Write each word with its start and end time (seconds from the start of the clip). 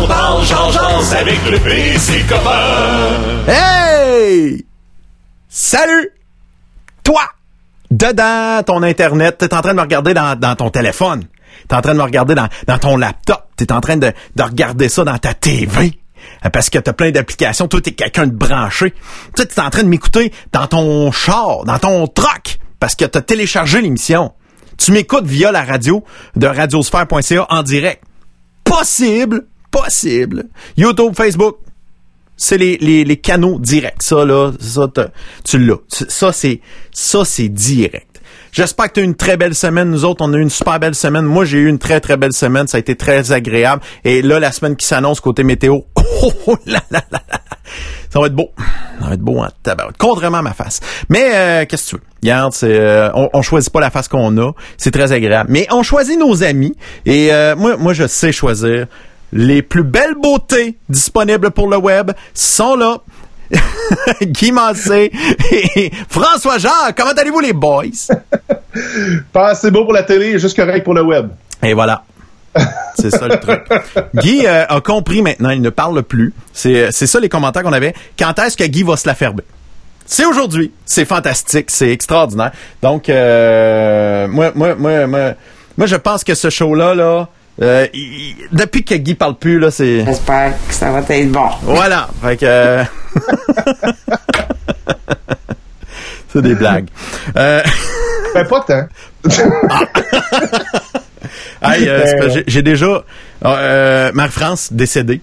On 0.00 1.12
avec 1.12 1.38
le 1.50 2.28
copains. 2.28 3.48
Hey! 3.48 4.64
Salut! 5.48 6.10
Toi! 7.02 7.22
Dedans 7.90 8.62
ton 8.64 8.82
Internet, 8.84 9.38
t'es 9.38 9.52
en 9.52 9.60
train 9.60 9.72
de 9.72 9.76
me 9.76 9.82
regarder 9.82 10.14
dans, 10.14 10.54
ton 10.56 10.70
téléphone. 10.70 11.24
T'es 11.66 11.74
en 11.74 11.80
train 11.80 11.94
de 11.94 11.98
me 11.98 12.04
regarder 12.04 12.36
dans, 12.36 12.78
ton 12.78 12.96
laptop. 12.96 13.48
T'es 13.56 13.72
en 13.72 13.80
train 13.80 13.96
de, 13.96 14.12
de 14.36 14.42
regarder 14.42 14.88
ça 14.88 15.02
dans 15.02 15.18
ta 15.18 15.34
TV. 15.34 15.98
Euh, 16.44 16.50
Parce 16.50 16.70
que 16.70 16.78
t'as 16.78 16.92
plein 16.92 17.10
d'applications. 17.10 17.66
Toi, 17.66 17.80
t'es 17.80 17.92
quelqu'un 17.92 18.28
de 18.28 18.34
branché. 18.34 18.94
Tu 19.36 19.46
t'es 19.46 19.60
en 19.60 19.70
train 19.70 19.82
de 19.82 19.88
m'écouter 19.88 20.32
dans 20.52 20.68
ton 20.68 21.10
char, 21.10 21.64
dans 21.64 21.78
ton 21.78 22.06
truck. 22.06 22.58
Parce 22.78 22.94
que 22.94 23.04
t'as 23.04 23.22
téléchargé 23.22 23.80
l'émission. 23.80 24.32
Tu 24.76 24.92
m'écoutes 24.92 25.26
via 25.26 25.50
la 25.50 25.64
radio 25.64 26.04
de 26.36 26.46
radiosphère.ca 26.46 27.46
en 27.50 27.62
direct. 27.64 28.04
Possible, 28.62 29.46
possible. 29.70 30.44
YouTube, 30.76 31.14
Facebook, 31.16 31.58
c'est 32.36 32.56
les, 32.56 32.78
les, 32.78 33.04
les 33.04 33.16
canaux 33.16 33.58
directs. 33.58 34.02
Ça, 34.02 34.24
là, 34.24 34.52
ça, 34.60 34.86
tu 35.44 35.58
l'as. 35.58 35.78
Ça, 35.88 36.32
c'est, 36.32 36.60
ça, 36.92 37.24
c'est 37.24 37.48
direct. 37.48 38.08
J'espère 38.52 38.88
que 38.88 38.94
tu 38.94 39.00
as 39.00 39.04
une 39.04 39.14
très 39.14 39.36
belle 39.36 39.54
semaine. 39.54 39.90
Nous 39.90 40.04
autres, 40.04 40.24
on 40.24 40.32
a 40.32 40.36
eu 40.36 40.40
une 40.40 40.50
super 40.50 40.80
belle 40.80 40.94
semaine. 40.94 41.24
Moi, 41.24 41.44
j'ai 41.44 41.58
eu 41.58 41.68
une 41.68 41.78
très, 41.78 42.00
très 42.00 42.16
belle 42.16 42.32
semaine. 42.32 42.66
Ça 42.66 42.78
a 42.78 42.80
été 42.80 42.96
très 42.96 43.32
agréable. 43.32 43.82
Et 44.04 44.22
là, 44.22 44.40
la 44.40 44.52
semaine 44.52 44.76
qui 44.76 44.86
s'annonce 44.86 45.20
côté 45.20 45.44
météo, 45.44 45.80
oh, 45.96 46.32
oh 46.46 46.56
là, 46.66 46.80
là, 46.90 47.02
là, 47.10 47.20
là. 47.30 47.40
ça 48.10 48.20
va 48.20 48.26
être 48.26 48.34
beau. 48.34 48.50
Ça 49.00 49.08
va 49.08 49.14
être 49.14 49.20
beau 49.20 49.38
en 49.38 49.48
tabarouette. 49.62 49.96
Contrairement 49.98 50.38
à 50.38 50.42
ma 50.42 50.54
face. 50.54 50.80
Mais, 51.08 51.30
euh, 51.32 51.64
qu'est-ce 51.66 51.84
que 51.84 51.90
tu 51.90 51.96
veux? 51.96 52.02
Regarde, 52.22 52.54
euh, 52.62 53.10
on, 53.14 53.28
on 53.32 53.42
choisit 53.42 53.72
pas 53.72 53.80
la 53.80 53.90
face 53.90 54.08
qu'on 54.08 54.36
a. 54.38 54.52
C'est 54.76 54.90
très 54.90 55.12
agréable. 55.12 55.50
Mais 55.52 55.66
on 55.70 55.82
choisit 55.82 56.18
nos 56.18 56.42
amis. 56.42 56.74
Et 57.04 57.32
euh, 57.32 57.54
moi, 57.54 57.76
moi, 57.76 57.92
je 57.92 58.06
sais 58.06 58.32
choisir. 58.32 58.86
Les 59.32 59.62
plus 59.62 59.82
belles 59.82 60.14
beautés 60.14 60.78
disponibles 60.88 61.50
pour 61.50 61.68
le 61.68 61.76
web 61.76 62.12
sont 62.34 62.76
là. 62.76 62.98
Guy 64.22 64.52
Massé 64.52 65.10
et 65.50 65.90
François 66.08 66.58
Jean, 66.58 66.92
comment 66.96 67.12
allez-vous 67.12 67.40
les 67.40 67.54
boys? 67.54 67.84
Pas 69.32 69.48
assez 69.48 69.70
beau 69.70 69.84
pour 69.84 69.94
la 69.94 70.02
télé, 70.02 70.38
juste 70.38 70.56
correct 70.56 70.84
pour 70.84 70.94
le 70.94 71.02
web. 71.02 71.30
Et 71.62 71.72
voilà. 71.72 72.04
C'est 72.96 73.10
ça 73.10 73.28
le 73.28 73.38
truc. 73.38 73.62
Guy 74.14 74.46
euh, 74.46 74.66
a 74.68 74.80
compris 74.80 75.22
maintenant, 75.22 75.50
il 75.50 75.62
ne 75.62 75.70
parle 75.70 76.02
plus. 76.02 76.32
C'est 76.52 76.90
c'est 76.92 77.06
ça 77.06 77.20
les 77.20 77.28
commentaires 77.28 77.62
qu'on 77.62 77.72
avait. 77.72 77.94
Quand 78.18 78.38
est-ce 78.38 78.56
que 78.56 78.64
Guy 78.64 78.82
va 78.82 78.96
se 78.96 79.06
la 79.06 79.14
fermer? 79.14 79.44
C'est 80.06 80.24
aujourd'hui. 80.24 80.72
C'est 80.86 81.04
fantastique, 81.04 81.70
c'est 81.70 81.90
extraordinaire. 81.90 82.52
Donc, 82.82 83.08
euh, 83.08 84.26
moi, 84.28 84.52
moi, 84.54 84.74
moi, 84.74 85.06
moi, 85.06 85.34
moi, 85.76 85.86
je 85.86 85.96
pense 85.96 86.24
que 86.24 86.34
ce 86.34 86.48
show-là, 86.48 86.94
là, 86.94 87.28
euh, 87.62 87.86
il- 87.92 88.00
il- 88.00 88.36
depuis 88.52 88.84
que 88.84 88.94
Guy 88.94 89.14
parle 89.14 89.36
plus, 89.36 89.58
là, 89.58 89.70
c'est... 89.70 90.04
J'espère 90.04 90.52
que 90.68 90.74
ça 90.74 90.90
va 90.90 91.00
être 91.08 91.32
bon. 91.32 91.48
Voilà. 91.62 92.08
Fait 92.22 92.36
que. 92.36 92.46
euh, 92.46 92.84
c'est 96.32 96.42
des 96.42 96.54
blagues. 96.54 96.88
Euh, 97.36 97.62
Ben, 98.34 98.44
pas 98.46 98.60
tant. 98.60 98.86
hey, 101.62 101.88
euh, 101.88 102.28
j'ai- 102.30 102.44
j'ai 102.46 102.62
déjà 102.62 103.02
euh, 103.44 104.10
Marc-France 104.14 104.72
décédé. 104.72 105.20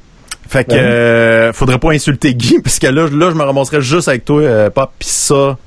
Fait 0.47 0.63
que 0.63 0.73
euh, 0.73 1.53
faudrait 1.53 1.80
pas 1.80 1.91
insulter 1.91 2.33
Guy 2.36 2.59
parce 2.63 2.78
que 2.80 2.88
là, 2.88 3.03
là 3.11 3.30
je 3.31 3.36
me 3.36 3.44
ramasserais 3.44 3.81
juste 3.81 4.08
avec 4.08 4.25
toi, 4.25 4.41
euh, 4.41 4.69
pop, 4.69 4.91
pis 5.00 5.08
ça. 5.08 5.58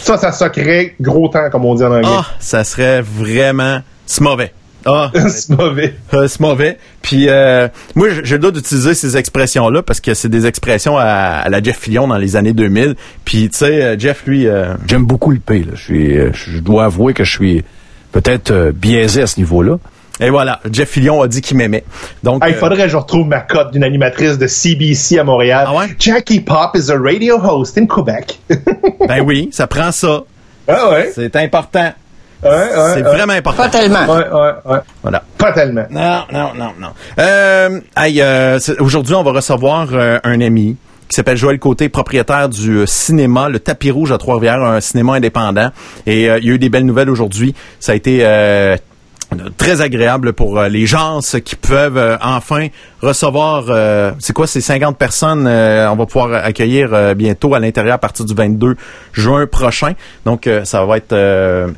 Ça, 0.00 0.16
ça 0.18 0.32
sacrait 0.32 0.94
gros 1.00 1.28
temps, 1.28 1.48
comme 1.50 1.64
on 1.64 1.74
dit 1.74 1.84
en 1.84 1.92
anglais. 1.92 2.08
Ah, 2.10 2.26
ça 2.40 2.64
serait 2.64 3.02
vraiment 3.02 3.80
c'est 4.06 4.22
mauvais. 4.22 4.52
Ah, 4.84 5.10
c'est 5.28 5.50
mauvais. 5.50 5.94
Euh, 6.14 6.26
c'est 6.28 6.40
mauvais. 6.40 6.78
Puis 7.02 7.28
euh, 7.28 7.68
moi, 7.94 8.08
j'ai 8.22 8.34
le 8.34 8.38
droit 8.40 8.50
d'utiliser 8.52 8.94
ces 8.94 9.16
expressions-là 9.16 9.82
parce 9.82 10.00
que 10.00 10.14
c'est 10.14 10.28
des 10.28 10.46
expressions 10.46 10.96
à, 10.98 11.04
à 11.04 11.48
la 11.48 11.62
Jeff 11.62 11.78
Fillion 11.78 12.08
dans 12.08 12.18
les 12.18 12.36
années 12.36 12.52
2000. 12.52 12.94
Puis 13.24 13.48
tu 13.50 13.58
sais, 13.58 13.82
euh, 13.82 13.96
Jeff, 13.98 14.24
lui, 14.26 14.46
euh, 14.46 14.74
J'aime 14.86 15.04
beaucoup 15.04 15.30
le 15.30 15.38
P. 15.38 15.60
Là. 15.60 15.72
Je, 15.74 15.82
suis, 15.82 16.16
je 16.32 16.58
dois 16.58 16.84
avouer 16.86 17.14
que 17.14 17.24
je 17.24 17.30
suis 17.32 17.64
peut-être 18.12 18.50
euh, 18.50 18.72
biaisé 18.74 19.22
à 19.22 19.26
ce 19.26 19.38
niveau-là. 19.40 19.76
et 20.20 20.28
voilà, 20.30 20.60
Jeff 20.70 20.90
Fillion 20.90 21.22
a 21.22 21.28
dit 21.28 21.40
qu'il 21.40 21.56
m'aimait. 21.56 21.84
Donc, 22.22 22.42
Il 22.46 22.52
euh, 22.54 22.58
faudrait 22.58 22.84
que 22.84 22.88
je 22.88 22.96
retrouve 22.96 23.26
ma 23.26 23.40
cote 23.40 23.72
d'une 23.72 23.84
animatrice 23.84 24.36
de 24.38 24.46
CBC 24.46 25.18
à 25.18 25.24
Montréal. 25.24 25.64
Ah 25.68 25.74
ouais? 25.74 25.86
Jackie 25.98 26.40
Pop 26.40 26.76
is 26.76 26.90
a 26.90 26.98
radio 26.98 27.38
host 27.38 27.78
in 27.78 27.86
Quebec. 27.86 28.38
ben 29.08 29.20
oui, 29.24 29.48
ça 29.52 29.66
prend 29.66 29.90
ça. 29.92 30.24
ah 30.68 30.90
ouais? 30.90 31.10
C'est 31.14 31.34
important. 31.36 31.92
C'est 32.42 32.48
ouais. 32.48 33.02
vraiment 33.02 33.32
important. 33.34 33.62
Pas 33.62 33.68
tellement. 33.68 34.04
Ouais, 34.06 34.28
ouais, 34.28 34.52
ouais. 34.64 34.78
Voilà. 35.02 35.22
Pas 35.38 35.52
tellement. 35.52 35.84
Non, 35.90 36.22
non, 36.32 36.50
non, 36.56 36.72
non. 36.80 36.88
Euh, 37.18 37.80
hey, 37.96 38.20
euh, 38.20 38.58
aujourd'hui, 38.80 39.14
on 39.14 39.22
va 39.22 39.32
recevoir 39.32 39.88
euh, 39.92 40.18
un 40.24 40.40
ami 40.40 40.76
qui 41.08 41.16
s'appelle 41.16 41.36
Joël 41.36 41.58
Côté, 41.58 41.88
propriétaire 41.90 42.48
du 42.48 42.78
euh, 42.78 42.86
cinéma 42.86 43.50
Le 43.50 43.60
Tapis 43.60 43.90
Rouge 43.90 44.12
à 44.12 44.18
Trois-Rivières, 44.18 44.62
un 44.62 44.80
cinéma 44.80 45.14
indépendant. 45.14 45.70
Et 46.06 46.30
euh, 46.30 46.38
il 46.38 46.46
y 46.46 46.50
a 46.50 46.54
eu 46.54 46.58
des 46.58 46.70
belles 46.70 46.86
nouvelles 46.86 47.10
aujourd'hui. 47.10 47.54
Ça 47.80 47.92
a 47.92 47.94
été 47.94 48.20
euh, 48.22 48.76
très 49.56 49.80
agréable 49.80 50.32
pour 50.32 50.58
euh, 50.58 50.68
les 50.68 50.86
gens 50.86 51.20
qui 51.44 51.56
peuvent 51.56 51.96
euh, 51.96 52.16
enfin 52.22 52.68
recevoir, 53.00 53.66
euh, 53.68 54.12
c'est 54.18 54.32
quoi, 54.32 54.46
ces 54.46 54.60
50 54.60 54.96
personnes, 54.96 55.46
on 55.46 55.96
va 55.96 56.06
pouvoir 56.06 56.44
accueillir 56.44 57.14
bientôt 57.16 57.54
à 57.54 57.58
l'intérieur 57.58 57.94
à 57.94 57.98
partir 57.98 58.24
du 58.24 58.34
22 58.34 58.76
juin 59.12 59.46
prochain. 59.46 59.94
Donc, 60.24 60.48
ça 60.64 60.84
va 60.84 60.98
être 60.98 61.14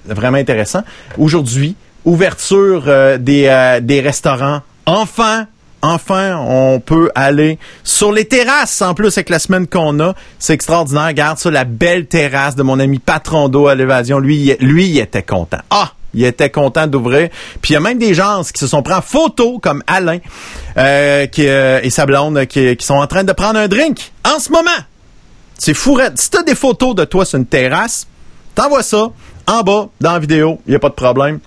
vraiment 0.05 0.37
intéressant. 0.37 0.83
Aujourd'hui, 1.17 1.77
ouverture 2.05 2.83
des, 3.19 3.79
des 3.81 4.01
restaurants. 4.01 4.61
Enfin, 4.85 5.47
enfin, 5.81 6.37
on 6.47 6.79
peut 6.81 7.11
aller 7.15 7.59
sur 7.85 8.13
les 8.13 8.27
terrasses. 8.27 8.83
En 8.83 8.93
plus, 8.93 9.17
avec 9.17 9.31
la 9.31 9.39
semaine 9.39 9.67
qu'on 9.67 9.99
a, 10.01 10.15
c'est 10.39 10.53
extraordinaire. 10.53 11.07
Regarde 11.07 11.39
ça, 11.39 11.51
la 11.51 11.65
belle 11.65 12.07
terrasse 12.07 12.55
de 12.55 12.63
mon 12.63 12.79
ami 12.79 12.99
Patron 12.99 13.49
d'eau 13.49 13.67
à 13.67 13.75
l'évasion. 13.75 14.19
Lui, 14.19 14.55
lui, 14.61 14.89
il 14.89 14.99
était 14.99 15.23
content. 15.23 15.61
Ah! 15.71 15.93
Il 16.15 16.25
était 16.25 16.51
content 16.51 16.87
d'ouvrir. 16.87 17.29
Puis 17.61 17.73
il 17.73 17.75
y 17.75 17.77
a 17.77 17.81
même 17.81 17.99
des 17.99 18.15
gens 18.15 18.43
qui 18.43 18.59
se 18.59 18.67
sont 18.67 18.83
pris 18.83 18.95
en 18.95 19.03
photo, 19.03 19.59
comme 19.59 19.83
Alain 19.87 20.19
euh, 20.77 21.27
qui, 21.27 21.47
euh, 21.47 21.81
et 21.83 21.91
sa 21.91 22.07
blonde, 22.07 22.47
qui, 22.47 22.77
sont 22.81 22.95
en 22.95 23.07
train 23.07 23.25
de 23.25 23.33
prendre 23.33 23.59
un 23.59 23.69
drink 23.69 24.13
en 24.25 24.39
ce 24.39 24.51
moment. 24.51 24.71
C'est 25.59 25.75
fourette. 25.75 26.19
Si 26.19 26.31
t'as 26.31 26.43
des 26.43 26.55
photos 26.55 26.95
de 26.95 27.05
toi 27.05 27.25
sur 27.25 27.39
une 27.39 27.47
terrasse, 27.47 28.07
t'envoies 28.55 28.83
ça 28.83 29.09
en 29.47 29.63
bas 29.63 29.89
dans 30.01 30.13
la 30.13 30.19
vidéo. 30.19 30.61
Il 30.67 30.71
n'y 30.71 30.77
a 30.77 30.81
pas 30.81 30.89
de 30.89 30.95
problème. 30.95 31.41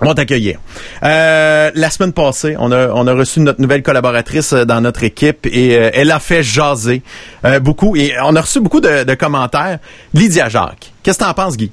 On 0.00 0.06
va 0.06 0.14
t'accueillir. 0.14 0.58
Euh, 1.04 1.70
la 1.74 1.90
semaine 1.90 2.12
passée, 2.12 2.56
on 2.58 2.72
a, 2.72 3.12
reçu 3.12 3.38
notre 3.38 3.60
nouvelle 3.60 3.84
collaboratrice 3.84 4.52
dans 4.52 4.80
notre 4.80 5.04
équipe 5.04 5.46
et 5.46 5.68
elle 5.68 6.10
a 6.10 6.18
fait 6.18 6.42
jaser 6.42 7.02
beaucoup. 7.60 7.94
Et 7.94 8.12
on 8.24 8.34
a 8.34 8.40
reçu 8.40 8.58
beaucoup 8.58 8.80
de, 8.80 9.04
de 9.04 9.14
commentaires. 9.14 9.78
Lydia 10.12 10.48
Jacques, 10.48 10.92
qu'est-ce 11.04 11.18
que 11.18 11.24
t'en 11.24 11.34
penses, 11.34 11.56
Guy? 11.56 11.70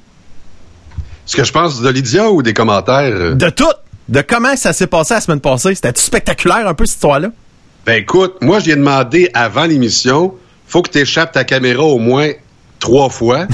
Ce 1.30 1.36
que 1.36 1.44
je 1.44 1.52
pense 1.52 1.80
de 1.80 1.88
Lydia 1.88 2.28
ou 2.28 2.42
des 2.42 2.52
commentaires? 2.52 3.14
euh? 3.14 3.34
De 3.36 3.50
tout! 3.50 3.72
De 4.08 4.20
comment 4.20 4.56
ça 4.56 4.72
s'est 4.72 4.88
passé 4.88 5.14
la 5.14 5.20
semaine 5.20 5.38
passée? 5.38 5.76
C'était 5.76 5.92
spectaculaire 5.94 6.66
un 6.66 6.74
peu 6.74 6.84
cette 6.84 6.96
histoire-là? 6.96 7.28
Ben 7.86 8.02
écoute, 8.02 8.34
moi 8.40 8.58
je 8.58 8.64
lui 8.64 8.72
ai 8.72 8.74
demandé 8.74 9.30
avant 9.32 9.64
l'émission, 9.66 10.34
faut 10.66 10.82
que 10.82 10.90
tu 10.90 10.98
échappes 10.98 11.30
ta 11.30 11.44
caméra 11.44 11.84
au 11.84 11.98
moins 11.98 12.32
trois 12.80 13.10
fois. 13.10 13.46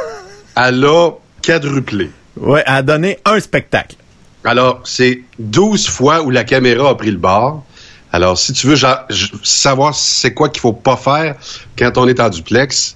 Elle 0.58 0.84
a 0.84 1.12
quadruplé. 1.42 2.10
Ouais, 2.36 2.62
elle 2.66 2.74
a 2.74 2.82
donné 2.82 3.18
un 3.24 3.40
spectacle. 3.40 3.96
Alors, 4.44 4.82
c'est 4.84 5.22
12 5.38 5.88
fois 5.88 6.20
où 6.20 6.28
la 6.28 6.44
caméra 6.44 6.90
a 6.90 6.94
pris 6.96 7.10
le 7.12 7.16
bord. 7.16 7.64
Alors, 8.12 8.36
si 8.36 8.52
tu 8.52 8.66
veux 8.66 8.76
savoir 9.42 9.94
c'est 9.94 10.34
quoi 10.34 10.50
qu'il 10.50 10.60
faut 10.60 10.74
pas 10.74 10.98
faire 10.98 11.36
quand 11.78 11.96
on 11.96 12.06
est 12.08 12.20
en 12.20 12.28
duplex, 12.28 12.94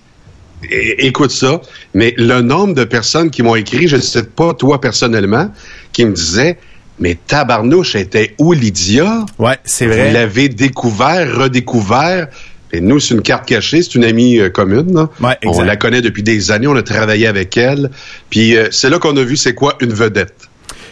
écoute 0.71 1.31
ça. 1.31 1.61
Mais 1.95 2.15
le 2.17 2.41
nombre 2.41 2.75
de 2.75 2.85
personnes 2.85 3.31
qui 3.31 3.43
m'ont 3.43 3.55
écrit, 3.57 3.89
je 3.89 3.97
ne 3.97 4.01
sais 4.03 4.25
pas 4.25 4.55
toi 4.55 4.81
personnellement, 4.81 5.51
qui 5.93 6.05
me 6.05 6.13
disaient, 6.13 6.59
mais 6.99 7.17
tabarnouche, 7.27 7.95
était 7.95 8.35
où 8.39 8.53
Lydia? 8.53 9.25
Ouais, 9.39 9.59
c'est 9.65 9.87
Vous 9.87 9.93
vrai. 9.93 10.13
l'avez 10.13 10.49
découvert, 10.49 11.37
redécouvert. 11.37 12.29
Et 12.73 12.81
nous, 12.81 12.99
c'est 13.01 13.15
une 13.15 13.23
carte 13.23 13.47
cachée, 13.47 13.81
c'est 13.83 13.95
une 13.95 14.05
amie 14.05 14.39
euh, 14.39 14.51
commune. 14.51 15.07
Ouais, 15.21 15.37
on 15.45 15.63
la 15.63 15.77
connaît 15.77 16.03
depuis 16.03 16.23
des 16.23 16.51
années, 16.51 16.67
on 16.67 16.75
a 16.77 16.83
travaillé 16.83 17.27
avec 17.27 17.57
elle. 17.57 17.91
Puis 18.29 18.57
euh, 18.57 18.69
c'est 18.71 18.91
là 18.91 18.99
qu'on 18.99 19.17
a 19.17 19.23
vu 19.23 19.37
c'est 19.37 19.55
quoi 19.55 19.77
une 19.81 19.93
vedette. 19.93 20.35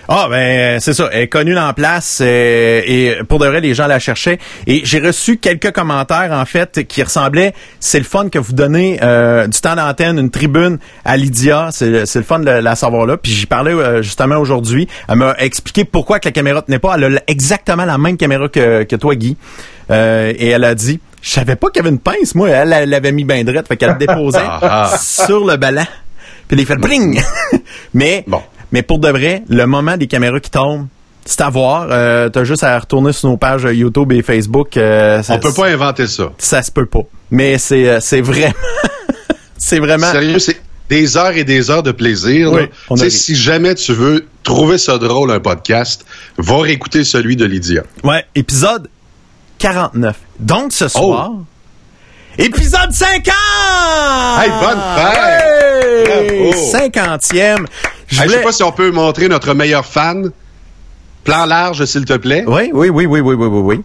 Ah 0.09 0.27
ben 0.31 0.81
c'est 0.81 0.93
ça, 0.93 1.09
elle 1.13 1.23
est 1.23 1.29
connue 1.29 1.55
dans 1.55 1.67
la 1.67 1.73
place 1.73 2.21
euh, 2.23 2.83
et 2.85 3.17
pour 3.29 3.39
de 3.39 3.47
vrai 3.47 3.61
les 3.61 3.73
gens 3.75 3.87
la 3.87 3.99
cherchaient 3.99 4.39
et 4.67 4.83
j'ai 4.85 5.01
reçu 5.01 5.39
quelques 5.39 5.73
commentaires 5.73 6.31
en 6.33 6.45
fait 6.45 6.87
qui 6.87 7.03
ressemblaient 7.03 7.55
c'est 7.81 7.99
le 7.99 8.05
fun 8.05 8.29
que 8.29 8.39
vous 8.39 8.53
donnez 8.53 8.99
euh, 9.03 9.47
du 9.47 9.59
temps 9.61 9.75
d'antenne, 9.77 10.19
une 10.19 10.31
tribune 10.31 10.79
à 11.05 11.17
Lydia, 11.17 11.69
c'est 11.73 12.05
c'est 12.07 12.19
le 12.19 12.25
fun 12.25 12.41
de 12.41 12.51
la 12.51 12.75
savoir 12.77 13.07
là. 13.07 13.17
Puis 13.17 13.33
j'y 13.33 13.47
parlais 13.47 13.73
euh, 13.73 14.03
justement 14.03 14.37
aujourd'hui, 14.37 14.89
elle 15.09 15.17
m'a 15.17 15.35
expliqué 15.39 15.85
pourquoi 15.85 16.21
que 16.21 16.29
la 16.29 16.33
caméra 16.33 16.61
tenait 16.63 16.79
pas, 16.79 16.97
elle 16.97 17.17
a 17.19 17.21
exactement 17.27 17.85
la 17.85 17.97
même 17.97 18.17
caméra 18.17 18.49
que, 18.49 18.83
que 18.83 18.97
toi 18.97 19.15
Guy. 19.15 19.37
Euh, 19.91 20.33
et 20.37 20.49
elle 20.49 20.65
a 20.65 20.75
dit 20.75 21.01
je 21.23 21.31
savais 21.31 21.57
pas 21.57 21.69
qu'il 21.69 21.77
y 21.77 21.81
avait 21.81 21.91
une 21.95 21.99
pince 21.99 22.35
moi, 22.35 22.51
elle 22.51 22.91
l'avait 22.91 23.13
mis 23.13 23.25
bien 23.25 23.43
drette, 23.45 23.69
fait 23.69 23.77
qu'elle 23.79 23.93
le 23.93 23.99
déposait 23.99 24.39
Ah, 24.47 24.91
ah. 24.93 24.99
sur 24.99 25.47
le 25.47 25.57
ballon. 25.57 25.87
Puis 26.49 26.59
il 26.59 26.67
fait 26.67 26.77
bling. 26.77 27.23
Mais 27.95 28.25
Bon. 28.27 28.43
Mais 28.75 28.83
pour 28.83 28.99
de 28.99 29.09
vrai, 29.09 29.45
le 29.49 29.67
moment 29.67 29.97
des 29.97 30.09
caméras 30.09 30.41
qui 30.41 30.51
tombent, 30.51 30.89
C'est 31.25 31.41
à 31.41 31.49
voir. 31.49 31.87
Euh, 31.91 32.29
T'as 32.29 32.43
juste 32.45 32.65
à 32.65 32.77
retourner 32.79 33.13
sur 33.13 33.31
nos 33.31 33.37
pages 33.39 33.63
YouTube 33.71 34.11
et 34.13 34.21
Facebook. 34.21 34.77
Euh, 34.77 35.23
ça- 35.23 35.35
On 35.35 35.39
peut 35.39 35.53
pas 35.55 35.69
inventer 35.69 36.07
ça. 36.09 36.25
Ça 36.39 36.61
se 36.61 36.71
peut 36.73 36.85
pas. 36.87 37.05
Mais 37.31 37.57
c'est 37.57 37.89
euh, 37.89 37.99
c'est 38.01 38.21
vraiment... 38.21 38.53
c'est 39.57 39.79
vraiment... 39.79 40.11
Sérieux, 40.11 40.39
c'est 40.41 40.61
des 40.91 41.17
heures 41.17 41.37
et 41.37 41.45
des 41.45 41.71
heures 41.71 41.83
de 41.85 41.93
plaisir. 41.93 42.53
Oui, 42.53 43.11
si 43.11 43.37
jamais 43.37 43.75
tu 43.77 43.93
veux 43.95 44.27
trouver 44.43 44.77
ça 44.77 44.99
drôle, 44.99 45.31
un 45.31 45.41
podcast, 45.41 46.05
va 46.37 46.59
réécouter 46.59 47.05
celui 47.05 47.37
de 47.37 47.45
Lydia. 47.47 47.85
Ouais, 48.03 48.25
épisode 48.35 48.89
49. 49.59 50.17
Donc, 50.41 50.73
ce 50.73 50.87
Oh. 50.87 50.89
soir... 50.89 51.31
Épisode 52.37 52.91
50! 52.91 53.33
Hey, 54.43 54.51
bonne 54.61 54.81
fête! 54.97 56.09
Hey! 56.09 56.51
Bravo! 56.51 56.53
50e. 56.73 57.67
Je 58.15 58.23
voulais- 58.23 58.37
sais 58.39 58.43
pas 58.43 58.53
si 58.53 58.63
on 58.63 58.73
peut 58.73 58.91
montrer 58.91 59.29
notre 59.29 59.55
meilleur 59.55 59.85
fan. 59.85 60.31
Plan 61.25 61.47
large, 61.47 61.85
s'il 61.87 62.05
te 62.05 62.15
plaît. 62.15 62.45
Oui, 62.47 62.71
oui, 62.73 62.89
oui, 62.91 63.07
oui, 63.07 63.21
oui, 63.21 63.35
oui, 63.35 63.47
oui, 63.47 63.61
oui. 63.77 63.83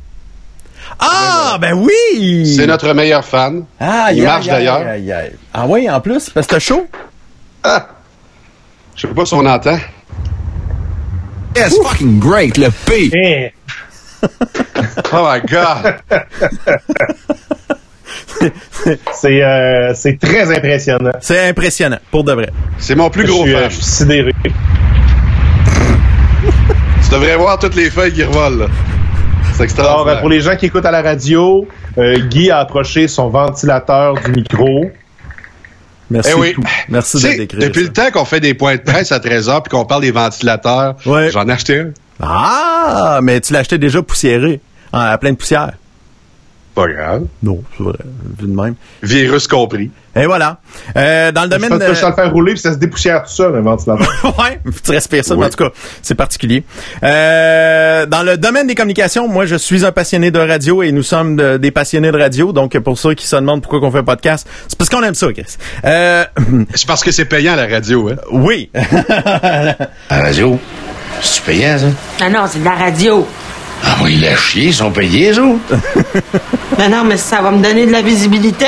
Ah, 1.00 1.58
ben 1.62 1.74
oui! 1.74 2.54
C'est 2.58 2.68
notre 2.68 2.94
meilleur 2.94 3.24
fan. 3.24 3.64
Ah, 3.80 4.10
Il 4.14 4.24
marche 4.24 4.48
d'ailleurs. 4.48 4.82
Ah 5.54 5.66
oui, 5.68 5.90
en 5.90 6.02
plus, 6.02 6.30
parce 6.30 6.48
que 6.48 6.52
t'as 6.56 6.60
chaud. 6.60 6.88
Je 8.96 9.08
sais 9.08 9.14
pas 9.14 9.26
si 9.26 9.34
on 9.34 9.46
entend. 9.46 9.78
It's 11.56 11.78
fucking 11.82 12.20
great, 12.20 12.58
le 12.58 12.70
P. 12.70 13.10
Eh, 13.14 13.54
Oh 15.14 15.26
my 15.32 15.40
God! 15.50 15.96
c'est 19.14 19.44
euh, 19.44 19.94
c'est 19.96 20.20
très 20.20 20.56
impressionnant. 20.56 21.12
C'est 21.22 21.48
impressionnant, 21.50 22.00
pour 22.12 22.24
de 22.24 22.32
vrai. 22.34 22.50
C'est 22.78 22.96
mon 22.96 23.10
plus 23.10 23.24
Je 23.26 23.32
gros 23.32 23.44
suis, 23.44 23.56
euh, 23.56 23.60
fan. 23.62 23.70
je 23.70 23.76
suis 23.76 23.84
sidéré. 23.86 24.32
Tu 27.04 27.16
devrais 27.16 27.38
voir 27.38 27.58
toutes 27.60 27.76
les 27.76 27.90
feuilles 27.90 28.14
qui 28.14 28.24
revolent. 28.24 28.60
là. 28.60 28.66
C'est 28.68 28.72
Alors, 28.72 29.60
euh, 29.60 29.64
extraordinaire. 29.64 30.20
pour 30.22 30.30
les 30.30 30.42
gens 30.42 30.56
qui 30.56 30.68
écoutent 30.68 30.86
à 30.86 30.92
la 30.92 31.02
radio, 31.02 31.68
euh, 31.98 32.20
Guy 32.28 32.52
a 32.52 32.60
approché 32.60 33.08
son 33.08 33.30
ventilateur 33.30 34.14
du 34.24 34.32
micro. 34.32 34.92
Merci. 36.12 36.32
Eh 36.34 36.40
oui. 36.40 36.56
Merci 36.88 37.18
de 37.22 37.38
décrire. 37.38 37.60
depuis 37.62 37.82
ça. 37.82 37.88
le 37.88 37.94
temps 37.94 38.12
qu'on 38.20 38.26
fait 38.26 38.40
des 38.40 38.54
points 38.54 38.76
de 38.76 38.82
presse 38.82 39.12
à 39.12 39.20
13h 39.20 39.64
puis 39.64 39.72
qu'on 39.72 39.86
parle 39.86 40.02
des 40.02 40.12
ventilateurs, 40.12 40.96
Ouais. 41.06 41.30
j'en 41.32 41.48
ai 41.48 41.52
acheté 41.54 41.80
un. 41.80 41.90
Ah, 42.22 43.20
mais 43.24 43.40
tu 43.42 43.54
l'achetais 43.54 43.78
déjà 43.78 44.02
poussiéré, 44.02 44.60
hein, 44.94 45.02
à 45.02 45.18
plein 45.18 45.32
de 45.32 45.38
poussière. 45.38 45.72
Pas 46.76 46.88
grave. 46.88 47.24
Non, 47.44 47.62
c'est 47.78 47.84
vrai, 47.84 47.98
vu 48.40 48.48
de 48.48 48.54
même. 48.56 48.76
Virus 49.04 49.48
compris. 49.48 49.92
Et 50.16 50.26
voilà. 50.26 50.60
Euh, 50.96 51.32
dans 51.32 51.42
le 51.44 51.48
Je 51.48 51.52
domaine 51.56 51.70
pense 51.70 51.80
que 51.80 51.94
je 51.94 52.06
le 52.06 52.14
faire 52.14 52.32
rouler 52.32 52.54
puis 52.54 52.62
ça 52.62 52.74
se 52.74 52.78
dépoussière 52.78 53.24
tout 53.24 53.30
seul, 53.32 53.56
un 53.56 53.62
ventilateur. 53.62 54.08
ouais, 54.40 54.60
tu 54.84 54.92
respires 54.92 55.24
ça, 55.24 55.36
mais 55.36 55.46
en 55.46 55.50
tout 55.50 55.64
cas, 55.64 55.70
c'est 56.02 56.16
particulier. 56.16 56.64
Euh, 57.04 58.06
dans 58.06 58.24
le 58.24 58.38
domaine 58.38 58.68
des 58.68 58.76
communications, 58.76 59.28
moi, 59.28 59.46
je 59.46 59.56
suis 59.56 59.86
un 59.86 59.92
passionné 59.92 60.32
de 60.32 60.40
radio 60.40 60.82
et 60.84 60.92
nous 60.92 61.04
sommes 61.04 61.36
de- 61.36 61.58
des 61.58 61.72
passionnés 61.72 62.12
de 62.12 62.18
radio. 62.18 62.52
Donc, 62.54 62.78
pour 62.80 62.98
ceux 62.98 63.14
qui 63.14 63.28
se 63.28 63.36
demandent 63.36 63.62
pourquoi 63.62 63.82
on 63.88 63.92
fait 63.92 64.00
un 64.00 64.04
podcast, 64.04 64.48
c'est 64.68 64.78
parce 64.78 64.90
qu'on 64.90 65.04
aime 65.04 65.16
ça, 65.16 65.32
Chris. 65.34 65.58
Euh, 65.86 66.26
C'est 66.76 66.88
parce 66.88 67.04
que 67.04 67.12
c'est 67.12 67.26
payant 67.26 67.56
la 67.56 67.68
radio, 67.68 68.10
hein? 68.10 68.16
oui. 68.32 68.72
La 69.40 69.78
radio, 70.10 70.60
c'est 71.22 71.44
payant, 71.44 71.78
ça? 71.78 71.86
Ah 72.22 72.30
non, 72.30 72.42
c'est 72.48 72.60
de 72.60 72.66
la 72.66 72.76
radio. 72.76 73.28
Ah 73.86 73.98
oui, 74.04 74.18
la 74.18 74.36
chier, 74.36 74.66
ils 74.66 74.74
sont 74.74 74.92
payés, 74.92 75.34
ça? 75.34 75.42
Ben 76.78 76.90
non, 76.90 77.04
mais 77.04 77.18
ça 77.18 77.42
va 77.42 77.52
me 77.52 77.62
donner 77.62 77.86
de 77.86 77.92
la 77.92 78.02
visibilité. 78.02 78.66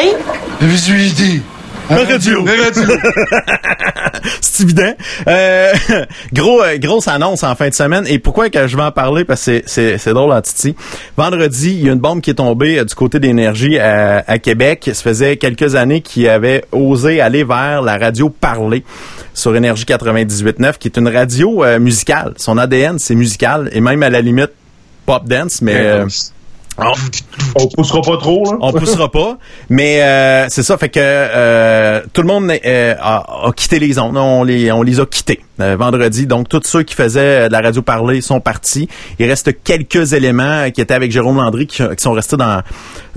La 0.59 0.67
visibilité. 0.67 1.41
La 1.89 1.97
radio. 1.97 2.45
c'est 4.41 4.63
évident. 4.63 4.93
Euh, 5.27 5.71
gros, 6.33 6.61
euh, 6.61 6.77
grosse 6.77 7.07
annonce 7.07 7.43
en 7.43 7.55
fin 7.55 7.69
de 7.69 7.73
semaine. 7.73 8.05
Et 8.07 8.19
pourquoi 8.19 8.49
que 8.49 8.67
je 8.67 8.75
vais 8.77 8.83
en 8.83 8.91
parler? 8.91 9.23
Parce 9.25 9.41
que 9.45 9.45
c'est- 9.45 9.63
c'est 9.65 9.97
c'est 9.97 10.13
drôle 10.13 10.31
en 10.31 10.41
Titi. 10.41 10.75
Vendredi, 11.17 11.69
il 11.79 11.85
y 11.85 11.89
a 11.89 11.93
une 11.93 11.99
bombe 11.99 12.21
qui 12.21 12.29
est 12.31 12.35
tombée 12.35 12.79
euh, 12.79 12.85
du 12.85 12.95
côté 12.95 13.19
d'énergie 13.19 13.77
à, 13.79 14.23
à 14.27 14.37
Québec. 14.39 14.89
Ça 14.93 15.01
faisait 15.03 15.37
quelques 15.37 15.75
années 15.75 16.01
qu'il 16.01 16.27
avait 16.29 16.63
osé 16.71 17.19
aller 17.21 17.43
vers 17.43 17.81
la 17.81 17.97
radio 17.97 18.29
parler 18.29 18.83
sur 19.33 19.55
Énergie 19.55 19.85
98.9, 19.85 20.77
qui 20.77 20.87
est 20.89 20.97
une 20.97 21.07
radio 21.07 21.63
euh, 21.63 21.79
musicale. 21.79 22.33
Son 22.37 22.57
ADN, 22.57 22.99
c'est 22.99 23.15
musical. 23.15 23.69
Et 23.73 23.79
même 23.81 24.03
à 24.03 24.09
la 24.09 24.21
limite, 24.21 24.51
pop 25.05 25.27
dance, 25.27 25.61
mais... 25.61 25.75
euh, 25.75 26.05
on- 26.77 26.91
On 27.63 27.67
poussera 27.67 28.01
pas 28.01 28.17
trop, 28.17 28.45
là. 28.45 28.57
on 28.61 28.71
poussera 28.71 29.11
pas, 29.11 29.37
mais 29.69 30.01
euh, 30.01 30.47
c'est 30.49 30.63
ça 30.63 30.77
fait 30.77 30.89
que 30.89 30.99
euh, 31.03 32.01
tout 32.13 32.21
le 32.21 32.27
monde 32.27 32.49
euh, 32.65 32.95
a, 32.99 33.47
a 33.47 33.51
quitté 33.51 33.77
les 33.77 33.99
ondes, 33.99 34.15
on 34.17 34.43
les 34.43 34.71
on 34.71 34.81
les 34.81 34.99
a 34.99 35.05
quittés 35.05 35.41
euh, 35.61 35.75
vendredi. 35.77 36.27
Donc 36.27 36.49
tous 36.49 36.61
ceux 36.63 36.83
qui 36.83 36.95
faisaient 36.95 37.47
de 37.47 37.51
la 37.51 37.61
radio 37.61 37.81
parler 37.81 38.21
sont 38.21 38.39
partis. 38.39 38.87
Il 39.19 39.27
reste 39.27 39.63
quelques 39.63 40.13
éléments 40.13 40.69
qui 40.71 40.81
étaient 40.81 40.93
avec 40.93 41.11
Jérôme 41.11 41.37
Landry 41.37 41.67
qui, 41.67 41.81
qui 41.83 42.03
sont 42.03 42.11
restés 42.13 42.37
dans 42.37 42.61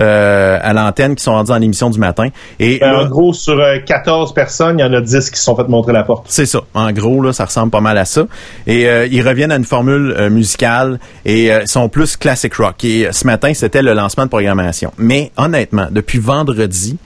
euh, 0.00 0.58
à 0.62 0.73
l'antenne, 0.73 1.14
qui 1.14 1.23
sont 1.23 1.32
rendus 1.32 1.49
dans 1.50 1.58
l'émission 1.58 1.91
du 1.91 1.99
matin. 1.99 2.29
Et 2.58 2.82
Euh, 2.82 2.87
là, 2.91 3.02
en 3.05 3.08
gros, 3.08 3.32
sur 3.32 3.58
euh, 3.58 3.79
14 3.79 4.35
personnes, 4.35 4.79
il 4.79 4.82
y 4.82 4.85
en 4.85 4.93
a 4.93 5.00
10 5.00 5.31
qui 5.31 5.38
se 5.38 5.44
sont 5.44 5.56
fait 5.56 5.69
montrer 5.69 5.93
la 5.93 6.02
porte. 6.02 6.26
c'est 6.29 6.46
ça. 6.46 6.61
En 6.75 6.91
gros, 6.93 7.23
là, 7.23 7.32
ça 7.32 7.44
ressemble 7.44 7.70
pas 7.70 7.81
mal 7.81 7.96
à 7.99 8.05
ça. 8.05 8.26
Et 8.67 8.88
euh, 8.88 9.06
ils 9.11 9.26
reviennent 9.26 9.52
à 9.52 9.56
une 9.56 9.64
formule 9.64 10.14
euh, 10.19 10.31
musicale 10.31 10.99
et 11.25 11.52
euh, 11.52 11.67
sont 11.67 11.88
plus 11.88 12.17
classic 12.17 12.55
rock. 12.55 12.85
Et 12.85 13.06
euh, 13.06 13.12
ce 13.12 13.26
matin, 13.26 13.52
c'était 13.55 13.82
le 13.82 13.93
lancement 13.94 14.25
de 14.25 14.29
programmation. 14.31 14.93
Mais 14.99 15.31
honnêtement, 15.37 15.87
depuis 15.90 16.19
vendredi, 16.19 16.99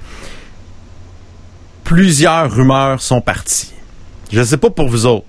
plusieurs 1.85 2.51
rumeurs 2.51 3.01
sont 3.01 3.21
parties. 3.21 3.73
Je 4.31 4.43
sais 4.43 4.57
pas 4.57 4.71
pour 4.71 4.89
vous 4.89 5.07
autres. 5.07 5.27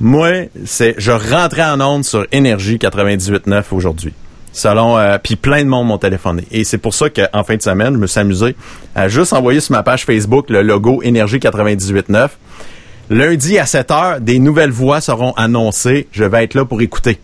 Moi, 0.00 0.46
c'est 0.64 0.94
je 0.98 1.12
rentrais 1.12 1.64
en 1.64 1.80
onde 1.80 2.04
sur 2.04 2.26
Énergie 2.32 2.76
98.9 2.76 3.64
aujourd'hui. 3.72 4.14
Selon 4.52 4.98
euh, 4.98 5.18
puis 5.22 5.36
plein 5.36 5.62
de 5.62 5.68
monde 5.68 5.86
m'ont 5.86 5.98
téléphoné 5.98 6.44
et 6.50 6.64
c'est 6.64 6.78
pour 6.78 6.94
ça 6.94 7.08
qu'en 7.08 7.44
fin 7.44 7.56
de 7.56 7.62
semaine, 7.62 7.94
je 7.94 7.98
me 7.98 8.06
suis 8.06 8.18
amusé 8.18 8.56
à 8.94 9.08
juste 9.08 9.32
envoyer 9.32 9.60
sur 9.60 9.72
ma 9.72 9.82
page 9.82 10.04
Facebook 10.04 10.50
le 10.50 10.62
logo 10.62 11.02
Énergie 11.02 11.36
98.9. 11.36 12.30
Lundi 13.10 13.58
à 13.58 13.66
7 13.66 13.90
heures, 13.90 14.20
des 14.20 14.38
nouvelles 14.38 14.70
voix 14.70 15.00
seront 15.00 15.32
annoncées. 15.32 16.08
Je 16.12 16.24
vais 16.24 16.44
être 16.44 16.54
là 16.54 16.64
pour 16.64 16.80
écouter. 16.80 17.18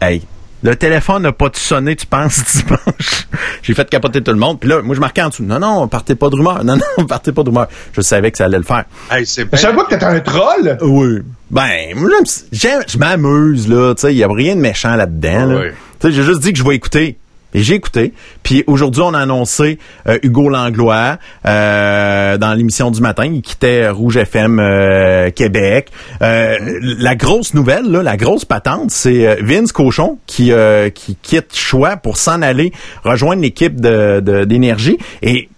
Hey, 0.00 0.22
le 0.62 0.76
téléphone 0.76 1.22
n'a 1.22 1.32
pas 1.32 1.48
sonné, 1.54 1.96
tu 1.96 2.06
penses, 2.06 2.42
dimanche? 2.54 3.26
J'ai 3.62 3.74
fait 3.74 3.88
capoter 3.88 4.22
tout 4.22 4.32
le 4.32 4.38
monde. 4.38 4.60
Puis 4.60 4.68
là, 4.68 4.82
moi, 4.82 4.94
je 4.94 5.00
marquais 5.00 5.22
en 5.22 5.28
dessous. 5.28 5.42
Non, 5.44 5.58
non, 5.58 5.88
partez 5.88 6.14
pas 6.14 6.28
de 6.28 6.36
rumeur. 6.36 6.64
Non, 6.64 6.76
non, 6.76 7.04
partez 7.08 7.32
pas 7.32 7.42
de 7.42 7.48
rumeur. 7.48 7.68
Je 7.92 8.00
savais 8.00 8.30
que 8.30 8.38
ça 8.38 8.44
allait 8.44 8.58
le 8.58 8.64
faire. 8.64 8.84
Hey, 9.10 9.26
c'est 9.26 9.46
Je 9.50 9.56
savais 9.56 9.76
pas 9.76 9.84
que 9.84 9.90
t'étais 9.90 10.04
un 10.04 10.20
troll. 10.20 10.78
Oui. 10.82 11.18
Ben, 11.50 11.94
moi, 11.96 12.10
je 12.52 12.98
m'amuse, 12.98 13.68
là. 13.68 13.94
Tu 13.94 14.02
sais, 14.02 14.12
il 14.14 14.18
y 14.18 14.24
a 14.24 14.28
rien 14.28 14.54
de 14.54 14.60
méchant 14.60 14.96
là-dedans. 14.96 15.46
là. 15.46 15.60
Oui. 15.60 15.68
Tu 16.00 16.08
sais, 16.08 16.12
j'ai 16.14 16.22
juste 16.22 16.40
dit 16.40 16.52
que 16.52 16.58
je 16.58 16.64
vais 16.64 16.74
écouter. 16.76 17.18
Et 17.54 17.62
j'ai 17.62 17.74
écouté. 17.74 18.12
Puis 18.42 18.62
aujourd'hui, 18.66 19.02
on 19.04 19.12
a 19.14 19.18
annoncé 19.18 19.78
euh, 20.08 20.18
Hugo 20.22 20.48
Langlois 20.48 21.18
euh, 21.46 22.38
dans 22.38 22.54
l'émission 22.54 22.90
du 22.90 23.00
matin. 23.00 23.24
Il 23.26 23.42
quittait 23.42 23.88
Rouge 23.88 24.16
FM 24.16 24.58
euh, 24.60 25.30
Québec. 25.30 25.88
La 26.20 27.14
grosse 27.16 27.54
nouvelle, 27.54 27.90
la 27.90 28.16
grosse 28.16 28.44
patente, 28.44 28.90
c'est 28.90 29.36
Vince 29.42 29.72
Cochon 29.72 30.18
qui, 30.26 30.52
qui 30.94 31.16
quitte 31.20 31.56
Choix 31.56 31.96
pour 31.96 32.16
s'en 32.16 32.42
aller 32.42 32.72
rejoindre 33.04 33.42
l'équipe 33.42 33.80
de, 33.80 34.20
de- 34.20 34.44
d'énergie. 34.44 34.98
Et 35.22 35.48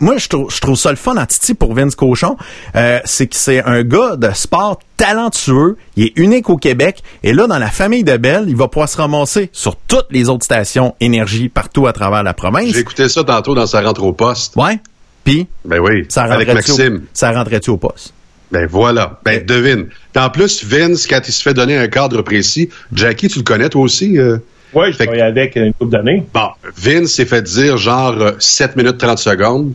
moi, 0.00 0.16
je 0.18 0.28
trouve, 0.28 0.50
je 0.52 0.60
trouve 0.60 0.76
ça 0.76 0.90
le 0.90 0.96
fun 0.96 1.16
en 1.16 1.26
Titi 1.26 1.54
pour 1.54 1.74
Vince 1.74 1.94
Cochon. 1.94 2.36
Euh, 2.76 3.00
c'est 3.04 3.26
que 3.26 3.36
c'est 3.36 3.62
un 3.64 3.82
gars 3.82 4.16
de 4.16 4.30
sport 4.34 4.78
talentueux. 4.96 5.76
Il 5.96 6.06
est 6.06 6.12
unique 6.16 6.50
au 6.50 6.56
Québec. 6.56 7.02
Et 7.22 7.32
là, 7.32 7.46
dans 7.46 7.58
la 7.58 7.70
famille 7.70 8.04
de 8.04 8.16
Belle, 8.16 8.44
il 8.48 8.56
va 8.56 8.68
pouvoir 8.68 8.88
se 8.88 8.96
ramasser 8.96 9.48
sur 9.52 9.76
toutes 9.76 10.06
les 10.10 10.28
autres 10.28 10.44
stations 10.44 10.94
énergie 11.00 11.48
partout 11.48 11.86
à 11.86 11.92
travers 11.92 12.22
la 12.22 12.34
province. 12.34 12.72
J'ai 12.72 12.80
écouté 12.80 13.08
ça 13.08 13.24
tantôt 13.24 13.54
dans 13.54 13.66
sa 13.66 13.80
rentre 13.80 14.02
au 14.02 14.12
poste. 14.12 14.56
Ouais. 14.56 14.78
Puis, 15.24 15.46
Ben 15.64 15.78
oui, 15.80 16.06
ça 16.08 16.22
avec 16.24 16.48
au, 16.48 16.54
Maxime. 16.54 17.02
ça 17.12 17.30
rentrait-tu 17.32 17.70
au 17.70 17.76
poste? 17.76 18.12
Ben 18.50 18.66
voilà. 18.66 19.20
Ben 19.24 19.44
devine. 19.44 19.86
En 20.16 20.30
plus, 20.30 20.64
Vince, 20.64 21.06
quand 21.06 21.20
il 21.26 21.32
se 21.32 21.42
fait 21.42 21.54
donner 21.54 21.76
un 21.76 21.88
cadre 21.88 22.22
précis, 22.22 22.68
Jackie, 22.92 23.28
tu 23.28 23.38
le 23.38 23.44
connais 23.44 23.68
toi 23.68 23.82
aussi? 23.82 24.18
euh? 24.18 24.38
Ouais, 24.72 24.92
je 24.92 24.96
Fait 24.96 25.04
travaillais 25.04 25.22
avec 25.24 25.56
une 25.56 25.72
couple 25.74 25.92
d'années. 25.92 26.24
Bon, 26.32 26.48
Vince 26.76 27.10
s'est 27.12 27.26
fait 27.26 27.42
dire 27.42 27.76
genre 27.76 28.14
euh, 28.20 28.32
7 28.38 28.76
minutes 28.76 28.98
30 28.98 29.18
secondes. 29.18 29.72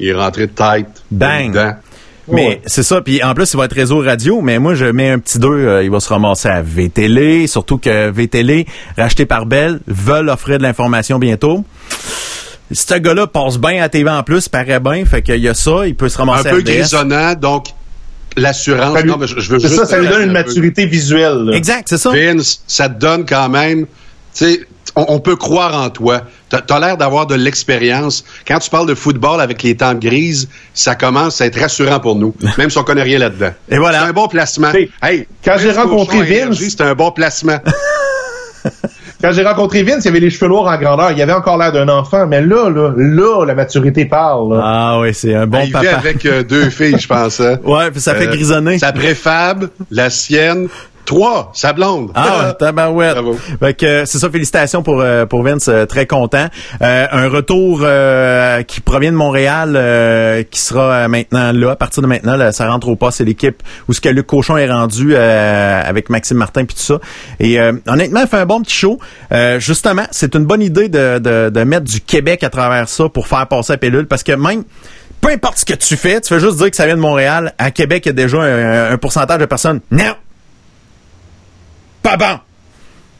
Il 0.00 0.08
est 0.08 0.14
rentré 0.14 0.46
de 0.46 0.52
tête. 0.52 0.86
Bang. 1.10 1.50
dedans. 1.50 1.72
Mais 2.28 2.46
Ouais. 2.46 2.62
c'est 2.66 2.82
ça. 2.84 3.00
Puis 3.00 3.22
en 3.22 3.34
plus, 3.34 3.52
il 3.52 3.56
va 3.56 3.64
être 3.66 3.74
réseau 3.74 3.98
radio. 3.98 4.40
Mais 4.40 4.58
moi, 4.58 4.74
je 4.74 4.84
mets 4.86 5.10
un 5.10 5.18
petit 5.18 5.38
2. 5.38 5.80
il 5.82 5.90
va 5.90 6.00
se 6.00 6.08
ramasser 6.08 6.48
à 6.48 6.62
VTL. 6.62 7.46
Surtout 7.48 7.78
que 7.78 8.10
VTL, 8.10 8.64
racheté 8.96 9.26
par 9.26 9.44
Bell, 9.46 9.80
veulent 9.86 10.28
offrir 10.28 10.58
de 10.58 10.62
l'information 10.62 11.18
bientôt. 11.18 11.64
Ce 12.70 12.94
gars-là 12.94 13.26
passe 13.26 13.58
bien 13.58 13.82
à 13.82 13.88
TV 13.88 14.08
en 14.08 14.22
plus, 14.22 14.48
paraît 14.48 14.80
bien. 14.80 15.04
Fait 15.04 15.20
qu'il 15.22 15.36
y 15.40 15.48
a 15.48 15.54
ça. 15.54 15.86
Il 15.86 15.94
peut 15.94 16.08
se 16.08 16.16
Un 16.20 16.24
ramasser 16.24 16.48
à 16.48 16.50
peu 16.52 16.58
RDS. 16.60 16.64
grisonnant, 16.64 17.34
donc 17.34 17.66
l'assurance. 18.36 18.98
Je, 19.26 19.40
je 19.40 19.50
veux 19.50 19.58
C'est 19.58 19.68
juste. 19.68 19.80
ça, 19.80 19.86
ça 19.86 19.98
lui 19.98 20.08
donne 20.08 20.22
une 20.22 20.30
un 20.30 20.42
peu. 20.42 20.48
maturité 20.48 20.86
visuelle. 20.86 21.38
là. 21.44 21.56
Exact, 21.56 21.86
c'est 21.88 21.98
ça. 21.98 22.10
Vince, 22.12 22.62
ça 22.66 22.88
te 22.88 22.98
donne 22.98 23.26
quand 23.26 23.48
même. 23.48 23.86
Tu 24.34 24.44
sais, 24.44 24.60
on, 24.96 25.06
on 25.08 25.20
peut 25.20 25.36
croire 25.36 25.74
en 25.80 25.88
toi. 25.90 26.22
T'as 26.50 26.60
as, 26.68 26.80
l'air 26.80 26.96
d'avoir 26.96 27.26
de 27.26 27.34
l'expérience. 27.34 28.24
Quand 28.46 28.58
tu 28.58 28.68
parles 28.70 28.86
de 28.88 28.94
football 28.94 29.40
avec 29.40 29.62
les 29.62 29.76
tempes 29.76 30.00
grises, 30.00 30.48
ça 30.74 30.94
commence 30.94 31.40
à 31.40 31.46
être 31.46 31.58
rassurant 31.60 32.00
pour 32.00 32.16
nous, 32.16 32.34
même 32.58 32.68
si 32.70 32.78
on 32.78 32.84
connaît 32.84 33.02
rien 33.02 33.18
là-dedans. 33.18 33.52
Et 33.70 33.78
voilà. 33.78 34.00
C'est 34.00 34.08
un 34.08 34.12
bon 34.12 34.28
placement. 34.28 34.72
Hey, 35.02 35.26
quand 35.44 35.56
j'ai 35.58 35.68
Vince 35.72 35.76
rencontré 35.84 36.22
Vince- 36.22 36.58
c'est 36.70 36.80
un 36.82 36.94
bon 36.94 37.10
placement. 37.10 37.58
Quand 39.20 39.30
j'ai 39.30 39.44
rencontré 39.44 39.84
Vince, 39.84 40.04
il 40.04 40.08
avait 40.08 40.18
les 40.18 40.30
cheveux 40.30 40.48
noirs 40.48 40.66
en 40.66 40.76
grandeur. 40.80 41.12
Il 41.12 41.22
avait 41.22 41.32
encore 41.32 41.56
l'air 41.56 41.70
d'un 41.70 41.88
enfant, 41.88 42.26
mais 42.26 42.40
là, 42.40 42.68
là, 42.70 42.92
là, 42.96 43.44
la 43.44 43.54
maturité 43.54 44.04
parle. 44.04 44.56
là. 44.56 44.62
Ah 44.64 45.00
oui, 45.00 45.14
c'est 45.14 45.32
un 45.34 45.46
bon 45.46 45.60
il 45.60 45.66
vit 45.66 45.72
papa. 45.72 45.96
avec 45.96 46.26
euh, 46.26 46.42
deux 46.42 46.70
filles, 46.70 46.96
je 46.98 47.06
pense. 47.06 47.38
hein. 47.40 47.58
Ouais, 47.64 47.90
puis 47.92 48.00
ça 48.00 48.16
fait 48.16 48.26
Euh, 48.26 48.32
grisonner. 48.32 48.80
Sa 48.80 48.90
préfab, 48.92 49.68
la 49.92 50.10
sienne. 50.10 50.66
Trois, 51.04 51.50
sa 51.52 51.72
blonde. 51.72 52.10
Ah, 52.14 52.46
ouais, 52.48 52.54
tabarouette. 52.58 53.14
Bravo. 53.14 53.34
Fait 53.58 53.74
que, 53.74 53.86
euh, 53.86 54.04
c'est 54.06 54.18
ça, 54.18 54.30
félicitations 54.30 54.82
pour, 54.82 55.00
euh, 55.00 55.26
pour 55.26 55.42
Vince, 55.42 55.66
euh, 55.68 55.84
très 55.84 56.06
content. 56.06 56.46
Euh, 56.80 57.06
un 57.10 57.28
retour 57.28 57.80
euh, 57.82 58.62
qui 58.62 58.80
provient 58.80 59.10
de 59.10 59.16
Montréal, 59.16 59.74
euh, 59.76 60.42
qui 60.48 60.60
sera 60.60 61.08
maintenant 61.08 61.50
là, 61.52 61.72
à 61.72 61.76
partir 61.76 62.02
de 62.02 62.06
maintenant, 62.06 62.36
là, 62.36 62.52
ça 62.52 62.70
rentre 62.70 62.88
au 62.88 62.94
pas, 62.96 63.10
c'est 63.10 63.24
l'équipe 63.24 63.62
où 63.88 63.92
ce 63.92 64.00
que 64.00 64.08
Luc 64.08 64.26
Cochon 64.26 64.56
est 64.56 64.70
rendu 64.70 65.14
euh, 65.14 65.82
avec 65.84 66.08
Maxime 66.08 66.36
Martin 66.36 66.64
puis 66.64 66.76
tout 66.76 66.82
ça. 66.82 66.98
Et 67.40 67.58
euh, 67.60 67.72
honnêtement, 67.88 68.20
il 68.20 68.28
fait 68.28 68.38
un 68.38 68.46
bon 68.46 68.62
petit 68.62 68.76
show. 68.76 68.98
Euh, 69.32 69.58
justement, 69.58 70.04
c'est 70.12 70.34
une 70.36 70.44
bonne 70.44 70.62
idée 70.62 70.88
de, 70.88 71.18
de, 71.18 71.50
de 71.50 71.64
mettre 71.64 71.84
du 71.84 72.00
Québec 72.00 72.44
à 72.44 72.50
travers 72.50 72.88
ça 72.88 73.08
pour 73.08 73.26
faire 73.26 73.46
passer 73.48 73.72
la 73.72 73.78
pilule, 73.78 74.06
parce 74.06 74.22
que 74.22 74.32
même 74.32 74.62
peu 75.20 75.30
importe 75.30 75.58
ce 75.58 75.64
que 75.64 75.74
tu 75.74 75.96
fais, 75.96 76.20
tu 76.20 76.28
fais 76.34 76.40
juste 76.40 76.58
dire 76.58 76.70
que 76.70 76.76
ça 76.76 76.86
vient 76.86 76.96
de 76.96 77.00
Montréal. 77.00 77.54
À 77.58 77.70
Québec, 77.70 78.04
il 78.06 78.08
y 78.08 78.10
a 78.10 78.12
déjà 78.12 78.38
un, 78.38 78.92
un 78.92 78.98
pourcentage 78.98 79.38
de 79.38 79.46
personnes. 79.46 79.80
Non! 79.90 80.14
Pas 82.02 82.16
bon! 82.16 82.38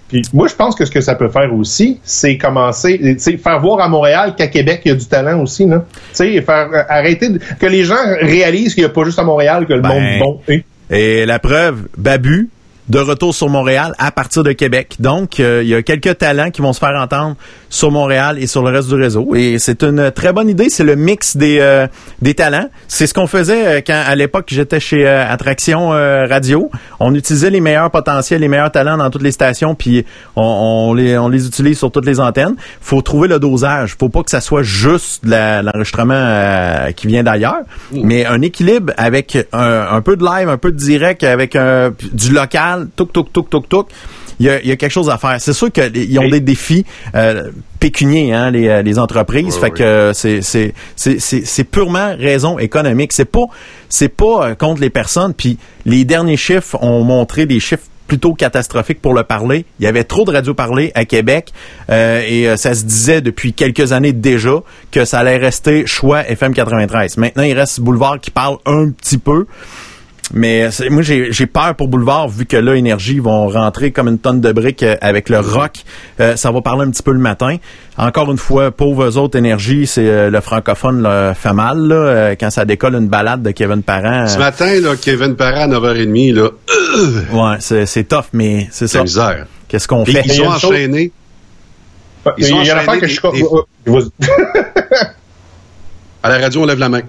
Puis 0.09 0.23
moi, 0.35 0.47
je 0.47 0.55
pense 0.55 0.75
que 0.75 0.85
ce 0.85 0.91
que 0.91 1.01
ça 1.01 1.15
peut 1.15 1.31
faire 1.31 1.55
aussi, 1.55 1.99
c'est 2.05 2.37
commencer, 2.37 3.17
sais, 3.19 3.39
faire 3.39 3.61
voir 3.61 3.81
à 3.81 3.89
Montréal 3.89 4.35
qu'à 4.37 4.47
Québec, 4.49 4.83
il 4.85 4.89
y 4.89 4.93
a 4.93 4.95
du 4.95 5.07
talent 5.07 5.41
aussi, 5.41 5.65
là. 5.67 5.85
Tu 5.91 5.99
sais, 6.13 6.43
faire 6.43 6.69
euh, 6.73 6.83
arrêter 6.89 7.31
de- 7.31 7.41
que 7.59 7.67
les 7.67 7.85
gens 7.85 7.95
réalisent 8.21 8.75
qu'il 8.75 8.83
n'y 8.85 8.91
a 8.91 8.93
pas 8.93 9.05
juste 9.05 9.19
à 9.19 9.25
Montréal 9.25 9.67
que 9.67 9.73
le 9.73 9.81
Ben, 9.81 9.89
monde 9.89 10.19
bon 10.21 10.41
est. 10.53 10.65
Et 10.91 11.25
la 11.25 11.39
preuve, 11.39 11.89
Babu, 11.97 12.51
de 12.89 12.99
retour 12.99 13.35
sur 13.35 13.49
Montréal 13.49 13.95
à 13.99 14.11
partir 14.11 14.43
de 14.43 14.53
Québec. 14.53 14.97
Donc, 14.99 15.39
euh, 15.41 15.61
il 15.63 15.69
y 15.69 15.75
a 15.75 15.83
quelques 15.83 16.19
talents 16.19 16.51
qui 16.51 16.61
vont 16.63 16.73
se 16.73 16.79
faire 16.81 16.95
entendre 17.01 17.37
sur 17.71 17.91
Montréal 17.91 18.39
et 18.41 18.47
sur 18.47 18.63
le 18.63 18.71
reste 18.77 18.89
du 18.89 18.95
réseau. 18.97 19.35
Et 19.35 19.59
c'est 19.59 19.83
une 19.83 20.11
très 20.11 20.33
bonne 20.33 20.49
idée. 20.49 20.69
C'est 20.69 20.85
le 20.85 20.97
mix 20.97 21.37
des, 21.37 21.59
euh, 21.61 21.87
des 22.21 22.35
talents. 22.35 22.69
C'est 22.89 23.07
ce 23.07 23.15
qu'on 23.15 23.27
faisait 23.29 23.67
euh, 23.67 23.81
quand, 23.87 24.03
à 24.07 24.15
l'époque, 24.15 24.47
j'étais 24.51 24.81
chez 24.81 25.07
euh, 25.07 25.25
Attraction 25.33 25.93
euh, 25.93 26.27
Radio. 26.29 26.71
On 27.01 27.15
utilisait 27.15 27.51
les 27.51 27.61
meilleurs 27.61 27.91
potentiels, 27.91 28.41
les 28.41 28.49
meilleurs 28.49 28.73
talents 28.73 28.97
dans 28.97 29.11
toutes 29.11 29.23
les 29.23 29.33
stations, 29.33 29.75
puis 29.75 30.05
on, 30.37 30.43
on 30.91 30.95
les, 30.95 31.17
on 31.17 31.29
les 31.29 31.47
utilise 31.47 31.79
sur 31.79 31.91
toutes 31.93 32.05
les 32.07 32.19
antennes. 32.21 32.57
faut 32.81 33.01
trouver 33.01 33.29
le 33.29 33.39
dosage. 33.39 33.97
faut 33.99 34.09
pas 34.09 34.23
que 34.23 34.31
ça 34.31 34.41
soit 34.41 34.63
juste 34.65 35.25
de 35.25 35.63
l'enregistrement 35.65 36.15
euh, 36.17 36.91
qui 36.93 37.07
vient 37.07 37.23
d'ailleurs, 37.23 37.61
mais 37.93 38.27
un 38.27 38.43
équilibre 38.43 38.93
avec 38.97 39.39
un, 39.53 39.87
un 39.91 40.01
peu 40.03 40.17
de 40.17 40.25
live, 40.25 40.49
un 40.49 40.59
peu 40.59 40.73
de 40.73 40.77
direct, 40.77 41.23
avec 41.25 41.55
un- 41.57 41.93
du 42.13 42.33
local, 42.33 42.72
touk, 42.97 43.13
touk, 43.13 43.33
touk, 43.33 43.51
touk, 43.51 43.69
touk. 43.69 43.89
Il 44.41 44.47
y, 44.47 44.51
a, 44.51 44.61
il 44.61 44.69
y 44.69 44.73
a 44.73 44.77
quelque 44.77 44.91
chose 44.91 45.11
à 45.11 45.19
faire. 45.19 45.37
C'est 45.41 45.53
sûr 45.53 45.71
qu'ils 45.71 46.19
ont 46.19 46.29
des 46.29 46.41
défis 46.41 46.85
euh, 47.15 47.51
pécuniers, 47.79 48.33
hein, 48.33 48.51
les, 48.51 48.69
euh, 48.69 48.83
les 48.83 48.99
entreprises. 48.99 49.57
fait 49.57 49.71
que 49.71 49.83
euh, 49.83 50.13
c'est 50.13 50.43
c'est 50.43 50.75
c'est 50.97 51.21
c'est 51.21 51.45
c'est 51.45 51.65
purement 51.65 52.17
raison 52.19 52.59
économique. 52.59 53.13
C'est 53.13 53.27
pas 53.27 53.45
c'est 53.89 54.09
pas 54.09 54.49
euh, 54.49 54.55
contre 54.55 54.81
les 54.81 54.91
personnes. 54.91 55.35
Puis 55.35 55.59
les 55.85 56.05
derniers 56.05 56.37
chiffres 56.37 56.77
ont 56.83 57.05
montré 57.05 57.47
des 57.47 57.61
chiffres 57.61 57.85
plutôt 58.13 58.35
catastrophiques 58.35 59.01
pour 59.01 59.15
le 59.15 59.23
parler. 59.23 59.65
Il 59.81 59.85
y 59.85 59.87
avait 59.87 60.05
trop 60.05 60.27
de 60.27 60.33
radio 60.33 60.53
parler 60.53 60.93
à 60.95 61.07
Québec 61.07 61.51
euh, 61.89 62.23
et 62.29 62.47
euh, 62.47 62.59
ça 62.59 62.75
se 62.75 62.85
disait 62.85 63.23
depuis 63.23 63.55
quelques 63.55 63.93
années 63.93 64.13
déjà 64.13 64.57
que 64.91 65.07
ça 65.07 65.21
allait 65.21 65.39
rester 65.39 65.87
choix 65.87 66.23
FM 66.29 66.53
93. 66.53 67.17
Maintenant, 67.17 67.43
il 67.43 67.55
reste 67.55 67.81
Boulevard 67.81 68.21
qui 68.21 68.31
parle 68.31 68.59
un 68.67 68.91
petit 68.91 69.17
peu. 69.17 69.47
Mais 70.35 70.71
c'est- 70.71 70.89
moi, 70.89 71.03
j'ai 71.03 71.33
j'ai 71.33 71.47
peur 71.47 71.75
pour 71.75 71.89
Boulevard, 71.89 72.29
vu 72.29 72.47
que 72.47 72.57
là, 72.57 72.75
Énergie 72.75 73.19
vont 73.19 73.49
rentrer 73.49 73.91
comme 73.91 74.09
une 74.09 74.19
tonne 74.19 74.41
de 74.41 74.53
briques 74.53 74.83
euh, 74.83 74.97
avec 75.01 75.29
le 75.29 75.41
rock. 75.41 75.73
Euh, 76.21 76.37
ça 76.37 76.51
va 76.51 76.63
parler 76.63 76.87
un 76.87 76.91
petit 76.91 77.03
peu 77.03 77.13
le 77.13 77.19
matin. 77.19 77.57
Encore 77.99 78.31
une 78.31 78.39
fois, 78.39 78.71
pauvres 78.71 79.19
autres 79.19 79.37
Énergie, 79.37 79.87
c'est 79.87 80.09
euh, 80.09 80.31
le 80.31 80.41
francophone 80.41 81.03
là, 81.03 81.35
fait 81.35 81.53
mal. 81.53 81.79
Là, 81.87 81.95
euh, 81.95 82.35
quand 82.39 82.51
ça 82.51 82.65
décolle 82.65 82.95
une 82.95 83.09
balade 83.09 83.43
de 83.43 83.51
Kevin 83.51 83.83
Parent. 83.83 84.27
Ce 84.29 84.37
euh, 84.37 84.39
matin, 84.39 84.81
là, 84.81 84.95
Kevin 84.97 85.35
Parra 85.35 85.63
à 85.65 85.69
9h30, 85.69 86.35
là, 86.35 86.49
ouais, 87.33 87.57
c'est 87.61 87.85
c'est 87.85 88.05
tough, 88.05 88.27
mais 88.33 88.69
c'est 88.71 88.87
c'est 88.87 88.99
ça. 88.99 89.03
misère. 89.03 89.47
Qu'est-ce 89.69 89.89
qu'on 89.89 90.05
fait? 90.07 90.23
ils 90.25 90.33
il 90.33 90.39
y 90.39 90.43
a 90.43 90.49
ont 90.49 90.53
enchaîné. 90.53 91.13
Ils 92.39 92.45
Il 92.45 92.49
y 92.49 92.53
ont 92.53 92.59
enchaîné 92.61 92.99
que 93.01 93.07
je. 93.09 93.21
À 96.23 96.29
la 96.29 96.39
radio, 96.39 96.63
on 96.63 96.67
lève 96.67 96.79
la 96.79 96.89
main. 96.89 97.01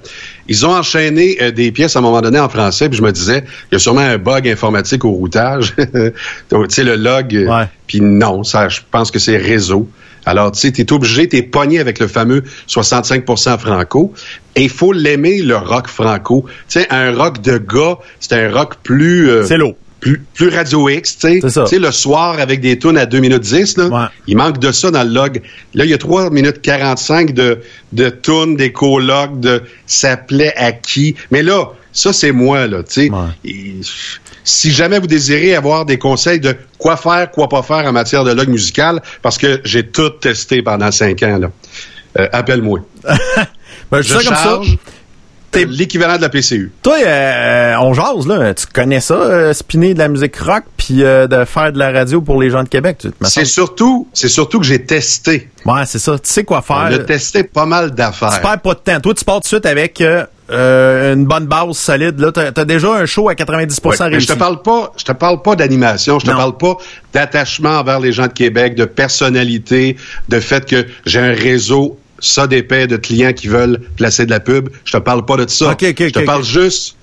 Ils 0.48 0.66
ont 0.66 0.72
enchaîné 0.76 1.38
euh, 1.42 1.52
des 1.52 1.72
pièces 1.72 1.96
à 1.96 2.00
un 2.00 2.02
moment 2.02 2.22
donné 2.22 2.40
en 2.40 2.50
français, 2.50 2.90
puis 2.90 2.98
je 2.98 3.04
me 3.04 3.12
disais, 3.12 3.44
il 3.72 3.74
y 3.74 3.76
a 3.76 3.80
sûrement 3.80 4.02
un 4.02 4.18
bug 4.18 4.48
informatique 4.48 5.06
au 5.06 5.12
routage. 5.12 5.74
Donc, 6.50 6.70
tu 6.70 6.76
sais, 6.76 6.84
le 6.84 6.96
log. 6.96 7.36
euh, 7.36 7.46
Ouais. 7.48 7.66
Puis 7.88 8.02
non, 8.02 8.44
ça, 8.44 8.70
je 8.70 8.80
pense 8.90 9.12
que 9.12 9.20
c'est 9.20 9.38
réseau. 9.38 9.88
Alors, 10.26 10.52
tu 10.54 10.60
sais, 10.62 10.72
t'es 10.72 10.92
obligé, 10.94 11.28
t'es 11.28 11.42
pogné 11.44 11.80
avec 11.80 12.00
le 12.00 12.08
fameux 12.08 12.44
65% 12.68 13.58
franco. 13.60 14.14
Et 14.56 14.64
il 14.64 14.70
faut 14.70 14.94
l'aimer, 14.94 15.42
le 15.42 15.58
rock 15.58 15.88
franco. 15.88 16.46
Tu 16.70 16.80
sais, 16.80 16.88
un 16.90 17.14
rock 17.14 17.42
de 17.42 17.58
gars, 17.58 17.98
c'est 18.20 18.34
un 18.34 18.52
rock 18.52 18.76
plus... 18.84 19.30
euh, 19.30 19.46
C'est 19.46 19.58
l'eau. 19.58 19.76
Plus, 20.04 20.22
plus 20.34 20.50
Radio 20.50 20.90
X, 20.90 21.18
tu 21.18 21.40
sais. 21.50 21.80
Le 21.80 21.92
soir 21.92 22.38
avec 22.40 22.60
des 22.60 22.78
tunes 22.78 22.98
à 22.98 23.06
2 23.06 23.20
minutes 23.20 23.42
10, 23.44 23.78
là, 23.78 23.86
Ouais. 23.88 24.06
il 24.28 24.36
manque 24.36 24.60
de 24.60 24.72
ça 24.74 24.92
dans 24.92 25.04
le 25.04 25.10
log. 25.14 25.42
Là, 25.74 25.86
il 25.86 25.92
y 25.92 25.94
a 25.94 25.98
3 25.98 26.30
minutes 26.30 26.62
45 26.62 27.34
de, 27.34 27.60
de 27.94 28.10
tunes, 28.10 28.58
des 28.58 28.74
colocs, 28.74 29.40
de 29.40 29.64
ça 29.86 30.18
plaît 30.18 30.54
à 30.58 30.74
qui. 30.74 31.16
Mais 31.32 31.42
là, 31.42 31.70
ça, 31.94 32.12
c'est 32.12 32.34
moi, 32.34 32.68
là, 32.68 32.84
tu 32.84 33.08
sais. 33.08 33.10
Ouais. 33.10 33.82
Si 34.44 34.72
jamais 34.72 35.00
vous 35.00 35.08
désirez 35.08 35.56
avoir 35.56 35.86
des 35.86 35.98
conseils 35.98 36.42
de 36.42 36.54
quoi 36.78 36.98
faire, 36.98 37.32
quoi 37.32 37.48
pas 37.48 37.64
faire 37.64 37.86
en 37.86 37.94
matière 37.94 38.26
de 38.26 38.32
log 38.34 38.50
musical, 38.50 39.02
parce 39.22 39.38
que 39.38 39.62
j'ai 39.64 39.88
tout 39.88 40.10
testé 40.10 40.62
pendant 40.62 40.92
5 40.92 41.24
ans, 41.24 41.38
là. 41.40 41.52
Euh, 42.20 42.28
appelle-moi. 42.34 42.80
Ben, 43.92 44.02
je 44.02 44.08
Je 44.08 44.14
ça 44.20 44.24
comme 44.24 44.36
ça. 44.36 44.62
T'es- 45.54 45.66
l'équivalent 45.66 46.18
de 46.18 46.22
la 46.22 46.30
PCU. 46.30 46.72
Toi, 46.82 46.98
euh, 47.06 47.76
on 47.80 47.94
jase, 47.94 48.28
là. 48.28 48.54
Tu 48.54 48.66
connais 48.66 49.00
ça, 49.00 49.14
euh, 49.14 49.54
spinner 49.54 49.94
de 49.94 50.00
la 50.00 50.08
musique 50.10 50.36
rock, 50.38 50.64
puis 50.78 51.04
euh, 51.04 51.28
de 51.28 51.46
faire 51.46 51.72
de 51.72 51.80
la 51.80 51.92
radio 51.92 52.22
pour 52.22 52.42
les 52.42 52.50
gens 52.50 52.64
de 52.64 52.70
Québec. 52.70 52.98
Tu, 53.00 53.10
C'est 53.22 53.46
surtout, 53.46 54.08
c'est 54.14 54.28
surtout 54.28 54.60
que 54.60 54.66
j'ai 54.66 54.84
testé. 54.86 55.50
Ouais, 55.66 55.84
c'est 55.86 56.00
ça. 56.00 56.14
Tu 56.20 56.30
sais 56.30 56.44
quoi 56.44 56.62
faire? 56.62 56.78
a 56.78 56.98
testé 57.00 57.44
pas 57.44 57.66
mal 57.66 57.90
Tu 57.92 57.96
d'affaires. 57.96 58.42
perds 58.42 58.60
pas 58.62 58.74
de 58.74 58.80
temps. 58.80 59.00
Toi, 59.00 59.14
tu 59.14 59.24
pars 59.24 59.36
tout 59.36 59.42
de 59.42 59.46
suite 59.48 59.66
avec 59.66 60.02
euh, 60.02 60.26
euh, 60.52 61.14
une 61.14 61.26
bonne 61.26 61.46
base 61.46 61.78
solide. 61.78 62.20
Là, 62.20 62.32
t'as 62.32 62.52
as 62.62 62.66
déjà 62.66 62.90
un 62.96 63.06
show 63.06 63.30
à 63.30 63.34
90% 63.36 63.88
Ouais, 63.90 63.96
mais 64.00 64.06
réussi. 64.18 64.28
je 64.28 64.34
te 64.34 64.38
parle 64.40 64.62
pas, 64.62 64.92
je 64.98 65.04
te 65.06 65.12
parle 65.14 65.42
pas 65.42 65.56
d'animation, 65.56 66.20
je 66.20 66.26
te 66.26 66.32
Non. 66.32 66.38
parle 66.38 66.58
pas 66.58 66.76
d'attachement 67.14 67.78
envers 67.80 68.00
les 68.00 68.12
gens 68.12 68.28
de 68.28 68.34
Québec, 68.34 68.76
de 68.76 68.86
personnalité, 68.86 69.96
de 70.30 70.40
fait 70.40 70.66
que 70.66 70.86
j'ai 71.06 71.20
un 71.20 71.34
réseau 71.34 71.98
ça 72.24 72.48
d'épais 72.48 72.88
de 72.88 72.98
clients 72.98 73.34
qui 73.34 73.48
veulent 73.48 73.80
placer 73.98 74.26
de 74.26 74.32
la 74.32 74.40
pub. 74.40 74.70
Je 74.86 74.94
te 74.94 74.98
parle 74.98 75.26
pas 75.26 75.38
de 75.38 75.50
ça. 75.50 75.76
Je 75.80 76.10
te 76.10 76.26
parle 76.26 76.44
juste. 76.44 76.96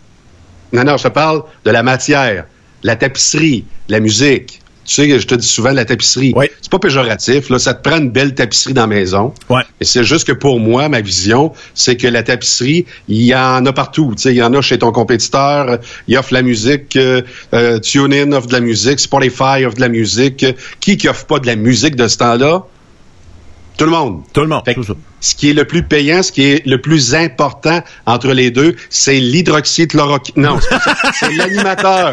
Non, 0.73 0.85
non, 0.85 0.97
je 0.97 1.05
te 1.05 1.09
parle 1.09 1.43
de 1.65 1.71
la 1.71 1.83
matière, 1.83 2.47
la 2.83 2.97
tapisserie, 2.97 3.65
la 3.89 4.01
musique. 4.01 4.61
Tu 4.87 4.95
sais 4.95 5.09
que 5.09 5.19
je 5.19 5.27
te 5.27 5.35
dis 5.35 5.47
souvent 5.47 5.73
la 5.73 5.85
tapisserie. 5.85 6.33
Oui. 6.35 6.47
C'est 6.61 6.71
pas 6.71 6.79
péjoratif, 6.79 7.51
là. 7.51 7.59
Ça 7.59 7.75
te 7.75 7.89
prend 7.89 7.99
une 7.99 8.11
belle 8.11 8.35
tapisserie 8.35 8.73
dans 8.73 8.83
la 8.83 8.87
maison. 8.89 9.35
Ouais. 9.49 9.63
Et 9.81 9.85
c'est 9.85 10.05
juste 10.05 10.27
que 10.27 10.33
pour 10.33 10.59
moi, 10.59 10.89
ma 10.89 11.01
vision, 11.01 11.53
c'est 11.75 11.97
que 11.97 12.09
la 12.09 12.23
tapisserie, 12.23 12.87
il 13.07 13.23
y 13.23 13.35
en 13.35 13.65
a 13.67 13.73
partout. 13.73 14.15
Tu 14.17 14.23
sais, 14.23 14.31
il 14.31 14.37
y 14.37 14.43
en 14.43 14.55
a 14.55 14.61
chez 14.63 14.79
ton 14.79 14.91
compétiteur, 14.91 15.79
il 16.09 16.17
offre 16.17 16.33
la 16.33 16.43
musique, 16.43 16.97
euh, 16.97 17.23
euh, 17.53 17.79
TuneIn 17.79 18.33
offre 18.33 18.49
de 18.49 18.53
la 18.55 18.61
musique, 18.61 18.99
Spotify 19.01 19.65
offre 19.65 19.77
de 19.77 19.83
la 19.83 19.89
musique. 19.89 20.47
Qui 20.81 20.97
qui 20.97 21.09
offre 21.09 21.27
pas 21.27 21.39
de 21.39 21.47
la 21.47 21.57
musique 21.57 21.95
de 21.95 22.09
ce 22.09 22.17
temps-là? 22.17 22.65
Tout 23.81 23.87
le 23.87 23.93
monde. 23.93 24.25
Tout 24.35 24.43
le 24.43 24.49
monde. 24.49 24.63
Tout 24.75 24.83
ça. 24.85 24.93
ce 25.23 25.35
qui 25.35 25.49
est 25.49 25.53
le 25.55 25.65
plus 25.65 25.83
payant, 25.83 26.23
ce 26.23 26.31
qui 26.31 26.43
est 26.43 26.67
le 26.67 26.83
plus 26.83 27.15
important 27.15 27.81
entre 28.05 28.29
les 28.35 28.51
deux, 28.51 28.77
c'est 28.91 29.19
l'hydroxychloroquine. 29.19 30.35
Non, 30.37 30.59
c'est 31.19 31.33
l'animateur. 31.33 32.13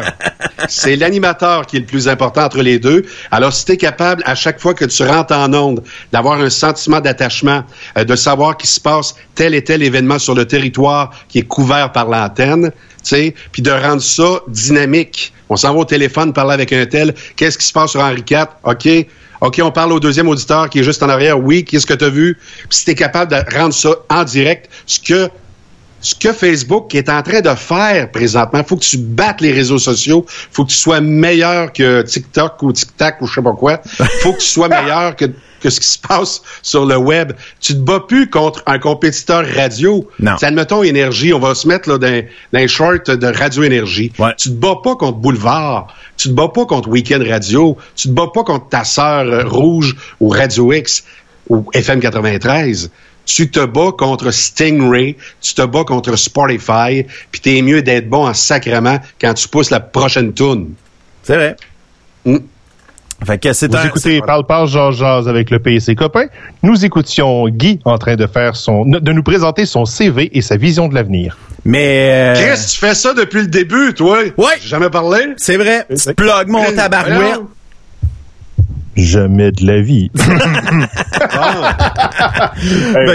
C'est 0.66 0.96
l'animateur 0.96 1.66
qui 1.66 1.76
est 1.76 1.80
le 1.80 1.84
plus 1.84 2.08
important 2.08 2.44
entre 2.44 2.62
les 2.62 2.78
deux. 2.78 3.04
Alors, 3.30 3.52
si 3.52 3.66
tu 3.66 3.72
es 3.72 3.76
capable, 3.76 4.22
à 4.24 4.34
chaque 4.34 4.58
fois 4.60 4.72
que 4.72 4.86
tu 4.86 5.02
rentres 5.02 5.34
en 5.34 5.52
onde, 5.52 5.84
d'avoir 6.10 6.40
un 6.40 6.48
sentiment 6.48 7.00
d'attachement, 7.00 7.62
euh, 7.98 8.04
de 8.04 8.16
savoir 8.16 8.56
qu'il 8.56 8.70
se 8.70 8.80
passe 8.80 9.14
tel 9.34 9.54
et 9.54 9.62
tel 9.62 9.82
événement 9.82 10.18
sur 10.18 10.34
le 10.34 10.46
territoire 10.46 11.10
qui 11.28 11.40
est 11.40 11.46
couvert 11.46 11.92
par 11.92 12.06
l'antenne, 12.06 12.70
tu 12.70 12.74
sais, 13.02 13.34
puis 13.52 13.60
de 13.60 13.70
rendre 13.70 14.00
ça 14.00 14.40
dynamique. 14.48 15.34
On 15.50 15.56
s'en 15.56 15.74
va 15.74 15.80
au 15.80 15.84
téléphone, 15.84 16.32
parler 16.32 16.54
avec 16.54 16.72
un 16.72 16.86
tel. 16.86 17.14
Qu'est-ce 17.36 17.58
qui 17.58 17.66
se 17.66 17.74
passe 17.74 17.90
sur 17.90 18.00
Henri 18.00 18.24
IV? 18.26 18.46
OK. 18.64 19.06
OK, 19.40 19.60
on 19.62 19.70
parle 19.70 19.92
au 19.92 20.00
deuxième 20.00 20.28
auditeur 20.28 20.68
qui 20.68 20.80
est 20.80 20.82
juste 20.82 21.02
en 21.02 21.08
arrière. 21.08 21.38
Oui, 21.38 21.64
qu'est-ce 21.64 21.86
que 21.86 21.94
tu 21.94 22.04
as 22.04 22.10
vu? 22.10 22.36
Puis 22.68 22.78
si 22.78 22.84
tu 22.84 22.90
es 22.90 22.94
capable 22.94 23.30
de 23.30 23.56
rendre 23.56 23.74
ça 23.74 23.90
en 24.08 24.24
direct, 24.24 24.68
ce 24.86 24.98
que 25.00 25.30
ce 26.00 26.14
que 26.14 26.32
Facebook 26.32 26.94
est 26.94 27.08
en 27.08 27.22
train 27.22 27.40
de 27.40 27.54
faire 27.54 28.10
présentement, 28.12 28.62
faut 28.62 28.76
que 28.76 28.84
tu 28.84 28.98
battes 28.98 29.40
les 29.40 29.52
réseaux 29.52 29.78
sociaux, 29.78 30.24
faut 30.28 30.64
que 30.64 30.70
tu 30.70 30.76
sois 30.76 31.00
meilleur 31.00 31.72
que 31.72 32.02
TikTok 32.02 32.62
ou 32.62 32.72
TikTok 32.72 33.16
ou 33.20 33.26
je 33.26 33.34
sais 33.34 33.42
pas 33.42 33.52
quoi, 33.52 33.80
faut 34.22 34.32
que 34.32 34.38
tu 34.38 34.46
sois 34.46 34.68
meilleur 34.68 35.16
que 35.16 35.24
que 35.60 35.70
ce 35.70 35.80
qui 35.80 35.88
se 35.88 35.98
passe 35.98 36.42
sur 36.62 36.86
le 36.86 36.96
web. 36.96 37.32
Tu 37.60 37.74
te 37.74 37.78
bats 37.78 38.00
plus 38.00 38.28
contre 38.30 38.62
un 38.66 38.78
compétiteur 38.78 39.44
radio. 39.46 40.08
Non. 40.20 40.32
C'est, 40.38 40.46
admettons, 40.46 40.82
Énergie. 40.82 41.32
On 41.32 41.38
va 41.38 41.54
se 41.54 41.66
mettre 41.66 41.88
là, 41.88 41.98
dans, 41.98 42.24
dans 42.52 42.60
un 42.60 42.66
short 42.66 43.10
de 43.10 43.26
Radio 43.26 43.62
Énergie. 43.62 44.12
Ouais. 44.18 44.34
Tu 44.36 44.50
te 44.50 44.54
bats 44.54 44.76
pas 44.82 44.96
contre 44.96 45.18
Boulevard. 45.18 45.88
Tu 46.16 46.28
te 46.28 46.34
bats 46.34 46.48
pas 46.48 46.66
contre 46.66 46.88
Weekend 46.88 47.22
Radio. 47.22 47.76
Tu 47.96 48.08
te 48.08 48.12
bats 48.12 48.30
pas 48.32 48.44
contre 48.44 48.68
ta 48.68 48.84
sœur 48.84 49.26
euh, 49.26 49.44
Rouge 49.46 49.96
ou 50.20 50.28
Radio 50.28 50.72
X 50.72 51.04
ou 51.48 51.64
FM 51.72 52.00
93. 52.00 52.90
Tu 53.24 53.50
te 53.50 53.64
bats 53.64 53.92
contre 53.96 54.30
Stingray, 54.30 55.16
tu 55.42 55.52
te 55.52 55.62
bats 55.62 55.84
contre 55.84 56.16
Spotify, 56.16 57.04
puis 57.30 57.40
t'es 57.42 57.60
mieux 57.60 57.82
d'être 57.82 58.08
bon 58.08 58.26
en 58.26 58.32
sacrement 58.32 58.98
quand 59.20 59.34
tu 59.34 59.48
pousses 59.48 59.68
la 59.68 59.80
prochaine 59.80 60.32
tune. 60.32 60.72
C'est 61.22 61.36
vrai. 61.36 61.56
Mm. 62.24 62.38
Fait 63.26 63.38
que 63.38 63.52
c'est 63.52 63.70
Vous 63.70 63.76
un... 63.76 63.84
écoutez 63.84 64.20
Parle 64.20 64.46
Parle 64.46 64.68
Georges 64.68 64.98
Jazz 64.98 65.28
avec 65.28 65.50
le 65.50 65.58
P 65.58 65.74
et 65.74 65.80
ses 65.80 65.94
copains. 65.94 66.26
Nous 66.62 66.84
écoutions 66.84 67.48
Guy 67.48 67.80
en 67.84 67.98
train 67.98 68.14
de 68.16 68.26
faire 68.26 68.54
son, 68.56 68.84
de 68.86 69.12
nous 69.12 69.22
présenter 69.22 69.66
son 69.66 69.84
CV 69.84 70.36
et 70.36 70.40
sa 70.40 70.56
vision 70.56 70.88
de 70.88 70.94
l'avenir. 70.94 71.36
Mais... 71.64 72.10
euh, 72.12 72.34
Chris, 72.34 72.66
tu 72.72 72.78
fais 72.78 72.94
ça 72.94 73.14
depuis 73.14 73.40
le 73.40 73.48
début, 73.48 73.92
toi? 73.94 74.18
Ouais. 74.36 74.46
J'ai 74.60 74.68
jamais 74.68 74.88
parlé? 74.90 75.34
c'est 75.36 75.56
vrai. 75.56 75.84
C'est- 75.94 76.14
Plug 76.14 76.48
mon 76.48 76.64
tabarouette. 76.72 77.40
Jamais 78.98 79.52
de 79.52 79.64
la 79.64 79.80
vie. 79.80 80.10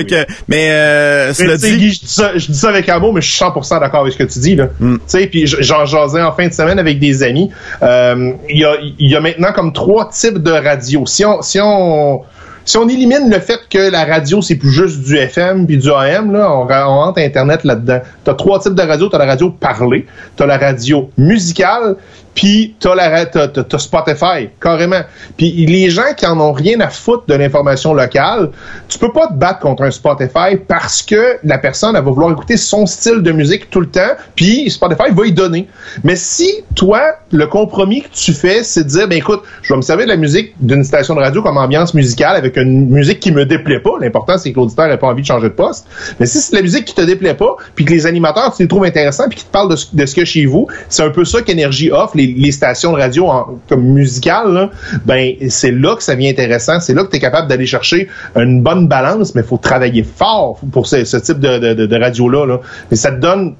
Que, 0.03 0.25
mais 0.47 0.71
euh, 0.71 1.33
cela 1.33 1.57
tu 1.57 1.71
dit... 1.71 1.77
Guy, 1.77 1.93
je 1.93 1.99
dis, 2.01 2.07
ça, 2.07 2.31
je 2.35 2.47
dis 2.47 2.57
ça 2.57 2.69
avec 2.69 2.89
amour, 2.89 3.13
mais 3.13 3.21
je 3.21 3.31
suis 3.31 3.43
100% 3.43 3.79
d'accord 3.79 4.01
avec 4.01 4.13
ce 4.13 4.17
que 4.17 4.23
tu 4.23 4.39
dis. 4.39 4.55
Là. 4.55 4.67
Mm. 4.79 4.95
Tu 4.95 5.01
sais, 5.07 5.27
puis 5.27 5.45
j'en 5.45 5.85
jasais 5.85 6.21
en 6.21 6.33
fin 6.33 6.47
de 6.47 6.53
semaine 6.53 6.79
avec 6.79 6.99
des 6.99 7.23
amis. 7.23 7.49
Euh, 7.81 8.33
Il 8.49 8.59
y, 8.59 8.65
a, 8.65 8.75
il 8.81 9.09
y 9.09 9.15
a 9.15 9.21
maintenant 9.21 9.53
comme 9.53 9.71
trois 9.71 10.09
types 10.09 10.39
de 10.39 10.51
radio. 10.51 11.05
Si 11.05 11.23
on, 11.23 11.41
si 11.41 11.59
on, 11.61 12.23
si 12.65 12.77
on 12.77 12.87
élimine 12.87 13.29
le 13.29 13.39
fait 13.39 13.59
que 13.69 13.91
la 13.91 14.05
radio, 14.05 14.41
c'est 14.41 14.55
plus 14.55 14.71
juste 14.71 15.01
du 15.01 15.17
FM 15.17 15.67
puis 15.67 15.77
du 15.77 15.91
AM, 15.91 16.31
là, 16.31 16.49
on, 16.51 16.65
rentre 16.65 17.19
Internet 17.19 17.63
là-dedans. 17.63 17.99
T'as 18.23 18.33
trois 18.33 18.59
types 18.59 18.75
de 18.75 18.81
radio. 18.81 19.09
T'as 19.09 19.17
la 19.17 19.25
radio 19.25 19.49
parlée, 19.49 20.05
t'as 20.37 20.45
la 20.45 20.57
radio 20.57 21.09
musicale, 21.17 21.97
puis 22.35 22.75
t'as 22.79 22.95
la 22.95 23.25
t'as, 23.25 23.77
Spotify, 23.77 24.49
carrément. 24.61 25.01
Puis 25.37 25.51
les 25.67 25.89
gens 25.89 26.13
qui 26.17 26.25
en 26.25 26.39
ont 26.39 26.51
rien 26.51 26.79
à 26.79 26.89
foutre 26.89 27.25
de 27.27 27.33
l'information 27.35 27.93
locale, 27.93 28.49
tu 28.89 28.97
peux 28.99 29.11
pas 29.11 29.27
te 29.27 29.33
battre 29.33 29.59
contre 29.59 29.83
un 29.83 29.91
Spotify 29.91 30.55
parce 30.67 31.01
que 31.03 31.37
la 31.43 31.57
personne, 31.57 31.95
elle 31.95 32.03
va 32.03 32.11
vouloir 32.11 32.31
écouter 32.31 32.57
son 32.57 32.85
style 32.85 33.21
de 33.21 33.31
musique 33.31 33.69
tout 33.69 33.79
le 33.81 33.87
temps, 33.87 34.11
puis 34.35 34.69
Spotify 34.69 35.11
va 35.11 35.25
y 35.27 35.31
donner. 35.31 35.67
Mais 36.03 36.15
si 36.15 36.49
toi, 36.75 37.01
le 37.31 37.45
compromis 37.47 38.01
que 38.01 38.09
tu 38.13 38.33
fais, 38.33 38.63
c'est 38.63 38.83
de 38.83 38.89
dire, 38.89 39.07
ben 39.07 39.17
écoute, 39.17 39.41
je 39.61 39.73
vais 39.73 39.77
me 39.77 39.81
servir 39.81 40.05
de 40.05 40.11
la 40.11 40.17
musique 40.17 40.53
d'une 40.59 40.83
station 40.83 41.15
de 41.15 41.19
radio 41.19 41.41
comme 41.41 41.57
ambiance 41.57 41.93
musicale 41.93 42.35
avec 42.35 42.57
une 42.57 42.89
musique 42.89 43.19
qui 43.19 43.31
me 43.31 43.45
déplaît 43.45 43.79
pas. 43.79 43.91
L'important, 44.01 44.37
c'est 44.37 44.51
que 44.51 44.57
l'auditeur 44.57 44.87
n'ait 44.87 44.97
pas 44.97 45.07
envie 45.07 45.21
de 45.21 45.27
changer 45.27 45.49
de 45.49 45.53
poste. 45.53 45.87
Mais 46.19 46.25
si 46.25 46.39
c'est 46.39 46.55
la 46.55 46.61
musique 46.61 46.85
qui 46.85 46.95
te 46.95 47.01
déplaît 47.01 47.33
pas, 47.35 47.55
puis 47.75 47.85
que 47.85 47.91
les 47.91 48.05
animateurs, 48.05 48.53
tu 48.55 48.63
les 48.63 48.67
trouves 48.67 48.83
intéressants, 48.85 49.27
puis 49.29 49.39
qui 49.39 49.45
te 49.45 49.51
parlent 49.51 49.69
de, 49.69 49.75
ce- 49.75 49.87
de 49.93 50.05
ce 50.05 50.15
que 50.15 50.25
chez 50.25 50.45
vous, 50.45 50.67
c'est 50.89 51.03
un 51.03 51.09
peu 51.09 51.25
ça 51.25 51.41
qu'Énergie 51.41 51.91
offre, 51.91 52.15
les, 52.17 52.22
les 52.27 52.51
stations 52.51 52.93
de 52.93 52.97
radio 52.97 53.27
en- 53.27 53.59
comme 53.69 53.83
musicales, 53.83 54.69
ben 55.05 55.33
c'est 55.49 55.71
là 55.71 55.95
que 55.95 56.03
ça 56.03 56.15
devient 56.15 56.29
intéressant. 56.29 56.79
C'est 56.79 56.93
là 56.93 57.03
que 57.03 57.09
tu 57.11 57.17
es 57.17 57.19
capable 57.19 57.47
d'aller 57.47 57.65
chercher 57.65 58.07
une 58.35 58.61
bonne 58.61 58.87
balance, 58.87 59.35
mais 59.35 59.41
il 59.41 59.47
faut 59.47 59.57
travailler 59.57 60.03
fort 60.03 60.59
pour 60.71 60.87
ce, 60.87 61.17
type 61.17 61.39
de, 61.39 61.99
radio-là. 61.99 62.45
Là. 62.45 62.59
Mais 62.89 62.97
ça 62.97 63.11
te 63.11 63.19
donne... 63.19 63.55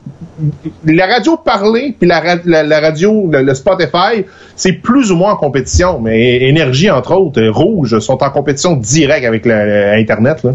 La 0.85 1.05
radio 1.05 1.37
parlée, 1.37 1.95
puis 1.97 2.07
la, 2.07 2.19
ra- 2.19 2.41
la, 2.45 2.63
la 2.63 2.79
radio, 2.79 3.29
le, 3.31 3.53
Spotify, 3.53 4.25
c'est 4.55 4.73
plus 4.73 5.11
ou 5.11 5.15
moins 5.15 5.33
en 5.33 5.35
compétition. 5.35 5.99
Mais 5.99 6.41
Énergie, 6.43 6.89
entre 6.89 7.13
autres, 7.15 7.41
Rouge, 7.47 7.99
sont 7.99 8.21
en 8.23 8.29
compétition 8.29 8.75
directe 8.75 9.25
avec 9.25 9.45
la- 9.45 9.93
Internet. 9.93 10.45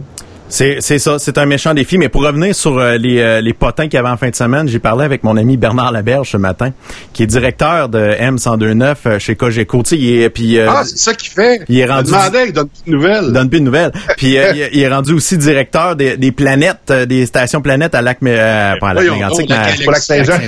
C'est, 0.50 0.78
c'est 0.80 0.98
ça, 0.98 1.18
c'est 1.18 1.36
un 1.38 1.44
méchant 1.46 1.74
défi. 1.74 1.98
Mais 1.98 2.08
pour 2.08 2.22
revenir 2.22 2.54
sur 2.54 2.78
euh, 2.78 2.96
les, 2.96 3.20
euh, 3.20 3.40
les 3.42 3.52
potins 3.52 3.84
qu'il 3.84 3.94
y 3.94 3.96
avait 3.98 4.08
en 4.08 4.16
fin 4.16 4.30
de 4.30 4.34
semaine, 4.34 4.66
j'ai 4.68 4.78
parlé 4.78 5.04
avec 5.04 5.22
mon 5.22 5.36
ami 5.36 5.56
Bernard 5.56 5.92
Laberge 5.92 6.30
ce 6.30 6.36
matin, 6.38 6.70
qui 7.12 7.22
est 7.22 7.26
directeur 7.26 7.88
de 7.90 7.98
M1029 8.18 8.94
euh, 9.06 9.18
chez 9.18 9.36
Cogeco. 9.36 9.82
Est, 9.92 10.30
puis, 10.30 10.58
euh, 10.58 10.66
Ah, 10.70 10.82
c'est 10.84 10.96
ça 10.98 11.14
qu'il 11.14 11.30
fait. 11.30 11.60
il 11.68 11.78
est 11.78 11.84
rendu- 11.86 12.10
demandais, 12.10 12.46
il 12.46 12.52
donne 12.52 12.68
plus 12.68 12.90
de 12.90 12.96
nouvelles. 12.96 13.32
donne 13.32 13.50
plus 13.50 13.60
de 13.60 13.64
nouvelles. 13.64 13.92
Puis 14.16 14.38
euh, 14.38 14.52
il, 14.54 14.60
est- 14.62 14.70
il 14.72 14.80
est 14.80 14.88
rendu 14.88 15.12
aussi 15.12 15.36
directeur 15.36 15.96
des, 15.96 16.16
des 16.16 16.32
planètes, 16.32 16.78
euh, 16.90 17.04
des 17.06 17.26
stations 17.26 17.60
planètes 17.60 17.94
à 17.94 18.00
Lac, 18.02 18.18
euh, 18.22 18.74
pas 18.80 18.88
à 18.90 18.94
Lac 18.94 19.04
Mégantic, 19.10 19.50
Saint-Jean. 19.96 20.38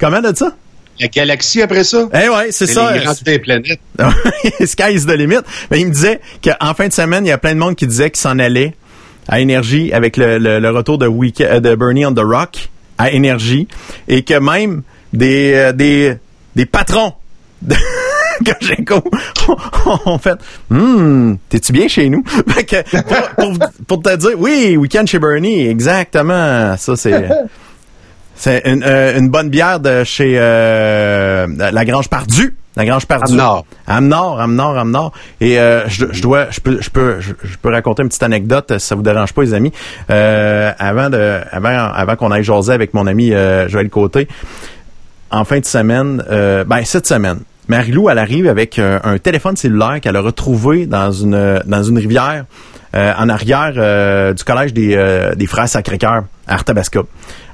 Comment 0.00 0.20
de 0.20 0.34
ça? 0.36 0.54
La 1.00 1.08
galaxie 1.08 1.62
après 1.62 1.84
ça? 1.84 2.08
Eh 2.12 2.28
ouais, 2.28 2.46
c'est 2.50 2.66
C'est 2.66 2.74
ça. 2.74 2.92
les 2.92 3.00
grands 3.00 3.14
des 3.24 3.38
planètes. 3.38 3.80
Sky 4.64 4.92
is 4.94 5.06
the 5.06 5.12
limit. 5.16 5.38
Mais 5.70 5.80
il 5.80 5.86
me 5.88 5.92
disait 5.92 6.20
qu'en 6.42 6.74
fin 6.74 6.88
de 6.88 6.92
semaine, 6.92 7.24
il 7.24 7.28
y 7.28 7.32
a 7.32 7.38
plein 7.38 7.54
de 7.54 7.58
monde 7.60 7.76
qui 7.76 7.86
disait 7.86 8.10
qu'il 8.10 8.20
s'en 8.20 8.38
allait 8.38 8.74
à 9.28 9.40
Énergie 9.40 9.92
avec 9.92 10.16
le, 10.16 10.38
le- 10.38 10.58
le 10.58 10.70
retour 10.70 10.98
de, 10.98 11.06
Week- 11.06 11.40
euh, 11.40 11.60
de 11.60 11.74
Bernie 11.74 12.06
on 12.06 12.12
the 12.14 12.20
Rock 12.20 12.68
à 12.98 13.10
Énergie 13.10 13.68
et 14.08 14.22
que 14.22 14.38
même 14.38 14.82
des, 15.12 15.52
euh, 15.54 15.72
des, 15.72 16.14
des 16.56 16.66
patrons 16.66 17.12
de 17.62 17.74
Cogeco 18.44 19.02
ont 20.06 20.18
fait 20.18 20.38
Hum, 20.70 21.38
t'es-tu 21.48 21.72
bien 21.72 21.88
chez 21.88 22.08
nous? 22.08 22.22
Fait 22.48 22.64
que 22.64 23.00
pour, 23.02 23.28
pour, 23.36 23.58
pour 23.86 24.02
te 24.02 24.16
dire, 24.16 24.30
oui, 24.38 24.76
week-end 24.76 25.04
chez 25.06 25.18
Bernie, 25.18 25.66
exactement. 25.66 26.76
Ça, 26.76 26.94
c'est... 26.96 27.28
C'est 28.38 28.62
une, 28.66 28.84
euh, 28.84 29.18
une 29.18 29.28
bonne 29.28 29.50
bière 29.50 29.80
de 29.80 30.04
chez 30.04 30.36
euh, 30.38 31.46
la 31.58 31.84
Grange 31.84 32.08
Pardue. 32.08 32.54
La 32.76 32.84
Grange 32.84 33.06
Pardue. 33.06 33.32
Amnord. 33.32 33.66
Amnord, 33.88 34.40
Amnord, 34.40 34.78
Amnord. 34.78 35.12
Et 35.40 35.58
euh, 35.58 35.88
je, 35.88 36.06
je 36.12 36.22
dois, 36.22 36.46
je 36.50 36.60
peux, 36.60 36.80
je 36.80 36.88
peux, 36.88 37.16
je, 37.20 37.32
peux 37.60 37.70
raconter 37.70 38.02
une 38.02 38.08
petite 38.08 38.22
anecdote 38.22 38.74
si 38.78 38.86
ça 38.86 38.94
vous 38.94 39.02
dérange 39.02 39.32
pas, 39.32 39.42
les 39.42 39.54
amis. 39.54 39.72
Euh, 40.10 40.70
avant 40.78 41.10
de, 41.10 41.40
avant, 41.50 41.68
avant 41.92 42.14
qu'on 42.14 42.30
aille 42.30 42.44
jaser 42.44 42.72
avec 42.72 42.94
mon 42.94 43.08
ami 43.08 43.32
euh, 43.34 43.68
Joël 43.68 43.90
Côté, 43.90 44.28
en 45.32 45.44
fin 45.44 45.58
de 45.58 45.64
semaine, 45.64 46.22
euh, 46.30 46.62
ben 46.62 46.84
cette 46.84 47.08
semaine, 47.08 47.40
Marie-Lou, 47.66 48.08
elle 48.08 48.18
arrive 48.18 48.46
avec 48.46 48.78
euh, 48.78 49.00
un 49.02 49.18
téléphone 49.18 49.56
cellulaire 49.56 50.00
qu'elle 50.00 50.16
a 50.16 50.20
retrouvé 50.20 50.86
dans 50.86 51.10
une 51.10 51.60
dans 51.66 51.82
une 51.82 51.98
rivière 51.98 52.44
euh, 52.94 53.12
en 53.18 53.28
arrière 53.28 53.72
euh, 53.76 54.32
du 54.32 54.44
collège 54.44 54.72
des, 54.72 54.94
euh, 54.94 55.34
des 55.34 55.46
frères 55.46 55.68
Sacré-Cœur 55.68 56.22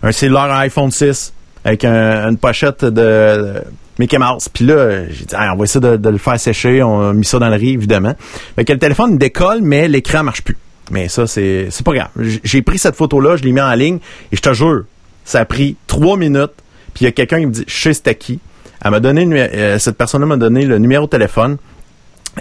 Un 0.02 0.12
cellulaire 0.12 0.52
iPhone 0.52 0.90
6 0.90 1.32
avec 1.64 1.84
un- 1.84 2.28
une 2.28 2.36
pochette 2.36 2.84
de, 2.84 3.62
Mickey 3.98 4.18
Mouse. 4.18 4.48
Puis 4.48 4.64
là, 4.64 5.06
j'ai 5.08 5.24
dit, 5.24 5.34
on 5.34 5.56
va 5.56 5.64
essayer 5.64 5.80
de, 5.80 6.08
le 6.08 6.18
faire 6.18 6.38
sécher. 6.38 6.82
On 6.82 7.10
a 7.10 7.12
mis 7.12 7.24
ça 7.24 7.38
dans 7.38 7.48
le 7.48 7.56
riz, 7.56 7.72
évidemment. 7.74 8.14
Fait 8.56 8.64
que 8.64 8.72
le 8.72 8.78
téléphone 8.78 9.18
décolle, 9.18 9.60
mais 9.62 9.88
l'écran 9.88 10.22
marche 10.24 10.42
plus. 10.42 10.56
Mais 10.90 11.08
ça, 11.08 11.26
c'est 11.26 11.68
pas 11.84 11.92
grave. 11.94 12.08
J'ai 12.42 12.62
pris 12.62 12.78
cette 12.78 12.96
photo-là, 12.96 13.36
je 13.36 13.42
l'ai 13.42 13.52
mis 13.52 13.60
en 13.60 13.72
ligne, 13.74 13.98
et 14.32 14.36
je 14.36 14.42
te 14.42 14.52
jure, 14.52 14.84
ça 15.24 15.40
a 15.40 15.44
pris 15.44 15.76
trois 15.86 16.16
minutes. 16.16 16.52
Puis 16.92 17.02
il 17.02 17.04
y 17.04 17.08
a 17.08 17.12
quelqu'un 17.12 17.40
qui 17.40 17.46
me 17.46 17.52
dit, 17.52 17.64
je 17.66 17.74
sais 17.82 17.94
c'était 17.94 18.14
qui. 18.14 18.40
Elle 18.84 18.90
m'a 18.90 19.00
donné, 19.00 19.26
euh, 19.32 19.78
cette 19.78 19.96
personne-là 19.96 20.26
m'a 20.26 20.36
donné 20.36 20.66
le 20.66 20.78
numéro 20.78 21.06
de 21.06 21.10
téléphone. 21.10 21.56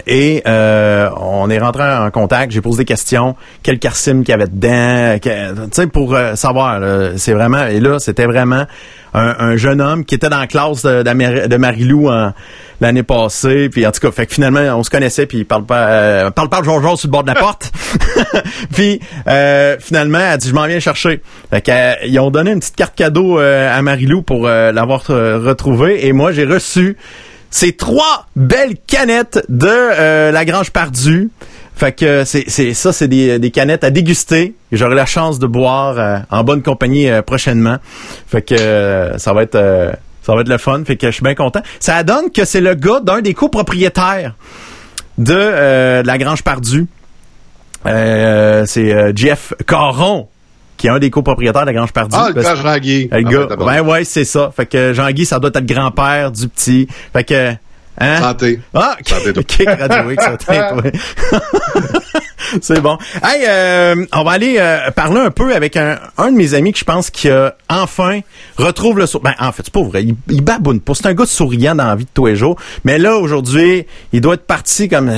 Et 0.06 0.42
euh, 0.46 1.08
on 1.20 1.48
est 1.50 1.58
rentré 1.58 1.82
en 1.82 2.10
contact, 2.10 2.52
j'ai 2.52 2.60
posé 2.60 2.78
des 2.78 2.84
questions, 2.84 3.36
quel 3.62 3.78
carcime 3.78 4.24
qu'il 4.24 4.32
y 4.32 4.34
avait 4.34 4.48
dedans, 4.48 5.18
tu 5.20 5.30
sais, 5.72 5.86
pour 5.86 6.14
euh, 6.14 6.34
savoir. 6.34 6.80
C'est 7.16 7.32
vraiment, 7.32 7.66
et 7.66 7.80
là, 7.80 7.98
c'était 7.98 8.26
vraiment 8.26 8.66
un, 9.14 9.36
un 9.38 9.56
jeune 9.56 9.80
homme 9.80 10.04
qui 10.04 10.14
était 10.14 10.28
dans 10.28 10.40
la 10.40 10.46
classe 10.46 10.82
de, 10.82 11.02
de 11.02 11.56
Marilou 11.56 12.10
l'année 12.80 13.02
passée. 13.02 13.68
Puis 13.68 13.86
en 13.86 13.92
tout 13.92 14.00
cas, 14.00 14.10
fait 14.10 14.26
que 14.26 14.34
finalement, 14.34 14.60
on 14.78 14.82
se 14.82 14.90
connaissait, 14.90 15.26
puis 15.26 15.38
il 15.38 15.46
parle 15.46 15.64
pas, 15.64 15.88
euh, 15.88 16.30
parle 16.30 16.48
pas 16.48 16.60
de 16.60 16.66
Jean-Jean 16.66 16.96
sur 16.96 17.08
le 17.08 17.12
bord 17.12 17.22
de 17.22 17.28
la 17.28 17.34
porte. 17.34 17.72
puis 18.72 19.00
euh, 19.28 19.76
finalement, 19.80 20.18
elle 20.18 20.38
dit, 20.38 20.48
je 20.48 20.54
m'en 20.54 20.66
viens 20.66 20.80
chercher. 20.80 21.20
Fait 21.50 21.60
que, 21.60 21.70
euh, 21.70 22.20
ont 22.20 22.30
donné 22.30 22.52
une 22.52 22.60
petite 22.60 22.76
carte 22.76 22.94
cadeau 22.94 23.38
à 23.38 23.80
Marilou 23.82 24.22
pour 24.22 24.46
l'avoir 24.46 25.06
retrouvée. 25.06 26.06
Et 26.06 26.12
moi, 26.12 26.32
j'ai 26.32 26.44
reçu 26.44 26.96
ces 27.54 27.70
trois 27.72 28.26
belles 28.34 28.74
canettes 28.84 29.44
de 29.48 29.68
euh, 29.70 30.32
la 30.32 30.44
Grange 30.44 30.70
Pardue. 30.72 31.30
Fait 31.76 31.92
que 31.92 32.24
c'est 32.24 32.46
c'est 32.48 32.74
ça, 32.74 32.92
c'est 32.92 33.06
des, 33.06 33.38
des 33.38 33.52
canettes 33.52 33.84
à 33.84 33.90
déguster. 33.90 34.54
Et 34.72 34.76
J'aurai 34.76 34.96
la 34.96 35.06
chance 35.06 35.38
de 35.38 35.46
boire 35.46 35.96
euh, 35.96 36.18
en 36.32 36.42
bonne 36.42 36.62
compagnie 36.62 37.08
euh, 37.08 37.22
prochainement. 37.22 37.76
Fait 38.26 38.42
que 38.42 38.56
euh, 38.58 39.18
ça 39.18 39.32
va 39.32 39.44
être 39.44 39.54
euh, 39.54 39.92
ça 40.24 40.34
va 40.34 40.40
être 40.40 40.48
le 40.48 40.58
fun. 40.58 40.82
Fait 40.84 40.96
que 40.96 41.06
je 41.06 41.12
suis 41.12 41.22
bien 41.22 41.36
content. 41.36 41.62
Ça 41.78 42.02
donne 42.02 42.32
que 42.32 42.44
c'est 42.44 42.60
le 42.60 42.74
gars 42.74 42.98
d'un 42.98 43.20
des 43.20 43.34
copropriétaires 43.34 44.34
de 45.18 45.36
euh, 45.36 46.02
la 46.04 46.18
Grange 46.18 46.42
Pardue. 46.42 46.88
Euh, 47.86 48.64
c'est 48.66 48.92
euh, 48.92 49.12
Jeff 49.14 49.52
Caron 49.68 50.26
qui 50.84 50.88
est 50.88 50.90
un 50.90 50.98
des 50.98 51.08
copropriétaires 51.08 51.62
de 51.62 51.68
la 51.68 51.72
Grange 51.72 51.92
Pardue. 51.94 52.14
Ah, 52.14 52.28
le 52.28 52.42
père 52.42 52.56
Jean-Guy. 52.56 53.08
le 53.10 53.16
Ah, 53.16 53.22
gars, 53.22 53.56
ben, 53.56 53.64
ouais, 53.64 53.80
ouais, 53.80 54.04
c'est 54.04 54.26
ça. 54.26 54.52
Fait 54.54 54.66
que 54.66 54.92
Jean-Guy, 54.92 55.24
ça 55.24 55.38
doit 55.38 55.48
être 55.48 55.60
le 55.60 55.74
grand-père 55.74 56.30
du 56.30 56.46
petit. 56.46 56.86
Fait 57.10 57.24
que, 57.24 57.52
hein? 57.98 58.20
Santé. 58.20 58.60
Ah, 58.74 58.94
Radio. 59.08 60.12
C'est 62.60 62.82
bon. 62.82 62.98
Hey, 63.22 63.46
euh, 63.48 64.04
on 64.12 64.24
va 64.24 64.32
aller 64.32 64.56
euh, 64.58 64.90
parler 64.90 65.20
un 65.20 65.30
peu 65.30 65.54
avec 65.54 65.78
un, 65.78 65.98
un 66.18 66.30
de 66.30 66.36
mes 66.36 66.52
amis 66.52 66.74
que 66.74 66.78
je 66.78 66.84
pense 66.84 67.08
qui 67.08 67.30
a 67.30 67.56
enfin 67.70 68.20
retrouve 68.58 68.98
le 68.98 69.06
sourire. 69.06 69.34
Ben, 69.38 69.46
en 69.48 69.52
fait, 69.52 69.62
c'est 69.64 69.72
pas 69.72 69.82
vrai. 69.82 70.02
Il, 70.04 70.16
il 70.28 70.42
baboune 70.44 70.80
pas. 70.80 70.92
C'est 70.94 71.06
un 71.06 71.14
gars 71.14 71.24
souriant 71.24 71.74
dans 71.74 71.86
la 71.86 71.96
vie 71.96 72.04
de 72.04 72.10
tous 72.12 72.26
les 72.26 72.36
jours. 72.36 72.56
Mais 72.84 72.98
là, 72.98 73.16
aujourd'hui, 73.16 73.86
il 74.12 74.20
doit 74.20 74.34
être 74.34 74.46
parti 74.46 74.90
comme... 74.90 75.10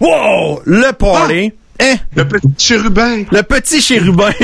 Wow! 0.00 0.60
Le 0.64 0.90
party. 0.92 1.52
Hein? 1.80 1.96
Le 2.14 2.28
petit 2.28 2.48
chérubin. 2.58 3.24
Le 3.30 3.42
petit 3.42 3.80
chérubin. 3.80 4.30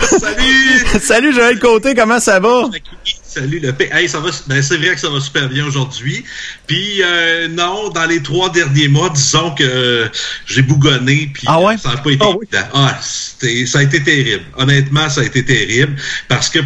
Salut! 0.00 1.00
Salut 1.00 1.32
Joël 1.34 1.58
Côté, 1.58 1.94
comment 1.94 2.20
ça 2.20 2.38
va? 2.38 2.64
Salut 3.24 3.58
le 3.60 3.72
P. 3.72 3.88
Hey, 3.90 4.08
ça 4.08 4.20
va. 4.20 4.28
Ben, 4.46 4.62
c'est 4.62 4.76
vrai 4.76 4.94
que 4.94 5.00
ça 5.00 5.08
va 5.08 5.18
super 5.20 5.48
bien 5.48 5.64
aujourd'hui. 5.66 6.22
Puis 6.66 7.02
euh, 7.02 7.48
non, 7.48 7.88
dans 7.88 8.04
les 8.04 8.22
trois 8.22 8.50
derniers 8.50 8.88
mois, 8.88 9.08
disons 9.10 9.52
que 9.54 9.64
euh, 9.64 10.08
j'ai 10.46 10.60
bougonné. 10.62 11.30
Puis 11.32 11.44
Ah 11.46 11.58
ouais? 11.60 11.74
euh, 11.74 11.78
ça 11.78 11.90
n'a 11.94 11.96
pas 11.96 12.10
été. 12.10 12.24
Ah, 12.74 12.98
c'était- 13.02 13.64
ça 13.66 13.78
a 13.78 13.82
été 13.82 14.02
terrible. 14.02 14.44
Honnêtement, 14.58 15.08
ça 15.08 15.22
a 15.22 15.24
été 15.24 15.42
terrible 15.44 15.96
parce 16.28 16.50
que 16.50 16.58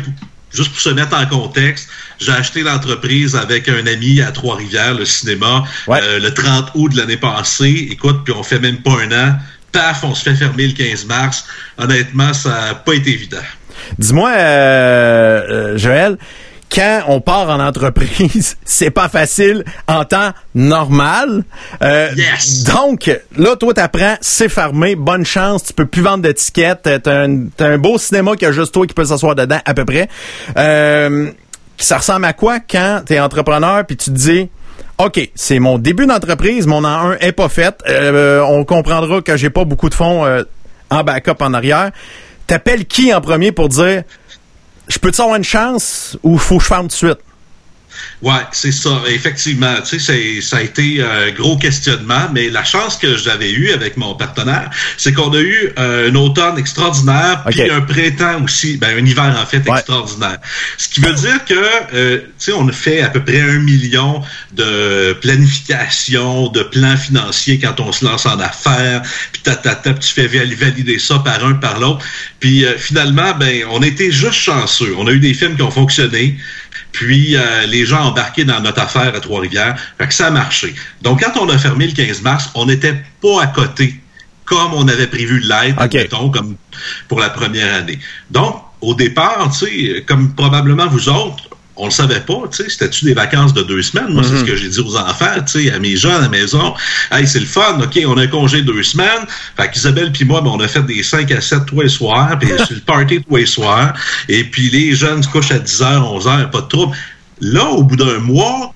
Juste 0.56 0.70
pour 0.72 0.80
se 0.80 0.88
mettre 0.88 1.14
en 1.16 1.26
contexte, 1.26 1.88
j'ai 2.18 2.32
acheté 2.32 2.62
l'entreprise 2.62 3.36
avec 3.36 3.68
un 3.68 3.86
ami 3.86 4.20
à 4.22 4.32
Trois-Rivières, 4.32 4.94
le 4.94 5.04
cinéma, 5.04 5.64
Ouais. 5.86 6.00
euh, 6.02 6.18
le 6.18 6.32
30 6.32 6.70
août 6.74 6.92
de 6.92 6.96
l'année 6.96 7.18
passée. 7.18 7.88
Écoute, 7.90 8.22
puis 8.24 8.32
on 8.36 8.42
fait 8.42 8.58
même 8.58 8.78
pas 8.78 8.92
un 9.02 9.12
an. 9.12 9.36
Paf, 9.72 10.02
on 10.04 10.14
se 10.14 10.22
fait 10.22 10.34
fermer 10.34 10.68
le 10.68 10.72
15 10.72 11.04
mars. 11.04 11.44
Honnêtement, 11.76 12.32
ça 12.32 12.48
n'a 12.68 12.74
pas 12.74 12.94
été 12.94 13.10
évident. 13.10 13.36
Dis-moi, 13.98 14.30
euh, 14.34 15.42
euh, 15.74 15.78
Joël, 15.78 16.16
quand 16.74 17.02
on 17.08 17.20
part 17.20 17.48
en 17.48 17.60
entreprise, 17.60 18.56
c'est 18.64 18.90
pas 18.90 19.08
facile 19.08 19.64
en 19.88 20.04
temps 20.04 20.30
normal. 20.54 21.44
Euh, 21.82 22.10
Yes. 22.16 22.64
Donc, 22.64 23.10
là, 23.36 23.56
toi, 23.56 23.74
t'apprends, 23.74 24.16
c'est 24.20 24.48
fermé, 24.48 24.96
bonne 24.96 25.24
chance, 25.24 25.64
tu 25.64 25.72
peux 25.72 25.86
plus 25.86 26.02
vendre 26.02 26.22
d'étiquettes, 26.22 26.88
t'as 27.02 27.26
un, 27.26 27.78
beau 27.78 27.98
cinéma 27.98 28.36
qui 28.36 28.46
a 28.46 28.52
juste 28.52 28.72
toi 28.72 28.86
qui 28.86 28.94
peut 28.94 29.04
s'asseoir 29.04 29.34
dedans, 29.34 29.58
à 29.64 29.74
peu 29.74 29.84
près. 29.84 30.08
Euh, 30.56 31.30
ça 31.78 31.98
ressemble 31.98 32.24
à 32.24 32.32
quoi 32.32 32.58
quand 32.60 33.02
t'es 33.04 33.20
entrepreneur 33.20 33.84
puis 33.84 33.96
tu 33.96 34.10
te 34.10 34.16
dis, 34.16 34.48
OK, 34.98 35.30
c'est 35.34 35.58
mon 35.58 35.78
début 35.78 36.06
d'entreprise, 36.06 36.66
mon 36.66 36.84
an 36.84 37.10
1 37.10 37.18
est 37.18 37.32
pas 37.32 37.48
fait. 37.48 37.82
Euh, 37.86 38.40
on 38.48 38.64
comprendra 38.64 39.20
que 39.20 39.36
j'ai 39.36 39.50
pas 39.50 39.64
beaucoup 39.64 39.90
de 39.90 39.94
fonds 39.94 40.24
euh, 40.24 40.42
en 40.90 41.04
backup 41.04 41.40
en 41.40 41.52
arrière. 41.52 41.90
T'appelles 42.46 42.86
qui 42.86 43.12
en 43.12 43.20
premier 43.20 43.52
pour 43.52 43.68
dire 43.68 44.04
je 44.88 44.98
peux-tu 44.98 45.20
avoir 45.20 45.36
une 45.36 45.44
chance 45.44 46.16
ou 46.22 46.38
faut 46.38 46.58
que 46.58 46.62
je 46.62 46.68
ferme 46.68 46.82
tout 46.88 46.88
de 46.88 46.92
suite? 46.92 47.18
Ouais, 48.22 48.32
c'est 48.52 48.72
ça. 48.72 49.02
Effectivement, 49.08 49.74
tu 49.82 49.98
sais, 49.98 49.98
c'est- 49.98 50.40
ça 50.40 50.56
a 50.56 50.62
été 50.62 51.02
un 51.02 51.30
gros 51.32 51.58
questionnement, 51.58 52.28
mais 52.32 52.48
la 52.48 52.64
chance 52.64 52.96
que 52.96 53.14
j'avais 53.16 53.50
eue 53.52 53.70
avec 53.72 53.98
mon 53.98 54.14
partenaire, 54.14 54.70
c'est 54.96 55.12
qu'on 55.12 55.32
a 55.34 55.40
eu 55.40 55.70
euh, 55.78 56.10
un 56.10 56.14
automne 56.14 56.58
extraordinaire, 56.58 57.44
puis 57.50 57.70
un 57.70 57.82
printemps 57.82 58.42
aussi, 58.42 58.78
ben 58.78 58.96
un 58.98 59.04
hiver 59.04 59.36
en 59.38 59.44
fait 59.44 59.62
Ouais. 59.68 59.76
extraordinaire. 59.76 60.38
Ce 60.78 60.88
qui 60.88 61.00
veut 61.00 61.12
dire 61.12 61.44
que, 61.44 61.54
euh, 61.94 62.18
tu 62.18 62.24
sais, 62.38 62.52
on 62.54 62.66
a 62.68 62.72
fait 62.72 63.02
à 63.02 63.10
peu 63.10 63.22
près 63.22 63.40
un 63.42 63.58
million 63.58 64.22
de 64.54 65.12
planification, 65.20 66.48
de 66.48 66.62
plans 66.62 66.96
financiers 66.96 67.58
quand 67.58 67.80
on 67.80 67.92
se 67.92 68.04
lance 68.04 68.26
en 68.26 68.38
affaires, 68.40 69.02
puis 69.32 69.42
ta, 69.42 69.56
ta, 69.56 69.74
ta, 69.74 69.94
tu 69.94 70.12
fais 70.12 70.26
val- 70.26 70.54
valider 70.54 70.98
ça 70.98 71.18
par 71.18 71.44
un, 71.44 71.54
par 71.54 71.78
l'autre. 71.80 72.04
Puis 72.40 72.64
euh, 72.64 72.76
finalement, 72.78 73.34
ben, 73.38 73.62
on 73.70 73.82
était 73.82 74.10
juste 74.10 74.34
chanceux. 74.40 74.94
On 74.98 75.06
a 75.06 75.12
eu 75.12 75.18
des 75.20 75.34
films 75.34 75.56
qui 75.56 75.62
ont 75.62 75.70
fonctionné. 75.70 76.36
Puis 76.96 77.36
euh, 77.36 77.66
les 77.66 77.84
gens 77.84 78.04
embarqués 78.06 78.46
dans 78.46 78.58
notre 78.60 78.80
affaire 78.80 79.14
à 79.14 79.20
Trois-Rivières. 79.20 79.76
Fait 79.98 80.08
que 80.08 80.14
ça 80.14 80.28
a 80.28 80.30
marché. 80.30 80.74
Donc, 81.02 81.22
quand 81.22 81.38
on 81.38 81.46
a 81.50 81.58
fermé 81.58 81.86
le 81.86 81.92
15 81.92 82.22
mars, 82.22 82.50
on 82.54 82.64
n'était 82.64 82.94
pas 83.20 83.42
à 83.42 83.46
côté 83.48 84.00
comme 84.46 84.72
on 84.72 84.88
avait 84.88 85.06
prévu 85.06 85.42
de 85.42 85.46
l'être, 85.46 85.84
OK. 85.84 85.92
mettons, 85.92 86.30
comme 86.30 86.56
pour 87.08 87.20
la 87.20 87.28
première 87.28 87.74
année. 87.74 87.98
Donc, 88.30 88.62
au 88.80 88.94
départ, 88.94 89.50
tu 89.50 89.66
sais, 89.66 90.04
comme 90.06 90.34
probablement 90.34 90.86
vous 90.86 91.10
autres, 91.10 91.50
on 91.76 91.86
le 91.86 91.90
savait 91.90 92.20
pas, 92.20 92.42
tu 92.50 92.62
sais, 92.62 92.70
c'était-tu 92.70 93.04
des 93.04 93.14
vacances 93.14 93.52
de 93.52 93.62
deux 93.62 93.82
semaines? 93.82 94.12
Moi, 94.12 94.22
c'est 94.22 94.38
ce 94.38 94.44
que 94.44 94.56
j'ai 94.56 94.68
dit 94.68 94.80
aux 94.80 94.96
enfants, 94.96 95.42
tu 95.46 95.64
sais, 95.64 95.70
à 95.70 95.78
mes 95.78 95.96
gens 95.96 96.16
à 96.16 96.20
la 96.20 96.28
maison. 96.28 96.74
Hey, 97.10 97.26
c'est 97.26 97.40
le 97.40 97.46
fun, 97.46 97.78
OK, 97.82 97.98
on 98.06 98.16
a 98.16 98.22
un 98.22 98.26
congé 98.26 98.62
deux 98.62 98.82
semaines. 98.82 99.26
Fait 99.56 99.70
qu'Isabelle 99.70 100.10
puis 100.12 100.24
moi, 100.24 100.40
ben, 100.40 100.50
on 100.50 100.60
a 100.60 100.68
fait 100.68 100.84
des 100.84 101.02
5 101.02 101.30
à 101.32 101.40
7 101.40 101.66
tous 101.66 101.82
les 101.82 101.88
soirs, 101.88 102.38
puis 102.38 102.48
c'est 102.56 102.74
le 102.74 102.80
party 102.80 103.22
tous 103.22 103.36
les 103.36 103.46
soirs. 103.46 103.92
Et 104.28 104.44
puis 104.44 104.70
les 104.70 104.94
jeunes 104.94 105.22
se 105.22 105.28
couchent 105.28 105.52
à 105.52 105.58
10h, 105.58 106.20
11h, 106.20 106.50
pas 106.50 106.60
de 106.62 106.68
trouble. 106.68 106.96
Là, 107.40 107.66
au 107.66 107.82
bout 107.82 107.96
d'un 107.96 108.18
mois, 108.18 108.74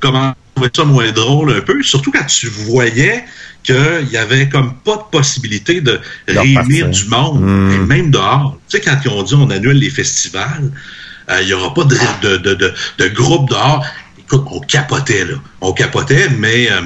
comment 0.00 0.34
trouver 0.54 0.70
ça 0.74 0.84
moins 0.84 1.12
drôle 1.12 1.52
un 1.52 1.60
peu, 1.60 1.82
surtout 1.82 2.10
quand 2.10 2.24
tu 2.24 2.48
voyais 2.48 3.24
qu'il 3.62 4.08
y 4.10 4.16
avait 4.16 4.48
comme 4.48 4.74
pas 4.76 4.96
de 4.96 5.02
possibilité 5.12 5.82
de 5.82 6.00
réunir 6.26 6.88
du 6.88 7.04
monde, 7.08 7.42
et 7.72 7.78
même 7.78 8.10
dehors. 8.10 8.58
Tu 8.68 8.78
sais, 8.78 8.82
quand 8.82 8.96
ils 9.04 9.10
ont 9.10 9.22
dit 9.22 9.34
on 9.34 9.50
annule 9.50 9.76
les 9.76 9.90
festivals, 9.90 10.70
il 11.40 11.46
n'y 11.46 11.52
aura 11.52 11.72
pas 11.74 11.84
de, 11.84 11.96
de, 12.22 12.36
de, 12.38 12.54
de, 12.54 12.72
de 12.98 13.08
groupe 13.08 13.48
dehors. 13.50 13.84
Écoute, 14.18 14.44
on 14.50 14.60
capotait, 14.60 15.24
là. 15.24 15.34
On 15.60 15.72
capotait, 15.72 16.28
mais... 16.38 16.70
euh, 16.70 16.80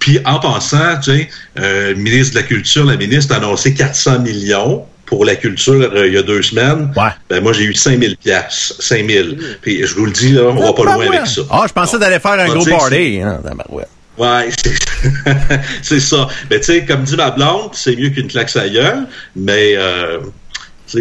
puis 0.00 0.18
en 0.26 0.38
passant, 0.38 0.98
tu 1.02 1.12
sais, 1.12 1.28
euh, 1.58 1.90
le 1.90 1.94
ministre 1.96 2.34
de 2.34 2.40
la 2.40 2.46
Culture, 2.46 2.84
la 2.84 2.96
ministre 2.96 3.32
a 3.32 3.38
annoncé 3.38 3.72
400 3.72 4.18
millions 4.20 4.84
pour 5.06 5.24
la 5.24 5.34
culture 5.36 5.74
euh, 5.94 6.06
il 6.06 6.12
y 6.14 6.18
a 6.18 6.22
deux 6.22 6.42
semaines. 6.42 6.92
Ouais. 6.96 7.08
Ben 7.30 7.42
moi, 7.42 7.52
j'ai 7.54 7.64
eu 7.64 7.74
5000 7.74 8.16
piastres. 8.18 8.74
5000. 8.82 9.58
Puis 9.62 9.86
je 9.86 9.94
vous 9.94 10.04
le 10.06 10.12
dis, 10.12 10.32
là, 10.32 10.42
on 10.44 10.54
va 10.54 10.72
pas 10.74 10.82
loin 10.84 11.06
avec 11.06 11.26
ça. 11.26 11.42
Ah, 11.50 11.64
je 11.66 11.72
pensais 11.72 11.98
d'aller 11.98 12.18
faire 12.18 12.32
un 12.32 12.48
gros 12.48 12.64
party. 12.66 13.20
hein, 13.22 13.40
tabarouette. 13.42 13.88
Ouais, 14.18 14.48
c'est- 14.62 14.78
c'est 15.82 16.00
ça. 16.00 16.28
Mais 16.50 16.58
tu 16.60 16.66
sais, 16.66 16.84
comme 16.84 17.02
dit 17.04 17.16
ma 17.16 17.30
blonde, 17.30 17.70
c'est 17.72 17.96
mieux 17.96 18.10
qu'une 18.10 18.28
claque 18.28 18.54
à 18.56 18.68
gueule, 18.68 19.06
mais 19.36 19.74
euh, 19.76 20.18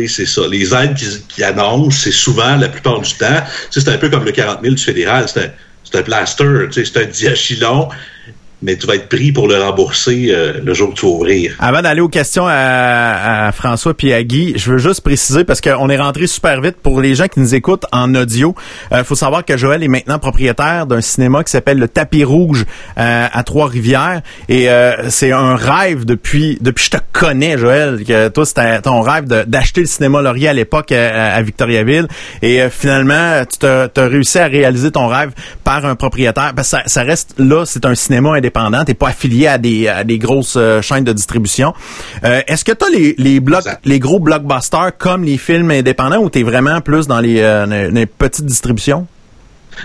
c'est 0.08 0.25
ça. 0.25 0.41
Les 0.49 0.73
aides 0.73 0.95
qui, 0.95 1.06
qui 1.27 1.43
annoncent, 1.43 1.97
c'est 2.03 2.12
souvent, 2.12 2.56
la 2.58 2.69
plupart 2.69 3.01
du 3.01 3.13
temps, 3.13 3.43
c'est 3.69 3.88
un 3.88 3.97
peu 3.97 4.10
comme 4.10 4.25
le 4.25 4.32
40 4.32 4.62
000 4.62 4.75
du 4.75 4.84
fédéral, 4.84 5.25
c'est 5.27 5.45
un, 5.45 5.99
un 5.99 6.01
plaster, 6.01 6.67
c'est 6.71 6.97
un 6.97 7.06
diachylon, 7.06 7.89
mais 8.63 8.76
tu 8.78 8.88
vas 8.88 8.95
être 8.95 9.10
pris 9.10 9.32
pour 9.32 9.47
le 9.47 9.62
rembourser 9.62 10.30
euh, 10.30 10.54
le 10.63 10.73
jour 10.73 10.89
que 10.89 10.99
tu 10.99 11.06
vas 11.06 11.12
ouvrir. 11.12 11.56
Avant 11.60 11.82
d'aller 11.82 12.02
aux 12.02 12.10
questions 12.10 12.45
à, 12.47 13.47
à 13.47 13.52
François 13.52 13.93
puis 13.93 14.13
à 14.13 14.23
Guy, 14.23 14.54
je 14.56 14.71
veux 14.71 14.78
juste 14.78 15.02
préciser 15.02 15.43
parce 15.43 15.62
qu'on 15.62 15.89
est 15.89 15.97
rentré 15.97 16.28
super 16.28 16.62
vite 16.62 16.78
pour 16.82 17.02
les 17.02 17.15
gens 17.15 17.28
qui 17.28 17.39
nous 17.39 17.54
écoutent 17.56 17.86
en 17.91 18.15
audio. 18.15 18.56
Il 18.91 19.04
faut 19.04 19.15
savoir 19.15 19.45
que 19.45 19.58
Joël 19.58 19.84
est 19.84 19.88
maintenant 19.88 20.19
propriétaire 20.19 20.88
d'un 20.88 21.02
cinéma 21.02 21.43
qui 21.43 21.52
s'appelle 21.52 21.78
le 21.78 21.88
Tapis 21.88 22.23
Rouge 22.23 22.65
euh, 22.97 23.28
à 23.32 23.43
Trois-Rivières 23.43 24.21
et 24.49 24.69
euh, 24.69 25.10
c'est 25.10 25.32
un 25.32 25.56
rêve 25.56 26.06
depuis 26.06 26.58
depuis 26.62 26.86
je 26.86 26.91
te 26.91 26.97
connais 27.12 27.58
Joël 27.58 28.04
que 28.04 28.28
toi 28.30 28.45
c'était 28.45 28.82
ton 28.82 29.02
rêve 29.02 29.26
d'acheter 29.26 29.82
le 29.82 29.88
cinéma 29.88 30.21
Laurier 30.21 30.49
à 30.49 30.54
l'époque 30.54 30.91
euh, 30.91 31.38
à, 31.38 31.41
Victoriaville 31.41 32.08
et 32.41 32.62
euh, 32.62 32.69
finalement 32.69 33.43
tu 33.60 33.65
as 33.65 33.89
réussi 34.08 34.39
à 34.39 34.45
réaliser 34.45 34.91
ton 34.91 35.08
rêve 35.08 35.32
par 35.63 35.86
un 35.86 35.95
propriétaire 35.95 36.54
parce 36.56 36.71
que 36.71 36.78
ça, 36.78 36.84
ça 36.86 37.04
reste 37.04 37.36
là 37.38 37.65
c'est 37.65 37.86
un 37.86 37.95
cinéma 37.95 38.36
indépendant 38.36 38.52
t'es 38.85 38.93
pas 38.93 39.09
affilié 39.09 39.47
à 39.47 39.57
des 39.57 39.87
à 39.87 40.03
des 40.03 40.17
grosses 40.17 40.55
euh, 40.57 40.81
chaînes 40.81 41.03
de 41.03 41.13
distribution 41.13 41.73
Euh, 42.23 42.41
est-ce 42.47 42.63
que 42.63 42.71
tu 42.71 42.85
as 42.85 42.89
les 42.89 43.15
les 43.17 43.39
blocs 43.39 43.65
Exact. 43.65 43.81
les 43.85 43.99
gros 43.99 44.19
blockbusters 44.19 44.97
comme 44.97 45.23
les 45.23 45.37
films 45.37 45.71
indépendants 45.71 46.19
ou 46.19 46.29
t'es 46.29 46.43
vraiment 46.43 46.79
plus 46.81 47.07
dans 47.07 47.19
les, 47.19 47.41
euh, 47.41 47.65
les- 47.65 47.91
les 47.91 48.05
petites 48.05 48.45
distributions? 48.45 49.07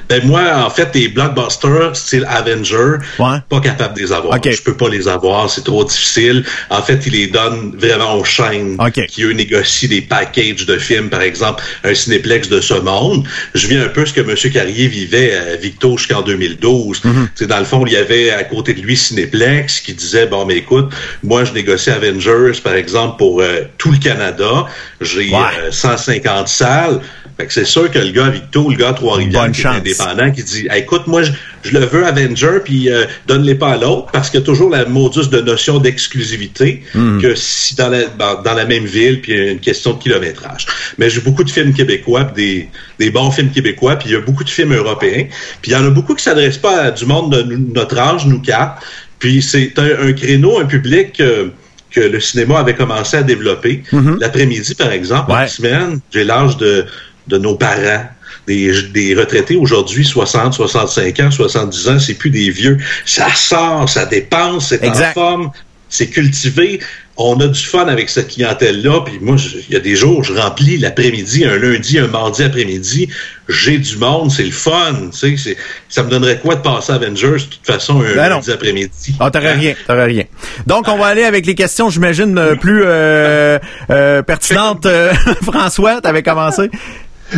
Ben 0.09 0.25
moi, 0.27 0.43
en 0.65 0.71
fait, 0.71 0.91
les 0.95 1.09
blockbusters 1.09 1.97
style 1.97 2.27
Avenger, 2.29 2.97
Ouais. 3.19 3.39
pas 3.49 3.61
capable 3.61 3.95
de 3.97 4.01
les 4.01 4.13
avoir. 4.13 4.37
Ok. 4.37 4.51
Je 4.51 4.63
peux 4.63 4.77
pas 4.77 4.89
les 4.89 5.09
avoir, 5.09 5.49
c'est 5.51 5.65
trop 5.65 5.85
difficile. 5.85 6.45
En 6.71 6.83
fait, 6.83 7.07
ils 7.07 7.13
les 7.13 7.27
donnent 7.27 7.75
vraiment 7.77 8.15
aux 8.17 8.25
chaînes 8.25 8.77
qui, 9.09 9.23
eux, 9.25 9.33
négocient 9.33 9.89
des 9.89 10.01
packages 10.03 10.67
de 10.67 10.79
films, 10.79 11.09
par 11.09 11.23
exemple, 11.23 11.63
un 11.85 11.95
cinéplex 11.95 12.49
de 12.49 12.61
ce 12.61 12.75
monde. 12.75 13.27
Je 13.55 13.67
viens 13.67 13.85
un 13.85 13.89
peu 13.89 14.05
ce 14.07 14.13
que 14.13 14.21
M. 14.21 14.35
Carrier 14.53 14.87
vivait 14.89 15.35
à 15.37 15.57
Victo 15.57 15.97
jusqu'en 15.97 16.23
2012. 16.23 16.99
Mm-hmm. 17.01 17.03
Tu 17.05 17.29
sais, 17.35 17.47
Dans 17.47 17.59
le 17.59 17.65
fond, 17.65 17.85
il 17.87 17.93
y 17.93 17.97
avait 17.97 18.31
à 18.31 18.45
côté 18.45 18.75
de 18.75 18.81
lui 18.81 18.97
Cinéplex 18.97 19.81
qui 19.81 19.95
disait, 19.95 20.27
bon, 20.27 20.45
mais 20.47 20.57
écoute, 20.57 20.93
moi, 21.23 21.45
je 21.45 21.53
négocie 21.53 21.91
Avengers, 21.91 22.61
par 22.63 22.75
exemple, 22.75 23.17
pour 23.19 23.41
euh, 23.41 23.63
tout 23.79 23.91
le 23.93 23.99
Canada. 23.99 24.67
J'ai 25.01 25.29
Ouais. 25.31 25.39
euh, 25.65 25.71
150 25.71 26.49
salles. 26.49 27.01
Fait 27.39 27.47
que 27.47 27.53
c'est 27.53 27.65
sûr 27.65 27.89
que 27.91 28.01
le 28.01 28.11
gars 28.11 28.27
à 28.27 28.31
Victo, 28.31 28.69
le 28.69 28.77
gars 28.77 28.89
à 28.89 28.93
Trois-Rivières, 28.95 29.53
qui 29.53 29.61
est 29.61 29.67
indépendant, 29.67 30.31
qui 30.33 30.43
dit 30.43 30.67
Hey, 30.69 30.83
écoute, 30.83 31.07
moi, 31.07 31.23
je, 31.23 31.31
je 31.63 31.71
le 31.71 31.85
veux 31.87 32.05
Avenger, 32.05 32.59
puis 32.65 32.91
euh, 32.91 33.05
donne-les 33.29 33.55
pas 33.55 33.71
à 33.75 33.77
l'autre, 33.77 34.09
parce 34.13 34.29
qu'il 34.29 34.41
y 34.41 34.43
a 34.43 34.47
toujours 34.47 34.71
la 34.71 34.85
modus 34.87 35.29
de 35.31 35.41
notion 35.41 35.79
d'exclusivité 35.79 36.83
Hmm. 36.95 37.21
que 37.21 37.35
si 37.37 37.77
dans 37.77 37.89
la, 37.91 38.05
dans, 38.07 38.43
dans 38.43 38.55
la 38.55 38.65
même 38.65 38.85
ville, 38.85 39.21
puis 39.21 39.33
il 39.33 39.39
y 39.39 39.49
a 39.49 39.51
une 39.53 39.61
question 39.61 39.93
de 39.93 40.03
kilométrage. 40.03 40.67
Mais 40.99 41.09
j'ai 41.11 41.21
beaucoup 41.21 41.45
de 41.45 41.51
films 41.51 41.73
québécois, 41.73 42.25
puis 42.25 42.69
des, 42.99 43.05
des 43.07 43.11
bons 43.11 43.31
films 43.31 43.51
québécois, 43.51 43.97
puis 43.97 44.09
il 44.09 44.13
y 44.13 44.17
a 44.17 44.21
beaucoup 44.21 44.43
de 44.45 44.51
films 44.51 44.73
européens, 44.75 45.27
puis 45.63 45.71
il 45.71 45.75
y 45.75 45.77
en 45.77 45.85
a 45.87 45.91
beaucoup 45.91 46.15
qui 46.17 46.25
s'adressent 46.25 46.59
pas 46.59 46.77
à 46.83 46.91
du 46.91 47.07
monde 47.07 47.33
de 47.33 47.57
notre 47.75 47.99
âge, 47.99 48.27
nous 48.27 48.41
quatre, 48.41 48.83
puis 49.21 49.43
c'est 49.43 49.79
un, 49.79 50.09
un 50.09 50.13
créneau, 50.13 50.59
un 50.59 50.65
public... 50.67 51.21
euh, 51.21 51.49
que 51.91 52.01
le 52.01 52.21
cinéma 52.21 52.59
avait 52.59 52.75
commencé 52.75 53.17
à 53.17 53.23
développer. 53.23 53.83
L'après-midi, 54.21 54.75
par 54.75 54.93
exemple, 54.93 55.33
Ouais. 55.33 55.45
une 55.45 55.49
semaine, 55.49 56.01
j'ai 56.13 56.23
l'âge 56.23 56.59
de, 56.59 56.85
de 57.29 57.39
nos 57.39 57.55
parents. 57.55 58.05
Des, 58.47 58.73
des 58.95 59.15
retraités 59.15 59.57
aujourd'hui, 59.57 60.05
60, 60.07 60.55
65 60.55 61.21
ans, 61.21 61.31
70 61.31 61.89
ans, 61.89 61.99
c'est 61.99 62.15
plus 62.15 62.31
des 62.31 62.49
vieux. 62.51 62.79
Ça 63.05 63.27
sort, 63.35 63.89
ça 63.91 64.07
dépense, 64.07 64.69
c'est 64.71 64.83
en 64.89 65.13
forme, 65.13 65.51
c'est 65.91 66.07
cultivé. 66.09 66.81
on 67.19 67.39
a 67.41 67.47
du 67.49 67.61
fun 67.61 67.87
avec 67.89 68.09
cette 68.09 68.29
clientèle-là. 68.29 69.03
Puis 69.05 69.19
moi, 69.21 69.37
il 69.69 69.75
y 69.75 69.77
a 69.77 69.81
des 69.81 69.97
jours, 69.97 70.25
je 70.25 70.33
remplis 70.33 70.79
l'après-midi, 70.79 71.45
un 71.45 71.59
lundi, 71.59 71.99
un 71.99 72.07
mardi 72.07 72.43
après-midi. 72.43 73.09
J'ai 73.51 73.77
du 73.77 73.97
monde, 73.99 74.31
c'est 74.31 74.45
le 74.45 74.51
fun. 74.53 74.95
Tu 75.13 75.19
sais, 75.19 75.35
c'est- 75.37 75.57
ça 75.91 76.03
me 76.03 76.09
donnerait 76.09 76.39
quoi 76.39 76.55
de 76.55 76.61
passer 76.63 76.93
Avengers 76.93 77.27
de 77.33 77.39
toute 77.39 77.67
façon 77.67 78.01
un 78.01 78.15
Ben 78.15 78.29
lundi 78.31 78.51
après-midi? 78.51 79.15
Ah, 79.21 79.31
t'aurais 79.31 79.55
rien, 79.55 79.75
t'aurais 79.87 80.05
rien. 80.07 80.25
Donc, 80.67 80.87
on 80.89 80.97
va 80.97 81.07
aller 81.07 81.25
avec 81.25 81.45
les 81.45 81.55
questions, 81.55 81.91
j'imagine, 81.91 82.39
euh, 82.39 82.55
plus 82.55 82.83
euh, 82.85 83.59
euh, 83.91 84.23
pertinentes. 84.23 84.87
Euh, 84.87 85.13
François, 85.43 86.01
t'avais 86.01 86.23
commencé. 86.23 86.71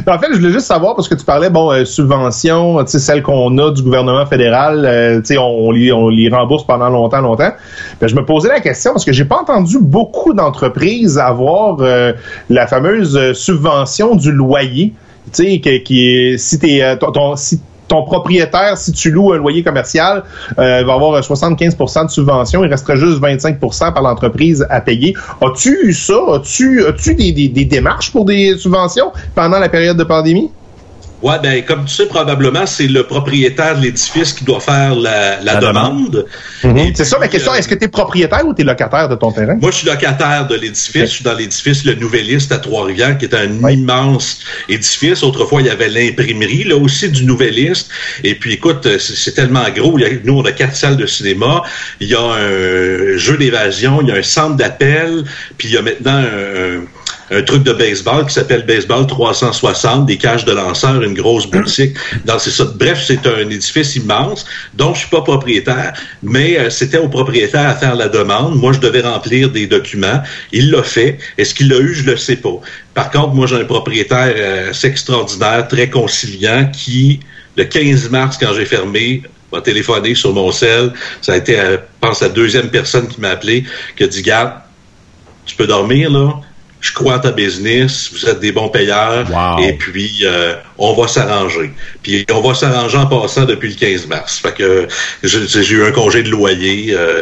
En 0.07 0.18
fait, 0.18 0.29
je 0.31 0.37
voulais 0.38 0.53
juste 0.53 0.66
savoir, 0.66 0.94
parce 0.94 1.09
que 1.09 1.14
tu 1.16 1.24
parlais, 1.24 1.50
bon, 1.50 1.72
euh, 1.72 1.85
subventions, 1.85 2.79
tu 2.85 2.92
sais, 2.92 2.98
celles 3.00 3.22
qu'on 3.22 3.59
a 3.59 3.70
du 3.72 3.83
gouvernement 3.83 4.24
fédéral, 4.24 4.85
euh, 4.85 5.18
tu 5.20 5.26
sais, 5.26 5.38
on, 5.38 5.42
on 5.66 5.70
les, 5.72 5.92
on 5.92 6.09
les 6.09 6.29
rembourse 6.29 6.64
pendant 6.64 6.88
longtemps, 6.88 7.20
longtemps. 7.20 7.50
Ben, 8.00 8.07
je 8.07 8.14
me 8.14 8.24
posais 8.24 8.48
la 8.48 8.61
question, 8.61 8.92
parce 8.92 9.05
que 9.05 9.12
j'ai 9.12 9.24
pas 9.24 9.38
entendu 9.40 9.79
beaucoup 9.81 10.33
d'entreprises 10.33 11.18
avoir 11.18 11.79
euh, 11.81 12.12
la 12.48 12.66
fameuse 12.68 13.16
euh, 13.16 13.35
subvention 13.35 14.14
du 14.14 14.31
loyer, 14.31 14.92
tu 15.33 15.44
sais, 15.44 15.61
qui 15.85 16.07
est, 16.09 16.38
si 16.38 16.59
t'es, 16.61 16.83
euh, 16.83 16.94
ton- 16.96 17.35
si 17.37 17.61
ton 17.90 18.05
propriétaire, 18.05 18.79
si 18.79 18.92
tu 18.92 19.11
loues 19.11 19.33
un 19.33 19.38
loyer 19.38 19.62
commercial, 19.64 20.22
euh, 20.59 20.85
va 20.85 20.94
avoir 20.94 21.14
euh, 21.14 21.20
75% 21.20 22.07
de 22.07 22.11
subvention, 22.11 22.64
il 22.64 22.70
resterait 22.70 22.96
juste 22.96 23.20
25% 23.20 23.92
par 23.92 24.03
l'entreprise 24.03 24.64
à 24.70 24.81
payer. 24.81 25.14
As-tu 25.42 25.88
eu 25.88 25.92
ça? 25.92 26.18
As-tu 26.33 26.87
as-tu 26.87 27.14
des, 27.16 27.33
des, 27.33 27.48
des 27.48 27.64
démarches 27.64 28.12
pour 28.12 28.24
des 28.24 28.57
subventions 28.57 29.12
pendant 29.35 29.59
la 29.59 29.68
période 29.68 29.96
de 29.96 30.05
pandémie? 30.05 30.50
Ouais, 31.22 31.37
ben 31.42 31.62
comme 31.64 31.85
tu 31.85 31.94
sais 31.94 32.06
probablement, 32.06 32.64
c'est 32.66 32.87
le 32.87 33.02
propriétaire 33.02 33.76
de 33.76 33.83
l'édifice 33.83 34.33
qui 34.33 34.44
doit 34.44 34.61
faire 34.61 34.94
la, 34.94 35.40
la 35.42 35.54
La 35.54 35.61
demande. 35.61 36.26
Mhm. 36.64 36.76
Et 36.78 36.92
C'est 36.94 37.04
ça 37.04 37.18
ma 37.18 37.28
question. 37.28 37.52
euh, 37.52 37.56
Est-ce 37.56 37.68
que 37.68 37.74
tu 37.74 37.85
es 37.85 37.88
propriétaire 37.88 38.46
ou 38.46 38.54
tu 38.54 38.62
es 38.62 38.64
locataire 38.64 39.09
de 39.09 39.14
ton 39.16 39.30
terrain? 39.30 39.56
Moi, 39.61 39.70
je 39.70 39.76
suis 39.76 39.87
locataire 39.87 40.46
de 40.46 40.54
l'édifice. 40.54 41.02
Je 41.02 41.06
suis 41.06 41.24
dans 41.24 41.35
l'édifice 41.35 41.85
Le 41.85 41.94
Nouvelliste 41.94 42.52
à 42.52 42.59
Trois-Rivières, 42.59 43.18
qui 43.18 43.26
est 43.26 43.35
un 43.35 43.50
Oui. 43.62 43.74
immense 43.74 44.38
édifice. 44.68 45.22
Autrefois, 45.22 45.61
il 45.61 45.66
y 45.66 45.70
avait 45.70 45.88
l'imprimerie, 45.88 46.64
là 46.64 46.76
aussi, 46.76 47.09
du 47.11 47.24
Nouvelliste. 47.24 47.90
Et 48.24 48.35
puis, 48.35 48.54
écoute, 48.54 48.87
euh, 48.87 48.98
c'est 48.98 49.14
c'est 49.16 49.33
tellement 49.33 49.64
gros. 49.76 49.98
Il 49.98 50.02
y 50.02 50.06
a- 50.06 50.11
nous, 50.24 50.38
on 50.38 50.44
a 50.44 50.52
quatre 50.52 50.74
salles 50.76 50.96
de 50.96 51.06
cinéma. 51.06 51.62
Il 52.00 52.09
y 52.09 52.14
a 52.14 52.20
un 52.22 53.16
jeu 53.16 53.37
d'évasion. 53.37 54.00
Il 54.00 54.09
y 54.09 54.12
a 54.12 54.14
un 54.16 54.22
centre 54.22 54.56
d'appel. 54.56 55.24
Puis, 55.59 55.68
il 55.68 55.74
y 55.74 55.76
a 55.76 55.83
maintenant 55.83 56.16
un, 56.16 56.78
un 56.78 56.80
truc 57.46 57.62
de 57.62 57.72
baseball 57.72 58.26
qui 58.26 58.34
s'appelle 58.34 58.64
Baseball 58.66 59.06
360, 59.06 60.06
des 60.06 60.16
cages 60.16 60.44
de 60.44 60.52
lanceurs, 60.52 61.02
une 61.02 61.14
grosse 61.14 61.46
boutique. 61.46 61.96
Dans. 62.24 62.38
Bref, 62.76 63.04
c'est 63.06 63.26
un 63.26 63.48
édifice 63.48 63.96
immense 63.96 64.46
dont 64.74 64.94
je 64.94 65.00
suis 65.00 65.08
pas 65.08 65.22
propriétaire, 65.22 65.92
mais 66.22 66.58
euh, 66.58 66.70
c'était 66.70 66.98
au 66.98 67.08
propriétaire 67.08 67.68
à 67.68 67.74
faire 67.74 67.94
la 67.94 68.08
demande. 68.08 68.56
Moi, 68.56 68.72
je 68.72 68.80
devais 68.80 69.00
remplir 69.00 69.50
des 69.50 69.66
documents. 69.66 70.22
Il 70.52 70.70
l'a 70.70 70.82
fait. 70.82 71.18
Est-ce 71.38 71.54
qu'il 71.54 71.68
l'a 71.68 71.78
eu? 71.78 71.94
Je 71.94 72.04
le 72.04 72.16
sais 72.16 72.36
pas. 72.36 72.60
Par 72.94 73.10
contre, 73.10 73.34
moi, 73.34 73.46
j'ai 73.46 73.56
un 73.56 73.64
propriétaire 73.64 74.34
euh, 74.36 74.70
assez 74.70 74.88
extraordinaire, 74.88 75.66
très 75.68 75.88
conciliant, 75.88 76.70
qui, 76.72 77.20
le 77.56 77.64
15 77.64 78.10
mars, 78.10 78.38
quand 78.38 78.52
j'ai 78.54 78.64
fermé, 78.64 79.22
m'a 79.52 79.60
téléphoné 79.60 80.14
sur 80.14 80.32
mon 80.32 80.52
cell. 80.52 80.92
Ça 81.20 81.32
a 81.32 81.36
été, 81.36 81.58
euh, 81.58 81.76
je 81.76 82.06
pense, 82.06 82.20
la 82.20 82.28
deuxième 82.28 82.68
personne 82.70 83.08
qui 83.08 83.20
m'a 83.20 83.30
appelé, 83.30 83.64
qui 83.96 84.04
a 84.04 84.06
dit, 84.06 84.22
garde, 84.22 84.52
tu 85.46 85.56
peux 85.56 85.66
dormir, 85.66 86.10
là. 86.10 86.40
Je 86.80 86.92
crois 86.92 87.16
en 87.16 87.18
ta 87.18 87.30
business, 87.30 88.10
vous 88.12 88.26
êtes 88.28 88.40
des 88.40 88.52
bons 88.52 88.68
payeurs, 88.70 89.26
Wow. 89.30 89.62
et 89.62 89.74
puis 89.74 90.20
euh, 90.22 90.54
on 90.78 90.94
va 90.94 91.08
s'arranger. 91.08 91.72
Puis 92.02 92.24
on 92.32 92.40
va 92.40 92.54
s'arranger 92.54 92.96
en 92.96 93.06
passant 93.06 93.44
depuis 93.44 93.68
le 93.68 93.74
15 93.74 94.06
mars. 94.06 94.38
Fait 94.38 94.54
que 94.54 94.88
j'ai 95.22 95.68
eu 95.74 95.84
un 95.84 95.92
congé 95.92 96.22
de 96.22 96.30
loyer 96.30 96.94
euh, 96.96 97.20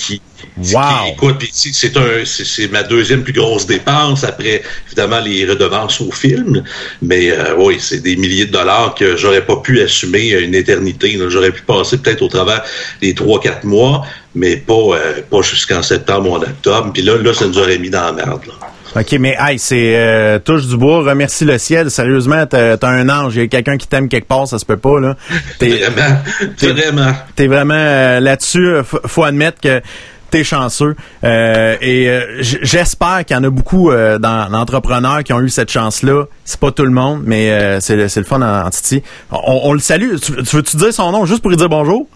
qui, 0.00 0.20
Wow. 0.56 0.64
qui- 0.64 1.10
écoute, 1.12 1.36
puis 1.38 1.50
c'est- 1.52 1.96
un, 1.96 2.70
ma 2.72 2.82
deuxième 2.82 3.22
plus 3.22 3.32
grosse 3.32 3.66
dépense 3.66 4.24
après 4.24 4.62
évidemment 4.88 5.20
les 5.20 5.46
redevances 5.46 6.00
au 6.00 6.10
film, 6.10 6.64
mais 7.00 7.30
euh, 7.30 7.54
oui, 7.56 7.76
c'est 7.78 8.00
des 8.00 8.16
milliers 8.16 8.46
de 8.46 8.52
dollars 8.52 8.94
que 8.96 9.16
j'aurais 9.16 9.44
pas 9.46 9.56
pu 9.56 9.80
assumer 9.80 10.30
une 10.30 10.54
éternité. 10.56 11.16
J'aurais 11.28 11.52
pu 11.52 11.62
passer 11.62 11.98
peut-être 11.98 12.22
au 12.22 12.28
travers 12.28 12.64
des 13.00 13.14
trois 13.14 13.40
quatre 13.40 13.62
mois, 13.64 14.04
mais 14.34 14.56
pas 14.56 14.74
euh, 14.74 15.20
pas 15.30 15.42
jusqu'en 15.42 15.82
septembre 15.82 16.30
ou 16.30 16.34
en 16.34 16.42
octobre. 16.42 16.90
Puis 16.92 17.02
là, 17.02 17.16
là, 17.18 17.32
ça 17.34 17.46
nous 17.46 17.58
aurait 17.58 17.78
mis 17.78 17.90
dans 17.90 18.02
la 18.06 18.12
merde. 18.12 18.40
Là. 18.48 18.54
OK, 18.96 19.12
mais 19.20 19.36
hey, 19.38 19.58
c'est 19.58 19.94
euh, 19.96 20.38
touche 20.38 20.66
du 20.66 20.76
bois, 20.76 21.02
remercie 21.02 21.44
le 21.44 21.58
ciel. 21.58 21.90
Sérieusement, 21.90 22.46
t'as 22.46 22.76
un 22.82 23.08
ange, 23.08 23.36
il 23.36 23.42
y 23.42 23.44
a 23.44 23.46
quelqu'un 23.48 23.76
qui 23.76 23.86
t'aime 23.86 24.08
quelque 24.08 24.26
part, 24.28 24.48
ça 24.48 24.58
se 24.58 24.64
peut 24.64 24.76
pas 24.78 24.98
là. 25.00 25.16
T'es 25.58 25.68
Vraiment, 25.78 26.18
vraiment. 26.58 27.12
t'es 27.36 27.46
vraiment 27.46 27.74
euh, 27.76 28.20
là-dessus, 28.20 28.66
euh, 28.66 28.82
faut 28.84 29.24
admettre 29.24 29.60
que 29.60 29.82
t'es 30.30 30.42
chanceux. 30.44 30.96
Euh, 31.24 31.76
et 31.80 32.08
euh, 32.08 32.38
j'espère 32.40 33.24
qu'il 33.26 33.36
y 33.36 33.38
en 33.38 33.44
a 33.44 33.50
beaucoup 33.50 33.90
euh, 33.90 34.18
dans 34.18 34.50
d'entrepreneurs 34.50 35.22
qui 35.22 35.32
ont 35.32 35.40
eu 35.40 35.48
cette 35.50 35.70
chance-là. 35.70 36.24
C'est 36.44 36.60
pas 36.60 36.70
tout 36.70 36.84
le 36.84 36.90
monde, 36.90 37.22
mais 37.24 37.50
euh, 37.52 37.80
c'est 37.80 37.96
le, 37.96 38.04
le 38.14 38.24
fun 38.24 38.40
en, 38.42 38.66
en 38.66 38.70
Titi. 38.70 39.02
On, 39.30 39.60
on 39.64 39.72
le 39.74 39.80
salue. 39.80 40.16
Tu, 40.16 40.32
tu 40.42 40.56
veux-tu 40.56 40.76
dire 40.76 40.92
son 40.92 41.12
nom 41.12 41.24
juste 41.26 41.40
pour 41.42 41.50
lui 41.50 41.56
dire 41.56 41.68
bonjour? 41.68 42.06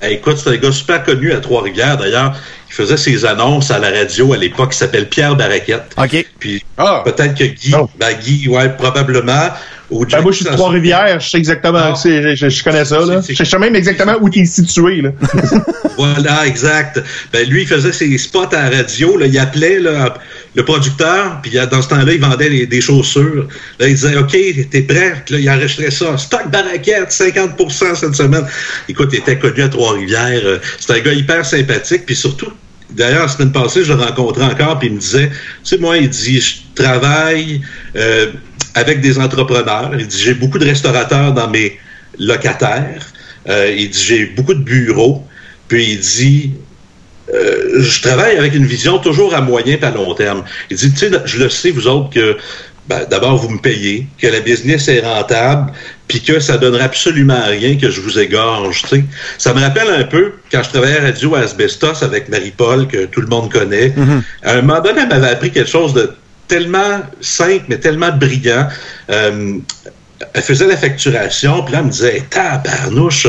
Hey, 0.00 0.14
écoute, 0.14 0.36
c'est 0.38 0.50
un 0.50 0.56
gars 0.56 0.70
super 0.70 1.02
connu 1.02 1.32
à 1.32 1.40
Trois-Rivières. 1.40 1.96
D'ailleurs, 1.96 2.32
il 2.68 2.74
faisait 2.74 2.96
ses 2.96 3.24
annonces 3.24 3.70
à 3.70 3.78
la 3.78 3.90
radio 3.90 4.32
à 4.32 4.36
l'époque. 4.36 4.70
Il 4.72 4.76
s'appelle 4.76 5.08
Pierre 5.08 5.36
Barraquette. 5.36 5.94
OK. 5.96 6.26
Puis 6.38 6.64
Ah. 6.76 7.02
peut-être 7.04 7.34
que 7.34 7.44
Guy, 7.44 7.70
Non. 7.72 7.88
ben 7.98 8.14
Guy, 8.22 8.48
ouais, 8.48 8.68
probablement. 8.76 9.48
Ou 9.90 10.04
Ben, 10.04 10.20
moi, 10.20 10.32
je 10.32 10.36
suis 10.36 10.44
de 10.44 10.50
Trois-Rivières, 10.50 11.18
je 11.18 11.30
sais 11.30 11.38
exactement, 11.38 11.78
Ah. 11.82 11.94
c'est- 11.94 12.36
je, 12.36 12.50
je 12.50 12.62
connais 12.62 12.84
ça, 12.84 12.98
là. 13.06 13.22
Je 13.26 13.42
sais 13.42 13.58
même 13.58 13.74
exactement 13.74 14.16
où 14.20 14.28
tu 14.28 14.40
es 14.40 14.44
situé, 14.44 15.00
là. 15.00 15.10
Voilà, 15.96 16.46
exact. 16.46 17.02
Ben, 17.32 17.48
lui, 17.48 17.62
il 17.62 17.66
faisait 17.66 17.92
ses 17.92 18.16
spots 18.18 18.52
à 18.52 18.68
la 18.70 18.76
radio. 18.76 19.16
Là, 19.16 19.26
il 19.26 19.36
appelait 19.38 19.80
là, 19.80 20.14
le 20.54 20.64
producteur, 20.64 21.40
puis 21.42 21.52
dans 21.70 21.82
ce 21.82 21.88
temps-là, 21.88 22.12
il 22.12 22.20
vendait 22.20 22.50
des, 22.50 22.66
des 22.66 22.80
chaussures. 22.80 23.48
Là, 23.80 23.88
il 23.88 23.94
disait, 23.94 24.16
OK, 24.16 24.36
t'es 24.70 24.82
prêt? 24.82 25.14
Puis 25.24 25.34
là, 25.34 25.40
il 25.40 25.50
enregistrait 25.50 25.90
ça. 25.90 26.16
Stock 26.18 26.50
Barraquette, 26.50 27.10
50% 27.10 27.94
cette 27.96 28.14
semaine. 28.14 28.44
Écoute, 28.88 29.08
il 29.12 29.18
était 29.20 29.38
connu 29.38 29.62
à 29.62 29.68
Trois-Rivières. 29.68 30.40
Euh, 30.44 30.58
C'est 30.78 30.92
un 30.92 31.00
gars 31.00 31.12
hyper 31.14 31.44
sympathique, 31.44 32.04
puis 32.06 32.14
surtout, 32.14 32.52
D'ailleurs, 32.90 33.22
la 33.22 33.28
semaine 33.28 33.52
passée, 33.52 33.84
je 33.84 33.92
le 33.92 34.00
rencontrais 34.00 34.44
encore, 34.44 34.78
puis 34.78 34.88
il 34.88 34.94
me 34.94 35.00
disait, 35.00 35.28
tu 35.28 35.36
sais, 35.64 35.78
moi, 35.78 35.98
il 35.98 36.08
dit, 36.08 36.40
je 36.40 36.56
travaille 36.74 37.60
euh, 37.96 38.32
avec 38.74 39.00
des 39.00 39.18
entrepreneurs. 39.18 39.92
Il 39.98 40.06
dit, 40.06 40.18
j'ai 40.18 40.34
beaucoup 40.34 40.58
de 40.58 40.64
restaurateurs 40.64 41.34
dans 41.34 41.48
mes 41.50 41.78
locataires. 42.18 43.06
Euh, 43.48 43.74
il 43.76 43.90
dit, 43.90 44.02
j'ai 44.02 44.26
beaucoup 44.26 44.54
de 44.54 44.62
bureaux. 44.62 45.26
Puis 45.68 45.92
il 45.92 46.00
dit, 46.00 46.52
euh, 47.34 47.82
je 47.82 48.00
travaille 48.00 48.38
avec 48.38 48.54
une 48.54 48.64
vision 48.64 48.98
toujours 48.98 49.34
à 49.34 49.42
moyen 49.42 49.76
et 49.76 49.84
à 49.84 49.90
long 49.90 50.14
terme. 50.14 50.44
Il 50.70 50.76
dit, 50.78 50.90
tu 50.90 50.96
sais, 50.96 51.10
je 51.26 51.38
le 51.38 51.50
sais, 51.50 51.70
vous 51.70 51.86
autres, 51.86 52.10
que 52.10 52.38
ben, 52.88 53.04
d'abord, 53.10 53.36
vous 53.36 53.50
me 53.50 53.58
payez, 53.58 54.06
que 54.18 54.26
la 54.26 54.40
business 54.40 54.88
est 54.88 55.00
rentable, 55.00 55.72
puis 56.06 56.22
que 56.22 56.40
ça 56.40 56.56
donnerait 56.56 56.84
absolument 56.84 57.42
rien 57.46 57.76
que 57.76 57.90
je 57.90 58.00
vous 58.00 58.18
égorge. 58.18 58.82
Ça 59.36 59.52
me 59.52 59.60
rappelle 59.60 59.90
un 59.90 60.04
peu 60.04 60.32
quand 60.50 60.62
je 60.62 60.70
travaillais 60.70 60.98
à 60.98 61.02
Radio 61.02 61.34
Asbestos 61.34 62.02
avec 62.02 62.28
Marie-Paul, 62.28 62.88
que 62.88 63.04
tout 63.04 63.20
le 63.20 63.26
monde 63.26 63.52
connaît. 63.52 63.92
À 64.42 64.54
un 64.54 64.62
moment 64.62 64.80
donné, 64.80 65.02
elle 65.02 65.08
m'avait 65.08 65.28
appris 65.28 65.50
quelque 65.50 65.68
chose 65.68 65.92
de 65.92 66.10
tellement 66.48 67.02
simple, 67.20 67.64
mais 67.68 67.78
tellement 67.78 68.10
brillant. 68.10 68.68
Euh, 69.10 69.58
elle 70.32 70.42
faisait 70.42 70.66
la 70.66 70.76
facturation, 70.76 71.62
puis 71.62 71.74
là, 71.74 71.80
elle 71.80 71.86
me 71.86 71.90
disait, 71.90 72.24
tabarnouche, 72.30 73.28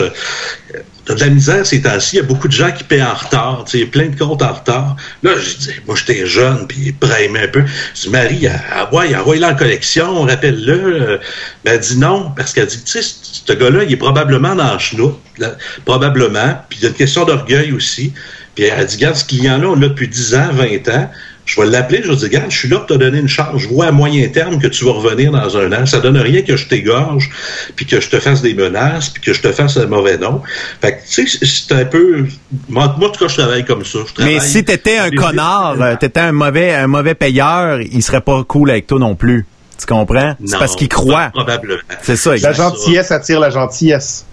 de 1.15 1.19
la 1.19 1.29
misère 1.29 1.65
ces 1.65 1.81
temps-ci, 1.81 2.15
il 2.15 2.19
y 2.19 2.21
a 2.21 2.25
beaucoup 2.25 2.47
de 2.47 2.53
gens 2.53 2.71
qui 2.71 2.83
paient 2.83 3.01
en 3.01 3.13
retard, 3.13 3.65
il 3.73 3.79
y 3.79 3.83
a 3.83 3.87
plein 3.87 4.07
de 4.07 4.15
comptes 4.15 4.41
en 4.41 4.53
retard. 4.53 4.95
Là, 5.23 5.31
je 5.37 5.57
disais, 5.57 5.75
moi, 5.87 5.95
j'étais 5.95 6.25
jeune, 6.25 6.67
puis 6.67 6.91
prême 6.91 7.35
un 7.35 7.47
peu. 7.47 7.63
Je 7.95 8.01
dis, 8.01 8.09
Marie, 8.09 8.47
ah, 8.47 8.89
ouais, 8.93 9.15
en 9.15 9.55
collection, 9.55 10.21
rappelle-le. 10.23 10.73
Euh, 10.73 11.17
Ben, 11.65 11.73
elle 11.73 11.79
dit 11.79 11.97
non, 11.97 12.31
parce 12.35 12.53
qu'elle 12.53 12.67
dit, 12.67 12.83
tu 12.83 13.01
sais, 13.01 13.15
ce 13.45 13.53
gars-là, 13.53 13.83
il 13.83 13.91
est 13.91 13.97
probablement 13.97 14.55
dans 14.55 14.73
le 14.73 14.79
chenoute, 14.79 15.19
là, 15.37 15.55
probablement, 15.85 16.55
puis 16.69 16.79
il 16.79 16.83
y 16.83 16.85
a 16.85 16.89
une 16.89 16.95
question 16.95 17.25
d'orgueil 17.25 17.71
aussi. 17.71 18.13
Puis 18.55 18.65
elle 18.65 18.85
dit, 18.85 18.95
regarde, 18.95 19.15
ce 19.15 19.25
client-là, 19.25 19.69
on 19.69 19.75
l'a 19.75 19.89
depuis 19.89 20.07
10 20.07 20.35
ans, 20.35 20.49
20 20.53 20.89
ans. 20.89 21.09
Je 21.49 21.59
vais 21.59 21.65
l'appeler, 21.65 22.01
je 22.03 22.09
vais 22.09 22.15
dire, 22.15 22.27
regarde, 22.27 22.51
je 22.51 22.57
suis 22.59 22.69
là 22.69 22.77
pour 22.77 22.85
te 22.85 22.93
donner 22.93 23.17
une 23.17 23.27
chance. 23.27 23.59
Je 23.59 23.67
vois 23.69 23.87
à 23.87 23.91
moyen 23.91 24.27
terme 24.27 24.59
que 24.59 24.67
tu 24.67 24.85
vas 24.85 24.91
revenir 24.91 25.31
dans 25.31 25.57
un 25.57 25.71
an. 25.73 25.83
Ça 25.87 25.99
donne 25.99 26.17
rien 26.17 26.43
que 26.43 26.55
je 26.55 26.67
t'égorge, 26.67 27.27
puis 27.75 27.87
que 27.87 27.99
je 27.99 28.07
te 28.07 28.19
fasse 28.19 28.43
des 28.43 28.53
menaces, 28.53 29.09
puis 29.09 29.19
que 29.23 29.33
je 29.33 29.41
te 29.41 29.51
fasse 29.51 29.75
un 29.77 29.87
mauvais 29.87 30.19
nom. 30.19 30.43
Fait 30.79 30.91
que, 30.91 30.97
tu 31.11 31.27
sais, 31.27 31.45
c'est 31.45 31.71
un 31.73 31.85
peu... 31.85 32.27
Moi, 32.67 32.95
moi, 32.99 33.09
en 33.09 33.11
tout 33.11 33.19
cas, 33.25 33.27
je 33.29 33.37
travaille 33.37 33.65
comme 33.65 33.83
ça. 33.83 33.97
Je 34.05 34.23
Mais 34.23 34.35
travaille- 34.35 34.47
si 34.47 34.63
t'étais 34.63 34.97
un 34.99 35.09
connard, 35.09 35.75
t'étais 35.99 36.19
un 36.19 36.33
mauvais, 36.33 36.71
un 36.75 36.85
mauvais 36.87 37.15
payeur, 37.15 37.81
il 37.81 38.03
serait 38.03 38.21
pas 38.21 38.43
cool 38.43 38.69
avec 38.69 38.85
toi 38.85 38.99
non 38.99 39.15
plus. 39.15 39.47
Tu 39.79 39.85
comprends? 39.87 40.35
C'est 40.45 40.53
Non, 40.53 40.59
parce 40.59 40.75
qu'il 40.75 40.89
croit. 40.89 41.29
Probablement. 41.33 41.79
C'est 42.03 42.15
ça, 42.17 42.31
La 42.31 42.35
exact. 42.35 42.57
gentillesse 42.57 43.11
attire 43.11 43.39
la 43.39 43.49
gentillesse. 43.49 44.25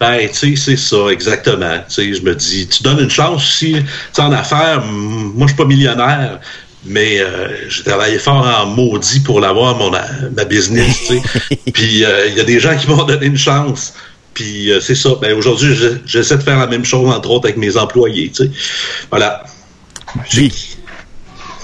Ben, 0.00 0.28
tu 0.28 0.34
sais, 0.34 0.56
c'est 0.56 0.76
ça, 0.76 0.96
exactement. 1.12 1.78
Tu 1.88 1.94
sais, 1.94 2.14
je 2.14 2.22
me 2.22 2.34
dis, 2.34 2.66
tu 2.66 2.82
donnes 2.82 2.98
une 3.00 3.10
chance 3.10 3.36
aussi. 3.36 3.74
Tu 3.74 3.82
sais, 4.12 4.22
en 4.22 4.32
affaires, 4.32 4.82
moi, 4.84 5.46
je 5.46 5.48
suis 5.48 5.56
pas 5.56 5.66
millionnaire, 5.66 6.40
mais 6.86 7.20
euh, 7.20 7.48
j'ai 7.68 7.82
travaillé 7.82 8.18
fort 8.18 8.46
en 8.46 8.66
maudit 8.66 9.20
pour 9.20 9.40
l'avoir, 9.40 9.76
mon, 9.76 9.90
ma 9.90 10.44
business, 10.44 10.98
tu 11.06 11.18
sais. 11.18 11.56
Puis, 11.72 12.04
euh, 12.04 12.26
il 12.28 12.34
y 12.34 12.40
a 12.40 12.44
des 12.44 12.60
gens 12.60 12.76
qui 12.76 12.88
m'ont 12.88 13.04
donné 13.04 13.26
une 13.26 13.36
chance. 13.38 13.94
Puis, 14.34 14.70
euh, 14.72 14.80
c'est 14.80 14.94
ça. 14.94 15.10
Ben, 15.20 15.32
aujourd'hui, 15.36 15.74
je- 15.74 15.98
j'essaie 16.06 16.36
de 16.36 16.42
faire 16.42 16.58
la 16.58 16.66
même 16.66 16.84
chose, 16.84 17.08
entre 17.08 17.30
autres, 17.30 17.46
avec 17.46 17.56
mes 17.56 17.76
employés, 17.76 18.30
tu 18.34 18.44
sais. 18.44 18.50
Voilà. 19.10 19.44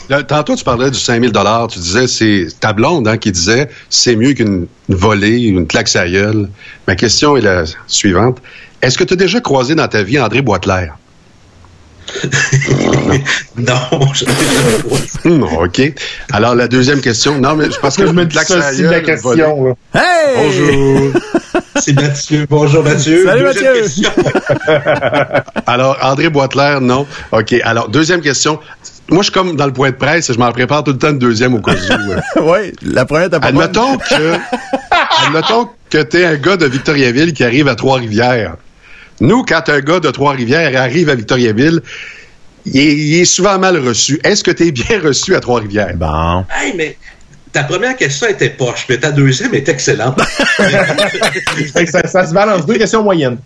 Là, 0.09 0.23
tantôt, 0.25 0.57
tu 0.57 0.65
parlais 0.65 0.91
du 0.91 0.99
5000 0.99 1.31
dollars. 1.31 1.69
Tu 1.69 1.79
disais, 1.79 2.09
c'est 2.09 2.47
ta 2.59 2.73
blonde 2.73 3.07
hein, 3.07 3.17
qui 3.17 3.31
disait, 3.31 3.69
c'est 3.89 4.17
mieux 4.17 4.33
qu'une 4.33 4.67
volée, 4.89 5.39
une 5.43 5.67
claque 5.67 5.87
sa 5.89 6.09
gueule. 6.09 6.49
Ma 6.89 6.97
question 6.97 7.37
est 7.37 7.41
la 7.43 7.65
suivante. 7.87 8.39
Est-ce 8.83 8.99
que 8.99 9.05
tu 9.05 9.15
as 9.15 9.17
déjà 9.17 9.41
croisé 9.41 9.75
dans 9.77 9.87
ta 9.87 10.03
vie 10.03 10.19
André 10.19 10.43
Boitelaire? 10.43 10.97
non, 13.57 14.13
je 14.15 14.25
Hum, 15.29 15.43
OK. 15.43 15.83
Alors, 16.33 16.55
la 16.55 16.69
deuxième 16.69 17.01
question. 17.01 17.39
Non, 17.39 17.55
mais 17.55 17.67
parce 17.81 17.97
que 17.97 18.07
je 18.07 18.13
me 18.13 18.25
claque 18.25 18.49
de 18.49 18.55
la 18.55 18.73
volée. 18.73 19.03
question. 19.03 19.65
là. 19.67 19.75
Hey! 19.95 20.37
Bonjour. 20.37 21.13
c'est 21.81 21.93
Mathieu. 21.95 22.47
Bonjour 22.49 22.83
Mathieu. 22.83 23.25
Salut, 23.25 23.45
Deuxième 23.45 23.83
Mathieu. 23.83 24.09
Alors, 25.67 25.99
André 26.03 26.29
Boitelaire, 26.31 26.81
non. 26.81 27.07
OK. 27.33 27.55
Alors, 27.65 27.89
deuxième 27.89 28.21
question. 28.21 28.59
Moi, 29.09 29.19
je 29.19 29.25
suis 29.25 29.33
comme 29.33 29.57
dans 29.57 29.67
le 29.67 29.73
point 29.73 29.91
de 29.91 29.97
presse, 29.97 30.33
je 30.33 30.39
m'en 30.39 30.53
prépare 30.53 30.85
tout 30.85 30.93
le 30.93 30.99
temps 30.99 31.11
une 31.11 31.19
deuxième 31.19 31.55
au 31.55 31.61
cas 31.61 31.73
où. 31.73 32.43
oui, 32.43 32.73
la 32.83 33.05
première, 33.05 33.29
t'as 33.29 33.41
pas 33.41 33.51
bonne. 33.51 33.63
Admettons 33.63 33.99
que, 33.99 34.35
admettons 35.27 35.69
que 35.91 35.99
t'es 35.99 36.25
un 36.25 36.37
gars 36.37 36.57
de 36.57 36.67
Victoriaville 36.67 37.33
qui 37.33 37.43
arrive 37.43 37.67
à 37.67 37.75
Trois-Rivières. 37.75 38.55
Nous, 39.21 39.45
quand 39.45 39.69
un 39.69 39.81
gars 39.81 40.01
de 40.01 40.11
Trois-Rivières 40.11 40.81
arrive 40.81 41.09
à 41.11 41.15
Victoriaville, 41.15 41.81
il 42.67 42.77
est, 42.79 42.97
il 42.97 43.21
est 43.21 43.25
souvent 43.25 43.59
mal 43.59 43.79
reçu. 43.79 44.21
Est-ce 44.25 44.43
que 44.45 44.51
tu 44.51 44.69
es 44.69 44.71
bien 44.73 45.01
reçu 45.03 45.35
à 45.35 45.41
Trois-Rivières? 45.41 45.97
Bon. 45.97 46.45
Hey, 46.55 46.75
mais 46.77 46.97
ta 47.53 47.65
première 47.65 47.97
question 47.97 48.29
était 48.29 48.51
poche, 48.51 48.87
mais 48.89 48.99
ta 48.99 49.11
deuxième 49.11 49.55
est 49.55 49.69
excellente. 49.69 50.21
Ça, 51.91 52.07
ça 52.07 52.27
se 52.27 52.33
balance 52.33 52.67
deux 52.67 52.77
questions 52.79 53.03
moyennes. 53.03 53.39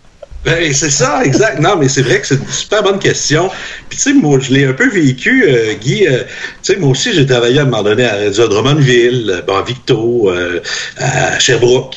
Ben, 0.45 0.71
c'est 0.73 0.91
ça, 0.91 1.23
exact. 1.25 1.59
Non, 1.59 1.75
mais 1.75 1.89
c'est 1.89 2.03
vrai 2.03 2.21
que 2.21 2.27
c'est 2.27 2.35
une 2.35 2.47
super 2.47 2.83
bonne 2.83 2.99
question. 2.99 3.49
Puis, 3.89 3.97
tu 3.97 4.03
sais, 4.03 4.13
moi, 4.13 4.37
je 4.39 4.53
l'ai 4.53 4.65
un 4.65 4.73
peu 4.73 4.87
vécu, 4.87 5.43
euh, 5.47 5.73
Guy. 5.73 6.05
euh, 6.07 6.19
tu 6.61 6.73
sais, 6.73 6.75
moi 6.75 6.91
aussi, 6.91 7.13
j'ai 7.13 7.25
travaillé 7.25 7.57
à 7.57 7.63
un 7.63 7.65
moment 7.65 7.81
donné 7.81 8.05
à 8.05 8.15
Radio 8.15 8.47
Drummondville, 8.47 9.43
euh, 9.49 9.57
à 9.57 9.63
Victo, 9.63 10.29
euh, 10.29 10.59
à 10.97 11.39
Sherbrooke. 11.39 11.95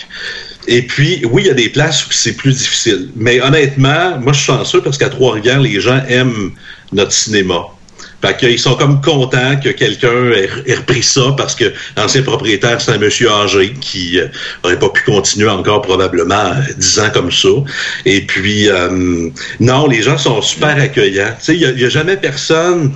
Et 0.71 0.83
puis, 0.83 1.23
oui, 1.25 1.43
il 1.45 1.47
y 1.49 1.51
a 1.51 1.55
des 1.55 1.71
places 1.71 2.07
où 2.07 2.13
c'est 2.13 2.35
plus 2.37 2.59
difficile. 2.59 3.09
Mais 3.17 3.41
honnêtement, 3.41 4.19
moi, 4.21 4.35
je 4.35 4.39
suis 4.39 4.47
chanceux 4.47 4.83
parce 4.83 4.99
qu'à 4.99 5.09
Trois-Rivières, 5.09 5.61
les 5.61 5.81
gens 5.81 6.01
aiment 6.09 6.53
notre 6.93 7.13
cinéma. 7.13 7.65
Fait 8.21 8.37
qu'ils 8.37 8.59
sont 8.59 8.75
comme 8.75 9.01
contents 9.01 9.57
que 9.63 9.71
quelqu'un 9.71 10.31
ait, 10.33 10.75
repris 10.75 11.03
ça 11.03 11.35
parce 11.39 11.55
que 11.55 11.73
l'ancien 11.97 12.23
propriétaire, 12.23 12.81
c'est 12.83 12.91
un 12.91 12.99
monsieur 12.99 13.31
âgé 13.31 13.73
qui 13.81 14.19
euh, 14.21 14.27
aurait 14.63 14.79
pas 14.79 14.91
pu 14.91 15.05
continuer 15.05 15.49
encore 15.49 15.81
probablement 15.83 16.35
euh, 16.35 16.61
dix 16.77 16.99
ans 16.99 17.11
comme 17.15 17.33
ça. 17.33 17.49
Et 18.05 18.21
puis, 18.27 18.69
euh, 18.69 19.31
non, 19.61 19.87
les 19.87 20.03
gens 20.03 20.19
sont 20.19 20.43
super 20.43 20.77
accueillants. 20.79 21.33
Tu 21.39 21.45
sais, 21.45 21.55
il 21.57 21.81
y 21.81 21.85
a- 21.85 21.89
jamais 21.89 22.17
personne 22.19 22.93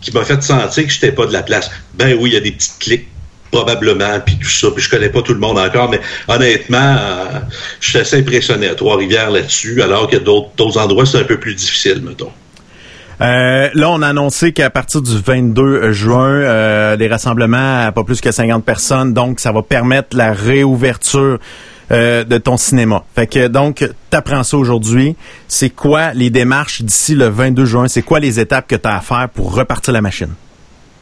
qui 0.00 0.10
m'a 0.12 0.24
fait 0.24 0.42
sentir 0.42 0.86
que 0.86 0.90
j'étais 0.90 1.12
pas 1.12 1.26
de 1.26 1.32
la 1.32 1.42
place. 1.42 1.70
Ben 1.94 2.16
oui, 2.18 2.30
il 2.30 2.34
y 2.34 2.36
a 2.36 2.40
des 2.40 2.52
petites 2.52 2.78
clics 2.78 3.08
probablement, 3.50 4.20
puis 4.24 4.38
tout 4.38 4.48
ça, 4.48 4.68
puis 4.74 4.82
je 4.82 4.90
connais 4.90 5.08
pas 5.08 5.22
tout 5.22 5.34
le 5.34 5.40
monde 5.40 5.58
encore, 5.58 5.90
mais 5.90 6.00
honnêtement, 6.28 6.96
euh, 6.98 7.38
je 7.80 7.90
suis 7.90 7.98
assez 7.98 8.18
impressionné 8.18 8.68
à 8.68 8.74
Trois-Rivières 8.74 9.30
là-dessus, 9.30 9.82
alors 9.82 10.08
que 10.08 10.16
d'autres 10.16 10.78
endroits, 10.78 11.06
c'est 11.06 11.18
un 11.18 11.24
peu 11.24 11.38
plus 11.38 11.54
difficile, 11.54 12.02
mettons. 12.02 12.32
Euh, 13.20 13.68
là, 13.74 13.90
on 13.90 14.00
a 14.00 14.08
annoncé 14.08 14.52
qu'à 14.52 14.70
partir 14.70 15.02
du 15.02 15.18
22 15.18 15.92
juin, 15.92 16.30
euh, 16.30 16.96
des 16.96 17.06
rassemblements 17.06 17.86
à 17.86 17.92
pas 17.92 18.02
plus 18.02 18.20
que 18.20 18.30
50 18.30 18.64
personnes, 18.64 19.12
donc 19.12 19.40
ça 19.40 19.52
va 19.52 19.62
permettre 19.62 20.16
la 20.16 20.32
réouverture 20.32 21.38
euh, 21.92 22.24
de 22.24 22.38
ton 22.38 22.56
cinéma. 22.56 23.04
Fait 23.14 23.26
que 23.26 23.48
donc, 23.48 23.86
t'apprends 24.08 24.42
ça 24.42 24.56
aujourd'hui. 24.56 25.16
C'est 25.48 25.70
quoi 25.70 26.12
les 26.14 26.30
démarches 26.30 26.82
d'ici 26.82 27.14
le 27.14 27.28
22 27.28 27.64
juin? 27.66 27.88
C'est 27.88 28.02
quoi 28.02 28.20
les 28.20 28.40
étapes 28.40 28.66
que 28.66 28.76
tu 28.76 28.88
as 28.88 28.96
à 28.96 29.00
faire 29.00 29.28
pour 29.28 29.54
repartir 29.54 29.92
la 29.92 30.00
machine? 30.00 30.30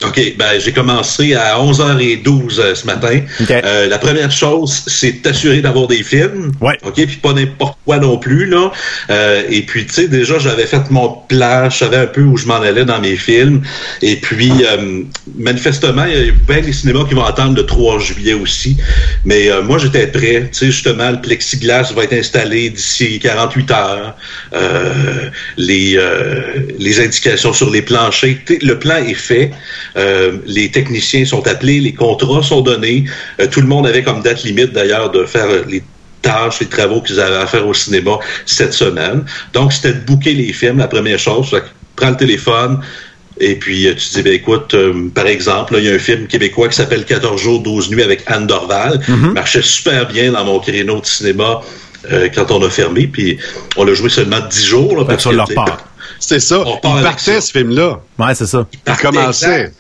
OK, 0.05 0.35
ben 0.39 0.61
j'ai 0.61 0.73
commencé 0.73 1.35
à 1.35 1.57
11h12 1.59 2.61
euh, 2.61 2.75
ce 2.75 2.87
matin. 2.87 3.21
Euh, 3.51 3.89
la 3.89 3.99
première 3.99 4.31
chose, 4.31 4.85
c'est 4.87 5.23
t'assurer 5.23 5.61
d'avoir 5.61 5.89
des 5.89 6.05
films. 6.05 6.53
Ouais. 6.61 6.79
OK, 6.85 6.95
puis 6.95 7.17
pas 7.17 7.33
n'importe 7.33 7.79
quoi 7.85 7.99
non 7.99 8.17
plus 8.17 8.47
là. 8.47 8.71
Euh, 9.11 9.43
et 9.51 9.63
puis 9.63 9.87
tu 9.87 9.95
sais 9.95 10.09
déjà 10.09 10.39
j'avais 10.39 10.67
fait 10.67 10.89
mon 10.91 11.09
plan, 11.29 11.69
je 11.69 11.79
savais 11.79 11.97
un 11.97 12.07
peu 12.07 12.23
où 12.23 12.37
je 12.37 12.47
m'en 12.47 12.61
allais 12.61 12.85
dans 12.85 13.01
mes 13.01 13.17
films. 13.17 13.63
Et 14.01 14.17
puis 14.17 14.53
manifestement, 15.37 16.05
il 16.05 16.27
y 16.27 16.29
a 16.29 16.33
bien 16.47 16.61
des 16.61 16.73
cinémas 16.73 17.05
qui 17.05 17.15
vont 17.15 17.25
attendre 17.25 17.57
le 17.57 17.67
3 17.67 17.99
juillet 17.99 18.35
aussi. 18.35 18.77
Mais 19.25 19.51
moi 19.65 19.79
j'étais 19.79 20.07
prêt. 20.07 20.49
Tu 20.53 20.59
sais 20.59 20.67
justement 20.67 21.11
le 21.11 21.21
plexiglas 21.21 21.93
va 21.93 22.05
être 22.05 22.13
installé 22.13 22.71
d'ici 22.71 23.19
48 23.19 23.71
heures. 23.73 24.17
Les 25.57 25.99
les 26.79 27.01
indications 27.01 27.53
sur 27.53 27.71
les 27.71 27.83
planchers, 27.83 28.39
le 28.63 28.79
plan 28.79 28.97
est 28.97 29.15
fait. 29.15 29.51
Euh, 29.97 30.39
les 30.47 30.71
techniciens 30.71 31.25
sont 31.25 31.47
appelés, 31.47 31.81
les 31.81 31.95
contrats 31.95 32.43
sont 32.43 32.61
donnés. 32.61 33.05
Euh, 33.41 33.47
tout 33.51 33.61
le 33.61 33.67
monde 33.67 33.87
avait 33.87 34.03
comme 34.03 34.23
date 34.23 34.43
limite 34.45 34.73
d'ailleurs 34.73 35.11
de 35.11 35.25
faire 35.25 35.47
euh, 35.47 35.63
les 35.69 35.83
tâches, 36.23 36.61
les 36.61 36.67
travaux 36.67 37.01
qu'ils 37.01 37.21
avaient 37.21 37.37
à 37.37 37.47
faire 37.47 37.67
au 37.67 37.75
cinéma 37.75 38.19
cette 38.47 38.73
semaine. 38.73 39.25
Donc, 39.53 39.73
c'était 39.73 39.95
de 39.95 40.01
booker 40.01 40.35
les 40.35 40.53
films, 40.53 40.79
la 40.79 40.89
première 40.89 41.19
chose. 41.19 41.49
Fait 41.51 41.63
prends 41.97 42.11
le 42.11 42.17
téléphone, 42.17 42.81
et 43.41 43.55
puis 43.55 43.87
tu 43.97 44.09
te 44.09 44.15
dis, 44.15 44.23
ben, 44.23 44.33
écoute, 44.33 44.75
euh, 44.75 45.11
par 45.15 45.27
exemple, 45.27 45.75
il 45.79 45.85
y 45.85 45.91
a 45.91 45.95
un 45.95 45.99
film 45.99 46.27
québécois 46.27 46.69
qui 46.69 46.77
s'appelle 46.77 47.05
14 47.05 47.41
jours, 47.41 47.63
12 47.63 47.91
nuits 47.91 48.03
avec 48.03 48.23
Anne 48.27 48.47
Dorval. 48.47 49.01
Marchait 49.35 49.63
super 49.63 50.07
bien 50.09 50.33
dans 50.33 50.45
mon 50.45 50.59
créneau 50.59 51.01
de 51.01 51.07
cinéma 51.07 51.61
euh, 52.11 52.29
quand 52.35 52.51
on 52.51 52.63
a 52.65 52.71
fermé. 52.71 53.07
Puis 53.07 53.39
on 53.77 53.85
l'a 53.85 53.95
joué 53.95 54.09
seulement 54.09 54.41
10 54.41 54.65
jours. 54.65 54.97
Là, 54.97 55.05
parce 55.05 55.25
que, 55.25 55.31
leur 55.31 55.49
part. 55.55 55.79
C'est 56.21 56.41
ça. 56.41 56.61
On 56.61 56.77
part 56.79 56.99
Il 56.99 57.03
partait, 57.03 57.35
ça. 57.35 57.41
ce 57.41 57.53
film-là. 57.53 58.01
Ouais, 58.19 58.35
c'est 58.35 58.47
ça. 58.47 58.67
Il 58.87 58.97
commençait. 58.97 59.73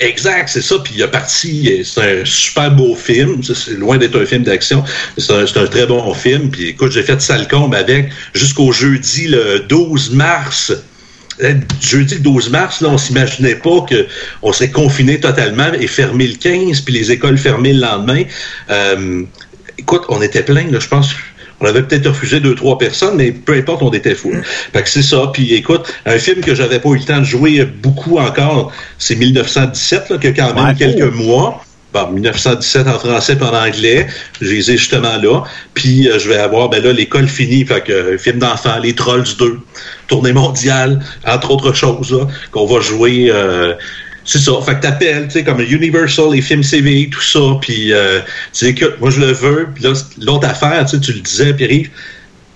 exact. 0.00 0.48
C'est 0.48 0.62
ça. 0.62 0.76
Puis 0.78 0.94
il 0.96 1.02
a 1.02 1.08
parti, 1.08 1.82
c'est 1.84 2.22
un 2.22 2.24
super 2.24 2.70
beau 2.70 2.94
film. 2.94 3.42
C'est 3.42 3.78
loin 3.78 3.98
d'être 3.98 4.20
un 4.20 4.26
film 4.26 4.42
d'action. 4.42 4.84
mais 5.16 5.22
C'est 5.22 5.58
un, 5.58 5.66
très 5.66 5.86
bon 5.86 6.12
film. 6.14 6.50
Puis 6.50 6.68
écoute, 6.68 6.92
j'ai 6.92 7.02
fait 7.02 7.20
Salcombe 7.20 7.74
avec 7.74 8.10
jusqu'au 8.34 8.72
jeudi 8.72 9.28
le 9.28 9.60
12 9.60 10.12
mars. 10.12 10.72
Euh, 11.42 11.54
Jeudi 11.80 12.16
le 12.16 12.20
12 12.20 12.50
mars, 12.50 12.80
là, 12.80 12.88
on 12.90 12.98
s'imaginait 12.98 13.54
pas 13.54 13.80
que 13.88 14.06
on 14.42 14.52
serait 14.52 14.70
confiné 14.70 15.20
totalement 15.20 15.72
et 15.72 15.86
fermé 15.86 16.26
le 16.26 16.34
15, 16.34 16.80
puis 16.82 16.92
les 16.92 17.12
écoles 17.12 17.38
fermées 17.38 17.72
le 17.72 17.80
lendemain. 17.80 18.24
Euh, 18.70 19.22
écoute, 19.80 20.02
on 20.08 20.22
était 20.22 20.42
plein, 20.42 20.70
là, 20.70 20.78
je 20.78 20.88
pense. 20.88 21.10
On 21.62 21.66
avait 21.66 21.82
peut-être 21.82 22.06
refusé 22.08 22.40
deux, 22.40 22.54
trois 22.54 22.78
personnes, 22.78 23.16
mais 23.16 23.32
peu 23.32 23.52
importe, 23.52 23.82
on 23.82 23.90
était 23.90 24.14
fous. 24.14 24.32
Fait 24.72 24.82
que 24.82 24.88
c'est 24.88 25.02
ça. 25.02 25.30
Puis 25.32 25.52
écoute, 25.52 25.92
un 26.06 26.18
film 26.18 26.40
que 26.40 26.54
j'avais 26.54 26.78
pas 26.78 26.88
eu 26.90 26.96
le 26.98 27.04
temps 27.04 27.18
de 27.18 27.24
jouer 27.24 27.64
beaucoup 27.66 28.18
encore, 28.18 28.72
c'est 28.98 29.14
1917, 29.16 30.08
là, 30.10 30.16
qui 30.18 30.28
a 30.28 30.32
quand 30.32 30.54
même 30.54 30.64
Ouais. 30.68 30.74
quelques 30.74 31.12
mois. 31.14 31.62
Bon, 31.92 32.06
1917 32.12 32.86
en 32.86 32.98
français 32.98 33.36
et 33.38 33.42
en 33.42 33.52
anglais. 33.52 34.06
Je 34.40 34.48
les 34.48 34.70
ai 34.70 34.76
justement 34.78 35.16
là. 35.16 35.42
Puis 35.74 36.08
euh, 36.08 36.18
je 36.20 36.28
vais 36.30 36.36
avoir, 36.38 36.68
ben 36.70 36.82
là, 36.82 36.92
l'école 36.92 37.26
finie. 37.28 37.64
Fait 37.66 37.82
que 37.82 37.92
euh, 37.92 38.16
film 38.16 38.38
d'enfant, 38.38 38.78
Les 38.82 38.94
Trolls 38.94 39.24
2, 39.38 39.58
tournée 40.06 40.32
mondiale, 40.32 41.00
entre 41.26 41.50
autres 41.50 41.72
choses, 41.74 42.12
là, 42.12 42.26
qu'on 42.52 42.64
va 42.66 42.80
jouer. 42.80 43.26
euh, 43.30 43.74
c'est 44.32 44.38
ça. 44.38 44.52
Fait 44.64 44.74
que 44.76 44.80
t'appelles, 44.82 45.24
tu 45.26 45.32
sais, 45.32 45.44
comme 45.44 45.60
Universal, 45.60 46.32
les 46.32 46.42
films 46.42 46.62
CV, 46.62 47.08
tout 47.10 47.20
ça. 47.22 47.40
Puis 47.60 47.92
euh, 47.92 48.20
tu 48.52 48.64
dis, 48.66 48.70
écoute, 48.70 48.94
moi 49.00 49.10
je 49.10 49.20
le 49.20 49.32
veux. 49.32 49.68
Puis 49.74 49.84
là, 49.84 49.92
l'autre 50.20 50.48
affaire, 50.48 50.84
tu 50.84 50.96
sais, 50.96 51.00
tu 51.00 51.12
le 51.12 51.20
disais, 51.20 51.52
Pierre, 51.54 51.86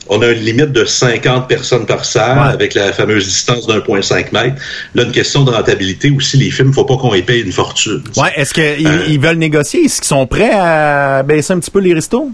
on 0.08 0.20
a 0.20 0.28
une 0.28 0.40
limite 0.44 0.70
de 0.72 0.84
50 0.84 1.48
personnes 1.48 1.86
par 1.86 2.04
salle 2.04 2.38
Ouais. 2.38 2.52
avec 2.52 2.74
la 2.74 2.92
fameuse 2.92 3.24
distance 3.26 3.66
d'1,5 3.66 4.32
mètre. 4.32 4.56
Là, 4.94 5.04
une 5.04 5.12
question 5.12 5.44
de 5.44 5.50
rentabilité 5.50 6.10
aussi, 6.10 6.36
les 6.36 6.50
films, 6.50 6.74
faut 6.74 6.84
pas 6.84 6.96
qu'on 6.98 7.12
les 7.14 7.22
paye 7.22 7.40
une 7.40 7.52
fortune. 7.52 8.02
Ouais, 8.18 8.30
est-ce 8.36 8.52
qu'ils 8.52 8.86
Euh. 8.86 9.18
veulent 9.18 9.38
négocier? 9.38 9.84
Est-ce 9.84 9.96
qu'ils 10.02 10.08
sont 10.08 10.26
prêts 10.26 10.50
à 10.52 11.22
baisser 11.22 11.54
un 11.54 11.58
petit 11.58 11.70
peu 11.70 11.80
les 11.80 11.94
restos? 11.94 12.30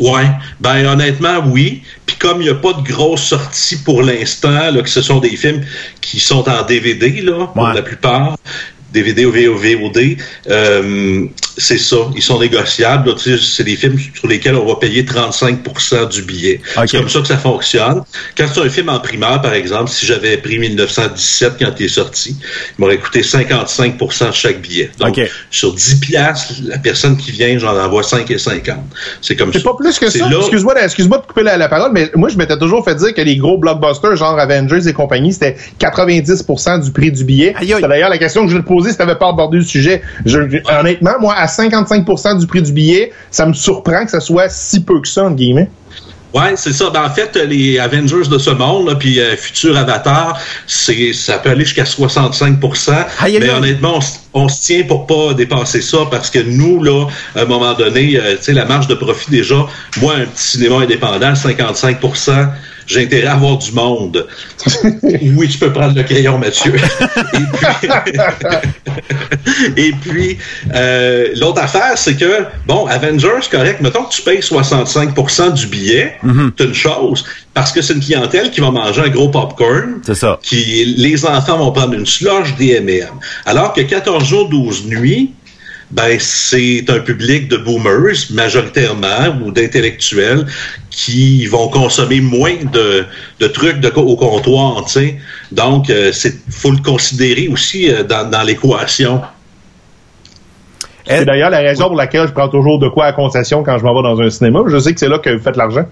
Ouais, 0.00 0.26
ben 0.60 0.86
honnêtement, 0.86 1.38
oui. 1.46 1.82
Puis 2.06 2.16
comme 2.16 2.40
il 2.40 2.44
n'y 2.44 2.50
a 2.50 2.54
pas 2.54 2.72
de 2.72 2.82
grosses 2.82 3.22
sorties 3.24 3.76
pour 3.76 4.02
l'instant, 4.02 4.72
que 4.82 4.88
ce 4.88 5.02
sont 5.02 5.18
des 5.20 5.36
films 5.36 5.62
qui 6.00 6.18
sont 6.20 6.48
en 6.48 6.62
DVD, 6.64 7.20
là, 7.22 7.46
pour 7.48 7.62
Ouais. 7.64 7.74
la 7.74 7.82
plupart, 7.82 8.36
DVD 8.92 9.26
ou 9.26 9.32
VOD, 9.32 10.16
euh, 10.48 11.24
c'est 11.56 11.78
ça. 11.78 11.96
Ils 12.16 12.22
sont 12.22 12.38
négociables. 12.40 13.08
là, 13.10 13.14
c'est 13.40 13.64
des 13.64 13.76
films 13.76 13.98
sur 14.14 14.26
lesquels 14.28 14.54
on 14.56 14.66
va 14.66 14.76
payer 14.76 15.02
35% 15.04 16.08
du 16.10 16.22
billet. 16.22 16.60
C'est 16.86 16.98
comme 16.98 17.08
ça 17.08 17.20
que 17.20 17.26
ça 17.26 17.36
fonctionne. 17.38 18.02
Quand 18.36 18.46
c'est 18.52 18.60
un 18.60 18.68
film 18.68 18.88
en 18.88 19.00
primaire, 19.00 19.40
par 19.40 19.54
exemple, 19.54 19.90
si 19.90 20.06
j'avais 20.06 20.36
pris 20.38 20.58
1917 20.58 21.54
quand 21.58 21.72
il 21.78 21.86
est 21.86 21.88
sorti, 21.88 22.36
il 22.40 22.80
m'aurait 22.80 22.98
coûté 22.98 23.22
55 23.22 23.96
de 23.98 24.32
chaque 24.32 24.60
billet. 24.60 24.90
Donc, 24.98 25.16
sur 25.50 25.74
10 25.74 25.96
piastres, 26.00 26.54
la 26.64 26.78
personne 26.78 27.16
qui 27.16 27.30
vient, 27.32 27.58
j'en 27.58 27.76
envoie 27.76 28.02
5 28.02 28.30
et 28.30 28.38
50. 28.38 28.76
C'est 29.22 29.36
comme 29.36 29.52
ça. 29.52 29.58
C'est 29.58 29.64
pas 29.64 29.74
plus 29.78 29.98
que 29.98 30.10
C'est 30.10 30.18
ça. 30.18 30.28
là- 30.28 30.38
Excuse-moi, 30.40 30.74
excuse-moi 30.82 31.18
de 31.18 31.26
couper 31.26 31.42
la, 31.42 31.56
la 31.56 31.68
parole, 31.68 31.90
mais 31.92 32.10
moi, 32.14 32.28
je 32.28 32.36
m'étais 32.36 32.58
toujours 32.58 32.84
fait 32.84 32.94
dire 32.94 33.14
que 33.14 33.20
les 33.20 33.36
gros 33.36 33.58
blockbusters, 33.58 34.16
genre 34.16 34.38
Avengers 34.38 34.88
et 34.88 34.92
compagnie, 34.92 35.32
c'était 35.32 35.56
90% 35.78 36.84
du 36.84 36.92
prix 36.92 37.12
du 37.12 37.24
billet. 37.24 37.54
Aïe, 37.56 37.72
aïe. 37.72 37.80
C'est 37.82 37.88
d'ailleurs 37.88 38.10
la 38.10 38.18
question 38.18 38.44
que 38.46 38.52
je 38.52 38.56
te 38.58 38.62
poser 38.80 38.92
si 38.92 38.98
t'avais 38.98 39.16
pas 39.16 39.28
abordé 39.28 39.58
le 39.58 39.64
sujet. 39.64 40.02
Je- 40.24 40.48
je- 40.48 40.78
honnêtement, 40.78 41.12
moi, 41.20 41.34
à 41.34 41.46
55% 41.46 42.34
du 42.38 42.46
prix 42.46 42.62
du 42.62 42.72
billet, 42.72 43.12
ça 43.30 43.46
me 43.46 43.52
surprend 43.52 44.04
que 44.04 44.10
ça 44.10 44.20
soit 44.20 44.48
si 44.48 44.82
peu 44.82 45.00
que 45.00 45.08
ça, 45.08 45.24
entre 45.24 45.36
guillemets. 45.36 45.70
Ouais, 46.32 46.52
c'est 46.54 46.72
ça. 46.72 46.90
Ben, 46.90 47.02
en 47.04 47.10
fait, 47.10 47.34
les 47.34 47.80
Avengers 47.80 48.28
de 48.30 48.38
ce 48.38 48.50
monde, 48.50 48.88
là, 48.88 48.94
puis 48.94 49.18
euh, 49.18 49.36
futur 49.36 49.76
Avatar, 49.76 50.38
c'est 50.64 51.12
ça 51.12 51.38
peut 51.38 51.50
aller 51.50 51.64
jusqu'à 51.64 51.84
65 51.84 52.56
Aïe, 52.62 53.36
aïe, 53.36 53.38
Mais 53.40 53.50
honnêtement, 53.50 53.98
on 54.32 54.48
se 54.48 54.62
tient 54.62 54.84
pour 54.84 55.08
pas 55.08 55.34
dépasser 55.34 55.82
ça 55.82 55.98
parce 56.08 56.30
que 56.30 56.38
nous, 56.38 56.84
là, 56.84 57.06
à 57.34 57.40
un 57.40 57.44
moment 57.46 57.74
donné, 57.74 58.16
euh, 58.16 58.36
tu 58.36 58.44
sais, 58.44 58.52
la 58.52 58.64
marge 58.64 58.86
de 58.86 58.94
profit 58.94 59.28
déjà, 59.28 59.66
moi, 60.00 60.14
un 60.18 60.26
petit 60.26 60.46
cinéma 60.58 60.76
indépendant, 60.76 61.34
55 61.34 61.98
j'ai 62.90 63.04
intérêt 63.04 63.26
à 63.26 63.34
avoir 63.34 63.56
du 63.58 63.72
monde. 63.72 64.26
oui, 65.02 65.48
tu 65.48 65.58
peux 65.58 65.72
prendre 65.72 65.94
le 65.94 66.02
crayon, 66.02 66.38
Mathieu. 66.38 66.74
Et 69.76 69.92
puis, 69.92 70.38
euh, 70.74 71.28
l'autre 71.36 71.62
affaire, 71.62 71.96
c'est 71.96 72.16
que, 72.16 72.44
bon, 72.66 72.86
Avengers, 72.86 73.48
correct, 73.50 73.80
mettons 73.80 74.04
que 74.04 74.12
tu 74.12 74.22
payes 74.22 74.40
65% 74.40 75.54
du 75.54 75.66
billet, 75.66 76.16
c'est 76.58 76.64
une 76.64 76.74
chose, 76.74 77.24
parce 77.54 77.72
que 77.72 77.80
c'est 77.80 77.94
une 77.94 78.00
clientèle 78.00 78.50
qui 78.50 78.60
va 78.60 78.70
manger 78.70 79.02
un 79.02 79.08
gros 79.08 79.28
popcorn. 79.28 80.00
C'est 80.04 80.14
ça. 80.14 80.38
Qui, 80.42 80.94
les 80.96 81.24
enfants 81.24 81.58
vont 81.58 81.72
prendre 81.72 81.94
une 81.94 82.06
slush 82.06 82.56
DMM. 82.56 83.10
Alors 83.46 83.72
que 83.72 83.82
14 83.82 84.24
jours, 84.24 84.48
12 84.48 84.86
nuits, 84.86 85.32
ben, 85.90 86.18
c'est 86.20 86.88
un 86.88 87.00
public 87.00 87.48
de 87.48 87.56
boomers, 87.56 88.30
majoritairement, 88.30 89.36
ou 89.44 89.50
d'intellectuels, 89.50 90.46
qui 90.90 91.46
vont 91.46 91.68
consommer 91.68 92.20
moins 92.20 92.56
de, 92.72 93.04
de 93.40 93.46
trucs 93.46 93.84
au 93.96 94.16
comptoir, 94.16 94.84
tu 94.84 94.92
sais. 94.92 95.16
Donc, 95.50 95.90
euh, 95.90 96.12
c'est 96.12 96.34
faut 96.50 96.70
le 96.70 96.82
considérer 96.82 97.48
aussi 97.48 97.90
euh, 97.90 98.04
dans, 98.04 98.28
dans 98.28 98.42
l'équation. 98.42 99.20
C'est 101.06 101.24
d'ailleurs 101.24 101.50
la 101.50 101.58
raison 101.58 101.88
pour 101.88 101.96
laquelle 101.96 102.28
je 102.28 102.32
prends 102.32 102.48
toujours 102.48 102.78
de 102.78 102.88
quoi 102.88 103.06
à 103.06 103.12
concession 103.12 103.64
quand 103.64 103.78
je 103.78 103.84
m'en 103.84 103.94
vais 103.94 104.02
dans 104.02 104.20
un 104.20 104.30
cinéma. 104.30 104.60
Je 104.68 104.78
sais 104.78 104.92
que 104.92 105.00
c'est 105.00 105.08
là 105.08 105.18
que 105.18 105.30
vous 105.30 105.42
faites 105.42 105.56
l'argent. 105.56 105.86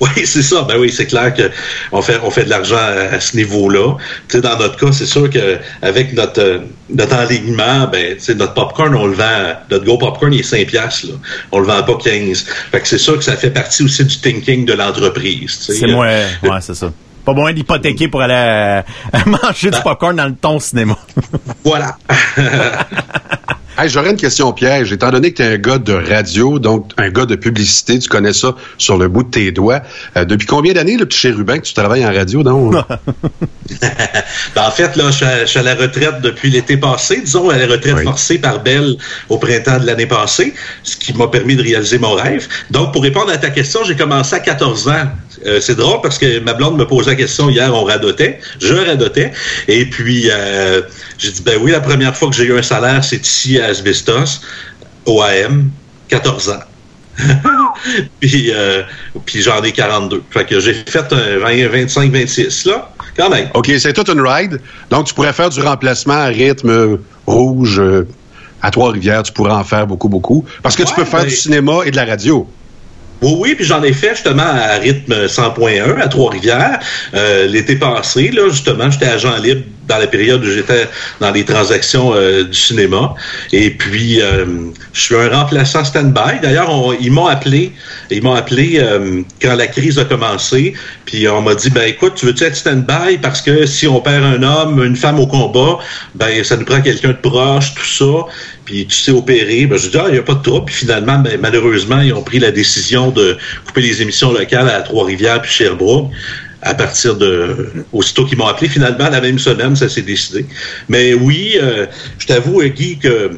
Oui, 0.00 0.08
c'est 0.24 0.42
ça. 0.42 0.62
Ben 0.62 0.76
oui, 0.78 0.90
c'est 0.90 1.06
clair 1.06 1.34
que 1.34 1.50
on 1.92 2.02
fait 2.02 2.18
on 2.22 2.30
fait 2.30 2.44
de 2.44 2.50
l'argent 2.50 2.76
à, 2.76 3.14
à 3.14 3.20
ce 3.20 3.36
niveau-là. 3.36 3.96
Tu 4.28 4.36
sais, 4.36 4.40
dans 4.40 4.58
notre 4.58 4.76
cas, 4.76 4.92
c'est 4.92 5.06
sûr 5.06 5.30
que 5.30 5.58
avec 5.82 6.12
notre 6.12 6.40
euh, 6.40 6.58
notre 6.90 7.16
enlignement, 7.16 7.88
ben 7.90 8.14
tu 8.16 8.20
sais, 8.20 8.34
notre 8.34 8.54
popcorn, 8.54 8.94
on 8.94 9.06
le 9.06 9.14
vend. 9.14 9.54
Notre 9.70 9.84
Go 9.84 9.98
popcorn, 9.98 10.32
il 10.32 10.40
est 10.40 10.44
5 10.44 10.66
piastres, 10.66 11.06
là. 11.08 11.14
On 11.52 11.60
le 11.60 11.66
vend 11.66 11.82
pas 11.82 11.96
15. 11.96 12.46
Fait 12.70 12.80
que 12.80 12.88
c'est 12.88 12.98
sûr 12.98 13.16
que 13.16 13.24
ça 13.24 13.36
fait 13.36 13.50
partie 13.50 13.82
aussi 13.82 14.04
du 14.04 14.18
thinking 14.18 14.64
de 14.66 14.74
l'entreprise. 14.74 15.58
tu 15.58 15.72
sais. 15.72 15.80
C'est 15.80 15.86
moins. 15.92 16.20
Ouais, 16.42 16.60
c'est 16.60 16.74
ça. 16.74 16.92
Pas 17.24 17.32
moins 17.32 17.52
d'hypothéquer 17.52 18.06
pour 18.06 18.22
aller 18.22 18.34
à 18.34 18.84
manger 19.26 19.70
du 19.70 19.80
popcorn 19.82 20.14
dans 20.14 20.26
le 20.26 20.34
ton 20.34 20.60
cinéma. 20.60 20.96
Voilà. 21.64 21.96
Hey, 23.78 23.90
J'aurais 23.90 24.08
une 24.10 24.16
question 24.16 24.50
piège. 24.54 24.90
Étant 24.90 25.10
donné 25.10 25.32
que 25.32 25.36
tu 25.36 25.42
es 25.42 25.52
un 25.52 25.58
gars 25.58 25.76
de 25.76 25.92
radio, 25.92 26.58
donc 26.58 26.92
un 26.96 27.10
gars 27.10 27.26
de 27.26 27.36
publicité, 27.36 27.98
tu 27.98 28.08
connais 28.08 28.32
ça 28.32 28.54
sur 28.78 28.96
le 28.96 29.06
bout 29.06 29.22
de 29.22 29.28
tes 29.28 29.52
doigts. 29.52 29.82
Euh, 30.16 30.24
depuis 30.24 30.46
combien 30.46 30.72
d'années, 30.72 30.96
le 30.96 31.04
petit 31.04 31.18
chérubin, 31.18 31.58
que 31.58 31.66
tu 31.66 31.74
travailles 31.74 32.06
en 32.06 32.12
radio, 32.12 32.42
donc? 32.42 32.74
Ben, 34.54 34.62
en 34.62 34.70
fait, 34.70 34.96
là, 34.96 35.10
je 35.10 35.16
suis, 35.16 35.24
à, 35.26 35.40
je 35.40 35.50
suis 35.50 35.58
à 35.58 35.62
la 35.62 35.74
retraite 35.74 36.20
depuis 36.22 36.50
l'été 36.50 36.76
passé, 36.76 37.20
disons, 37.20 37.50
à 37.50 37.58
la 37.58 37.66
retraite 37.66 37.98
forcée 38.04 38.38
par 38.38 38.62
Belle 38.62 38.96
au 39.28 39.38
printemps 39.38 39.78
de 39.78 39.86
l'année 39.86 40.06
passée, 40.06 40.54
ce 40.82 40.96
qui 40.96 41.12
m'a 41.12 41.26
permis 41.26 41.56
de 41.56 41.62
réaliser 41.62 41.98
mon 41.98 42.14
rêve. 42.14 42.46
Donc, 42.70 42.92
pour 42.92 43.02
répondre 43.02 43.30
à 43.30 43.36
ta 43.36 43.50
question, 43.50 43.80
j'ai 43.84 43.96
commencé 43.96 44.36
à 44.36 44.40
14 44.40 44.88
ans. 44.88 45.04
Euh, 45.46 45.60
c'est 45.60 45.76
drôle 45.76 46.00
parce 46.02 46.18
que 46.18 46.40
ma 46.40 46.54
blonde 46.54 46.76
me 46.76 46.86
posait 46.86 47.10
la 47.10 47.16
question 47.16 47.48
hier, 47.48 47.72
on 47.72 47.84
radotait, 47.84 48.40
je 48.60 48.74
radotais, 48.74 49.32
et 49.68 49.86
puis 49.86 50.28
euh, 50.30 50.82
j'ai 51.18 51.30
dit, 51.30 51.42
ben 51.42 51.58
oui, 51.62 51.70
la 51.70 51.80
première 51.80 52.16
fois 52.16 52.28
que 52.30 52.34
j'ai 52.36 52.44
eu 52.44 52.58
un 52.58 52.62
salaire, 52.62 53.04
c'est 53.04 53.24
ici 53.24 53.60
à 53.60 53.66
Asbestos, 53.66 54.40
au 55.04 55.22
AM, 55.22 55.70
14 56.08 56.50
ans. 56.50 56.60
puis 58.20 58.50
euh, 58.52 58.82
puis 59.24 59.40
j'en 59.40 59.62
ai 59.62 59.72
42. 59.72 60.22
Fait 60.30 60.44
que 60.44 60.60
j'ai 60.60 60.74
fait 60.74 61.12
un 61.12 61.38
20, 61.38 61.68
25, 61.68 62.12
26, 62.12 62.66
là, 62.66 62.92
quand 63.16 63.30
même. 63.30 63.48
OK, 63.54 63.70
c'est 63.78 63.92
toute 63.92 64.08
une 64.10 64.20
ride. 64.20 64.60
Donc, 64.90 65.06
tu 65.06 65.14
pourrais 65.14 65.32
faire 65.32 65.48
du 65.48 65.60
remplacement 65.60 66.14
à 66.14 66.26
rythme 66.26 66.98
rouge 67.26 67.80
à 68.60 68.70
Trois-Rivières. 68.70 69.22
Tu 69.22 69.32
pourrais 69.32 69.52
en 69.52 69.64
faire 69.64 69.86
beaucoup, 69.86 70.10
beaucoup. 70.10 70.44
Parce 70.62 70.76
que 70.76 70.82
tu 70.82 70.94
peux 70.94 71.04
faire 71.04 71.22
mais- 71.22 71.30
du 71.30 71.36
cinéma 71.36 71.78
et 71.86 71.90
de 71.90 71.96
la 71.96 72.04
radio. 72.04 72.46
Oui, 73.22 73.32
oui, 73.38 73.54
puis 73.54 73.64
j'en 73.64 73.82
ai 73.82 73.92
fait 73.92 74.10
justement 74.10 74.42
à 74.42 74.74
rythme 74.74 75.26
100.1 75.26 76.00
à 76.00 76.08
Trois-Rivières. 76.08 76.78
Euh, 77.14 77.46
L'été 77.46 77.76
passé, 77.76 78.30
là, 78.30 78.48
justement, 78.50 78.90
j'étais 78.90 79.06
agent 79.06 79.36
libre 79.38 79.62
dans 79.88 79.98
la 79.98 80.06
période 80.06 80.42
où 80.44 80.50
j'étais 80.50 80.88
dans 81.20 81.30
les 81.30 81.44
transactions 81.44 82.12
euh, 82.14 82.44
du 82.44 82.58
cinéma. 82.58 83.14
Et 83.52 83.70
puis, 83.70 84.20
euh, 84.20 84.44
je 84.92 85.00
suis 85.00 85.14
un 85.14 85.28
remplaçant 85.28 85.84
stand-by. 85.84 86.40
D'ailleurs, 86.42 86.70
ils 87.00 87.12
m'ont 87.12 87.26
appelé, 87.26 87.72
ils 88.10 88.22
m'ont 88.22 88.34
appelé 88.34 88.78
euh, 88.80 89.22
quand 89.40 89.54
la 89.54 89.66
crise 89.66 89.98
a 89.98 90.04
commencé. 90.04 90.74
Puis 91.04 91.28
on 91.28 91.42
m'a 91.42 91.54
dit, 91.54 91.70
ben 91.70 91.88
écoute, 91.88 92.14
tu 92.16 92.26
veux-tu 92.26 92.44
être 92.44 92.56
stand-by? 92.56 93.18
Parce 93.22 93.40
que 93.40 93.66
si 93.66 93.86
on 93.86 94.00
perd 94.00 94.24
un 94.24 94.42
homme, 94.42 94.84
une 94.84 94.96
femme 94.96 95.20
au 95.20 95.26
combat, 95.26 95.78
ben 96.14 96.42
ça 96.42 96.56
nous 96.56 96.64
prend 96.64 96.80
quelqu'un 96.80 97.10
de 97.10 97.28
proche, 97.28 97.74
tout 97.74 97.84
ça. 97.84 98.26
Puis 98.64 98.86
tu 98.86 98.96
sais 98.96 99.12
opérer. 99.12 99.66
Ben, 99.66 99.78
je 99.78 99.88
dis, 99.88 99.96
ah, 99.98 100.06
il 100.08 100.14
n'y 100.14 100.18
a 100.18 100.22
pas 100.22 100.34
de 100.34 100.42
trouble. 100.42 100.66
Puis 100.66 100.74
finalement, 100.74 101.18
ben, 101.18 101.38
malheureusement, 101.40 102.00
ils 102.00 102.12
ont 102.12 102.22
pris 102.22 102.40
la 102.40 102.50
décision 102.50 103.10
de 103.10 103.36
couper 103.64 103.82
les 103.82 104.02
émissions 104.02 104.32
locales 104.32 104.68
à 104.68 104.80
Trois-Rivières 104.80 105.40
puis 105.42 105.50
Sherbrooke 105.50 106.10
à 106.66 106.74
partir 106.74 107.16
de 107.16 107.72
aussitôt 107.92 108.24
qu'ils 108.24 108.38
m'ont 108.38 108.46
appelé 108.46 108.68
finalement 108.68 109.08
la 109.08 109.20
même 109.20 109.38
semaine 109.38 109.76
ça 109.76 109.88
s'est 109.88 110.02
décidé. 110.02 110.44
Mais 110.88 111.14
oui 111.14 111.56
euh, 111.62 111.86
je 112.18 112.26
t'avoue 112.26 112.60
euh, 112.60 112.68
Guy 112.68 112.98
que 112.98 113.30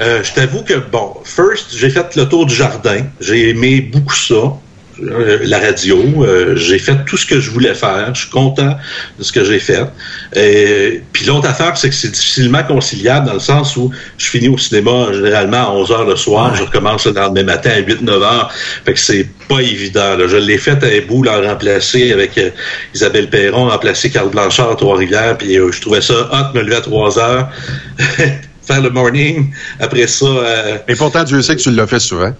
euh, 0.00 0.22
je 0.24 0.32
t'avoue 0.32 0.62
que 0.62 0.74
bon 0.74 1.14
first 1.24 1.76
j'ai 1.76 1.90
fait 1.90 2.16
le 2.16 2.24
tour 2.28 2.46
du 2.46 2.54
jardin. 2.54 3.02
J'ai 3.20 3.50
aimé 3.50 3.80
beaucoup 3.80 4.14
ça 4.14 4.58
la 5.00 5.58
radio, 5.58 6.24
euh, 6.24 6.56
j'ai 6.56 6.78
fait 6.78 7.04
tout 7.06 7.16
ce 7.16 7.26
que 7.26 7.40
je 7.40 7.50
voulais 7.50 7.74
faire. 7.74 8.14
Je 8.14 8.22
suis 8.22 8.30
content 8.30 8.76
de 9.18 9.22
ce 9.22 9.32
que 9.32 9.44
j'ai 9.44 9.58
fait. 9.58 9.84
Et, 10.34 11.02
puis 11.12 11.24
l'autre 11.26 11.48
affaire, 11.48 11.76
c'est 11.76 11.88
que 11.88 11.94
c'est 11.94 12.10
difficilement 12.10 12.62
conciliable 12.62 13.26
dans 13.26 13.34
le 13.34 13.40
sens 13.40 13.76
où 13.76 13.90
je 14.18 14.26
finis 14.26 14.48
au 14.48 14.58
cinéma 14.58 15.12
généralement 15.12 15.68
à 15.68 15.70
11 15.72 15.90
heures 15.92 16.04
le 16.04 16.16
soir, 16.16 16.54
je 16.54 16.62
recommence 16.62 17.06
le 17.06 17.12
lendemain 17.12 17.44
matin 17.44 17.70
à 17.70 17.80
8-9 17.80 18.10
heures. 18.22 18.52
Fait 18.84 18.94
que 18.94 19.00
c'est 19.00 19.28
pas 19.48 19.60
évident. 19.60 20.16
là. 20.16 20.26
Je 20.26 20.36
l'ai 20.36 20.58
fait 20.58 20.82
à 20.82 20.86
un 20.86 21.06
bout, 21.06 21.22
là, 21.22 21.40
remplacé 21.40 22.12
avec 22.12 22.38
euh, 22.38 22.50
Isabelle 22.94 23.28
Perron, 23.28 23.68
remplacé 23.68 24.10
Carl 24.10 24.30
Blanchard 24.30 24.70
à 24.70 24.76
Trois-Rivières, 24.76 25.36
puis 25.38 25.58
euh, 25.58 25.70
je 25.72 25.80
trouvais 25.80 26.00
ça 26.00 26.14
hot, 26.14 26.56
me 26.56 26.62
lever 26.62 26.76
à 26.76 26.80
3 26.80 27.18
heures, 27.18 27.48
faire 28.62 28.80
le 28.80 28.90
morning. 28.90 29.52
Après 29.78 30.06
ça, 30.06 30.26
euh, 30.26 30.78
Et 30.88 30.94
pourtant, 30.94 31.24
Dieu 31.24 31.42
sait 31.42 31.56
que 31.56 31.60
tu 31.60 31.70
l'as 31.70 31.86
fait 31.86 32.00
souvent. 32.00 32.32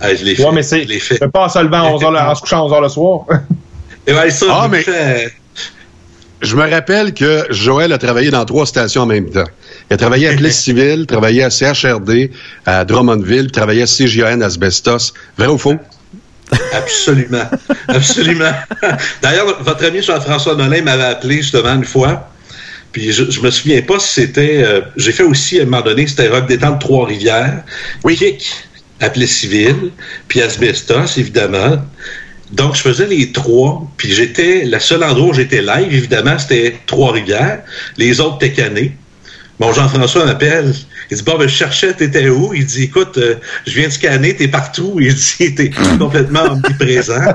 Ah, 0.00 0.14
je 0.14 0.24
l'ai 0.24 0.34
fait. 0.34 0.44
Ouais, 0.44 0.52
mais 0.52 0.62
c'est. 0.62 0.86
Je 0.86 0.98
fait. 0.98 1.16
Fais 1.16 1.28
pas 1.28 1.44
en 1.46 1.48
se 1.48 1.58
levant 1.58 1.82
à 1.82 1.90
11 1.90 2.02
heures, 2.04 2.10
le- 2.12 2.18
en 2.18 2.34
se 2.34 2.40
couchant 2.40 2.58
à 2.60 2.64
11 2.66 2.72
heures 2.72 2.80
le 2.82 2.88
soir. 2.88 3.20
Et 4.06 4.12
ouais, 4.12 4.30
ça, 4.30 4.46
Ah, 4.50 4.62
je 4.66 4.70
mais- 4.70 4.78
l'ai 4.78 4.84
fait. 4.84 5.32
Je 6.42 6.54
me 6.54 6.68
rappelle 6.70 7.14
que 7.14 7.46
Joël 7.48 7.92
a 7.94 7.98
travaillé 7.98 8.30
dans 8.30 8.44
trois 8.44 8.66
stations 8.66 9.02
en 9.02 9.06
même 9.06 9.30
temps. 9.30 9.46
Il 9.90 9.94
a 9.94 9.96
travaillé 9.96 10.28
à 10.28 10.34
Police 10.34 10.60
civile, 10.64 11.06
travaillé 11.06 11.42
à 11.42 11.48
CHRD, 11.50 12.30
à 12.66 12.84
Drummondville, 12.84 13.50
travaillé 13.50 13.82
à 13.82 13.86
CGN 13.86 14.42
Asbestos. 14.42 15.14
Vrai 15.38 15.46
ou 15.48 15.56
faux? 15.56 15.76
Absolument. 16.72 17.48
Absolument. 17.88 18.52
D'ailleurs, 19.22 19.62
votre 19.62 19.84
ami 19.84 20.02
Jean-François 20.02 20.54
Nolin 20.54 20.82
m'avait 20.82 21.04
appelé 21.04 21.36
justement 21.38 21.74
une 21.74 21.84
fois. 21.84 22.28
Puis 22.92 23.12
je, 23.12 23.30
je 23.30 23.40
me 23.40 23.50
souviens 23.50 23.82
pas 23.82 23.98
si 23.98 24.12
c'était. 24.20 24.62
euh, 24.64 24.82
J'ai 24.96 25.12
fait 25.12 25.22
aussi 25.24 25.58
à 25.58 25.62
un 25.62 25.64
moment 25.64 25.82
donné, 25.82 26.06
c'était 26.06 26.28
Rock 26.28 26.46
Détente 26.46 26.80
Trois-Rivières. 26.80 27.62
Oui. 28.04 28.16
Kick, 28.16 28.52
appelé 29.00 29.26
civil, 29.26 29.92
puis 30.28 30.42
Asbestos, 30.42 31.18
évidemment. 31.18 31.78
Donc, 32.52 32.76
je 32.76 32.80
faisais 32.80 33.06
les 33.06 33.32
trois, 33.32 33.90
puis 33.96 34.12
j'étais. 34.12 34.64
Le 34.64 34.78
seul 34.78 35.02
endroit 35.02 35.28
où 35.28 35.34
j'étais 35.34 35.62
live, 35.62 35.92
évidemment, 35.92 36.38
c'était 36.38 36.78
Trois-Rivières. 36.86 37.62
Les 37.96 38.20
autres 38.20 38.36
étaient 38.36 38.52
canés. 38.52 38.96
Bon, 39.58 39.72
Jean-François 39.72 40.26
m'appelle. 40.26 40.74
Il 41.10 41.16
dit, 41.16 41.22
bon, 41.22 41.38
ben, 41.38 41.48
je 41.48 41.54
cherchais, 41.54 41.94
t'étais 41.94 42.28
où? 42.28 42.52
Il 42.52 42.66
dit, 42.66 42.84
écoute, 42.84 43.16
euh, 43.16 43.36
je 43.66 43.74
viens 43.74 43.88
de 43.88 43.92
scanner, 43.92 44.36
t'es 44.36 44.48
partout. 44.48 44.98
Il 45.00 45.14
dit, 45.14 45.54
t'es 45.54 45.70
complètement 45.98 46.42
omniprésent. 46.42 47.14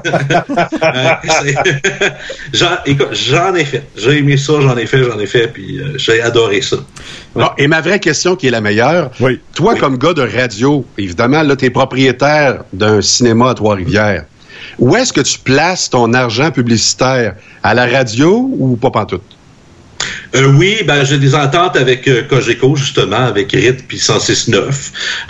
Euh, 0.83 1.13
j'en, 2.53 2.77
écoute, 2.85 3.09
j'en 3.11 3.53
ai 3.55 3.63
fait. 3.63 3.83
J'ai 3.95 4.17
aimé 4.17 4.37
ça, 4.37 4.53
j'en 4.61 4.75
ai 4.77 4.85
fait, 4.85 5.03
j'en 5.03 5.19
ai 5.19 5.25
fait, 5.25 5.47
puis 5.47 5.79
euh, 5.79 5.97
j'ai 5.97 6.21
adoré 6.21 6.61
ça. 6.61 6.77
Bon, 7.35 7.47
et 7.57 7.67
ma 7.67 7.81
vraie 7.81 7.99
question 7.99 8.35
qui 8.35 8.47
est 8.47 8.51
la 8.51 8.61
meilleure. 8.61 9.11
Toi, 9.53 9.75
comme 9.75 9.97
gars 9.97 10.13
de 10.13 10.21
radio, 10.21 10.85
évidemment, 10.97 11.43
là, 11.43 11.55
tu 11.55 11.65
es 11.65 11.69
propriétaire 11.69 12.63
d'un 12.73 13.01
cinéma 13.01 13.51
à 13.51 13.53
Trois-Rivières. 13.53 14.25
Où 14.79 14.95
est-ce 14.95 15.13
que 15.13 15.21
tu 15.21 15.39
places 15.39 15.89
ton 15.89 16.13
argent 16.13 16.51
publicitaire? 16.51 17.35
À 17.63 17.73
la 17.73 17.85
radio 17.85 18.49
ou 18.57 18.75
pas 18.75 18.91
pantoute? 18.91 19.37
Euh, 20.33 20.45
oui, 20.57 20.77
ben 20.85 21.03
j'ai 21.03 21.17
des 21.17 21.35
ententes 21.35 21.75
avec 21.75 22.07
euh, 22.07 22.21
Cogeco, 22.23 22.75
justement, 22.75 23.17
avec 23.17 23.51
RIT 23.51 23.85
puis 23.87 23.97
106.9, 23.97 24.63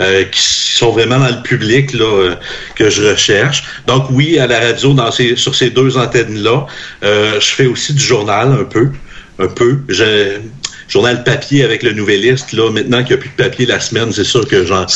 euh, 0.00 0.24
qui 0.24 0.40
sont 0.40 0.92
vraiment 0.92 1.18
dans 1.18 1.28
le 1.28 1.42
public 1.42 1.92
là, 1.92 2.04
euh, 2.04 2.34
que 2.76 2.88
je 2.88 3.02
recherche. 3.10 3.64
Donc 3.86 4.06
oui, 4.10 4.38
à 4.38 4.46
la 4.46 4.60
radio, 4.60 4.92
dans 4.94 5.10
ces, 5.10 5.34
sur 5.36 5.54
ces 5.56 5.70
deux 5.70 5.96
antennes-là, 5.98 6.66
euh, 7.02 7.40
je 7.40 7.48
fais 7.48 7.66
aussi 7.66 7.94
du 7.94 8.02
journal 8.02 8.52
un 8.52 8.64
peu. 8.64 8.90
Un 9.38 9.48
peu. 9.48 9.78
Je, 9.88 10.38
journal 10.88 11.24
papier 11.24 11.64
avec 11.64 11.82
le 11.82 11.92
Nouvelliste. 11.94 12.52
Là, 12.52 12.70
maintenant 12.70 12.98
qu'il 13.02 13.08
n'y 13.08 13.14
a 13.14 13.16
plus 13.16 13.30
de 13.30 13.42
papier 13.42 13.64
la 13.66 13.80
semaine, 13.80 14.12
c'est 14.12 14.24
sûr 14.24 14.46
que 14.46 14.64
j'en 14.66 14.86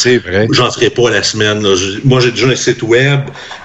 j'en 0.50 0.70
serai 0.70 0.90
pas 0.90 1.11
la 1.11 1.22
semaine. 1.22 1.62
là. 1.62 1.74
Je- 1.74 1.98
moi, 2.04 2.20
j'ai 2.20 2.30
déjà 2.32 2.48
un 2.48 2.54
site 2.54 2.82
web. 2.82 3.20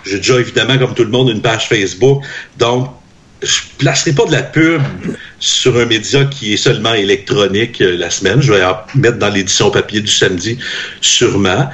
J'ai 0.06 0.18
déjà, 0.18 0.40
évidemment, 0.40 0.78
comme 0.78 0.94
tout 0.96 1.04
le 1.04 1.10
monde, 1.10 1.30
une 1.30 1.42
page 1.42 1.68
Facebook. 1.68 2.24
Donc, 2.58 2.90
je 3.42 3.60
placerai 3.78 4.14
pas 4.14 4.26
de 4.26 4.32
la 4.32 4.44
pub 4.44 4.82
sur 5.40 5.78
un 5.78 5.86
média 5.86 6.26
qui 6.26 6.54
est 6.54 6.58
seulement 6.58 6.94
électronique 6.94 7.82
euh, 7.82 7.98
la 7.98 8.10
semaine. 8.10 8.42
Je 8.42 8.54
vais 8.54 8.64
en 8.64 8.78
mettre 8.96 9.18
dans 9.18 9.30
l'édition 9.30 9.72
papier 9.72 10.02
du 10.02 10.12
samedi, 10.12 10.58
sûrement. 11.02 11.70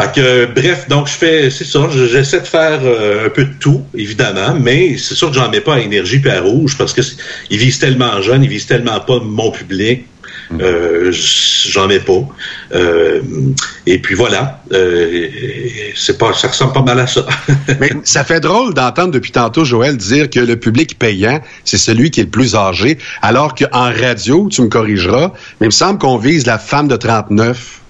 Fait 0.00 0.12
que, 0.12 0.46
bref, 0.46 0.88
donc 0.88 1.06
je 1.06 1.12
fais, 1.12 1.50
c'est 1.50 1.64
ça, 1.64 1.88
je- 1.94 2.06
j'essaie 2.06 2.40
de 2.40 2.46
faire 2.46 2.80
euh, 2.82 3.26
un 3.26 3.30
peu 3.30 3.44
de 3.44 3.52
tout, 3.60 3.84
évidemment, 3.94 4.56
mais 4.58 4.96
c'est 4.98 5.14
sûr 5.14 5.28
que 5.30 5.36
j'en 5.36 5.48
mets 5.50 5.60
pas 5.60 5.74
à 5.74 5.80
énergie 5.80 6.18
puis 6.18 6.30
à 6.30 6.40
rouge 6.40 6.76
parce 6.76 6.92
que 6.92 7.00
ils 7.50 7.58
visent 7.58 7.78
tellement 7.78 8.20
jeunes, 8.20 8.42
ils 8.42 8.50
visent 8.50 8.66
tellement 8.66 8.98
pas 9.00 9.20
mon 9.20 9.50
public. 9.52 10.06
Euh, 10.60 11.12
j'en 11.12 11.88
mets 11.88 12.00
pas. 12.00 12.26
Euh, 12.74 13.20
et 13.86 13.98
puis 13.98 14.14
voilà, 14.14 14.60
euh, 14.72 15.28
c'est 15.94 16.18
pas, 16.18 16.32
ça 16.32 16.48
ressemble 16.48 16.72
pas 16.72 16.82
mal 16.82 17.00
à 17.00 17.06
ça. 17.06 17.26
Mais 17.80 17.90
ça 18.04 18.24
fait 18.24 18.40
drôle 18.40 18.74
d'entendre 18.74 19.10
depuis 19.12 19.32
tantôt 19.32 19.64
Joël 19.64 19.96
dire 19.96 20.30
que 20.30 20.40
le 20.40 20.56
public 20.56 20.98
payant, 20.98 21.40
c'est 21.64 21.78
celui 21.78 22.10
qui 22.10 22.20
est 22.20 22.24
le 22.24 22.30
plus 22.30 22.54
âgé, 22.54 22.98
alors 23.22 23.54
qu'en 23.54 23.92
radio, 23.92 24.48
tu 24.50 24.62
me 24.62 24.68
corrigeras, 24.68 25.32
mais 25.60 25.66
il 25.66 25.68
me 25.68 25.70
semble 25.70 25.98
qu'on 25.98 26.18
vise 26.18 26.46
la 26.46 26.58
femme 26.58 26.88
de 26.88 26.96
39. 26.96 27.80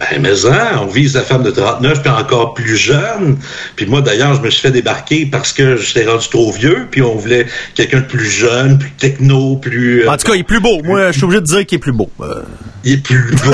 Ben, 0.00 0.20
mais 0.20 0.46
hein, 0.46 0.80
on 0.82 0.86
vise 0.86 1.14
la 1.14 1.22
femme 1.22 1.42
de 1.42 1.50
39 1.50 2.02
puis 2.02 2.10
encore 2.10 2.54
plus 2.54 2.76
jeune. 2.76 3.38
Puis 3.76 3.86
moi, 3.86 4.00
d'ailleurs, 4.00 4.34
je 4.34 4.40
me 4.40 4.50
suis 4.50 4.60
fait 4.62 4.70
débarquer 4.70 5.26
parce 5.26 5.52
que 5.52 5.76
j'étais 5.76 6.04
rendu 6.08 6.28
trop 6.28 6.50
vieux, 6.52 6.86
puis 6.90 7.02
on 7.02 7.14
voulait 7.14 7.46
quelqu'un 7.74 8.00
de 8.00 8.06
plus 8.06 8.28
jeune, 8.30 8.78
plus 8.78 8.90
techno, 8.92 9.56
plus... 9.56 10.04
euh, 10.04 10.10
En 10.10 10.16
tout 10.16 10.26
cas, 10.26 10.34
il 10.34 10.40
est 10.40 10.44
plus 10.44 10.60
beau. 10.60 10.82
Moi, 10.82 11.12
je 11.12 11.16
suis 11.16 11.24
obligé 11.24 11.40
de 11.40 11.46
dire 11.46 11.66
qu'il 11.66 11.76
est 11.76 11.80
plus 11.80 11.92
beau. 11.92 12.10
Euh, 12.20 12.42
il 12.84 12.94
est 12.94 12.96
plus 13.02 13.30
beau. 13.44 13.52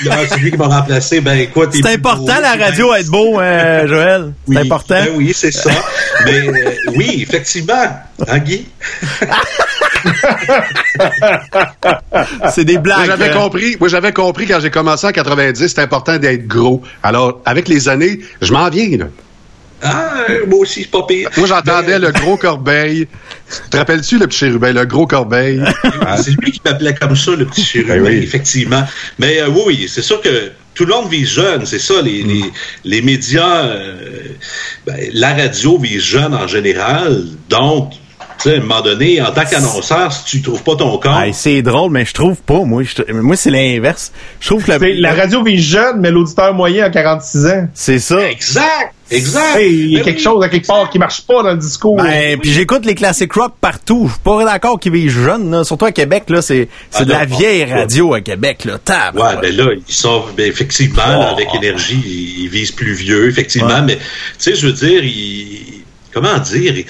C'est 0.28 0.38
lui 0.38 0.50
qui 0.50 0.56
m'a 0.56 0.66
remplacé. 0.66 1.20
Ben 1.20 1.38
écoute, 1.38 1.70
c'est 1.72 1.86
important, 1.94 2.24
beau. 2.34 2.40
la 2.42 2.54
radio, 2.56 2.90
Ben, 2.90 3.00
être 3.00 3.10
beau, 3.10 3.40
euh, 3.40 3.86
Joël. 3.88 4.32
C'est 4.50 4.58
important. 4.58 4.94
ben 5.04 5.08
oui, 5.14 5.32
c'est 5.34 5.52
ça. 5.52 5.70
Mais 6.24 6.46
euh, 6.48 6.70
oui, 6.94 7.20
effectivement. 7.22 7.74
Hein, 8.28 8.38
Guy? 8.40 8.66
C'est 12.54 12.64
des 12.64 12.74
Moi, 12.74 12.82
blagues. 12.82 13.06
j'avais 13.06 13.30
euh. 13.30 13.34
compris, 13.34 13.76
moi, 13.78 13.88
j'avais 13.88 14.12
compris 14.12 14.46
quand 14.46 14.60
j'ai 14.60 14.70
commencé 14.70 15.06
en 15.06 15.12
90, 15.12 15.68
c'est 15.68 15.80
important 15.80 16.16
d'être 16.18 16.46
gros. 16.46 16.82
Alors, 17.02 17.40
avec 17.44 17.68
les 17.68 17.88
années, 17.88 18.20
je 18.40 18.52
m'en 18.52 18.68
viens, 18.70 18.98
là. 18.98 19.06
Ah, 19.82 20.24
moi 20.48 20.60
aussi, 20.60 20.82
c'est 20.84 20.90
pas 20.90 21.02
pire. 21.06 21.28
Moi, 21.36 21.46
j'entendais 21.46 21.98
le 21.98 22.10
gros 22.10 22.38
corbeil. 22.38 23.06
Te 23.70 23.76
rappelles-tu, 23.76 24.18
le 24.18 24.26
petit 24.26 24.38
chérubin, 24.38 24.72
le 24.72 24.86
gros 24.86 25.06
corbeil? 25.06 25.62
Ah, 26.00 26.16
C'est 26.16 26.30
lui 26.40 26.52
qui 26.52 26.62
m'appelait 26.64 26.94
comme 26.94 27.14
ça, 27.14 27.32
le 27.32 27.44
petit 27.44 27.62
chérubin, 27.62 27.96
Ben 27.96 28.02
oui. 28.06 28.20
effectivement. 28.22 28.84
Mais 29.18 29.40
euh, 29.42 29.48
oui, 29.48 29.62
oui, 29.66 29.86
c'est 29.88 30.00
sûr 30.02 30.20
que 30.22 30.52
tout 30.74 30.86
le 30.86 30.94
monde 30.94 31.10
vise 31.10 31.28
jeune, 31.28 31.66
c'est 31.66 31.78
ça. 31.78 32.00
Les, 32.02 32.24
Mm. 32.24 32.28
les, 32.28 32.44
les 32.84 33.02
médias, 33.02 33.64
euh, 33.66 34.22
ben, 34.86 34.96
la 35.12 35.34
radio 35.34 35.78
vise 35.78 36.02
jeune 36.02 36.34
en 36.34 36.46
général. 36.46 37.24
Donc, 37.50 37.92
sais, 38.48 38.54
à 38.54 38.58
un 38.58 38.60
moment 38.60 38.80
donné, 38.82 39.20
en 39.22 39.30
tant 39.32 39.44
qu'annonceur, 39.44 40.12
si 40.12 40.24
tu 40.24 40.42
trouves 40.42 40.62
pas 40.62 40.76
ton 40.76 40.98
compte, 40.98 41.22
Hey, 41.22 41.32
c'est 41.34 41.62
drôle, 41.62 41.90
mais 41.92 42.04
je 42.04 42.12
trouve 42.14 42.36
pas, 42.38 42.60
moi. 42.64 42.82
Je- 42.82 43.12
moi, 43.12 43.36
c'est 43.36 43.50
l'inverse. 43.50 44.12
Je 44.40 44.48
trouve 44.48 44.64
que 44.64 44.72
La 45.00 45.14
radio 45.14 45.42
vit 45.42 45.60
jeune, 45.60 46.00
mais 46.00 46.10
l'auditeur 46.10 46.54
moyen 46.54 46.84
a 46.84 46.90
46 46.90 47.46
ans. 47.46 47.68
c'est 47.74 47.98
ça. 47.98 48.28
exact, 48.28 48.92
exact. 49.10 49.56
Hey, 49.56 49.70
il 49.72 49.90
y 49.92 49.96
a 50.00 50.02
quelque 50.02 50.18
oui, 50.18 50.22
chose 50.24 50.42
à 50.44 50.48
quelque 50.48 50.66
part 50.66 50.90
qui 50.90 50.98
marche 50.98 51.22
pas 51.22 51.42
dans 51.42 51.50
le 51.50 51.56
discours. 51.58 51.96
Ben, 51.96 52.38
puis 52.40 52.52
j'écoute 52.52 52.84
les 52.84 52.94
classiques 52.94 53.32
rock 53.34 53.54
partout. 53.60 54.04
Je 54.06 54.12
suis 54.12 54.20
pas 54.22 54.44
d'accord 54.44 54.78
qu'ils 54.80 54.92
vivent 54.92 55.10
jeunes, 55.10 55.50
là. 55.50 55.64
Surtout 55.64 55.84
à 55.86 55.92
Québec, 55.92 56.24
là. 56.28 56.42
C'est, 56.42 56.68
c'est 56.90 57.02
Ah 57.02 57.04
de 57.04 57.12
la 57.12 57.26
non, 57.26 57.36
vieille 57.36 57.66
non. 57.66 57.74
radio 57.76 58.14
à 58.14 58.20
Québec, 58.20 58.64
là. 58.64 58.78
Tab. 58.84 59.16
Ouais, 59.16 59.36
ben 59.40 59.54
là, 59.56 59.70
ils 59.88 59.94
sont 59.94 60.24
ben, 60.36 60.46
effectivement 60.48 61.06
là, 61.06 61.30
avec 61.30 61.48
énergie, 61.54 62.02
ils, 62.06 62.44
ils 62.44 62.48
visent 62.48 62.72
plus 62.72 62.92
vieux, 62.94 63.28
effectivement. 63.28 63.68
Ouais. 63.68 63.82
Mais 63.82 63.96
tu 63.96 64.02
sais, 64.38 64.54
je 64.54 64.66
veux 64.66 64.72
dire, 64.72 65.02
ils, 65.04 65.82
comment 66.12 66.38
dire 66.38 66.84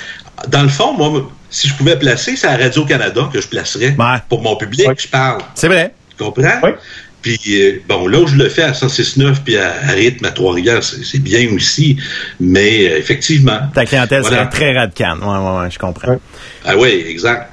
Dans 0.48 0.62
le 0.62 0.68
fond, 0.68 0.92
moi, 0.92 1.28
si 1.56 1.68
je 1.68 1.74
pouvais 1.74 1.98
placer, 1.98 2.36
c'est 2.36 2.46
à 2.46 2.56
Radio 2.56 2.84
Canada 2.84 3.28
que 3.32 3.40
je 3.40 3.46
placerais 3.48 3.94
Ouais. 3.98 4.18
pour 4.28 4.42
mon 4.42 4.56
public. 4.56 4.86
Ouais. 4.88 4.94
Je 4.98 5.08
parle, 5.08 5.40
C'est 5.54 5.68
vrai. 5.68 5.92
tu 6.10 6.22
comprends? 6.24 6.60
Ouais. 6.62 6.76
Puis 7.22 7.38
euh, 7.48 7.82
bon, 7.88 8.06
là 8.06 8.20
où 8.20 8.26
je 8.26 8.36
le 8.36 8.48
fais 8.48 8.62
à 8.62 8.72
106.9 8.72 9.36
puis 9.44 9.56
à, 9.56 9.72
à 9.88 9.92
rythme 9.92 10.24
à 10.26 10.30
Trois-Rivières, 10.30 10.84
c'est 10.84 11.02
c'est 11.04 11.18
bien 11.18 11.48
aussi. 11.52 11.96
Mais 12.38 12.88
euh, 12.90 12.98
effectivement. 12.98 13.58
Ta 13.74 13.84
clientèle 13.84 14.20
Voilà. 14.20 14.36
serait 14.36 14.48
très 14.50 14.72
radicane. 14.78 15.18
Ouais, 15.20 15.26
ouais, 15.38 15.60
ouais, 15.64 15.70
je 15.70 15.78
comprends. 15.78 16.12
Ouais. 16.12 16.18
Ah 16.64 16.76
oui, 16.76 17.04
exact. 17.08 17.50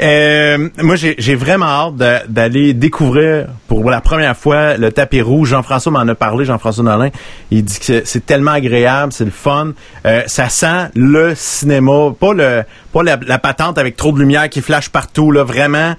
Euh, 0.00 0.68
moi, 0.78 0.96
j'ai 0.96 1.34
vraiment 1.34 1.66
hâte 1.66 1.96
d'aller 2.28 2.72
découvrir 2.74 3.46
pour 3.68 3.90
la 3.90 4.00
première 4.00 4.36
fois 4.36 4.76
le 4.76 4.90
tapis 4.92 5.20
rouge. 5.20 5.50
Jean-François 5.50 5.92
m'en 5.92 6.00
a 6.00 6.14
parlé, 6.14 6.44
Jean-François 6.44 6.84
Nolin. 6.84 7.10
Il 7.50 7.64
dit 7.64 7.78
que 7.78 8.02
c'est- 8.04 8.26
tellement 8.26 8.52
agréable, 8.52 9.12
c'est 9.12 9.24
le 9.24 9.30
fun. 9.30 9.72
Euh, 10.06 10.22
ça 10.26 10.48
sent 10.48 10.90
le 10.94 11.34
cinéma, 11.34 12.12
pas 12.18 12.32
le 12.32 12.62
pas 12.92 13.02
la, 13.02 13.18
la 13.26 13.38
patente 13.38 13.78
avec 13.78 13.96
trop 13.96 14.12
de 14.12 14.18
lumière 14.18 14.48
qui 14.50 14.60
flash 14.60 14.90
partout, 14.90 15.30
là, 15.32 15.44
vraiment. 15.44 15.94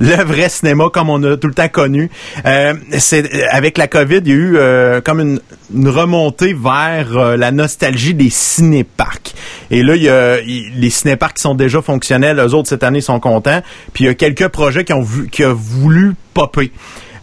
Le 0.00 0.22
vrai 0.22 0.48
cinéma 0.48 0.84
comme 0.92 1.10
on 1.10 1.22
a 1.24 1.36
tout 1.36 1.48
le 1.48 1.54
temps 1.54 1.68
connu. 1.68 2.08
Euh, 2.46 2.74
c'est 2.98 3.44
avec 3.50 3.76
la 3.78 3.88
COVID, 3.88 4.18
il 4.24 4.28
y 4.28 4.32
a 4.32 4.34
eu 4.34 4.56
euh, 4.56 5.00
comme 5.00 5.18
une, 5.20 5.40
une 5.74 5.88
remontée 5.88 6.54
vers 6.54 7.16
euh, 7.16 7.36
la 7.36 7.50
nostalgie 7.50 8.14
des 8.14 8.30
cinéparcs. 8.30 9.34
Et 9.70 9.82
là, 9.82 9.96
il 9.96 10.02
y 10.02 10.08
a 10.08 10.36
les 10.40 10.90
cinéparcs 10.90 11.34
qui 11.34 11.42
sont 11.42 11.54
déjà 11.56 11.82
fonctionnels, 11.82 12.38
eux 12.38 12.54
autres 12.54 12.68
cette 12.68 12.84
année 12.84 13.00
sont 13.00 13.18
contents. 13.18 13.60
Puis 13.92 14.04
il 14.04 14.06
y 14.06 14.10
a 14.10 14.14
quelques 14.14 14.48
projets 14.48 14.84
qui 14.84 14.92
ont 14.92 15.02
vu 15.02 15.28
qui 15.28 15.44
ont 15.44 15.54
voulu 15.54 16.14
popper. 16.32 16.70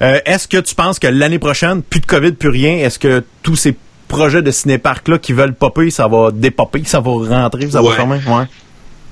Euh, 0.02 0.20
Est-ce 0.26 0.48
que 0.50 0.58
tu 0.58 0.76
penses 0.76 1.00
que 1.00 1.08
l'année 1.08 1.40
prochaine, 1.40 1.82
plus 1.82 2.02
de 2.02 2.06
COVID, 2.06 2.34
plus 2.34 2.50
rien, 2.50 2.76
est-ce 2.80 3.00
que 3.00 3.24
tous 3.42 3.56
ces 3.56 3.74
projets 4.10 4.42
de 4.42 4.52
cinéparcs 4.52 5.08
là 5.08 5.18
qui 5.18 5.32
veulent 5.32 5.56
popper, 5.56 5.90
ça 5.92 6.08
va 6.10 6.32
dépopper, 6.34 6.84
ça 6.86 7.00
va 7.00 7.12
rentrer, 7.12 7.72
ça 7.72 7.82
va 7.82 7.88
Ouais. 7.90 7.96
fermer? 7.96 8.20
Ouais. 8.28 8.44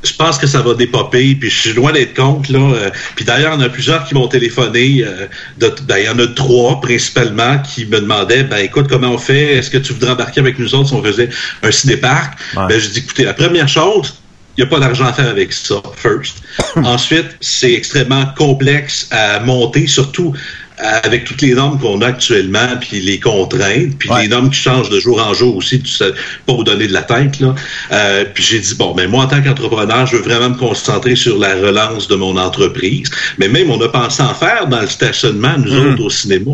Je 0.03 0.13
pense 0.13 0.37
que 0.37 0.47
ça 0.47 0.61
va 0.61 0.73
dépopper, 0.73 1.35
puis 1.35 1.49
je 1.49 1.55
suis 1.59 1.73
loin 1.73 1.91
d'être 1.93 2.13
contre. 2.13 2.51
Là. 2.51 2.59
Euh, 2.59 2.89
puis 3.15 3.23
d'ailleurs, 3.25 3.53
il 3.55 3.61
y 3.61 3.63
en 3.63 3.65
a 3.65 3.69
plusieurs 3.69 4.03
qui 4.05 4.13
m'ont 4.15 4.27
téléphoné. 4.27 5.03
euh, 5.05 5.27
de- 5.59 5.73
ben, 5.87 5.97
il 5.97 6.05
y 6.05 6.09
en 6.09 6.19
a 6.19 6.27
trois 6.27 6.81
principalement 6.81 7.57
qui 7.59 7.85
me 7.85 7.99
demandaient 7.99 8.43
ben 8.43 8.57
écoute, 8.57 8.87
comment 8.89 9.09
on 9.09 9.17
fait? 9.17 9.55
Est-ce 9.55 9.69
que 9.69 9.77
tu 9.77 9.93
voudrais 9.93 10.11
embarquer 10.11 10.39
avec 10.41 10.59
nous 10.59 10.75
autres 10.75 10.89
si 10.89 10.93
on 10.93 11.03
faisait 11.03 11.29
un 11.61 11.71
cinéparc? 11.71 12.37
Ouais. 12.57 12.67
Ben, 12.67 12.79
je 12.79 12.89
dis 12.89 12.99
écoutez, 12.99 13.23
la 13.23 13.33
première 13.33 13.67
chose, 13.67 14.15
il 14.57 14.63
n'y 14.63 14.67
a 14.67 14.69
pas 14.69 14.79
d'argent 14.79 15.05
à 15.05 15.13
faire 15.13 15.29
avec 15.29 15.51
ça, 15.53 15.81
first. 15.95 16.35
Ensuite, 16.75 17.37
c'est 17.41 17.73
extrêmement 17.73 18.25
complexe 18.37 19.07
à 19.11 19.39
monter, 19.39 19.87
surtout 19.87 20.33
avec 20.79 21.25
toutes 21.25 21.41
les 21.41 21.53
normes 21.53 21.79
qu'on 21.79 22.01
a 22.01 22.07
actuellement, 22.07 22.77
puis 22.81 22.99
les 22.99 23.19
contraintes, 23.19 23.97
puis 23.99 24.09
Ouais. 24.09 24.23
les 24.23 24.27
normes 24.27 24.49
qui 24.49 24.59
changent 24.59 24.89
de 24.89 24.99
jour 24.99 25.21
en 25.25 25.33
jour 25.33 25.55
aussi, 25.55 25.81
tu 25.81 25.89
sais, 25.91 26.11
pas 26.45 26.53
vous 26.53 26.63
donner 26.63 26.87
de 26.87 26.93
la 26.93 27.03
tête. 27.03 27.39
Là. 27.39 27.53
Euh, 27.91 28.25
puis 28.33 28.43
j'ai 28.43 28.59
dit, 28.59 28.75
bon, 28.75 28.93
mais 28.95 29.07
moi, 29.07 29.25
en 29.25 29.27
tant 29.27 29.41
qu'entrepreneur, 29.41 30.05
je 30.07 30.17
veux 30.17 30.23
vraiment 30.23 30.49
me 30.49 30.57
concentrer 30.57 31.15
sur 31.15 31.37
la 31.37 31.55
relance 31.55 32.07
de 32.07 32.15
mon 32.15 32.35
entreprise. 32.37 33.09
Mais 33.37 33.47
même, 33.47 33.69
on 33.69 33.79
a 33.81 33.89
pensé 33.89 34.21
en 34.23 34.33
faire 34.33 34.67
dans 34.67 34.81
le 34.81 34.87
stationnement, 34.87 35.55
nous 35.57 35.71
Mhm. 35.71 35.93
autres, 35.93 36.03
au 36.03 36.09
cinéma. 36.09 36.51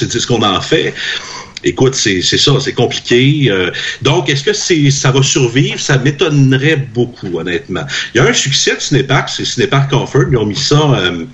C'est 0.00 0.12
ce 0.12 0.26
qu'on 0.26 0.42
en 0.42 0.60
fait. 0.60 0.94
Écoute, 1.64 1.94
c'est 1.96 2.22
ça, 2.22 2.52
c'est 2.60 2.72
compliqué. 2.72 3.46
Euh, 3.50 3.70
donc, 4.02 4.28
est-ce 4.28 4.44
que 4.44 4.52
c'est 4.52 4.90
ça 4.92 5.10
va 5.10 5.22
survivre? 5.24 5.80
Ça 5.80 5.98
m'étonnerait 5.98 6.76
beaucoup, 6.76 7.38
honnêtement. 7.38 7.82
Il 8.14 8.18
y 8.18 8.20
a 8.20 8.28
un 8.28 8.32
succès 8.32 8.76
de 8.76 8.80
Cinépark, 8.80 9.28
c'est 9.28 9.44
Cinépark 9.44 9.90
Comfort. 9.90 10.24
Ils 10.30 10.36
ont 10.36 10.46
mis 10.46 10.54
ça, 10.56 10.80
euh, 10.80 11.24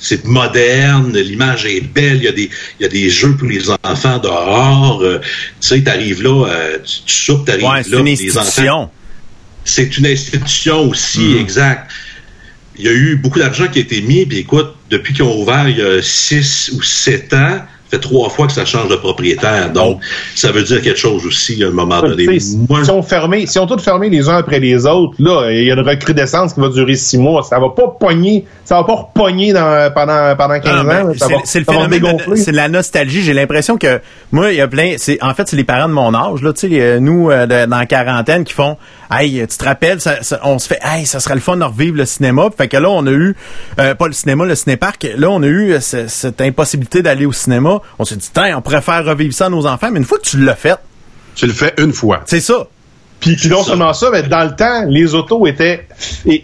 c'est 0.00 0.24
moderne, 0.26 1.16
l'image 1.16 1.64
est 1.64 1.80
belle, 1.80 2.18
il 2.18 2.24
y, 2.24 2.28
a 2.28 2.32
des, 2.32 2.50
il 2.78 2.82
y 2.82 2.86
a 2.86 2.88
des 2.88 3.08
jeux 3.08 3.34
pour 3.36 3.48
les 3.48 3.70
enfants 3.70 4.18
dehors. 4.18 5.00
euh, 5.02 5.18
tu 5.60 5.68
sais, 5.68 5.80
t'arrives 5.82 6.22
là, 6.22 6.46
euh, 6.46 6.78
tu, 6.84 7.00
tu 7.06 7.14
soupes, 7.14 7.46
t'arrives 7.46 7.64
Ouais, 7.64 7.78
là, 7.78 7.82
c'est 7.84 7.96
une 8.00 8.08
institution. 8.08 8.90
c'est 9.64 9.96
une 9.98 10.06
institution 10.06 10.88
aussi, 10.90 11.20
Mhm. 11.20 11.38
exact. 11.38 11.90
Il 12.78 12.84
y 12.84 12.88
a 12.88 12.92
eu 12.92 13.16
beaucoup 13.16 13.38
d'argent 13.38 13.66
qui 13.68 13.78
a 13.78 13.82
été 13.82 14.00
mis, 14.02 14.26
puis 14.26 14.38
écoute, 14.38 14.74
depuis 14.90 15.12
qu'ils 15.14 15.24
ont 15.24 15.40
ouvert 15.40 15.68
il 15.68 15.78
y 15.78 15.82
a 15.82 16.02
six 16.02 16.70
ou 16.74 16.82
sept 16.82 17.32
ans, 17.34 17.60
fait 17.90 17.98
trois 17.98 18.28
fois 18.28 18.46
que 18.46 18.52
ça 18.52 18.64
change 18.64 18.88
de 18.88 18.96
propriétaire. 18.96 19.70
Donc, 19.72 20.00
ça 20.34 20.52
veut 20.52 20.62
dire 20.62 20.80
quelque 20.82 20.98
chose 20.98 21.26
aussi 21.26 21.62
à 21.64 21.68
un 21.68 21.70
moment 21.70 22.00
donné. 22.00 22.26
Moi, 22.68 22.84
si 22.84 22.90
on 22.90 23.02
fermé, 23.02 23.46
si 23.46 23.58
on 23.58 23.66
tous 23.66 23.82
fermé 23.82 24.08
les 24.10 24.28
uns 24.28 24.36
après 24.36 24.60
les 24.60 24.86
autres, 24.86 25.14
là, 25.18 25.50
il 25.50 25.64
y 25.64 25.70
a 25.70 25.74
une 25.74 25.80
recrudescence 25.80 26.54
qui 26.54 26.60
va 26.60 26.68
durer 26.68 26.94
six 26.96 27.18
mois. 27.18 27.42
Ça 27.42 27.58
va 27.58 27.70
pas 27.70 27.88
pogner, 27.98 28.44
ça 28.64 28.76
va 28.76 28.84
pas 28.84 28.94
repogner 28.94 29.52
dans, 29.52 29.92
pendant, 29.94 30.36
pendant 30.36 30.60
15 30.60 30.62
Ah, 30.66 30.84
ben, 30.84 31.08
ans. 31.08 31.12
C'est- 31.44 31.58
le 31.58 31.64
phénomène, 31.64 32.16
c'est 32.36 32.52
de 32.52 32.56
la 32.56 32.68
nostalgie. 32.68 33.22
J'ai 33.22 33.32
l'impression 33.34 33.76
que 33.76 34.00
moi, 34.32 34.52
il 34.52 34.56
y 34.58 34.60
a 34.60 34.68
plein. 34.68 34.94
C'est 34.98 35.18
en 35.22 35.34
fait, 35.34 35.48
c'est 35.48 35.56
les 35.56 35.64
parents 35.64 35.88
de 35.88 35.92
mon 35.94 36.14
âge 36.14 36.42
là, 36.42 36.52
tu 36.52 36.68
sais, 36.68 36.80
euh, 36.80 37.00
nous 37.00 37.30
euh, 37.30 37.46
de- 37.46 37.66
dans 37.68 37.78
la 37.78 37.86
quarantaine 37.86 38.44
qui 38.44 38.52
font, 38.54 38.76
hey, 39.10 39.44
tu 39.48 39.56
te 39.56 39.64
rappelles, 39.64 40.00
ça- 40.00 40.22
ça- 40.22 40.40
on 40.44 40.58
se 40.58 40.68
fait, 40.68 40.78
hey, 40.82 41.04
ça 41.06 41.20
serait 41.20 41.34
le 41.34 41.40
fun 41.40 41.56
de 41.56 41.64
revivre 41.64 41.96
le 41.96 42.04
cinéma. 42.04 42.48
Fait 42.56 42.68
que 42.68 42.76
là, 42.76 42.88
on 42.90 43.06
a 43.06 43.10
eu 43.10 43.34
euh, 43.78 43.94
pas 43.94 44.06
le 44.06 44.12
cinéma, 44.12 44.44
le 44.46 44.54
cinéparc. 44.54 45.06
Là, 45.16 45.30
on 45.30 45.42
a 45.42 45.46
eu 45.46 45.72
euh, 45.72 45.80
ce- 45.80 46.06
cette 46.08 46.40
impossibilité 46.40 47.02
d'aller 47.02 47.26
au 47.26 47.32
cinéma. 47.32 47.79
On 47.98 48.04
s'est 48.04 48.16
dit, 48.16 48.28
tiens, 48.32 48.56
on 48.58 48.62
pourrait 48.62 48.82
faire 48.82 49.04
revivre 49.04 49.34
ça 49.34 49.46
à 49.46 49.48
nos 49.48 49.66
enfants. 49.66 49.88
Mais 49.92 49.98
une 49.98 50.04
fois 50.04 50.18
que 50.18 50.28
tu 50.28 50.38
l'as 50.38 50.56
fait, 50.56 50.78
Tu 51.34 51.46
le 51.46 51.52
fais 51.52 51.74
une 51.78 51.92
fois. 51.92 52.22
c'est 52.26 52.40
ça. 52.40 52.66
Puis, 53.20 53.36
puis 53.36 53.48
non 53.50 53.62
ça. 53.62 53.70
seulement 53.70 53.92
ça, 53.92 54.08
mais 54.10 54.22
dans 54.22 54.44
le 54.44 54.56
temps, 54.56 54.84
les 54.88 55.14
autos 55.14 55.46
étaient, 55.46 55.86
tu 56.24 56.40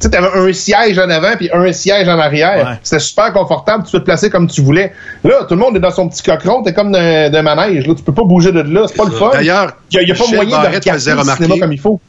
sais, 0.00 0.10
t'avais 0.10 0.28
un 0.34 0.52
siège 0.52 0.98
en 0.98 1.08
avant 1.08 1.36
puis 1.36 1.48
un 1.52 1.72
siège 1.72 2.08
en 2.08 2.18
arrière. 2.18 2.66
Ouais. 2.66 2.78
C'était 2.82 2.98
super 2.98 3.32
confortable. 3.32 3.84
Tu 3.84 3.92
peux 3.92 4.00
te 4.00 4.04
placer 4.04 4.28
comme 4.28 4.48
tu 4.48 4.60
voulais. 4.60 4.92
Là, 5.22 5.44
tout 5.48 5.54
le 5.54 5.60
monde 5.60 5.76
est 5.76 5.80
dans 5.80 5.90
son 5.92 6.08
petit 6.08 6.22
cochon. 6.22 6.62
T'es 6.62 6.74
comme 6.74 6.92
d'un 6.92 7.30
d'un 7.30 7.42
manège. 7.42 7.86
Là, 7.86 7.94
tu 7.94 8.02
peux 8.02 8.12
pas 8.12 8.24
bouger 8.24 8.52
de 8.52 8.60
là. 8.60 8.86
C'est 8.86 8.96
pas 8.96 9.04
le 9.04 9.12
fun. 9.12 9.30
D'ailleurs, 9.32 9.76
il 9.92 10.08
y 10.08 10.12
a, 10.12 10.14
pas 10.14 10.24
Michel 10.24 10.36
moyen 10.36 10.58
de 10.58 10.62
Barrette 10.62 10.82
regarder 10.82 11.00
faisait 11.00 11.14
le 11.14 11.22
cinéma 11.22 11.54
comme 11.58 11.72
il 11.72 11.80
faut. 11.80 12.00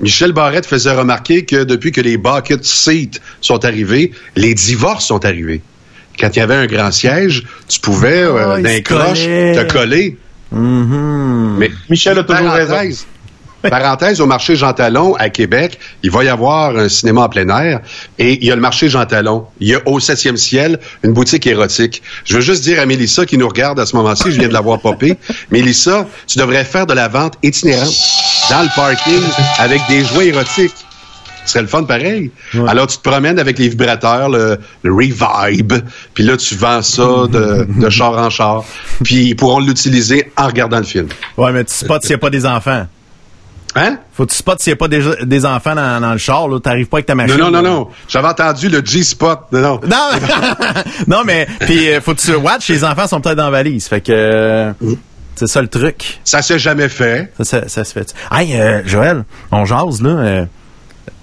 Michel 0.00 0.32
Barrette 0.32 0.66
faisait 0.66 0.92
remarquer 0.92 1.44
que 1.44 1.64
depuis 1.64 1.90
que 1.90 2.00
les 2.00 2.18
bucket 2.18 2.64
seats 2.64 3.18
sont 3.40 3.64
arrivés, 3.64 4.12
les 4.36 4.54
divorces 4.54 5.06
sont 5.06 5.24
arrivés. 5.24 5.62
Quand 6.18 6.34
il 6.34 6.38
y 6.38 6.42
avait 6.42 6.54
un 6.54 6.66
grand 6.66 6.90
siège, 6.90 7.44
tu 7.68 7.80
pouvais, 7.80 8.22
euh, 8.22 8.54
Ah, 8.54 8.58
il 8.58 8.62
d'un 8.64 8.80
croche, 8.80 9.22
te 9.24 9.70
coller. 9.72 10.16
Mhm. 10.50 11.56
Mais 11.58 11.70
Michel 11.90 12.18
a 12.18 12.24
toujours 12.24 12.50
raison. 12.50 12.72
parenthèse, 12.72 13.06
parenthèse, 13.62 14.20
au 14.20 14.26
marché 14.26 14.56
Jean 14.56 14.72
Talon 14.72 15.14
à 15.16 15.28
Québec, 15.28 15.78
il 16.02 16.10
va 16.10 16.24
y 16.24 16.28
avoir 16.28 16.76
un 16.76 16.88
cinéma 16.88 17.22
en 17.22 17.28
plein 17.28 17.48
air 17.60 17.80
et 18.18 18.32
il 18.34 18.44
y 18.44 18.50
a 18.50 18.54
le 18.54 18.60
marché 18.60 18.88
Jean 18.88 19.04
Talon. 19.04 19.44
Il 19.60 19.68
y 19.68 19.74
a 19.74 19.80
au 19.86 20.00
septième 20.00 20.36
ciel 20.36 20.78
une 21.02 21.12
boutique 21.12 21.46
érotique. 21.46 22.02
Je 22.24 22.34
veux 22.36 22.40
juste 22.40 22.62
dire 22.62 22.80
à 22.80 22.86
Mélissa 22.86 23.26
qui 23.26 23.36
nous 23.36 23.48
regarde 23.48 23.78
à 23.78 23.86
ce 23.86 23.94
moment-ci, 23.96 24.30
je 24.32 24.38
viens 24.38 24.48
de 24.48 24.54
la 24.54 24.60
voir 24.60 24.80
popper. 24.80 25.16
Mélissa, 25.50 26.06
tu 26.26 26.38
devrais 26.38 26.64
faire 26.64 26.86
de 26.86 26.94
la 26.94 27.08
vente 27.08 27.34
itinérante 27.42 27.94
dans 28.50 28.62
le 28.62 28.68
parking 28.74 29.22
avec 29.58 29.80
des 29.88 30.04
jouets 30.04 30.28
érotiques. 30.28 30.74
Ce 31.48 31.52
serait 31.54 31.62
le 31.62 31.68
fun 31.68 31.84
pareil. 31.84 32.30
Alors, 32.66 32.86
tu 32.86 32.98
te 32.98 33.02
promènes 33.08 33.38
avec 33.38 33.58
les 33.58 33.68
vibrateurs, 33.68 34.28
le, 34.28 34.58
le 34.82 34.92
Revibe, 34.94 35.72
puis 36.14 36.24
là, 36.24 36.36
tu 36.36 36.54
vends 36.56 36.82
ça 36.82 37.02
de, 37.30 37.66
de 37.80 37.90
char 37.90 38.12
en 38.18 38.28
char, 38.30 38.64
puis 39.02 39.28
ils 39.30 39.34
pourront 39.34 39.60
l'utiliser 39.60 40.30
en 40.36 40.46
regardant 40.46 40.78
le 40.78 40.82
film. 40.84 41.08
Ouais, 41.36 41.52
mais 41.52 41.64
tu 41.64 41.72
spots 41.74 42.00
s'il 42.02 42.10
n'y 42.10 42.14
a 42.16 42.18
pas 42.18 42.30
des 42.30 42.44
enfants. 42.46 42.86
Hein? 43.74 43.98
Faut 44.14 44.24
que 44.26 44.30
tu 44.30 44.36
spots 44.36 44.54
s'il 44.58 44.72
n'y 44.72 44.74
a 44.74 44.76
pas 44.76 44.88
des, 44.88 45.02
des 45.26 45.44
enfants 45.46 45.74
dans, 45.74 46.00
dans 46.00 46.12
le 46.12 46.18
char, 46.18 46.48
là. 46.48 46.58
T'arrives 46.58 46.86
pas 46.86 46.96
avec 46.98 47.06
ta 47.06 47.14
Non, 47.14 47.22
machine. 47.24 47.38
non, 47.38 47.50
non, 47.50 47.62
là. 47.62 47.68
non. 47.68 47.88
J'avais 48.08 48.28
entendu 48.28 48.68
le 48.68 48.82
G-Spot. 48.84 49.40
Non, 49.52 49.60
non. 49.60 49.80
Non, 49.86 50.10
non 51.06 51.22
mais 51.24 51.46
puis 51.60 51.90
euh, 51.92 52.00
faut 52.00 52.14
que 52.14 52.20
tu 52.20 52.34
watch, 52.34 52.68
les 52.68 52.82
enfants 52.84 53.06
sont 53.06 53.20
peut-être 53.20 53.36
dans 53.36 53.44
la 53.44 53.50
valise. 53.50 53.86
Fait 53.86 54.00
que 54.00 54.10
euh, 54.12 54.72
c'est 55.36 55.46
ça 55.46 55.60
le 55.62 55.68
truc. 55.68 56.18
Ça 56.24 56.42
s'est 56.42 56.58
jamais 56.58 56.88
fait. 56.88 57.30
Ça, 57.38 57.44
ça, 57.44 57.68
ça 57.68 57.84
se 57.84 57.92
fait. 57.92 58.12
Hey, 58.32 58.56
euh, 58.58 58.82
Joël, 58.86 59.24
on 59.52 59.64
jase 59.64 60.02
là. 60.02 60.10
euh, 60.10 60.44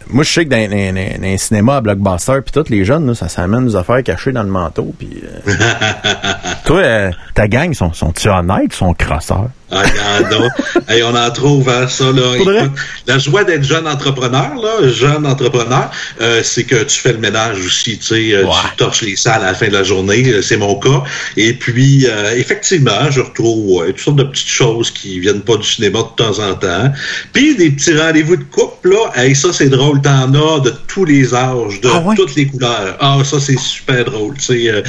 moi, 0.10 0.24
je 0.24 0.32
sais 0.32 0.46
que 0.46 0.50
dans, 0.50 0.58
dans, 0.70 0.94
dans- 0.96 1.16
dans 1.18 1.22
les 1.22 1.38
cinémas 1.38 1.78
à 1.78 1.82
Blockbuster, 1.82 2.40
puis 2.46 2.52
tous 2.52 2.70
les 2.70 2.86
jeunes, 2.86 3.08
là, 3.08 3.16
ça 3.16 3.28
s'amène 3.28 3.66
des 3.68 3.76
affaires 3.76 4.04
cachées 4.04 4.32
dans 4.32 4.44
le 4.44 4.50
manteau. 4.50 4.94
Puis, 4.98 5.24
euh, 5.24 5.52
toi, 6.66 6.78
euh, 6.80 7.12
ta 7.34 7.48
gang, 7.48 7.74
sont, 7.74 7.94
sont-ils 7.94 8.30
honnêtes, 8.30 8.74
sont 8.74 8.94
crosseurs? 8.94 9.50
Ah. 9.76 10.20
Hey, 10.88 11.02
on 11.04 11.16
en 11.16 11.32
trouve, 11.32 11.68
hein, 11.68 11.88
ça, 11.88 12.12
là. 12.12 12.36
Écoute, 12.36 12.72
la 13.08 13.18
joie 13.18 13.44
d'être 13.44 13.64
jeune 13.64 13.88
entrepreneur, 13.88 14.52
là, 14.56 14.88
jeune 14.88 15.26
entrepreneur, 15.26 15.90
euh, 16.22 16.42
c'est 16.44 16.64
que 16.64 16.84
tu 16.84 17.00
fais 17.00 17.12
le 17.14 17.18
ménage 17.18 17.58
aussi, 17.66 17.98
tu 17.98 18.06
sais, 18.06 18.34
euh, 18.34 18.46
Ouais. 18.46 18.52
tu 18.72 18.76
torches 18.78 19.02
les 19.02 19.16
salles 19.16 19.42
à 19.44 19.48
la 19.48 19.54
fin 19.56 19.68
de 19.68 19.74
la 19.74 19.84
journée, 19.84 20.24
euh, 20.30 20.42
c'est 20.44 20.58
mon 20.58 20.76
cas. 20.76 21.04
Et 21.38 21.54
puis, 21.54 22.06
euh, 22.08 22.36
effectivement, 22.38 23.10
je 23.10 23.22
retrouve 23.22 23.80
ouais, 23.80 23.88
toutes 23.88 24.00
sortes 24.00 24.18
de 24.18 24.24
petites 24.26 24.48
choses 24.48 24.92
qui 24.92 25.20
viennent 25.20 25.42
pas 25.42 25.58
du 25.58 25.68
cinéma 25.68 26.00
de 26.04 26.24
temps 26.24 26.38
en 26.40 26.54
temps. 26.54 26.94
Puis, 27.34 27.56
des 27.56 27.72
petits 27.72 27.98
rendez-vous 27.98 28.36
de 28.38 28.44
couple, 28.44 28.90
là, 28.92 29.12
hey, 29.16 29.36
ça, 29.36 29.52
c'est 29.52 29.70
drôle, 29.70 30.02
t'en 30.02 30.32
as 30.34 30.60
de 30.60 30.74
tous 30.88 31.06
les 31.06 31.34
âges, 31.34 31.82
de 31.82 31.90
Ah 31.92 32.00
ouais? 32.02 32.16
toutes 32.16 32.36
les 32.36 32.46
couleurs. 32.48 32.96
Ah, 33.00 33.18
ça, 33.24 33.40
c'est 33.40 33.58
super 33.60 34.06
drôle, 34.06 34.36
tu 34.38 34.44
sais. 34.46 34.70
euh, 34.70 34.82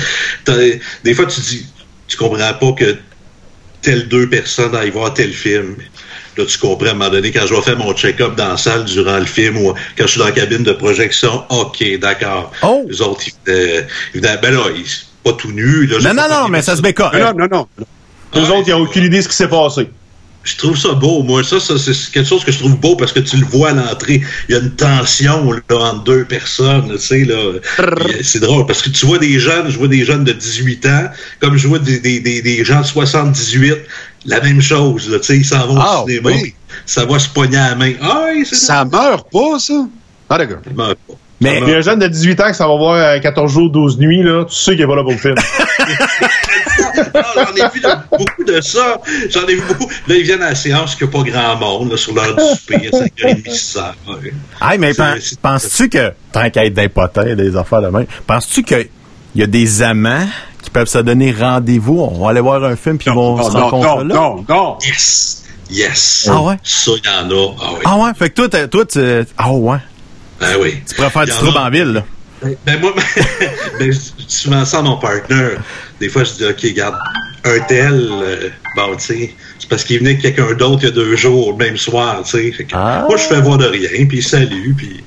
t'as- 0.44 0.54
des 1.04 1.14
fois, 1.14 1.24
tu 1.26 1.40
dis, 1.40 1.66
tu 2.06 2.16
comprends 2.18 2.52
pas 2.60 2.72
que 2.72 2.96
telle 3.86 4.08
deux 4.08 4.28
personnes 4.28 4.74
à 4.74 4.84
y 4.84 4.90
voir 4.90 5.14
tel 5.14 5.32
film. 5.32 5.76
Là, 6.36 6.44
tu 6.44 6.58
comprends 6.58 6.88
à 6.88 6.90
un 6.90 6.94
moment 6.94 7.08
donné, 7.08 7.30
quand 7.30 7.46
je 7.46 7.54
vais 7.54 7.62
faire 7.62 7.78
mon 7.78 7.94
check-up 7.94 8.34
dans 8.34 8.48
la 8.48 8.56
salle 8.56 8.84
durant 8.84 9.16
le 9.18 9.24
film 9.24 9.56
ou 9.58 9.72
quand 9.96 10.06
je 10.06 10.06
suis 10.08 10.18
dans 10.18 10.26
la 10.26 10.32
cabine 10.32 10.64
de 10.64 10.72
projection, 10.72 11.44
OK, 11.50 11.84
d'accord. 12.00 12.50
Oh! 12.62 12.84
Les 12.90 13.00
autres, 13.00 13.22
ils 13.28 13.32
venaient, 13.46 13.86
ils 14.14 14.20
venaient- 14.20 14.38
ben 14.42 14.52
là, 14.52 14.64
ils 14.76 14.84
pas 15.22 15.32
tout 15.34 15.52
nus. 15.52 15.86
Là, 15.86 15.98
Non, 16.00 16.14
non, 16.14 16.28
non, 16.28 16.48
mais 16.48 16.62
ça 16.62 16.74
se 16.76 16.82
bécote. 16.82 17.14
Non, 17.14 17.32
non, 17.32 17.46
non. 17.50 17.66
Les 18.34 18.40
Ouais, 18.42 18.50
autres, 18.58 18.68
ils 18.68 18.72
n'ont 18.72 18.80
aucune 18.82 19.04
idée 19.04 19.18
de 19.18 19.22
ce 19.22 19.28
qui 19.28 19.34
s'est 19.36 19.48
passé. 19.48 19.88
Je 20.46 20.56
trouve 20.56 20.76
ça 20.78 20.92
beau, 20.94 21.22
moi. 21.22 21.42
Ça, 21.44 21.60
ça 21.60 21.74
c'est 21.78 21.92
quelque 22.12 22.28
chose 22.28 22.44
que 22.44 22.52
je 22.52 22.58
trouve 22.58 22.76
beau 22.78 22.96
parce 22.96 23.12
que 23.12 23.20
tu 23.20 23.36
le 23.36 23.44
vois 23.44 23.70
à 23.70 23.72
l'entrée. 23.74 24.22
Il 24.48 24.54
y 24.54 24.58
a 24.58 24.60
une 24.62 24.70
tension 24.70 25.52
là, 25.52 25.60
entre 25.70 26.04
deux 26.04 26.24
personnes, 26.24 26.88
tu 26.92 26.98
sais, 26.98 27.24
là. 27.24 27.34
Euh, 27.34 27.60
C'est 28.22 28.40
drôle 28.40 28.64
parce 28.66 28.80
que 28.82 28.88
tu 28.90 29.04
vois 29.06 29.18
des 29.18 29.38
jeunes, 29.38 29.68
je 29.68 29.76
vois 29.78 29.88
des 29.88 30.04
jeunes 30.04 30.24
de 30.24 30.32
18 30.32 30.86
ans, 30.86 31.04
comme 31.40 31.56
je 31.58 31.68
vois 31.68 31.78
des, 31.80 31.98
des, 32.00 32.20
des, 32.20 32.40
des 32.40 32.64
gens 32.64 32.80
de 32.80 32.86
78, 32.86 33.74
la 34.26 34.40
même 34.40 34.60
chose, 34.62 35.10
là, 35.10 35.18
tu 35.18 35.26
sais, 35.26 35.36
ils 35.36 35.44
s'en 35.44 35.66
vont 35.66 35.76
Ah, 35.78 36.02
au 36.02 36.08
cinéma. 36.08 36.30
oui. 36.30 36.54
Ça 36.86 37.04
va 37.04 37.18
se 37.18 37.28
pogner 37.28 37.56
à 37.58 37.70
la 37.70 37.74
main. 37.74 37.92
Ah, 38.00 38.26
oui, 38.34 38.44
Ça 38.46 38.84
meurt 38.84 39.30
pas, 39.30 39.58
ça? 39.58 39.86
Ah, 40.28 40.38
d'accord. 40.38 40.58
Ça 40.64 40.70
meurt 40.74 40.98
pas. 41.08 41.14
Mais- 41.40 41.60
Il 41.62 41.68
y 41.68 41.74
a 41.74 41.76
un 41.76 41.80
jeune 41.82 41.98
de 41.98 42.06
18 42.08 42.40
ans 42.40 42.48
qui 42.48 42.54
s'en 42.54 42.68
va 42.68 42.76
voir 42.78 42.94
euh, 42.94 43.18
14 43.20 43.52
jours, 43.52 43.70
12 43.70 43.98
nuits, 43.98 44.22
là. 44.22 44.44
Tu 44.46 44.54
sais 44.54 44.72
qu'il 44.72 44.80
est 44.80 44.86
pas 44.86 44.96
là 44.96 45.02
pour 45.02 45.12
le 45.12 45.18
film. 45.18 45.34
Ah, 47.14 47.22
j'en 47.34 47.54
ai 47.54 47.70
vu 47.72 47.80
de- 47.80 48.16
beaucoup 48.18 48.44
de 48.44 48.60
ça. 48.60 48.98
J'en 49.30 49.46
ai 49.46 49.54
vu 49.54 49.62
beaucoup. 49.68 49.90
Là, 50.08 50.14
ils 50.16 50.22
viennent 50.22 50.42
à 50.42 50.50
la 50.50 50.54
séance 50.54 50.94
qu'il 50.94 51.06
n'y 51.08 51.14
a 51.14 51.22
pas 51.22 51.30
grand 51.30 51.56
monde, 51.56 51.90
là, 51.92 51.96
sur 51.96 52.14
l'heure 52.14 52.34
du 52.36 52.42
souper, 52.58 52.88
à 52.88 52.90
5h30, 52.90 53.46
6h. 53.48 53.92
Ouais. 54.08 54.32
Hey, 54.60 54.78
mais 54.78 54.92
penses-tu 55.42 55.88
que, 55.88 56.12
tant 56.32 56.48
qu'à 56.50 56.64
être 56.64 56.74
d'impotent, 56.74 57.18
des 57.18 57.56
affaires 57.56 57.82
de 57.82 57.88
même, 57.88 58.06
penses-tu 58.26 58.62
qu'il 58.62 58.88
y 59.34 59.42
a 59.42 59.46
des 59.46 59.82
amants 59.82 60.26
qui 60.62 60.70
peuvent 60.70 60.88
se 60.88 60.98
donner 60.98 61.32
rendez-vous? 61.38 62.00
On 62.00 62.24
va 62.24 62.30
aller 62.30 62.40
voir 62.40 62.62
un 62.64 62.76
film 62.76 62.98
puis 62.98 63.08
ils 63.10 63.14
vont 63.14 63.36
Non, 63.36 63.50
se 63.50 63.56
non, 63.56 63.68
rencontrer 63.68 64.04
non, 64.04 64.04
là? 64.04 64.14
non, 64.14 64.44
non. 64.48 64.78
Yes! 64.84 65.42
Yes! 65.70 66.28
Ah 66.30 66.40
ouais? 66.42 66.56
Ça, 66.62 66.92
il 66.96 67.04
y 67.04 67.08
en 67.08 67.30
a. 67.30 67.54
Ah 67.60 67.68
oui. 67.72 67.80
Ah 67.84 67.96
ouais? 67.98 68.10
Fait 68.16 68.30
que 68.30 68.34
toi, 68.46 68.66
toi 68.68 68.84
tu... 68.86 69.00
Ah 69.36 69.52
ouais? 69.52 69.78
Ben 70.40 70.56
oui. 70.60 70.80
Tu 70.88 70.94
pourrais 70.94 71.10
faire 71.10 71.22
Il 71.24 71.30
du 71.30 71.32
trouble 71.32 71.58
en 71.58 71.70
ville, 71.70 71.92
là. 71.92 72.04
Ben 72.66 72.80
moi, 72.80 72.94
ben, 73.78 73.92
je 73.92 73.98
dis 73.98 74.24
souvent 74.28 74.64
ça 74.64 74.78
à 74.78 74.82
mon 74.82 74.96
partner. 74.98 75.50
Des 76.00 76.08
fois, 76.08 76.24
je 76.24 76.32
dis, 76.32 76.44
OK, 76.44 76.60
regarde, 76.62 76.96
un 77.44 77.60
tel, 77.60 78.08
euh, 78.10 78.48
bon, 78.76 78.96
tu 78.96 79.04
sais, 79.04 79.34
c'est 79.58 79.68
parce 79.68 79.84
qu'il 79.84 79.98
venait 79.98 80.10
avec 80.10 80.22
quelqu'un 80.22 80.52
d'autre 80.54 80.80
il 80.82 80.84
y 80.86 80.88
a 80.88 80.90
deux 80.94 81.16
jours, 81.16 81.52
le 81.52 81.64
même 81.64 81.76
soir, 81.76 82.22
tu 82.24 82.30
sais. 82.30 82.52
Fait 82.52 82.64
que 82.64 82.74
Ah. 82.74 83.04
Moi, 83.08 83.16
je 83.16 83.22
fais 83.24 83.40
voir 83.40 83.58
de 83.58 83.66
rien, 83.66 84.06
puis 84.06 84.18
il 84.18 84.22
salue, 84.22 84.72
puis 84.76 85.02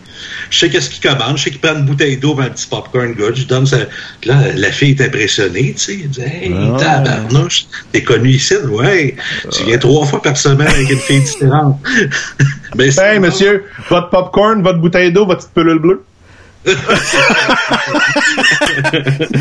je 0.49 0.57
sais 0.57 0.69
qu'est-ce 0.69 0.89
qu'il 0.89 1.07
commande, 1.07 1.37
je 1.37 1.43
sais 1.43 1.49
qu'il 1.51 1.59
prend 1.59 1.75
une 1.75 1.85
bouteille 1.85 2.17
d'eau, 2.17 2.33
puis 2.33 2.45
un 2.45 2.49
petit 2.49 2.65
popcorn, 2.67 3.13
good, 3.13 3.35
je 3.35 3.43
donne 3.45 3.65
ça. 3.67 3.77
Puis 4.21 4.29
là, 4.29 4.37
la 4.55 4.71
fille 4.71 4.91
est 4.91 5.01
impressionnée, 5.01 5.73
tu 5.77 5.79
sais. 5.83 5.99
Elle 6.03 6.09
dit, 6.09 6.21
hey, 6.21 6.53
Ah. 6.55 6.77
tabarnouche, 7.03 7.65
t'es 7.91 8.03
connu 8.03 8.29
ici, 8.31 8.55
ouais. 8.69 9.15
Tu 9.51 9.63
viens 9.65 9.77
trois 9.77 10.05
fois 10.05 10.21
par 10.21 10.35
semaine 10.37 10.67
avec 10.67 10.89
une 10.89 10.99
fille 10.99 11.21
différente. 11.21 11.79
Ben, 12.75 12.91
hey, 12.99 13.17
monsieur, 13.19 13.65
votre 13.89 14.09
popcorn, 14.11 14.61
votre 14.61 14.77
bouteille 14.77 15.11
d'eau, 15.11 15.25
votre 15.25 15.39
petite 15.39 15.53
pelule 15.55 15.79
bleue. 15.79 16.03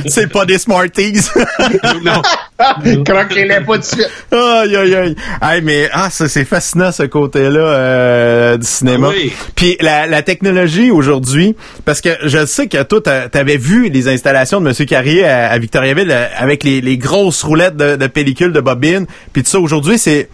C'est 0.07 0.31
pas 0.31 0.45
des 0.45 0.59
Smarties. 0.59 1.21
non. 2.05 2.23
Croquez-les 3.05 3.61
pas 3.65 3.79
de 3.79 3.85
suite. 3.85 4.09
aïe, 4.33 4.77
aïe, 4.77 4.95
aïe. 4.95 5.17
Hey, 5.43 5.61
mais, 5.63 5.89
ah, 5.93 6.11
ça, 6.11 6.29
c'est 6.29 6.45
fascinant, 6.45 6.91
ce 6.93 7.05
côté-là, 7.05 7.61
euh, 7.61 8.57
du 8.57 8.67
cinéma. 8.67 9.09
Oui. 9.09 9.33
Puis 9.55 9.77
la, 9.81 10.07
la 10.07 10.23
technologie 10.23 10.91
aujourd'hui, 10.91 11.55
parce 11.85 12.01
que 12.01 12.11
je 12.25 12.47
sais 12.47 12.67
que 12.69 12.83
toi, 12.83 13.01
t'a- 13.01 13.29
t'avais 13.29 13.57
vu 13.57 13.89
les 13.89 14.09
installations 14.09 14.61
de 14.61 14.69
M. 14.69 14.87
Carrier 14.87 15.25
à, 15.27 15.51
à 15.51 15.59
Victoriaville 15.59 16.11
euh, 16.11 16.27
avec 16.37 16.65
les, 16.65 16.81
les 16.81 16.99
grosses 16.99 17.43
roulettes 17.43 17.77
de, 17.77 17.97
de 17.97 18.07
pellicule, 18.07 18.53
de 18.53 18.61
bobine. 18.61 19.07
Puis 19.33 19.43
tout 19.43 19.51
ça, 19.51 19.61
aujourd'hui, 19.61 19.99
c'est 19.99 20.29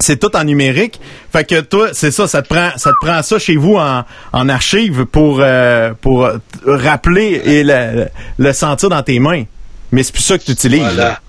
c'est 0.00 0.18
tout 0.20 0.34
en 0.36 0.44
numérique. 0.44 1.00
Fait 1.32 1.44
que 1.44 1.60
toi, 1.60 1.88
c'est 1.92 2.10
ça, 2.10 2.26
ça 2.28 2.42
te 2.42 2.48
prend 2.48 2.70
ça 2.76 2.90
te 2.90 3.06
prend 3.06 3.22
ça 3.22 3.38
chez 3.38 3.56
vous 3.56 3.76
en, 3.76 4.04
en 4.32 4.48
archive 4.48 5.04
pour 5.06 5.38
euh, 5.40 5.92
pour 6.00 6.28
rappeler 6.66 7.40
et 7.44 7.64
le, 7.64 8.06
le 8.38 8.52
sentir 8.52 8.88
dans 8.88 9.02
tes 9.02 9.18
mains. 9.18 9.44
Mais 9.92 10.02
c'est 10.02 10.12
plus 10.12 10.22
ça 10.22 10.36
que 10.38 10.44
tu 10.44 10.52
utilises. 10.52 10.80
Voilà. 10.80 11.20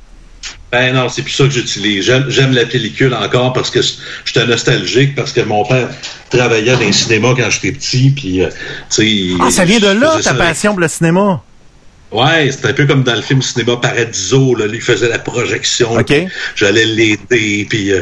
Ben 0.72 0.94
non, 0.94 1.08
c'est 1.08 1.22
plus 1.22 1.32
ça 1.32 1.46
que 1.46 1.50
j'utilise. 1.52 2.06
J'aime, 2.06 2.26
j'aime 2.28 2.54
la 2.54 2.66
pellicule 2.66 3.14
encore 3.14 3.54
parce 3.54 3.70
que 3.70 3.80
j'étais 4.26 4.46
nostalgique 4.46 5.16
parce 5.16 5.32
que 5.32 5.40
mon 5.42 5.64
père 5.64 5.88
travaillait 6.30 6.74
dans 6.74 6.80
les 6.80 6.92
cinémas 6.92 7.36
quand 7.38 7.50
j'étais 7.50 7.72
petit. 7.72 8.10
Puis, 8.10 8.42
euh, 8.44 8.50
tu 8.90 9.32
sais, 9.36 9.38
Ah, 9.42 9.50
ça 9.50 9.64
vient 9.64 9.80
de 9.80 9.88
là, 9.88 10.18
ta 10.22 10.34
passion 10.34 10.72
pour 10.74 10.82
le 10.82 10.90
cinéma. 10.90 11.42
Ouais, 12.10 12.50
c'était 12.52 12.70
un 12.70 12.74
peu 12.74 12.86
comme 12.86 13.04
dans 13.04 13.16
le 13.16 13.22
film 13.22 13.42
Cinéma 13.42 13.76
Paradiso. 13.76 14.56
Là, 14.56 14.66
lui 14.68 14.80
faisait 14.80 15.10
la 15.10 15.20
projection. 15.20 15.92
OK. 15.94 16.06
puis 16.06 16.26
J'allais 16.56 16.86
l'aider, 16.86 17.68
puis 17.70 17.92
euh, 17.92 18.02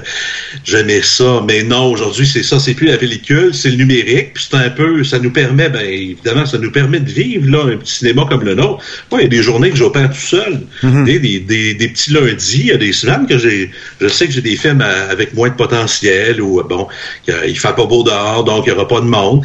j'aimais 0.63 1.01
ça. 1.01 1.43
Mais 1.47 1.63
non, 1.63 1.85
aujourd'hui, 1.91 2.27
c'est 2.27 2.43
ça. 2.43 2.59
C'est 2.59 2.75
plus 2.75 2.85
la 2.85 2.97
pellicule, 2.97 3.53
c'est 3.55 3.69
le 3.71 3.77
numérique. 3.77 4.33
Puis 4.35 4.47
c'est 4.51 4.57
un 4.57 4.69
peu, 4.69 5.03
ça 5.03 5.17
nous 5.17 5.31
permet, 5.31 5.69
ben 5.69 5.81
évidemment, 5.81 6.45
ça 6.45 6.59
nous 6.59 6.71
permet 6.71 6.99
de 6.99 7.09
vivre 7.11 7.49
là 7.49 7.63
un 7.73 7.77
petit 7.77 7.95
cinéma 7.95 8.27
comme 8.29 8.43
le 8.43 8.53
nôtre. 8.53 8.83
Moi, 9.09 9.21
il 9.21 9.23
y 9.23 9.25
a 9.25 9.29
des 9.29 9.41
journées 9.41 9.71
que 9.71 9.77
j'opère 9.77 10.09
tout 10.11 10.15
seul. 10.19 10.61
des, 11.03 11.17
des, 11.19 11.39
des, 11.39 11.73
des 11.73 11.87
petits 11.87 12.11
lundis, 12.13 12.59
il 12.59 12.65
y 12.67 12.71
a 12.73 12.77
des 12.77 12.93
semaines 12.93 13.25
que 13.27 13.39
j'ai, 13.39 13.71
je 13.99 14.07
sais 14.07 14.27
que 14.27 14.33
j'ai 14.33 14.41
des 14.41 14.55
films 14.55 14.81
à- 14.81 15.09
avec 15.09 15.33
moins 15.33 15.49
de 15.49 15.55
potentiel 15.55 16.41
ou 16.41 16.61
bon, 16.63 16.87
il 17.27 17.57
fait 17.57 17.75
pas 17.75 17.85
beau 17.85 18.03
dehors, 18.03 18.43
donc 18.43 18.65
il 18.67 18.69
y 18.69 18.71
aura 18.71 18.87
pas 18.87 18.99
de 19.01 19.05
monde. 19.07 19.43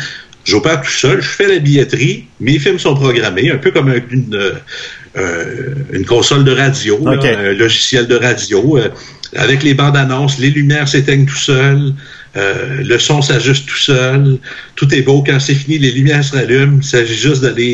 J'opère 0.51 0.80
tout 0.82 0.90
seul, 0.90 1.22
je 1.22 1.28
fais 1.28 1.46
la 1.46 1.61
billetterie, 1.61 2.24
mes 2.40 2.59
films 2.59 2.80
sont 2.80 2.94
programmés, 2.94 3.51
un 3.53 3.59
peu 3.59 3.70
comme 3.70 3.92
une, 4.11 4.34
euh, 4.34 4.53
euh, 5.16 5.74
une 5.92 6.05
console 6.05 6.42
de 6.44 6.51
radio, 6.51 6.98
là, 7.05 7.18
un 7.22 7.53
logiciel 7.53 8.09
de 8.09 8.16
radio. 8.16 8.76
euh, 8.78 8.88
avec 9.36 9.62
les 9.62 9.74
bandes 9.74 9.96
annonces, 9.96 10.38
les 10.38 10.51
lumières 10.51 10.88
s'éteignent 10.88 11.26
tout 11.26 11.36
seuls. 11.36 11.92
Euh, 12.36 12.82
le 12.82 12.98
son 12.98 13.22
s'ajuste 13.22 13.66
tout 13.68 13.76
seul. 13.92 14.38
Tout 14.74 14.92
est 14.92 15.03
beau. 15.03 15.22
Quand 15.24 15.38
c'est 15.38 15.55
fini, 15.55 15.78
les 15.78 15.92
lumières 15.92 16.24
se 16.24 16.34
rallument. 16.34 16.78
Il 16.82 16.84
s'agit 16.94 17.14
juste 17.16 17.42
d'aller 17.42 17.72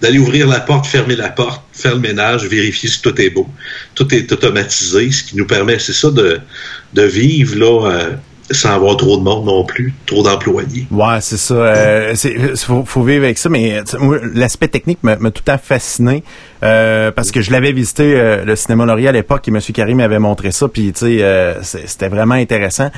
d'aller 0.00 0.18
ouvrir 0.18 0.48
la 0.48 0.58
porte, 0.58 0.86
fermer 0.86 1.14
la 1.14 1.28
porte, 1.28 1.62
faire 1.72 1.94
le 1.94 2.00
ménage, 2.00 2.46
vérifier 2.46 2.88
si 2.88 3.00
tout 3.00 3.16
est 3.20 3.30
beau. 3.30 3.46
Tout 3.94 4.12
est 4.12 4.32
automatisé, 4.32 5.12
ce 5.12 5.22
qui 5.22 5.36
nous 5.36 5.46
permet, 5.46 5.78
c'est 5.78 5.92
ça, 6.02 6.10
de, 6.10 6.40
de 6.94 7.02
vivre 7.02 7.54
là. 7.62 8.18
Sans 8.50 8.74
avoir 8.74 8.96
trop 8.96 9.16
de 9.16 9.22
monde 9.22 9.46
non 9.46 9.64
plus, 9.64 9.94
trop 10.06 10.22
d'employés. 10.22 10.86
Ouais, 10.90 11.20
c'est 11.20 11.36
ça. 11.36 11.54
Euh, 11.54 12.12
c'est, 12.14 12.56
faut, 12.56 13.02
vivre 13.02 13.24
avec 13.24 13.38
ça, 13.38 13.48
mais 13.48 13.80
l'aspect 14.34 14.68
technique 14.68 14.98
m'a, 15.02 15.16
tout 15.16 15.42
le 15.46 15.52
temps 15.52 15.58
fasciné 15.62 16.22
euh, 16.62 17.10
parce 17.10 17.30
que 17.30 17.40
je 17.40 17.50
l'avais 17.50 17.72
visité 17.72 18.14
euh, 18.14 18.44
le 18.44 18.56
cinéma 18.56 18.86
Laurier 18.86 19.08
à 19.08 19.12
l'époque 19.12 19.46
et 19.48 19.50
M. 19.50 19.60
Karim 19.60 19.98
m'avait 19.98 20.18
montré 20.18 20.52
ça, 20.52 20.68
puis 20.68 20.92
tu 20.92 21.00
sais, 21.00 21.22
euh, 21.22 21.62
c'était 21.62 22.08
vraiment 22.08 22.34
intéressant. 22.34 22.90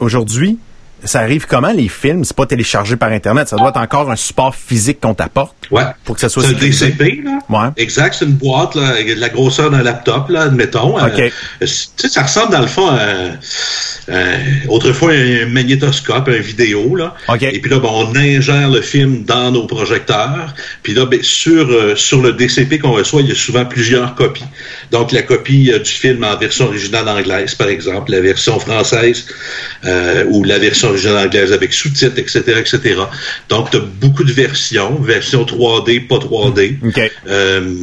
Aujourd'hui, 0.00 0.58
ça 1.04 1.20
arrive 1.20 1.46
comment 1.46 1.72
les 1.72 1.88
films? 1.88 2.24
C'est 2.24 2.36
pas 2.36 2.46
téléchargé 2.46 2.96
par 2.96 3.10
internet, 3.10 3.48
ça 3.48 3.56
doit 3.56 3.68
être 3.70 3.76
encore 3.80 4.10
un 4.10 4.16
support 4.16 4.54
physique 4.54 5.00
qu'on 5.00 5.14
t'apporte 5.14 5.54
Ouais. 5.70 5.82
pour 6.04 6.14
que 6.14 6.20
ça 6.20 6.28
soit 6.28 6.42
C'est 6.42 6.54
un. 6.54 6.58
DCP, 6.58 7.22
là. 7.24 7.38
Ouais. 7.48 7.68
Exact, 7.76 8.14
c'est 8.18 8.24
une 8.26 8.32
boîte, 8.32 8.74
là, 8.74 8.88
avec 8.88 9.08
de 9.14 9.20
la 9.20 9.28
grosseur 9.30 9.70
d'un 9.70 9.82
laptop, 9.82 10.28
là, 10.28 10.42
admettons. 10.42 10.96
OK. 10.98 11.18
Euh, 11.18 11.28
tu 11.60 11.66
sais, 11.66 12.08
ça 12.08 12.22
ressemble 12.22 12.52
dans 12.52 12.60
le 12.60 12.66
fond 12.66 12.88
à, 12.88 12.98
euh, 14.10 14.36
autrefois, 14.68 15.12
un 15.12 15.46
magnétoscope, 15.46 16.28
un 16.28 16.38
vidéo, 16.38 16.94
là. 16.96 17.14
OK. 17.28 17.42
Et 17.42 17.60
puis 17.60 17.70
là, 17.70 17.78
ben, 17.78 17.88
on 17.90 18.14
ingère 18.14 18.68
le 18.68 18.82
film 18.82 19.24
dans 19.24 19.50
nos 19.50 19.66
projecteurs. 19.66 20.54
Puis 20.82 20.92
là, 20.94 21.06
ben, 21.06 21.20
sur, 21.22 21.68
euh, 21.70 21.96
sur 21.96 22.20
le 22.20 22.32
DCP 22.32 22.78
qu'on 22.78 22.92
reçoit, 22.92 23.22
il 23.22 23.28
y 23.28 23.32
a 23.32 23.34
souvent 23.34 23.64
plusieurs 23.64 24.14
copies. 24.14 24.44
Donc, 24.90 25.12
la 25.12 25.22
copie 25.22 25.70
euh, 25.72 25.78
du 25.78 25.90
film 25.90 26.24
en 26.24 26.36
version 26.36 26.66
originale 26.66 27.08
anglaise, 27.08 27.54
par 27.54 27.68
exemple, 27.68 28.12
la 28.12 28.20
version 28.20 28.58
française 28.60 29.26
euh, 29.84 30.24
ou 30.28 30.44
la 30.44 30.58
version 30.58 30.90
originale 30.94 31.26
anglaise 31.26 31.52
avec 31.52 31.72
sous-titres, 31.72 32.18
etc., 32.18 32.42
etc. 32.58 32.96
Donc, 33.48 33.70
tu 33.70 33.76
as 33.76 33.80
beaucoup 33.80 34.24
de 34.24 34.32
versions, 34.32 34.94
version 35.00 35.44
3D, 35.44 36.06
pas 36.06 36.16
3D. 36.16 36.76
OK. 36.86 37.12
Euh, 37.28 37.74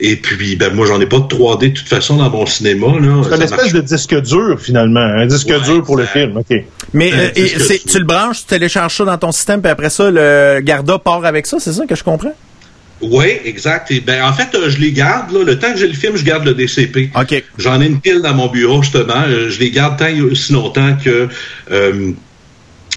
et 0.00 0.16
puis, 0.16 0.56
ben, 0.56 0.74
moi, 0.74 0.86
j'en 0.86 1.00
ai 1.00 1.06
pas 1.06 1.18
de 1.18 1.24
3D 1.24 1.70
de 1.70 1.78
toute 1.78 1.88
façon 1.88 2.16
dans 2.16 2.30
mon 2.30 2.46
cinéma. 2.46 2.88
Là. 3.00 3.22
C'est 3.22 3.36
une 3.36 3.42
espèce 3.42 3.58
marche 3.58 3.72
de 3.72 3.80
disque 3.80 4.20
dur, 4.22 4.58
finalement. 4.60 5.00
Un 5.00 5.26
disque 5.26 5.48
Ouais, 5.48 5.60
dur 5.60 5.82
pour 5.82 5.96
le 5.96 6.06
film. 6.06 6.36
OK. 6.38 6.64
Mais 6.92 7.12
Euh, 7.12 7.28
et 7.36 7.78
tu 7.86 7.98
le 7.98 8.04
branches, 8.04 8.40
tu 8.40 8.46
télécharges 8.46 8.96
ça 8.96 9.04
dans 9.04 9.18
ton 9.18 9.32
système, 9.32 9.60
puis 9.60 9.70
après 9.70 9.90
ça, 9.90 10.10
le 10.10 10.60
Garda 10.60 10.98
part 10.98 11.24
avec 11.24 11.46
ça, 11.46 11.58
c'est 11.60 11.72
ça 11.72 11.86
que 11.86 11.94
je 11.94 12.02
comprends? 12.02 12.34
Oui, 13.02 13.26
exact. 13.44 13.90
Et 13.90 14.00
ben, 14.00 14.24
en 14.24 14.32
fait, 14.32 14.54
euh, 14.54 14.70
je 14.70 14.78
les 14.78 14.92
garde. 14.92 15.32
Là, 15.32 15.44
le 15.44 15.58
temps 15.58 15.72
que 15.72 15.78
j'ai 15.78 15.88
le 15.88 15.94
film, 15.94 16.16
je 16.16 16.24
garde 16.24 16.44
le 16.44 16.54
DCP. 16.54 17.10
OK. 17.14 17.42
J'en 17.58 17.80
ai 17.80 17.86
une 17.86 18.00
pile 18.00 18.22
dans 18.22 18.34
mon 18.34 18.48
bureau, 18.48 18.82
justement. 18.82 19.22
Euh, 19.26 19.50
Je 19.50 19.58
les 19.58 19.70
garde 19.70 19.98
tant 19.98 20.10
aussi 20.30 20.52
longtemps 20.52 20.96
que 21.02 21.28
euh, 21.70 22.12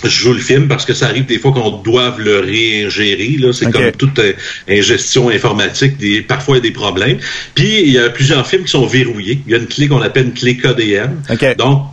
je 0.03 0.09
joue 0.09 0.33
le 0.33 0.39
film 0.39 0.67
parce 0.67 0.85
que 0.85 0.93
ça 0.93 1.07
arrive 1.07 1.25
des 1.25 1.39
fois 1.39 1.51
qu'on 1.51 1.71
doive 1.71 2.19
le 2.21 2.39
réingérer. 2.39 3.37
Là. 3.39 3.51
C'est 3.53 3.71
comme 3.71 3.91
toute 3.93 4.19
euh, 4.19 4.33
ingestion 4.69 5.29
informatique. 5.29 5.97
Des, 5.97 6.21
parfois, 6.21 6.57
il 6.57 6.59
y 6.59 6.67
a 6.67 6.69
des 6.69 6.73
problèmes. 6.73 7.17
Puis, 7.55 7.81
il 7.81 7.89
y 7.89 7.97
a 7.97 8.09
plusieurs 8.09 8.45
films 8.47 8.63
qui 8.63 8.71
sont 8.71 8.85
verrouillés. 8.85 9.41
Il 9.47 9.51
y 9.51 9.55
a 9.55 9.57
une 9.57 9.67
clé 9.67 9.87
qu'on 9.87 10.01
appelle 10.01 10.25
une 10.25 10.33
clé 10.33 10.57
KDM. 10.57 11.21
OK. 11.31 11.57
Donc, 11.57 11.87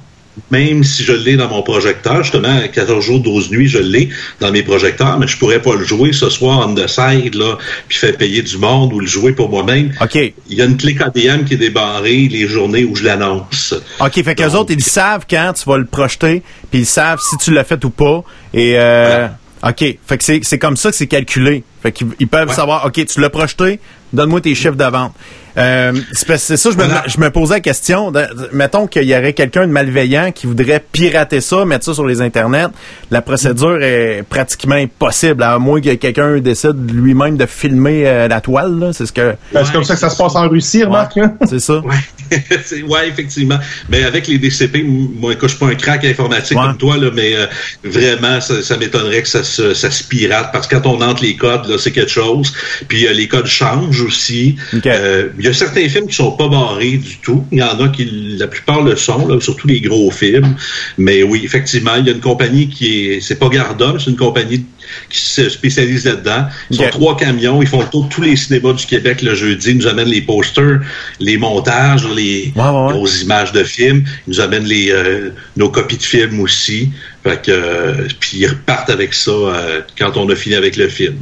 même 0.50 0.82
si 0.82 1.04
je 1.04 1.12
l'ai 1.12 1.36
dans 1.36 1.48
mon 1.48 1.62
projecteur, 1.62 2.22
justement, 2.22 2.60
14 2.72 3.04
jours, 3.04 3.20
12 3.20 3.50
nuits, 3.50 3.68
je 3.68 3.78
l'ai 3.78 4.08
dans 4.40 4.50
mes 4.50 4.62
projecteurs, 4.62 5.18
mais 5.18 5.26
je 5.26 5.36
pourrais 5.36 5.60
pas 5.60 5.74
le 5.74 5.84
jouer 5.84 6.12
ce 6.12 6.30
soir 6.30 6.66
on 6.68 6.74
the 6.74 6.86
side, 6.86 7.34
là, 7.34 7.58
puis 7.88 7.98
faire 7.98 8.16
payer 8.16 8.40
du 8.42 8.56
monde 8.58 8.92
ou 8.92 9.00
le 9.00 9.06
jouer 9.06 9.32
pour 9.32 9.50
moi-même. 9.50 9.92
OK. 10.00 10.14
Il 10.14 10.56
y 10.56 10.62
a 10.62 10.64
une 10.64 10.76
clé 10.76 10.94
KDM 10.94 11.44
qui 11.44 11.54
est 11.54 11.58
débarrée 11.58 12.28
les 12.30 12.46
journées 12.46 12.84
où 12.84 12.94
je 12.96 13.04
l'annonce. 13.04 13.74
OK, 14.00 14.22
fait 14.22 14.34
qu'eux 14.34 14.46
Donc, 14.46 14.54
autres, 14.54 14.72
ils 14.72 14.82
savent 14.84 15.26
quand 15.28 15.52
tu 15.54 15.68
vas 15.68 15.76
le 15.78 15.84
projeter, 15.86 16.42
puis 16.70 16.80
ils 16.80 16.86
savent 16.86 17.20
si 17.20 17.36
tu 17.36 17.52
l'as 17.52 17.64
fait 17.64 17.84
ou 17.84 17.90
pas. 17.90 18.22
Et 18.54 18.74
euh, 18.78 19.28
OK, 19.66 19.84
fait 20.06 20.18
que 20.18 20.24
c'est 20.42 20.58
comme 20.58 20.76
ça 20.76 20.90
que 20.90 20.96
c'est 20.96 21.06
calculé. 21.06 21.62
Fait 21.82 21.92
qu'ils 21.92 22.08
ils 22.20 22.26
peuvent 22.28 22.48
Ouais. 22.48 22.54
savoir, 22.54 22.86
OK, 22.86 23.04
tu 23.06 23.20
l'as 23.20 23.30
projeté, 23.30 23.80
donne-moi 24.12 24.40
tes 24.40 24.54
chiffres 24.54 24.76
de 24.76 24.84
vente. 24.84 25.12
Euh, 25.58 25.92
c'est 26.14 26.56
ça, 26.56 26.70
je 26.70 26.76
me, 26.78 26.84
je 27.08 27.20
me 27.20 27.30
posais 27.30 27.54
la 27.54 27.60
question. 27.60 28.10
de- 28.10 28.20
de- 28.20 28.48
mettons 28.54 28.86
qu'il 28.86 29.02
y 29.04 29.14
aurait 29.14 29.34
quelqu'un 29.34 29.66
de 29.66 29.72
malveillant 29.72 30.32
qui 30.32 30.46
voudrait 30.46 30.82
pirater 30.92 31.42
ça, 31.42 31.66
mettre 31.66 31.84
ça 31.84 31.92
sur 31.92 32.06
les 32.06 32.22
internets. 32.22 32.68
La 33.10 33.20
procédure 33.20 33.82
est 33.82 34.24
pratiquement 34.26 34.76
impossible, 34.76 35.42
à 35.42 35.58
moins 35.58 35.82
que 35.82 35.92
quelqu'un 35.96 36.38
décide 36.38 36.90
lui-même 36.90 37.36
de 37.36 37.44
filmer 37.44 38.04
euh, 38.06 38.28
la 38.28 38.40
toile. 38.40 38.78
là. 38.78 38.92
C'est 38.94 39.04
ce 39.04 39.12
que. 39.12 39.34
Ben, 39.52 39.62
c'est 39.66 39.72
comme 39.72 39.84
ça 39.84 39.92
que 39.92 40.00
ça 40.00 40.08
se 40.08 40.16
passe 40.16 40.34
en 40.36 40.48
Russie, 40.48 40.84
remarque. 40.84 41.18
hein? 41.18 41.34
C'est 41.46 41.60
ça. 41.60 41.80
Ouais, 41.80 41.96
ouais, 42.88 43.08
effectivement. 43.10 43.58
Mais 43.90 44.04
avec 44.04 44.28
les 44.28 44.38
DCP, 44.38 44.82
moi, 44.84 45.34
je 45.38 45.48
suis 45.48 45.58
pas 45.58 45.66
un 45.66 45.74
crack 45.74 46.02
informatique 46.06 46.56
Ouais. 46.58 46.64
comme 46.64 46.78
toi, 46.78 46.96
là, 46.96 47.10
mais 47.14 47.34
euh, 47.36 47.46
vraiment, 47.84 48.40
ça, 48.40 48.62
ça 48.62 48.78
m'étonnerait 48.78 49.20
que 49.20 49.28
ça 49.28 49.44
se, 49.44 49.74
ça 49.74 49.90
se 49.90 50.02
pirate 50.02 50.48
parce 50.50 50.66
que 50.66 50.76
quand 50.76 50.86
on 50.86 51.02
entre 51.02 51.22
les 51.22 51.36
codes, 51.36 51.66
là, 51.66 51.76
c'est 51.78 51.92
quelque 51.92 52.10
chose. 52.10 52.54
Puis 52.88 53.06
euh, 53.06 53.12
les 53.12 53.28
codes 53.28 53.46
changent 53.46 54.01
aussi. 54.02 54.56
Euh, 54.86 55.28
Il 55.38 55.44
y 55.44 55.48
a 55.48 55.52
certains 55.54 55.88
films 55.88 56.06
qui 56.08 56.14
sont 56.16 56.32
pas 56.32 56.48
barrés 56.48 56.98
du 56.98 57.16
tout. 57.22 57.44
Il 57.52 57.58
y 57.58 57.62
en 57.62 57.78
a 57.80 57.88
qui, 57.88 58.04
la 58.38 58.46
plupart 58.46 58.82
le 58.82 58.96
sont, 58.96 59.26
là, 59.26 59.40
surtout 59.40 59.66
les 59.68 59.80
gros 59.80 60.10
films. 60.10 60.54
Mais 60.98 61.22
oui, 61.22 61.42
effectivement, 61.44 61.94
il 61.98 62.06
y 62.06 62.10
a 62.10 62.12
une 62.12 62.20
compagnie 62.20 62.68
qui 62.68 63.08
est, 63.12 63.20
c'est 63.20 63.38
pas 63.38 63.48
Garda, 63.48 63.92
mais 63.94 63.98
c'est 63.98 64.10
une 64.10 64.16
compagnie 64.16 64.64
qui 65.08 65.18
se 65.20 65.48
spécialise 65.48 66.04
là-dedans. 66.04 66.46
Ils 66.70 66.76
OK. 66.78 66.84
sont 66.84 66.90
trois 66.90 67.16
camions, 67.16 67.62
ils 67.62 67.68
font 67.68 67.80
le 67.80 67.88
tour 67.88 68.04
de 68.04 68.08
tous 68.10 68.20
les 68.22 68.36
cinémas 68.36 68.72
du 68.74 68.84
Québec 68.84 69.22
le 69.22 69.34
jeudi, 69.34 69.70
ils 69.70 69.78
nous 69.78 69.86
amènent 69.86 70.08
les 70.08 70.20
posters, 70.22 70.80
les 71.20 71.36
montages, 71.38 72.04
les 72.14 72.52
Ouais, 72.56 72.62
ouais, 72.62 72.68
ouais. 72.68 72.92
grosses 72.92 73.22
images 73.22 73.52
de 73.52 73.62
films, 73.64 74.04
ils 74.26 74.30
nous 74.30 74.40
amènent 74.40 74.64
les 74.66 74.90
euh, 74.90 75.30
nos 75.56 75.68
copies 75.70 75.96
de 75.96 76.02
films 76.02 76.40
aussi. 76.40 76.90
Fait 77.24 77.40
que 77.40 77.50
euh, 77.52 78.08
puis 78.20 78.38
ils 78.38 78.46
repartent 78.48 78.90
avec 78.90 79.14
ça 79.14 79.30
euh, 79.30 79.80
quand 79.96 80.16
on 80.16 80.28
a 80.28 80.34
fini 80.36 80.56
avec 80.56 80.76
le 80.76 80.88
film. 80.88 81.14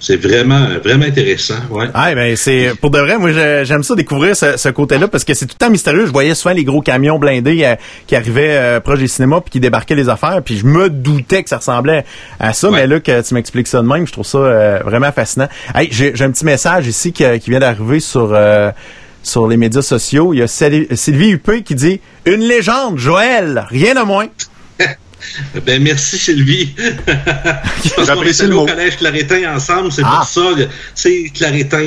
C'est 0.00 0.16
vraiment 0.16 0.66
vraiment 0.82 1.04
intéressant, 1.04 1.56
ouais. 1.70 1.86
Ah, 1.92 2.14
ben 2.14 2.34
c'est 2.34 2.72
pour 2.80 2.90
de 2.90 2.98
vrai, 2.98 3.18
moi 3.18 3.32
j'ai- 3.32 3.64
j'aime 3.64 3.82
ça 3.82 3.94
découvrir 3.94 4.34
ce, 4.34 4.56
ce 4.56 4.70
côté-là 4.70 5.08
parce 5.08 5.24
que 5.24 5.34
c'est 5.34 5.44
tout 5.46 5.54
le 5.60 5.64
temps 5.66 5.70
mystérieux. 5.70 6.06
Je 6.06 6.10
voyais 6.12 6.34
souvent 6.34 6.54
les 6.54 6.64
gros 6.64 6.80
camions 6.80 7.18
blindés 7.18 7.62
euh, 7.64 7.76
qui 8.06 8.16
arrivaient 8.16 8.56
euh, 8.56 8.80
proche 8.80 8.98
des 9.00 9.08
cinémas 9.08 9.40
puis 9.42 9.50
qui 9.50 9.60
débarquaient 9.60 9.94
les 9.94 10.08
affaires, 10.08 10.40
puis 10.42 10.56
je 10.56 10.64
me 10.64 10.88
doutais 10.88 11.42
que 11.42 11.50
ça 11.50 11.58
ressemblait 11.58 12.04
à 12.38 12.52
ça. 12.54 12.70
Ouais. 12.70 12.80
Mais 12.80 12.86
là 12.86 12.98
que 13.00 13.20
tu 13.20 13.34
m'expliques 13.34 13.66
ça 13.68 13.82
de 13.82 13.86
même, 13.86 14.06
je 14.06 14.12
trouve 14.12 14.26
ça 14.26 14.38
euh, 14.38 14.78
vraiment 14.84 15.12
fascinant. 15.12 15.48
Hey, 15.74 15.88
j'ai 15.92 16.14
un 16.22 16.30
petit 16.30 16.46
message 16.46 16.86
ici 16.86 17.12
qui, 17.12 17.24
qui 17.38 17.50
vient 17.50 17.60
d'arriver 17.60 18.00
sur 18.00 18.30
euh, 18.32 18.70
sur 19.22 19.46
les 19.48 19.58
médias 19.58 19.82
sociaux. 19.82 20.32
Il 20.32 20.38
y 20.38 20.42
a 20.42 20.46
Sylvie 20.46 20.86
Sylvie 20.96 21.32
Huppé 21.32 21.62
qui 21.62 21.74
dit 21.74 22.00
une 22.24 22.40
légende, 22.40 22.96
Joël, 22.96 23.66
rien 23.68 23.94
de 23.94 24.00
moins. 24.00 24.28
Ben 25.66 25.82
merci 25.82 26.18
Sylvie. 26.18 26.74
J'apprécie 28.06 28.46
le 28.46 28.54
au 28.56 28.60
mot. 28.60 28.66
collège 28.66 28.96
Claretin 28.96 29.54
ensemble, 29.56 29.92
c'est 29.92 30.02
Ah. 30.04 30.18
pour 30.20 30.24
ça. 30.28 30.40
Tu 30.56 31.30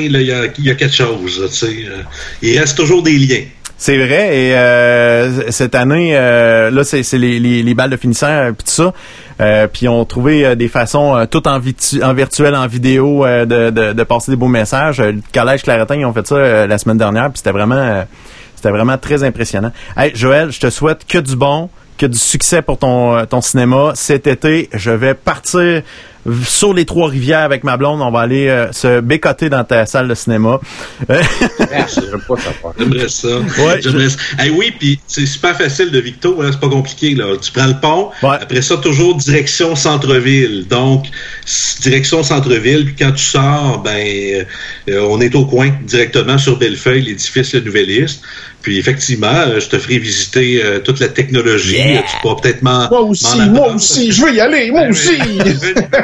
là, 0.10 0.22
il 0.22 0.28
y 0.28 0.32
a, 0.32 0.46
il 0.58 0.66
y 0.66 0.70
a 0.72 0.76
quelque 0.76 0.94
chose. 0.96 1.42
euh, 1.64 2.02
il 2.42 2.60
reste 2.60 2.78
toujours 2.78 3.04
des 3.04 3.18
liens. 3.18 3.44
C'est 3.78 3.98
vrai. 3.98 4.38
Et 4.38 4.56
euh, 4.56 5.52
cette 5.52 5.76
année, 5.76 6.16
euh, 6.16 6.72
là, 6.72 6.84
c'est 6.86 7.02
les, 7.14 7.40
les, 7.40 7.64
les 7.64 7.74
balles 7.74 7.90
de 7.90 7.98
finissant 7.98 8.52
puis 8.58 8.66
tout 8.66 8.72
ça. 8.72 8.94
Euh, 9.42 9.68
puis 9.68 9.88
on 9.90 10.06
trouvé 10.06 10.56
des 10.56 10.70
façons 10.70 11.28
tout 11.30 11.46
en, 11.48 11.60
virtuel, 11.60 12.56
en 12.56 12.68
vidéo, 12.68 13.26
de, 13.26 13.46
de, 13.72 13.92
de 13.94 14.04
passer 14.04 14.32
des 14.32 14.38
beaux 14.38 14.48
messages. 14.48 15.02
Le 15.02 15.20
collège 15.34 15.64
Claretin, 15.64 15.96
ils 15.96 16.06
ont 16.06 16.14
fait 16.14 16.26
ça 16.26 16.66
la 16.68 16.78
semaine 16.78 16.98
dernière, 17.00 17.26
puis 17.30 17.40
c'était 17.40 17.52
vraiment, 17.52 18.06
c'était 18.56 18.70
vraiment 18.70 18.98
très 18.98 19.24
impressionnant. 19.24 19.72
Hey, 19.98 20.12
Joël, 20.16 20.52
je 20.52 20.60
te 20.62 20.70
souhaite 20.70 21.06
que 21.06 21.18
du 21.18 21.36
bon, 21.36 21.70
que 21.98 22.06
du 22.06 22.18
succès 22.18 22.62
pour 22.62 22.78
ton 22.78 23.16
euh, 23.16 23.26
ton 23.26 23.42
cinéma 23.42 23.92
cet 23.96 24.28
été. 24.28 24.70
Je 24.74 24.92
vais 24.92 25.14
partir 25.14 25.82
sur 26.46 26.74
les 26.74 26.86
trois 26.86 27.10
rivières 27.10 27.40
avec 27.42 27.66
ma 27.66 27.76
blonde. 27.76 28.02
On 28.02 28.10
va 28.10 28.22
aller 28.22 28.48
euh, 28.48 28.72
se 28.72 29.02
bécoter 29.02 29.50
dans 29.50 29.66
ta 29.66 29.86
salle 29.86 30.08
de 30.08 30.16
cinéma. 30.16 30.58
Euh, 31.10 31.22
J'aime 31.60 32.22
pas 32.26 32.38
ça 32.38 32.52
part. 32.62 32.72
J'aimerais 32.80 33.10
ça. 33.10 33.28
Ouais. 33.28 33.82
J'aimerais 33.82 34.10
ça. 34.10 34.18
Hey, 34.40 34.50
oui, 34.52 34.74
puis 34.80 35.00
c'est 35.06 35.26
super 35.26 35.58
facile 35.58 35.92
de 35.92 36.00
Victo, 36.00 36.42
hein, 36.42 36.50
c'est 36.52 36.62
pas 36.62 36.70
compliqué. 36.70 37.14
Là. 37.16 37.36
Tu 37.42 37.52
prends 37.52 37.68
le 37.68 37.78
pont, 37.80 38.10
Ouais. 38.24 38.38
après 38.40 38.62
ça, 38.62 38.78
toujours 38.78 39.16
direction 39.16 39.76
centre-ville. 39.76 40.66
Donc, 40.70 41.08
direction 41.82 42.24
centre-ville, 42.24 42.86
puis 42.86 42.96
quand 42.98 43.12
tu 43.12 43.24
sors, 43.24 43.82
ben, 43.84 44.46
euh, 44.90 45.08
on 45.10 45.20
est 45.20 45.36
au 45.36 45.46
coin, 45.46 45.72
directement 45.84 46.38
sur 46.38 46.58
Bellefeuille, 46.58 47.02
l'édifice 47.02 47.54
Le 47.54 47.60
Nouvelliste. 47.62 48.24
Puis 48.64 48.80
effectivement, 48.80 49.28
euh, 49.28 49.60
je 49.60 49.68
te 49.68 49.78
ferai 49.78 50.00
visiter 50.00 50.62
euh, 50.64 50.80
toute 50.80 51.00
la 51.02 51.10
technologie. 51.10 51.76
Yeah. 51.76 52.04
Tu 52.04 52.16
pourras 52.22 52.42
peut-être 52.42 52.62
m'en. 52.62 52.90
Moi 52.90 53.02
aussi, 53.02 53.38
m'en 53.38 53.46
moi 53.48 53.74
aussi, 53.74 54.12
je 54.12 54.26
veux 54.26 54.34
y 54.34 54.40
aller, 54.40 54.72
moi 54.72 54.88
aussi. 54.90 55.12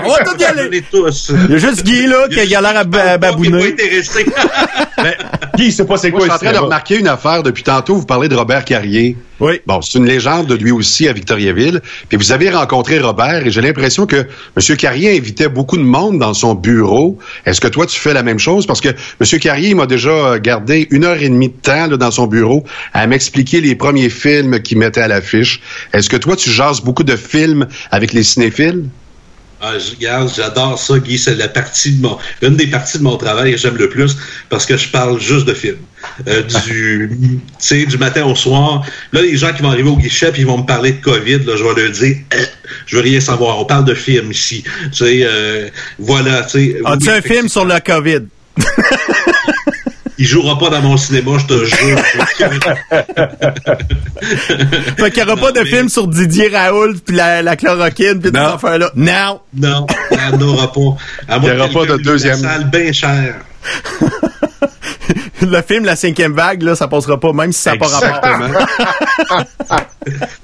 On 0.06 0.10
va 0.10 0.24
tous 0.26 0.40
y 0.40 0.44
aller. 0.44 0.84
Tous. 0.92 1.32
Il 1.48 1.52
y 1.52 1.56
a 1.56 1.58
juste 1.58 1.84
Guy 1.86 2.06
là 2.06 2.28
qui 2.30 2.54
a 2.56 2.62
l'air 2.62 2.78
à, 2.78 2.84
ba- 2.84 3.18
Qui 3.18 3.48
est 3.48 3.52
pas 3.52 3.66
intéressé. 3.66 4.26
Guy, 5.56 5.72
c'est 5.72 5.86
pas 5.86 5.98
c'est 5.98 6.12
quoi 6.12 6.22
je 6.22 6.26
suis 6.26 6.34
en 6.34 6.38
train 6.38 6.52
de 6.52 6.58
remarquer 6.58 6.98
une 6.98 7.08
affaire 7.08 7.44
depuis 7.44 7.64
tantôt. 7.64 7.96
Vous 7.96 8.06
parlez 8.06 8.28
de 8.28 8.36
Robert 8.36 8.66
Carrier. 8.66 9.16
Oui. 9.40 9.62
Bon, 9.66 9.82
c'est 9.82 9.98
une 9.98 10.06
légende 10.06 10.48
de 10.48 10.56
lui 10.56 10.72
aussi 10.72 11.08
à 11.08 11.14
Victoriaville. 11.14 11.80
Puis 12.10 12.18
vous 12.18 12.34
avez 12.34 12.50
rencontré 12.50 13.00
Robert 13.00 13.48
et 13.48 13.52
j'ai 13.52 13.62
l'impression 13.62 14.06
que 14.06 14.18
M. 14.58 14.78
Carrier 14.78 15.18
invitait 15.18 15.48
beaucoup 15.48 15.78
de 15.78 15.84
monde 15.84 16.20
dans 16.20 16.34
son 16.34 16.56
bureau. 16.56 17.18
Est-ce 17.46 17.62
que 17.62 17.70
toi, 17.70 17.86
tu 17.86 17.98
fais 17.98 18.14
la 18.14 18.24
même 18.24 18.40
chose? 18.40 18.66
Parce 18.66 18.82
que 18.82 18.90
M. 18.90 19.40
Carrier 19.40 19.70
il 19.70 19.76
m'a 19.78 19.86
déjà 19.86 20.40
gardé 20.40 20.88
une 20.92 21.06
heure 21.06 21.22
et 21.22 21.30
demie 21.30 21.48
de 21.48 21.54
temps 21.62 21.88
là, 21.88 21.96
dans 21.96 22.12
son 22.12 22.28
bureau 22.28 22.49
bureau 22.50 22.66
à 22.94 23.08
m'expliquer 23.08 23.62
les 23.62 23.76
premiers 23.76 24.10
films 24.10 24.62
qu'ils 24.62 24.78
mettaient 24.78 25.02
à 25.02 25.08
l'affiche. 25.08 25.62
Est-ce 25.94 26.10
que 26.10 26.18
toi, 26.18 26.36
tu 26.36 26.50
jases 26.50 26.82
beaucoup 26.82 27.04
de 27.04 27.16
films 27.16 27.68
avec 27.92 28.14
les 28.14 28.24
cinéphiles? 28.24 28.86
Ah, 29.62 29.74
je 29.78 29.92
regarde, 29.92 30.32
j'adore 30.34 30.80
ça, 30.80 30.98
Guy. 31.00 31.18
C'est 31.18 31.36
la 31.36 31.50
partie 31.50 31.92
de 31.92 32.02
mon, 32.02 32.18
une 32.42 32.56
des 32.56 32.68
parties 32.68 32.98
de 32.98 33.04
mon 33.04 33.18
travail 33.18 33.52
que 33.52 33.58
j'aime 33.58 33.76
le 33.76 33.90
plus 33.90 34.16
parce 34.48 34.66
que 34.66 34.78
je 34.78 34.88
parle 34.88 35.20
juste 35.20 35.46
de 35.46 35.54
films. 35.54 35.84
Euh, 36.30 36.44
du, 36.66 37.10
tu 37.12 37.40
sais, 37.60 37.86
du 37.86 37.98
matin 37.98 38.24
au 38.24 38.36
soir. 38.36 38.86
Là, 39.12 39.22
les 39.22 39.36
gens 39.36 39.52
qui 39.52 39.62
vont 39.62 39.70
arriver 39.70 39.90
au 39.90 39.98
guichet 39.98 40.32
puis 40.32 40.44
ils 40.44 40.48
vont 40.48 40.60
me 40.60 40.66
parler 40.66 40.94
de 40.94 41.02
COVID, 41.02 41.40
là, 41.40 41.58
je 41.58 41.64
vais 41.66 41.82
leur 41.82 41.92
dire, 41.92 42.16
Eh, 42.32 42.46
je 42.86 42.96
veux 42.96 43.02
rien 43.02 43.20
savoir. 43.20 43.60
On 43.60 43.66
parle 43.66 43.84
de 43.84 43.96
films 43.96 44.32
ici. 44.32 44.64
Tu 44.64 44.90
sais, 44.94 45.20
euh, 45.24 45.68
voilà, 45.98 46.44
tu 46.44 46.52
sais. 46.52 46.76
As-tu 46.86 47.10
Oui, 47.10 47.16
un 47.18 47.22
film 47.22 47.50
sur 47.50 47.66
le 47.66 47.80
COVID? 47.82 48.28
Il 50.22 50.28
jouera 50.28 50.60
pas 50.60 50.70
dans 50.70 50.82
mon 50.82 50.98
cinéma, 50.98 51.38
je 51.40 51.46
te 51.46 51.64
jure. 51.66 51.98
Fait 54.98 55.12
qu'il 55.12 55.24
n'y 55.24 55.32
aura 55.32 55.40
pas 55.40 55.52
de 55.54 55.60
mais- 55.62 55.66
film 55.66 55.88
sur 55.90 56.08
Didier 56.08 56.50
Raoult 56.50 56.96
puis 57.06 57.16
la, 57.16 57.42
la 57.42 57.56
chloroquine 57.56 58.20
puis 58.20 58.32
ces 58.34 58.38
Non. 58.38 58.56
affaires-là. 58.56 58.92
Non! 58.96 59.40
non, 59.56 59.88
il 60.12 60.18
n'y 60.18 60.24
en 60.36 60.42
aura 60.48 60.72
pas. 60.74 60.98
À 61.28 61.38
Il 61.38 61.46
y 61.46 61.52
aura 61.52 61.68
pas 61.70 61.86
de 61.86 61.98
deuxième. 62.04 62.38
salle 62.38 62.70
bien 62.70 62.92
cher. 62.92 63.36
Le 65.42 65.62
film 65.62 65.86
La 65.86 65.96
cinquième 65.96 66.34
vague, 66.34 66.62
là, 66.64 66.76
ça 66.76 66.88
passera 66.88 67.20
pas, 67.20 67.32
même 67.34 67.52
si 67.52 67.62
ça 67.62 67.72
n'a 67.72 67.78
pas 67.78 67.88
rapport. 67.88 68.10
Exactement. 68.10 69.46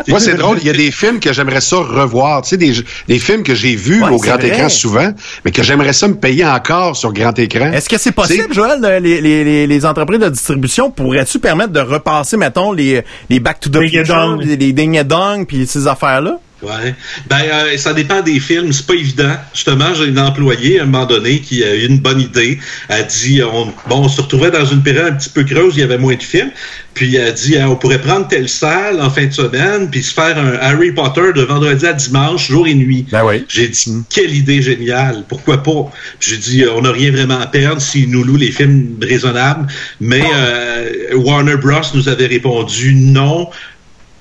Moi, 0.07 0.19
c'est 0.19 0.35
drôle. 0.35 0.57
Il 0.61 0.67
y 0.67 0.69
a 0.69 0.73
des 0.73 0.91
films 0.91 1.19
que 1.19 1.33
j'aimerais 1.33 1.61
ça 1.61 1.77
revoir. 1.77 2.41
Tu 2.41 2.49
sais, 2.49 2.57
des, 2.57 2.73
des 3.07 3.19
films 3.19 3.43
que 3.43 3.55
j'ai 3.55 3.75
vus 3.75 4.03
Ouais, 4.03 4.09
au 4.09 4.17
grand 4.17 4.35
vrai. 4.35 4.47
écran 4.49 4.69
souvent, 4.69 5.11
mais 5.43 5.51
que 5.51 5.63
j'aimerais 5.63 5.93
ça 5.93 6.07
me 6.07 6.15
payer 6.15 6.45
encore 6.45 6.95
sur 6.95 7.11
grand 7.13 7.37
écran. 7.39 7.71
Est-ce 7.71 7.89
que 7.89 7.97
c'est 7.97 8.11
possible, 8.11 8.53
Joël, 8.53 8.79
les, 9.01 9.21
les, 9.21 9.43
les, 9.43 9.67
les 9.67 9.85
entreprises 9.85 10.19
de 10.19 10.29
distribution 10.29 10.91
pourraient-tu 10.91 11.39
permettre 11.39 11.71
de 11.71 11.79
repasser, 11.79 12.37
mettons, 12.37 12.71
les, 12.71 13.03
les 13.29 13.39
Back 13.39 13.59
to 13.59 13.69
the 13.69 13.79
Future, 13.87 14.37
les, 14.37 14.57
Ding 14.73 14.95
et 14.97 15.03
Dong, 15.03 15.45
puis 15.47 15.65
ces 15.65 15.87
affaires-là? 15.87 16.39
Ouais. 16.65 16.95
Ben, 17.29 17.41
euh, 17.41 17.77
ça 17.77 17.93
dépend 17.93 18.21
des 18.21 18.39
films. 18.39 18.73
C'est 18.73 18.87
pas 18.87 18.95
évident. 18.95 19.35
Justement, 19.53 19.93
j'ai 19.93 20.05
une 20.05 20.19
employée 20.19 20.79
à 20.79 20.83
un 20.83 20.85
moment 20.85 21.05
donné 21.05 21.39
qui 21.39 21.63
a 21.63 21.75
eu 21.75 21.85
une 21.85 21.99
bonne 21.99 22.19
idée. 22.19 22.59
Elle 22.89 23.01
a 23.01 23.03
dit, 23.03 23.41
on, 23.43 23.65
bon, 23.87 24.05
on 24.05 24.09
se 24.09 24.21
retrouvait 24.21 24.51
dans 24.51 24.65
une 24.65 24.81
période 24.81 25.13
un 25.13 25.15
petit 25.15 25.29
peu 25.29 25.43
creuse, 25.43 25.75
il 25.75 25.81
y 25.81 25.83
avait 25.83 25.97
moins 25.97 26.15
de 26.15 26.23
films. 26.23 26.51
Puis 26.95 27.15
elle 27.15 27.27
a 27.27 27.31
dit, 27.31 27.57
hein, 27.57 27.67
on 27.69 27.75
pourrait 27.75 28.01
prendre 28.01 28.27
telle 28.27 28.47
salle 28.47 29.01
en 29.01 29.09
fin 29.09 29.25
de 29.25 29.31
semaine, 29.31 29.89
puis 29.91 30.01
se 30.01 30.13
faire 30.13 30.37
un 30.37 30.53
Harry 30.61 30.93
Potter 30.93 31.33
de 31.35 31.41
vendredi 31.41 31.85
à 31.85 31.93
dimanche, 31.93 32.47
jour 32.47 32.67
et 32.67 32.73
nuit. 32.73 33.05
Ben 33.11 33.23
oui. 33.25 33.45
J'ai 33.49 33.67
dit, 33.67 33.91
quelle 34.09 34.33
idée 34.33 34.61
géniale, 34.61 35.25
pourquoi 35.27 35.61
pas? 35.61 35.91
Puis 36.19 36.31
J'ai 36.31 36.37
dit, 36.37 36.63
euh, 36.63 36.73
on 36.73 36.81
n'a 36.81 36.91
rien 36.91 37.11
vraiment 37.11 37.39
à 37.39 37.47
perdre 37.47 37.81
s'ils 37.81 38.09
nous 38.09 38.23
louent 38.23 38.37
les 38.37 38.51
films 38.51 38.95
raisonnables. 39.01 39.67
Mais 39.99 40.23
euh, 40.33 41.15
Warner 41.15 41.57
Bros. 41.57 41.81
nous 41.93 42.07
avait 42.07 42.27
répondu 42.27 42.95
non 42.95 43.49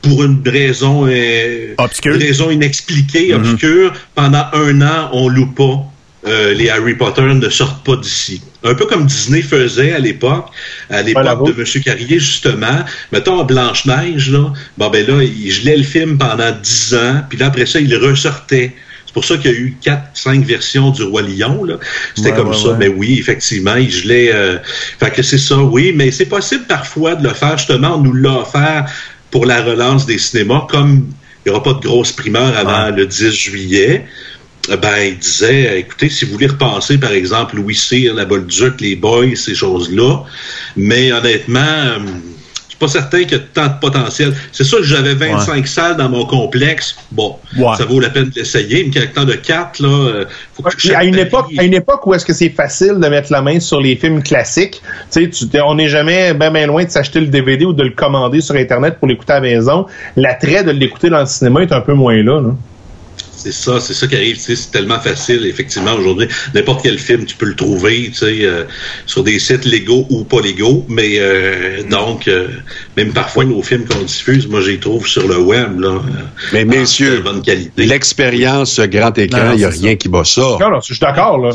pour 0.08 0.22
une 0.24 0.42
raison, 0.46 1.06
euh, 1.08 1.74
Obscure. 1.78 2.14
une 2.14 2.22
raison 2.22 2.50
inexpliquée, 2.50 3.34
obscure. 3.34 3.92
Pendant 4.14 4.44
un 4.52 4.80
an, 4.82 5.10
on 5.12 5.28
loue 5.28 5.52
pas. 5.52 5.84
euh, 6.26 6.54
les 6.54 6.70
Harry 6.70 6.94
Potter 6.94 7.22
ne 7.22 7.48
sortent 7.50 7.84
pas 7.84 7.96
d'ici. 7.96 8.40
Un 8.62 8.74
peu 8.74 8.86
comme 8.86 9.04
Disney 9.04 9.42
faisait 9.42 9.92
à 9.92 9.98
l'époque, 9.98 10.46
à 10.88 11.02
l'époque 11.02 11.22
Voilà, 11.24 11.52
de 11.52 11.60
M. 11.60 11.82
Carrier, 11.82 12.18
justement. 12.18 12.78
Mettons, 13.12 13.40
en 13.40 13.44
Blanche-Neige, 13.44 14.30
là, 14.30 14.50
bon, 14.78 14.88
ben 14.88 15.06
là, 15.06 15.22
il 15.22 15.50
gelait 15.52 15.76
le 15.76 15.82
film 15.82 16.16
pendant 16.16 16.50
dix 16.62 16.94
ans, 16.94 17.20
puis 17.28 17.36
là, 17.38 17.46
après 17.48 17.66
ça, 17.66 17.78
il 17.80 17.94
ressortait. 17.96 18.72
C'est 19.06 19.12
pour 19.12 19.24
ça 19.26 19.36
qu'il 19.36 19.50
y 19.52 19.54
a 19.54 19.56
eu 19.58 19.76
quatre, 19.82 20.08
cinq 20.14 20.44
versions 20.46 20.90
du 20.90 21.02
Roi 21.02 21.22
Lion. 21.22 21.62
Là. 21.62 21.74
C'était 22.16 22.30
Ouais, 22.30 22.36
comme 22.36 22.48
ouais, 22.48 22.56
ça. 22.56 22.68
ouais. 22.70 22.76
Mais 22.78 22.88
oui, 22.88 23.16
effectivement, 23.20 23.76
il 23.76 23.90
gelait. 23.90 24.30
Euh... 24.34 24.56
Fait 24.98 25.10
que 25.10 25.22
c'est 25.22 25.38
ça, 25.38 25.58
oui. 25.58 25.92
Mais 25.94 26.10
c'est 26.10 26.24
possible 26.26 26.64
parfois 26.66 27.14
de 27.16 27.22
le 27.28 27.32
faire. 27.34 27.56
Justement, 27.58 27.96
on 27.96 28.00
nous 28.00 28.12
l'a 28.14 28.38
offert 28.40 28.86
pour 29.34 29.46
la 29.46 29.64
relance 29.64 30.06
des 30.06 30.16
cinémas, 30.16 30.64
comme 30.70 31.08
il 31.44 31.50
n'y 31.50 31.50
aura 31.50 31.64
pas 31.64 31.72
de 31.72 31.80
grosse 31.80 32.12
primeur 32.12 32.56
avant 32.56 32.94
le 32.94 33.04
10 33.04 33.32
juillet. 33.32 34.06
euh, 34.70 34.76
Ben, 34.76 34.96
il 35.08 35.18
disait, 35.18 35.68
euh, 35.68 35.78
écoutez, 35.78 36.08
si 36.08 36.24
vous 36.24 36.34
voulez 36.34 36.46
repenser, 36.46 36.98
par 36.98 37.10
exemple, 37.10 37.56
Louis 37.56 37.74
Cyr, 37.74 38.14
la 38.14 38.26
Bolduc, 38.26 38.80
les 38.80 38.94
Boys, 38.94 39.34
ces 39.34 39.56
choses-là, 39.56 40.22
mais 40.76 41.10
honnêtement, 41.10 41.58
euh, 41.60 41.98
suis 42.74 42.78
pas 42.78 42.88
certain 42.88 43.22
qu'il 43.24 43.32
y 43.32 43.40
a 43.40 43.44
tant 43.52 43.66
de 43.66 43.80
potentiel. 43.80 44.34
C'est 44.52 44.64
sûr 44.64 44.78
que 44.78 44.84
j'avais 44.84 45.14
25 45.14 45.66
salles 45.66 45.96
dans 45.96 46.08
mon 46.08 46.24
complexe. 46.26 46.96
Bon, 47.12 47.36
Ouais. 47.56 47.76
ça 47.76 47.84
vaut 47.84 48.00
la 48.00 48.10
peine 48.10 48.30
de 48.30 48.34
l'essayer. 48.36 48.84
Une 48.84 48.90
caractère 48.90 49.26
de 49.26 49.34
4, 49.34 49.80
là, 49.80 49.88
euh, 49.88 50.24
faut 50.54 50.62
que 50.62 50.70
chaque 50.78 50.96
à 50.96 51.04
une 51.04 51.18
époque, 51.18 51.46
à 51.56 51.62
une 51.64 51.74
époque 51.74 52.06
où 52.06 52.14
est-ce 52.14 52.24
que 52.24 52.32
c'est 52.32 52.50
facile 52.50 52.98
de 53.00 53.08
mettre 53.08 53.30
la 53.32 53.42
main 53.42 53.60
sur 53.60 53.80
les 53.80 53.96
films 53.96 54.22
classiques, 54.22 54.82
tu 55.12 55.30
sais, 55.32 55.60
on 55.64 55.74
n'est 55.76 55.88
jamais 55.88 56.34
bien 56.34 56.50
ben 56.50 56.66
loin 56.66 56.84
de 56.84 56.90
s'acheter 56.90 57.20
le 57.20 57.26
DVD 57.26 57.64
ou 57.64 57.72
de 57.72 57.82
le 57.82 57.90
commander 57.90 58.40
sur 58.40 58.54
Internet 58.56 58.98
pour 58.98 59.08
l'écouter 59.08 59.32
à 59.32 59.36
la 59.36 59.40
maison. 59.42 59.86
L'attrait 60.16 60.64
de 60.64 60.70
l'écouter 60.70 61.10
dans 61.10 61.20
le 61.20 61.26
cinéma 61.26 61.62
est 61.62 61.72
un 61.72 61.80
peu 61.80 61.94
moins 61.94 62.16
là. 62.22 62.40
là. 62.40 62.50
C'est 63.44 63.52
ça, 63.52 63.78
c'est 63.78 63.92
ça 63.92 64.06
qui 64.06 64.16
arrive. 64.16 64.36
tu 64.36 64.42
sais, 64.42 64.56
C'est 64.56 64.70
tellement 64.70 64.98
facile, 64.98 65.44
effectivement, 65.44 65.92
aujourd'hui. 65.92 66.28
N'importe 66.54 66.82
quel 66.82 66.98
film, 66.98 67.26
tu 67.26 67.36
peux 67.36 67.44
le 67.44 67.54
trouver, 67.54 68.06
tu 68.06 68.14
sais, 68.14 68.38
euh, 68.46 68.64
sur 69.04 69.22
des 69.22 69.38
sites 69.38 69.66
légaux 69.66 70.06
ou 70.08 70.24
pas 70.24 70.40
légaux. 70.40 70.86
Mais 70.88 71.16
euh, 71.18 71.82
donc, 71.82 72.26
euh, 72.26 72.48
même 72.96 73.12
parfois, 73.12 73.44
nos 73.44 73.62
films 73.62 73.84
qu'on 73.84 74.00
diffuse, 74.02 74.48
moi, 74.48 74.62
je 74.62 74.70
les 74.70 74.78
trouve 74.78 75.06
sur 75.06 75.28
le 75.28 75.38
web, 75.38 75.78
là. 75.80 75.88
euh, 75.88 76.00
Mais 76.54 76.64
messieurs, 76.64 77.20
très 77.20 77.32
bonne 77.32 77.42
qualité. 77.42 77.84
L'expérience 77.84 78.80
grand 78.80 79.16
écran, 79.18 79.50
il 79.52 79.58
n'y 79.58 79.64
a 79.64 79.68
rien 79.68 79.96
qui 79.96 80.08
bat 80.08 80.24
ça. 80.24 80.40
Non, 80.40 80.70
non, 80.70 80.80
je 80.80 80.94
suis 80.94 80.98
d'accord, 80.98 81.38
là. 81.38 81.50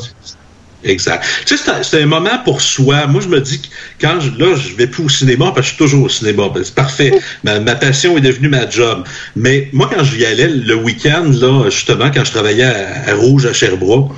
Exact. 0.83 1.25
Tu 1.45 1.57
sais, 1.57 1.63
c'est 1.83 2.01
un- 2.01 2.05
moment 2.05 2.37
pour 2.45 2.61
soi. 2.61 3.05
Moi, 3.07 3.21
je 3.21 3.27
me 3.27 3.39
dis 3.41 3.59
que 3.61 3.67
quand 3.99 4.19
je, 4.21 4.29
là, 4.41 4.55
je 4.55 4.75
vais 4.75 4.87
plus 4.87 5.03
au 5.03 5.09
cinéma 5.09 5.51
parce 5.53 5.57
que 5.57 5.61
je 5.63 5.67
suis 5.69 5.77
toujours 5.77 6.05
au 6.05 6.09
cinéma. 6.09 6.49
Ben, 6.53 6.63
c'est 6.63 6.73
parfait. 6.75 7.11
Ma, 7.43 7.59
ma 7.59 7.75
passion 7.75 8.17
est 8.17 8.21
devenue 8.21 8.47
ma 8.47 8.69
job. 8.69 9.03
Mais 9.35 9.69
moi, 9.73 9.89
quand 9.93 10.03
j'y 10.03 10.25
allais 10.25 10.47
le 10.47 10.75
week-end, 10.75 11.25
là, 11.41 11.69
justement, 11.69 12.09
quand 12.13 12.23
je 12.23 12.31
travaillais 12.31 12.63
à, 12.63 13.11
à 13.11 13.15
Rouge, 13.15 13.45
à 13.45 13.53
Sherbrooke, 13.53 14.11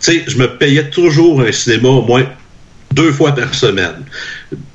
tu 0.00 0.12
sais, 0.12 0.24
je 0.26 0.36
me 0.38 0.46
payais 0.56 0.88
toujours 0.90 1.42
un 1.42 1.52
cinéma 1.52 1.88
au 1.88 2.02
moins 2.02 2.24
deux 2.94 3.12
fois 3.12 3.32
par 3.34 3.54
semaine. 3.54 4.04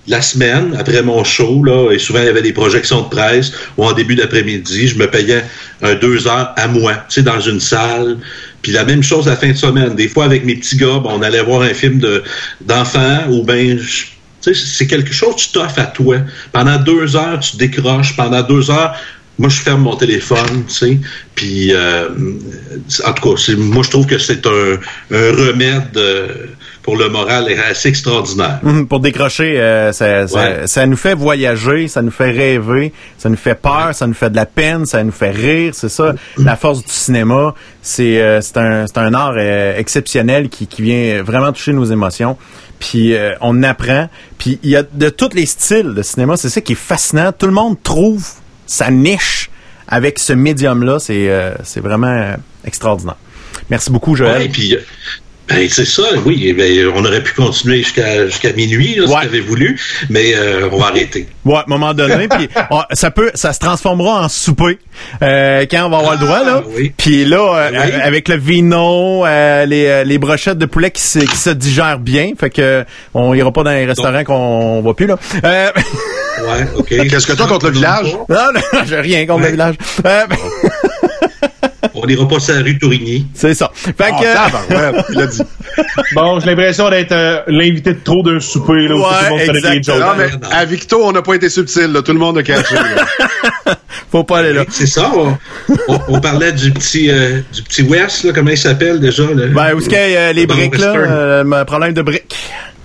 La 0.08 0.22
semaine, 0.22 0.76
après 0.78 1.02
mon 1.02 1.24
show, 1.24 1.64
là, 1.64 1.92
et 1.92 1.98
souvent 1.98 2.20
il 2.20 2.26
y 2.26 2.30
avait 2.30 2.42
des 2.42 2.54
projections 2.54 3.02
de 3.02 3.10
presse, 3.10 3.54
ou 3.78 3.86
en 3.86 3.94
début 3.94 4.16
d'après-midi, 4.16 4.88
je 4.90 4.98
me 4.98 5.08
payais 5.10 5.44
un 5.82 5.96
deux 5.96 6.28
heures 6.28 6.54
à 6.58 6.68
moi, 6.68 6.94
tu 7.10 7.16
sais, 7.16 7.24
dans 7.24 7.40
une 7.40 7.60
salle. 7.60 8.18
Puis 8.64 8.72
la 8.72 8.86
même 8.86 9.04
chose 9.04 9.28
la 9.28 9.36
fin 9.36 9.50
de 9.50 9.58
semaine. 9.58 9.94
Des 9.96 10.08
fois, 10.08 10.26
avec 10.26 10.46
mes 10.46 10.56
petits 10.56 10.78
gars, 10.78 11.00
ben, 11.04 11.12
on 11.12 11.22
allait 11.22 11.44
voir 11.44 11.62
un 11.62 11.74
film 11.74 12.00
de 12.00 12.24
d'enfants, 12.62 13.30
ou 13.30 13.46
sais, 14.44 14.54
c'est 14.54 14.88
quelque 14.88 15.14
chose 15.14 15.36
tu 15.36 15.50
t'offres 15.50 15.80
à 15.80 15.86
toi. 15.86 16.18
Pendant 16.52 16.78
deux 16.78 17.16
heures, 17.16 17.40
tu 17.40 17.58
décroches. 17.58 18.16
Pendant 18.16 18.42
deux 18.42 18.70
heures, 18.72 18.96
moi, 19.40 19.50
je 19.50 19.62
ferme 19.62 19.82
mon 19.82 19.96
téléphone, 19.96 20.66
tu 20.68 20.74
sais. 20.74 21.00
Puis, 21.36 21.74
euh, 21.74 22.10
en 23.06 23.14
tout 23.14 23.36
cas, 23.36 23.54
moi, 23.58 23.84
je 23.84 23.90
trouve 23.90 24.06
que 24.06 24.18
c'est 24.18 24.46
un, 24.46 24.78
un 25.12 25.32
remède 25.32 25.98
euh, 25.98 26.28
pour 26.84 26.98
le 26.98 27.10
moral 27.10 27.48
assez 27.70 27.90
extraordinaire. 27.90 28.60
Hum, 28.64 28.88
Pour 28.88 29.00
décrocher, 29.00 29.60
euh, 29.60 29.92
ça, 29.94 30.28
ça, 30.28 30.38
Ouais. 30.38 30.68
ça 30.68 30.86
nous 30.86 30.98
fait 30.98 31.14
voyager, 31.16 31.88
ça 31.88 32.02
nous 32.02 32.12
fait 32.12 32.30
rêver, 32.32 32.94
ça 33.18 33.30
nous 33.30 33.38
fait 33.38 33.56
peur, 33.56 33.96
ça 33.96 34.06
nous 34.06 34.14
fait 34.14 34.30
de 34.30 34.36
la 34.36 34.46
peine, 34.46 34.86
ça 34.86 35.02
nous 35.04 35.12
fait 35.14 35.32
rire. 35.32 35.74
C'est 35.74 35.90
ça, 35.90 36.14
la 36.38 36.56
force 36.58 36.84
du 36.84 36.92
cinéma. 36.92 37.56
C'est 37.82 38.22
euh, 38.22 38.42
c'est 38.42 38.58
un, 38.58 38.86
c'est 38.86 38.98
un 38.98 39.14
art 39.14 39.34
euh, 39.38 39.78
exceptionnel 39.78 40.50
qui, 40.50 40.68
qui 40.68 40.82
vient 40.82 41.24
vraiment 41.24 41.52
toucher 41.54 41.72
nos 41.74 41.86
émotions. 41.86 42.38
Puis 42.80 43.16
euh, 43.16 43.34
on 43.40 43.64
apprend. 43.64 44.10
Puis 44.38 44.60
il 44.62 44.70
y 44.70 44.76
a 44.76 44.84
de 44.84 45.08
tous 45.10 45.34
les 45.34 45.46
styles 45.46 45.94
de 45.96 46.02
cinéma. 46.02 46.36
C'est 46.36 46.50
ça 46.50 46.60
qui 46.62 46.74
est 46.74 46.76
fascinant. 46.76 47.32
Tout 47.32 47.48
le 47.48 47.54
monde 47.54 47.78
trouve 47.82 48.28
sa 48.66 48.92
niche 48.92 49.50
avec 49.88 50.20
ce 50.20 50.34
médium-là. 50.34 51.00
C'est 51.00 51.30
euh, 51.30 51.54
c'est 51.64 51.80
vraiment 51.80 52.08
euh, 52.08 52.36
extraordinaire. 52.66 53.16
Merci 53.70 53.90
beaucoup, 53.92 54.16
Joël. 54.18 54.42
Ouais, 54.42 54.50
puis, 54.50 54.76
euh, 54.76 54.80
ben, 55.50 55.68
c'est 55.70 55.86
ça, 55.86 56.04
oui. 56.26 56.54
ben, 56.54 56.88
on 56.96 57.04
aurait 57.06 57.22
pu 57.22 57.34
continuer 57.34 57.78
jusqu'à 57.80 58.26
jusqu'à 58.28 58.54
minuit, 58.54 58.96
là, 58.96 59.08
si 59.08 59.14
Ouais. 59.14 59.20
tu 59.22 59.28
avais 59.28 59.40
voulu, 59.42 59.80
mais 60.10 60.34
euh, 60.36 60.70
on 60.72 60.78
va 60.78 60.88
arrêter. 60.88 61.28
Ouais, 61.46 61.56
à 61.58 61.60
un 61.62 61.64
moment 61.68 61.94
donné, 61.94 62.28
puis 62.30 62.48
ça 62.94 63.12
peut, 63.12 63.32
ça 63.36 63.52
se 63.54 63.60
transformera 63.60 64.24
en 64.24 64.30
souper 64.30 64.80
euh, 65.22 65.66
quand 65.70 65.86
on 65.86 65.90
va 65.90 65.98
avoir 65.98 66.14
le 66.14 66.20
droit 66.20 66.44
là. 66.44 66.62
Ah, 66.66 66.70
oui. 66.76 66.94
Puis 66.98 67.26
là, 67.26 67.38
euh, 67.56 67.72
Ah, 67.76 67.82
oui. 67.86 67.92
avec 68.02 68.30
le 68.30 68.38
vino, 68.38 69.26
euh, 69.26 69.66
les, 69.66 69.86
euh, 69.88 70.04
les 70.04 70.18
brochettes 70.18 70.58
de 70.58 70.66
poulet 70.66 70.92
qui 70.92 71.02
se, 71.02 71.20
qui 71.20 71.38
se 71.38 71.50
digèrent 71.50 72.00
bien, 72.00 72.32
fait 72.40 72.50
que 72.50 72.86
on 73.14 73.34
ira 73.34 73.52
pas 73.52 73.64
dans 73.64 73.72
les 73.72 73.86
restaurants 73.86 74.24
qu'on 74.24 74.82
va 74.82 74.94
plus 74.94 75.08
là. 75.08 75.18
Euh, 75.44 75.70
Ouais, 76.42 76.66
OK. 76.78 76.88
Qu'est-ce 76.90 77.28
que 77.28 77.34
t'as 77.34 77.46
contre 77.48 77.68
le 77.68 77.74
village? 77.80 78.12
non, 78.28 78.36
non, 78.56 78.62
j'ai 78.88 79.00
rien 79.00 79.26
contre 79.28 79.42
Ouais. 79.44 79.46
le 79.48 79.52
village. 79.52 79.76
On 81.94 82.06
n'ira 82.06 82.28
pas 82.28 82.40
sur 82.40 82.56
la 82.56 82.62
rue 82.62 82.78
Tourigny. 82.78 83.26
c'est 83.34 83.54
ça. 83.54 83.70
Fait 83.74 83.94
Ah, 84.00 84.12
que 84.12 84.34
tabarouette, 84.34 85.06
il 85.12 85.22
a 85.22 85.28
dit. 85.28 85.42
Bon, 86.14 86.40
j'ai 86.40 86.46
l'impression 86.48 86.90
d'être 86.90 87.12
euh, 87.14 87.42
l'invité 87.48 87.94
de 87.94 88.00
trop 88.04 88.22
d'un 88.22 88.40
souper, 88.40 88.88
là, 88.88 88.96
où 88.96 89.00
Ouais, 89.00 89.06
tout 89.06 89.24
le 89.24 89.30
monde 89.30 89.40
connaît 89.48 89.62
des 89.62 89.68
exactement. 89.78 90.16
jokes. 90.16 90.32
Non, 90.34 90.40
mais 90.50 90.56
à 90.56 90.66
Victo, 90.66 91.02
on 91.04 91.12
n'a 91.12 91.22
pas 91.24 91.34
été 91.34 91.50
subtil, 91.50 91.88
là. 91.92 92.02
Tout 92.04 92.14
le 92.14 92.20
monde 92.20 92.38
a 92.38 92.44
caché. 92.44 92.76
là. 92.76 93.76
faut 94.12 94.24
pas 94.24 94.40
aller 94.40 94.54
là. 94.54 94.66
C'est 94.70 94.86
ça, 94.86 95.12
on, 95.16 95.36
on- 95.88 96.00
on 96.10 96.20
parlait 96.22 96.52
du 96.52 96.72
petit 96.72 97.10
euh, 97.10 97.40
du 97.52 97.64
petit 97.64 97.82
West, 97.82 98.24
là, 98.24 98.32
comment 98.34 98.52
il 98.52 98.58
s'appelle 98.58 99.00
déjà? 99.00 99.24
Là? 99.24 99.48
Ben, 99.48 99.74
où 99.74 99.80
est-ce 99.80 99.90
qu'il 99.90 99.98
y 99.98 100.16
a 100.16 100.20
euh, 100.30 100.34
les 100.34 100.46
briques 100.46 100.78
là, 100.78 100.94
euh, 100.96 101.66
problème 101.66 101.94
de 101.94 102.02
briques. 102.04 102.36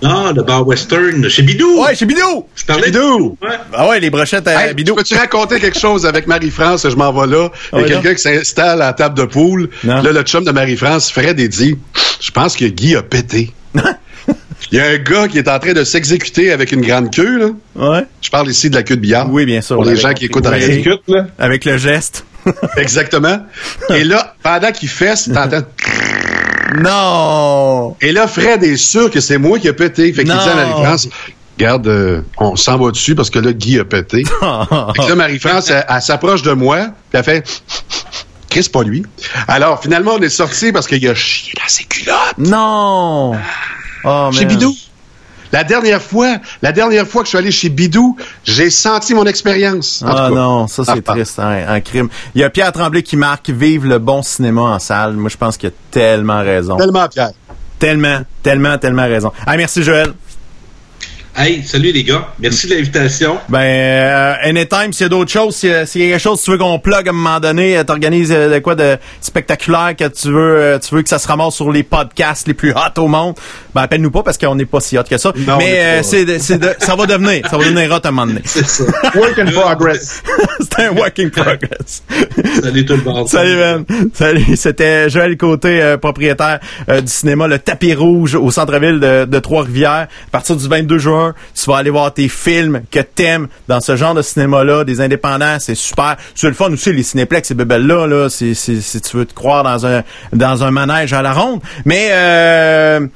Non, 0.01 0.31
le 0.31 0.43
bar 0.43 0.65
western 0.65 1.27
chez 1.29 1.41
Bidou. 1.41 1.83
Ouais, 1.83 1.93
chez 1.95 2.05
Bidou! 2.05 2.47
Je 2.55 2.63
parlais 2.65 2.85
Bidou! 2.89 3.37
Ouais. 3.41 3.49
Ah 3.73 3.89
ouais, 3.89 3.99
les 3.99 4.09
brochettes 4.09 4.47
à 4.47 4.67
Hey, 4.67 4.73
Bidou. 4.73 4.95
Peux-tu 4.95 5.15
raconter 5.15 5.59
quelque 5.59 5.77
chose 5.77 6.05
avec 6.05 6.25
Marie-France? 6.25 6.87
Je 6.89 6.95
m'en 6.95 7.11
vais 7.11 7.27
là. 7.27 7.49
Il 7.73 7.79
y 7.81 7.83
a 7.83 7.87
quelqu'un 7.87 8.13
qui 8.13 8.21
s'installe 8.21 8.81
à 8.81 8.87
la 8.87 8.93
table 8.93 9.17
de 9.17 9.25
poule. 9.25 9.69
Non. 9.83 10.01
Là, 10.01 10.11
le 10.13 10.21
chum 10.23 10.43
de 10.45 10.51
Marie-France, 10.51 11.11
Fred, 11.11 11.37
il 11.39 11.49
dit 11.49 11.77
Je 12.21 12.31
pense 12.31 12.55
que 12.55 12.65
Guy 12.65 12.95
a 12.95 13.03
pété. 13.03 13.51
Il 14.71 14.77
y 14.77 14.81
a 14.81 14.85
un 14.85 14.97
gars 14.97 15.27
qui 15.27 15.37
est 15.39 15.47
en 15.49 15.57
train 15.57 15.73
de 15.73 15.83
s'exécuter 15.83 16.51
avec 16.51 16.71
une 16.71 16.81
grande 16.81 17.11
queue. 17.13 17.39
Là. 17.39 17.47
Ouais. 17.75 18.05
Je 18.21 18.29
parle 18.29 18.49
ici 18.49 18.69
de 18.69 18.75
la 18.75 18.83
queue 18.83 18.95
de 18.97 19.01
billard. 19.01 19.27
Oui, 19.31 19.45
bien 19.45 19.61
sûr. 19.61 19.75
Pour 19.77 19.85
les 19.85 19.95
gens 19.95 20.13
qui 20.13 20.25
écoutent 20.25 20.45
à 20.45 20.51
la 20.51 20.57
Oui, 20.57 20.63
radio. 20.63 20.75
Discute, 20.77 21.01
là. 21.07 21.27
Avec 21.39 21.65
le 21.65 21.77
geste. 21.77 22.25
Exactement. 22.77 23.39
Et 23.89 24.03
là, 24.03 24.35
pendant 24.43 24.71
qu'il 24.71 24.89
fesse, 24.89 25.29
t'entends. 25.33 25.63
Non! 26.77 27.95
Et 28.01 28.11
là, 28.11 28.27
Fred 28.27 28.63
est 28.63 28.77
sûr 28.77 29.09
que 29.09 29.19
c'est 29.19 29.37
moi 29.37 29.59
qui 29.59 29.67
a 29.67 29.73
pété. 29.73 30.11
Fait 30.13 30.23
qu'il 30.23 30.33
dit 30.33 30.49
à 30.49 30.55
Marie-France 30.55 31.09
Regarde, 31.57 31.87
euh, 31.87 32.21
on 32.37 32.55
s'en 32.55 32.77
va 32.77 32.91
dessus 32.91 33.15
parce 33.15 33.29
que 33.29 33.39
là, 33.39 33.51
Guy 33.51 33.79
a 33.79 33.85
pété. 33.85 34.23
Fait 34.95 35.03
que 35.03 35.09
là, 35.09 35.15
Marie-France, 35.15 35.69
elle, 35.69 35.85
elle 35.89 36.01
s'approche 36.01 36.41
de 36.41 36.53
moi, 36.53 36.87
puis 37.09 37.19
elle 37.19 37.23
fait 37.23 37.61
Chris, 38.49 38.69
pas 38.71 38.83
lui. 38.83 39.03
Alors, 39.47 39.81
finalement, 39.81 40.13
on 40.17 40.21
est 40.21 40.29
sorti 40.29 40.71
parce 40.71 40.87
qu'il 40.87 41.05
a 41.07 41.13
chié 41.13 41.51
dans 41.61 41.67
ses 41.67 41.83
culottes. 41.83 42.37
non! 42.37 43.35
Oh, 44.05 44.29
Chez. 44.31 44.45
Bidou? 44.45 44.73
La 45.51 45.63
dernière 45.63 46.01
fois, 46.01 46.37
la 46.61 46.71
dernière 46.71 47.07
fois 47.07 47.21
que 47.21 47.25
je 47.25 47.29
suis 47.29 47.37
allé 47.37 47.51
chez 47.51 47.69
Bidou, 47.69 48.15
j'ai 48.43 48.69
senti 48.69 49.13
mon 49.13 49.25
expérience. 49.25 50.03
En 50.05 50.07
Ah 50.07 50.29
non, 50.29 50.67
ça 50.67 50.83
c'est 50.85 50.91
Ah, 50.91 51.01
triste, 51.13 51.39
hein, 51.39 51.63
un 51.67 51.81
crime. 51.81 52.09
Il 52.35 52.41
y 52.41 52.43
a 52.43 52.49
Pierre 52.49 52.71
Tremblay 52.71 53.01
qui 53.03 53.17
marque 53.17 53.49
Vive 53.49 53.85
le 53.85 53.97
bon 53.99 54.21
cinéma 54.21 54.61
en 54.61 54.79
salle. 54.79 55.13
Moi, 55.13 55.29
je 55.29 55.37
pense 55.37 55.57
qu'il 55.57 55.69
a 55.69 55.71
tellement 55.91 56.41
raison. 56.41 56.77
Tellement, 56.77 57.07
Pierre. 57.07 57.31
Tellement, 57.79 58.19
tellement, 58.43 58.77
tellement 58.77 59.03
raison. 59.05 59.31
Ah, 59.45 59.57
merci 59.57 59.83
Joël. 59.83 60.13
Hey, 61.37 61.63
salut 61.63 61.91
les 61.93 62.03
gars. 62.03 62.27
Merci 62.39 62.67
de 62.67 62.73
l'invitation. 62.75 63.37
Ben, 63.47 63.59
euh, 63.61 64.33
anytime, 64.43 64.91
s'il 64.91 65.03
y 65.03 65.05
a 65.05 65.09
d'autres 65.09 65.31
choses, 65.31 65.55
s'il 65.55 65.69
y, 65.69 65.73
a- 65.73 65.85
s'il 65.85 66.01
y 66.01 66.05
a 66.07 66.09
quelque 66.13 66.21
chose 66.21 66.39
que 66.39 66.45
tu 66.45 66.51
veux 66.51 66.57
qu'on 66.57 66.79
plug 66.79 67.07
à 67.07 67.11
un 67.11 67.13
moment 67.13 67.39
donné, 67.39 67.77
euh, 67.77 67.83
t'organises 67.85 68.31
euh, 68.31 68.53
de 68.53 68.59
quoi 68.59 68.75
de 68.75 68.97
spectaculaire 69.21 69.93
que 69.97 70.05
tu 70.09 70.27
veux, 70.27 70.55
euh, 70.57 70.79
tu 70.79 70.93
veux 70.93 71.01
que 71.01 71.07
ça 71.07 71.17
se 71.17 71.27
ramasse 71.27 71.53
sur 71.55 71.71
les 71.71 71.83
podcasts 71.83 72.45
les 72.47 72.53
plus 72.53 72.71
hot 72.71 72.99
au 73.01 73.07
monde, 73.07 73.35
ben 73.73 73.83
appelle-nous 73.83 74.11
pas 74.11 74.21
parce 74.23 74.37
qu'on 74.37 74.55
n'est 74.55 74.65
pas 74.65 74.81
si 74.81 74.97
hot 74.97 75.03
que 75.09 75.17
ça. 75.17 75.31
Non, 75.37 75.53
on 75.53 75.57
Mais 75.59 75.79
euh, 75.79 76.03
c'est, 76.03 76.25
de- 76.25 76.39
c'est 76.39 76.57
de- 76.57 76.73
ça 76.79 76.95
va 76.97 77.05
devenir, 77.05 77.47
ça 77.49 77.57
va 77.57 77.63
devenir 77.63 77.89
hot 77.91 77.99
à 78.03 78.07
un 78.09 78.11
moment 78.11 78.27
donné. 78.27 78.41
C'est 78.43 78.67
ça. 78.67 78.83
Work 79.15 79.39
in 79.39 79.45
progress. 79.45 80.21
c'est 80.59 80.83
un 80.87 80.91
working 80.91 81.29
progress. 81.29 82.03
Salut 82.61 82.85
tout 82.85 82.97
le 82.97 83.03
monde. 83.03 83.29
Salut 83.29 83.55
Ben. 83.55 83.85
Salut. 84.13 84.55
C'était 84.57 85.09
Joël 85.09 85.37
Côté, 85.37 85.81
euh, 85.81 85.95
propriétaire 85.97 86.59
euh, 86.89 86.99
du 86.99 87.07
cinéma 87.11 87.47
Le 87.47 87.59
Tapis 87.59 87.93
Rouge 87.93 88.35
au 88.35 88.51
centre-ville 88.51 88.99
de, 88.99 89.23
de 89.25 89.39
Trois-Rivières. 89.39 90.07
À 90.27 90.31
partir 90.31 90.55
du 90.57 90.67
22 90.67 90.97
juin, 90.97 91.18
tu 91.55 91.69
vas 91.69 91.77
aller 91.77 91.89
voir 91.89 92.13
tes 92.13 92.27
films 92.27 92.81
que 92.91 92.99
t'aimes 92.99 93.47
dans 93.67 93.81
ce 93.81 93.95
genre 93.95 94.13
de 94.13 94.21
cinéma-là, 94.21 94.83
des 94.83 95.01
indépendants, 95.01 95.57
c'est 95.59 95.75
super. 95.75 96.15
C'est 96.35 96.47
le 96.47 96.53
fun 96.53 96.71
aussi, 96.71 96.91
les 96.93 97.03
cinéplex, 97.03 97.47
ces 97.47 97.53
bébelles-là, 97.55 98.07
là, 98.07 98.29
c'est- 98.29 98.53
si 98.53 99.01
tu 99.01 99.17
veux 99.17 99.25
te 99.25 99.33
croire 99.33 99.63
dans 99.63 99.85
un 99.85 100.03
dans 100.33 100.63
un 100.63 100.71
manège 100.71 101.13
à 101.13 101.21
la 101.21 101.33
ronde. 101.33 101.61
Mais 101.85 102.09
euh, 102.11 103.07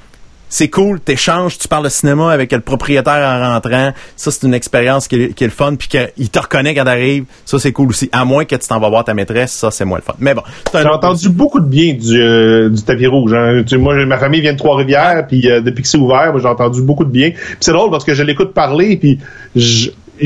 c'est 0.54 0.70
cool, 0.70 1.00
t'échanges, 1.00 1.58
tu 1.58 1.68
parles 1.68 1.86
de 1.86 1.90
cinéma 1.90 2.32
avec 2.32 2.52
le 2.52 2.60
propriétaire 2.60 3.28
en 3.28 3.54
rentrant. 3.54 3.92
Ça, 4.16 4.30
c'est 4.30 4.46
une 4.46 4.54
expérience 4.54 5.08
qui 5.08 5.16
est, 5.16 5.34
qui 5.34 5.44
est 5.44 5.48
le 5.48 5.52
fun, 5.52 5.74
puis 5.74 5.88
qu'il 5.88 6.30
te 6.30 6.38
reconnaît 6.38 6.76
quand 6.76 6.84
t'arrives. 6.84 7.26
Ça, 7.44 7.58
c'est 7.58 7.72
cool 7.72 7.90
aussi. 7.90 8.08
À 8.12 8.24
moins 8.24 8.46
que 8.46 8.56
tu 8.56 8.68
t'en 8.68 8.80
vas 8.80 8.88
voir 8.88 9.04
ta 9.04 9.16
maîtresse, 9.16 9.52
ça, 9.52 9.72
c'est 9.72 9.84
moins 9.84 9.98
le 9.98 10.04
fun. 10.04 10.14
Mais 10.20 10.36
bon, 10.36 10.44
J'ai 10.72 10.86
entendu 10.86 11.30
beaucoup 11.30 11.60
de 11.60 11.66
bien 11.66 11.96
du, 11.96 12.22
euh, 12.22 12.70
du 12.70 12.84
tapis 12.84 13.08
rouge. 13.08 13.34
hein. 13.34 13.64
Tu 13.64 13.70
sais, 13.70 13.78
moi, 13.78 13.96
ma 14.06 14.20
famille 14.20 14.42
vient 14.42 14.54
de 14.54 14.60
Trois-Rivières, 14.60 15.26
puis 15.28 15.50
euh, 15.50 15.60
depuis 15.60 15.82
que 15.82 15.88
c'est 15.88 15.98
ouvert, 15.98 16.32
j'ai 16.38 16.48
entendu 16.48 16.84
beaucoup 16.84 17.06
de 17.06 17.10
bien. 17.10 17.32
Puis 17.32 17.58
c'est 17.60 17.72
drôle 17.74 17.90
parce 17.90 18.04
que 18.04 18.14
je 18.14 18.22
l'écoute 18.22 18.54
parler, 18.54 18.96
puis 18.98 19.20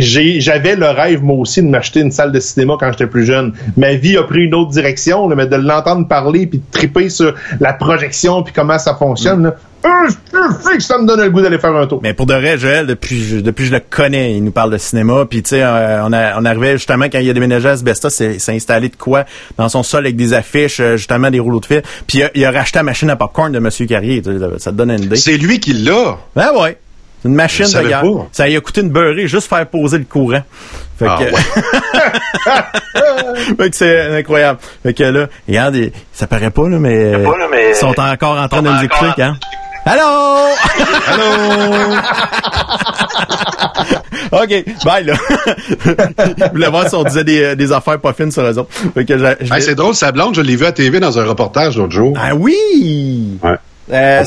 j'avais 0.01 0.75
le 0.75 0.87
rêve, 0.87 1.23
moi 1.23 1.37
aussi, 1.37 1.61
de 1.61 1.67
m'acheter 1.67 1.99
une 2.01 2.11
salle 2.11 2.31
de 2.31 2.39
cinéma 2.39 2.75
quand 2.79 2.91
j'étais 2.91 3.07
plus 3.07 3.25
jeune. 3.25 3.53
Ma 3.75 3.93
vie 3.95 4.17
a 4.17 4.23
pris 4.23 4.43
une 4.45 4.55
autre 4.55 4.71
direction, 4.71 5.27
là, 5.27 5.35
mais 5.35 5.47
de 5.47 5.55
l'entendre 5.55 6.07
parler, 6.07 6.47
puis 6.47 6.59
de 6.59 6.63
triper 6.71 7.09
sur 7.09 7.33
la 7.59 7.73
projection, 7.73 8.43
puis 8.43 8.53
comment 8.53 8.77
ça 8.79 8.95
fonctionne, 8.95 9.43
là, 9.43 9.55
euh, 9.85 10.79
ça 10.79 10.97
me 10.97 11.05
donne 11.07 11.21
le 11.21 11.29
goût 11.29 11.41
d'aller 11.41 11.59
faire 11.59 11.73
un 11.75 11.85
tour. 11.87 11.99
Mais 12.03 12.13
pour 12.13 12.25
de 12.25 12.33
vrai, 12.33 12.57
Joël, 12.57 12.85
depuis, 12.87 13.21
je- 13.23 13.37
depuis 13.37 13.63
que 13.65 13.69
je 13.69 13.73
le 13.75 13.81
connais, 13.89 14.35
il 14.35 14.43
nous 14.43 14.51
parle 14.51 14.71
de 14.71 14.77
cinéma. 14.77 15.25
Puis 15.29 15.43
tu 15.43 15.49
sais, 15.49 15.61
euh, 15.63 16.03
on, 16.03 16.11
a, 16.11 16.39
on 16.41 16.43
arrivait 16.45 16.73
justement 16.73 17.05
quand 17.05 17.19
il 17.19 17.29
a 17.29 17.33
déménagé 17.33 17.69
à 17.69 17.73
Asbestos, 17.73 18.09
c'est 18.09 18.39
s'est 18.39 18.53
installé 18.55 18.89
de 18.89 18.95
quoi? 18.97 19.23
Dans 19.57 19.69
son 19.69 19.83
sol 19.83 20.05
avec 20.05 20.15
des 20.17 20.33
affiches, 20.33 20.79
euh, 20.79 20.97
justement 20.97 21.29
des 21.29 21.39
rouleaux 21.39 21.59
de 21.61 21.65
fil. 21.67 21.83
Puis 22.07 22.17
il 22.17 22.23
a, 22.23 22.31
il 22.35 22.43
a 22.43 22.51
racheté 22.51 22.79
la 22.79 22.83
machine 22.83 23.09
à 23.11 23.15
popcorn 23.15 23.51
de 23.51 23.59
Monsieur 23.59 23.85
Carrier. 23.85 24.21
Tu 24.21 24.31
sais, 24.31 24.45
Ça 24.57 24.71
te 24.71 24.75
donne 24.75 24.91
une 24.91 25.03
idée. 25.03 25.15
C'est 25.15 25.37
lui 25.37 25.59
qui 25.59 25.73
l'a. 25.73 26.17
Ben 26.35 26.49
ouais. 26.59 26.77
C'est 27.21 27.29
une 27.29 27.35
machine 27.35 27.65
Je 27.65 27.77
de 27.79 27.87
guerre. 27.87 28.01
pas. 28.01 28.27
Ça 28.31 28.47
lui 28.47 28.55
a 28.55 28.61
coûté 28.61 28.81
une 28.81 28.89
beurrée 28.89 29.27
juste 29.27 29.47
faire 29.49 29.65
poser 29.67 29.97
le 29.97 30.05
courant. 30.05 30.41
Fait 30.99 31.05
Ah 31.09 31.17
que, 31.19 31.25
fait 33.63 33.69
que 33.69 33.75
c'est 33.75 34.17
incroyable. 34.17 34.59
Fait 34.83 34.93
que 34.93 35.03
là, 35.03 35.27
regarde, 35.47 35.77
ça 36.13 36.25
paraît 36.27 36.49
pas, 36.51 36.67
là, 36.69 36.77
mais, 36.79 37.13
ils 37.69 37.75
sont 37.75 37.93
encore 37.99 38.37
en 38.39 38.47
train 38.47 38.61
de 38.61 38.69
nous 38.69 38.83
écouter, 38.83 39.21
hein. 39.21 39.37
Allô? 39.85 40.01
Allô? 41.07 41.95
OK, 44.31 44.65
bye, 44.83 45.03
là. 45.05 45.13
Je 46.37 46.49
voulais 46.51 46.67
voir 46.69 46.89
si 46.89 46.95
on 46.95 47.03
disait 47.03 47.23
des, 47.23 47.55
des 47.55 47.71
affaires 47.71 47.99
pas 47.99 48.13
fines 48.13 48.31
sur 48.31 48.43
eux 48.43 48.57
autres. 48.57 48.69
Hey, 48.97 49.61
c'est 49.61 49.75
drôle, 49.75 49.95
sa 49.95 50.11
blonde, 50.11 50.35
je 50.35 50.41
l'ai 50.41 50.55
vu 50.55 50.65
à 50.65 50.71
TV 50.71 50.99
dans 50.99 51.17
un 51.17 51.25
reportage 51.25 51.77
l'autre 51.77 51.93
jour. 51.93 52.13
ah 52.19 52.35
oui! 52.35 53.37
Ouais. 53.43 53.55
Euh, 53.91 54.23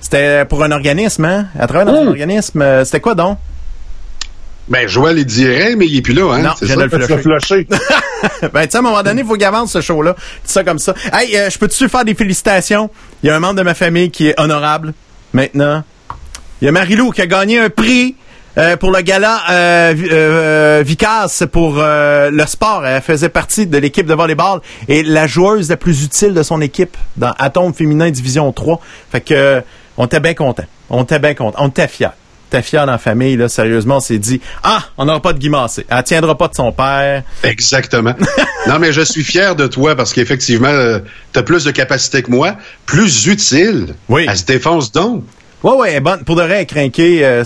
c'était- 0.00 0.44
pour 0.44 0.62
un 0.62 0.70
organisme, 0.70 1.24
hein? 1.24 1.46
À 1.58 1.66
travers 1.66 1.86
dans 1.86 2.00
un 2.00 2.06
organisme. 2.08 2.60
euh, 2.62 2.84
C'était 2.84 3.00
quoi 3.00 3.14
donc? 3.14 3.38
Ben, 4.68 4.88
Joël, 4.88 5.18
il 5.18 5.26
dirait, 5.26 5.76
mais 5.76 5.86
il 5.86 5.98
est 5.98 6.02
plus 6.02 6.14
là, 6.14 6.32
hein? 6.34 6.38
Non, 6.42 6.50
c'est 6.58 6.66
je 6.66 6.74
le 6.78 6.88
flusher. 6.88 7.66
ben, 8.52 8.64
tu 8.64 8.70
sais, 8.70 8.76
à 8.76 8.78
un 8.78 8.82
moment 8.82 9.02
donné, 9.02 9.20
il 9.20 9.26
faut 9.26 9.34
qu'il 9.34 9.44
avance 9.44 9.72
ce 9.72 9.80
show-là. 9.82 10.16
C'est 10.42 10.52
ça 10.54 10.64
comme 10.64 10.78
ça. 10.78 10.94
Hey, 11.12 11.36
euh, 11.36 11.50
je 11.50 11.58
peux-tu 11.58 11.86
faire 11.88 12.04
des 12.04 12.14
félicitations? 12.14 12.88
Il 13.22 13.26
y 13.26 13.30
a 13.30 13.36
un 13.36 13.40
membre 13.40 13.56
de 13.56 13.62
ma 13.62 13.74
famille 13.74 14.10
qui 14.10 14.28
est 14.28 14.40
honorable 14.40 14.94
maintenant. 15.34 15.82
Il 16.62 16.64
y 16.64 16.68
a 16.68 16.72
Marilou 16.72 17.10
qui 17.10 17.20
a 17.20 17.26
gagné 17.26 17.58
un 17.58 17.68
prix 17.68 18.16
euh, 18.58 18.76
pour 18.76 18.90
le 18.90 19.00
gala 19.02 19.40
euh, 19.50 19.94
euh, 20.12 20.82
Vicas 20.84 21.42
pour 21.50 21.76
euh, 21.78 22.30
le 22.30 22.46
sport. 22.46 22.86
Elle 22.86 23.02
faisait 23.02 23.28
partie 23.28 23.66
de 23.66 23.78
l'équipe 23.78 24.06
de 24.06 24.14
volleyball 24.14 24.60
et 24.88 25.02
la 25.02 25.26
joueuse 25.26 25.70
la 25.70 25.76
plus 25.76 26.04
utile 26.04 26.34
de 26.34 26.42
son 26.42 26.60
équipe 26.60 26.96
dans 27.16 27.32
Atome 27.38 27.74
Féminin 27.74 28.10
Division 28.10 28.50
3. 28.52 28.80
Fait 29.10 29.20
que 29.20 29.34
euh, 29.34 29.60
on 29.96 30.06
était 30.06 30.20
bien 30.20 30.34
content. 30.34 30.64
On 30.90 31.02
était 31.02 31.18
bien 31.18 31.34
content. 31.34 31.56
On 31.60 31.68
était 31.68 31.88
fiers. 31.88 32.08
On 32.52 32.56
était 32.56 32.62
fiers 32.68 32.78
dans 32.80 32.92
la 32.92 32.98
famille, 32.98 33.36
là, 33.36 33.48
sérieusement, 33.48 33.96
on 33.96 34.00
s'est 34.00 34.18
dit 34.18 34.40
Ah, 34.62 34.84
on 34.96 35.06
n'aura 35.06 35.20
pas 35.20 35.32
de 35.32 35.38
Guimassé. 35.38 35.84
Elle 35.88 36.04
tiendra 36.04 36.38
pas 36.38 36.46
de 36.46 36.54
son 36.54 36.70
père. 36.70 37.24
Exactement. 37.42 38.14
non, 38.68 38.78
mais 38.78 38.92
je 38.92 39.00
suis 39.00 39.24
fier 39.24 39.56
de 39.56 39.66
toi 39.66 39.96
parce 39.96 40.12
qu'effectivement, 40.12 40.98
tu 41.32 41.38
as 41.38 41.42
plus 41.42 41.64
de 41.64 41.72
capacité 41.72 42.22
que 42.22 42.30
moi, 42.30 42.54
plus 42.86 43.26
utile. 43.26 43.94
Oui. 44.08 44.26
Elle 44.28 44.36
se 44.36 44.44
défonce 44.44 44.92
donc. 44.92 45.24
Ouais, 45.64 45.72
ouais, 45.76 46.00
bonne. 46.00 46.22
Pour 46.24 46.36
de 46.36 46.42
vrai, 46.42 46.66
crinquée, 46.66 47.24
euh, 47.24 47.42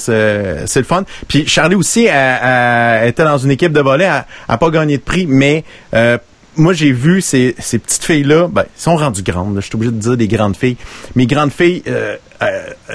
c'est 0.66 0.81
le 0.81 0.85
fun. 0.85 1.05
Puis 1.29 1.47
Charlie 1.47 1.77
aussi, 1.77 2.05
elle, 2.07 2.39
elle- 2.43 3.09
était 3.09 3.23
dans 3.25 3.39
une 3.39 3.53
équipe 3.53 3.73
de 3.73 3.81
volley, 3.81 4.05
elle 4.05 4.25
n'a 4.49 4.59
pas 4.59 4.71
gagné 4.71 4.99
de 4.99 5.03
prix, 5.03 5.27
mais 5.27 5.62
euh, 5.95 6.19
moi, 6.57 6.73
j'ai 6.73 6.91
vu 6.91 7.21
ces, 7.21 7.55
ces 7.61 7.79
petites 7.79 8.03
filles-là, 8.05 8.49
ben, 8.49 8.64
ils 8.77 8.83
sont 8.83 8.97
rendues 8.97 9.23
grandes, 9.23 9.55
je 9.57 9.61
suis 9.66 9.75
obligé 9.77 9.93
de 9.93 9.99
dire 10.01 10.16
des 10.16 10.27
grandes 10.27 10.57
filles. 10.57 10.77
Mais 11.14 11.27
grandes 11.27 11.53
filles, 11.53 11.85
euh, 11.87 12.16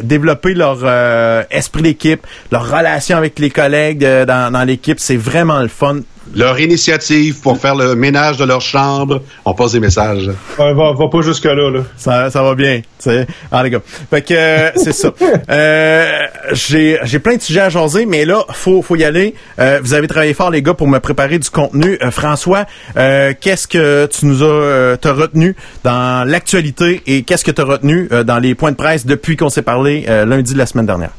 développer 0.02 0.54
leur 0.54 0.80
euh, 0.84 1.44
esprit 1.52 1.82
d'équipe, 1.82 2.26
leur 2.52 2.70
relation 2.70 3.18
avec 3.18 3.40
les 3.40 3.50
collègues 3.50 4.06
euh, 4.06 4.26
dans, 4.26 4.52
dans 4.52 4.64
l'équipe, 4.64 5.00
c'est 5.00 5.18
vraiment 5.18 5.62
le 5.62 5.68
fun. 5.68 6.00
Leur 6.34 6.58
initiative 6.62 7.42
pour 7.42 7.58
faire 7.58 7.76
le 7.76 7.96
ménage 7.96 8.38
de 8.38 8.46
leur 8.46 8.62
chambre, 8.62 9.22
on 9.44 9.54
passe 9.54 9.74
des 9.74 9.82
messages. 9.82 10.30
Ouais, 10.58 10.74
va, 10.74 10.94
va 10.94 11.08
pas 11.12 11.22
jusque-là, 11.22 11.70
là. 11.70 11.82
Ça, 11.98 12.30
ça 12.30 12.42
va 12.42 12.56
bien, 12.56 12.78
tu 12.80 12.84
sais. 13.00 13.28
Ah, 13.52 13.62
les 13.62 13.70
gars. 13.70 13.82
Fait 14.10 14.22
que, 14.22 14.34
euh, 14.34 14.72
c'est 14.78 14.94
ça. 14.94 15.12
Euh, 15.50 16.22
j'ai, 16.54 16.98
j'ai 17.04 17.20
plein 17.20 17.36
de 17.36 17.42
sujets 17.42 17.60
à 17.60 17.70
jaser, 17.70 18.06
mais 18.06 18.24
là, 18.26 18.44
faut, 18.54 18.82
faut 18.82 18.96
y 18.96 19.04
aller. 19.04 19.36
Euh, 19.60 19.80
vous 19.84 19.94
avez 19.94 20.08
travaillé 20.08 20.34
fort, 20.34 20.50
les 20.50 20.62
gars, 20.62 20.74
pour 20.74 20.88
me 20.88 21.00
préparer 21.00 21.38
du 21.38 21.50
contenu. 21.50 21.98
Euh, 22.02 22.10
François, 22.12 22.66
euh, 22.98 23.34
qu'est-ce 23.40 23.68
que 23.68 24.08
tu 24.08 24.26
nous 24.26 24.42
as, 24.42 24.46
euh, 24.46 24.96
t'as 24.96 25.12
retenu 25.12 25.56
dans 25.84 26.28
l'actualité 26.28 27.04
et 27.06 27.24
qu'est-ce 27.24 27.44
que 27.44 27.52
tu 27.52 27.62
as 27.62 27.66
retenu 27.66 28.08
euh, 28.12 28.24
dans 28.24 28.40
les 28.40 28.56
points 28.56 28.72
de 28.72 28.78
presse 28.78 29.06
depuis 29.06 29.33
qu'on 29.36 29.50
s'est 29.50 29.62
parlé 29.62 30.06
euh, 30.08 30.26
lundi 30.26 30.54
de 30.54 30.58
la 30.58 30.66
semaine 30.66 30.86
dernière? 30.86 31.12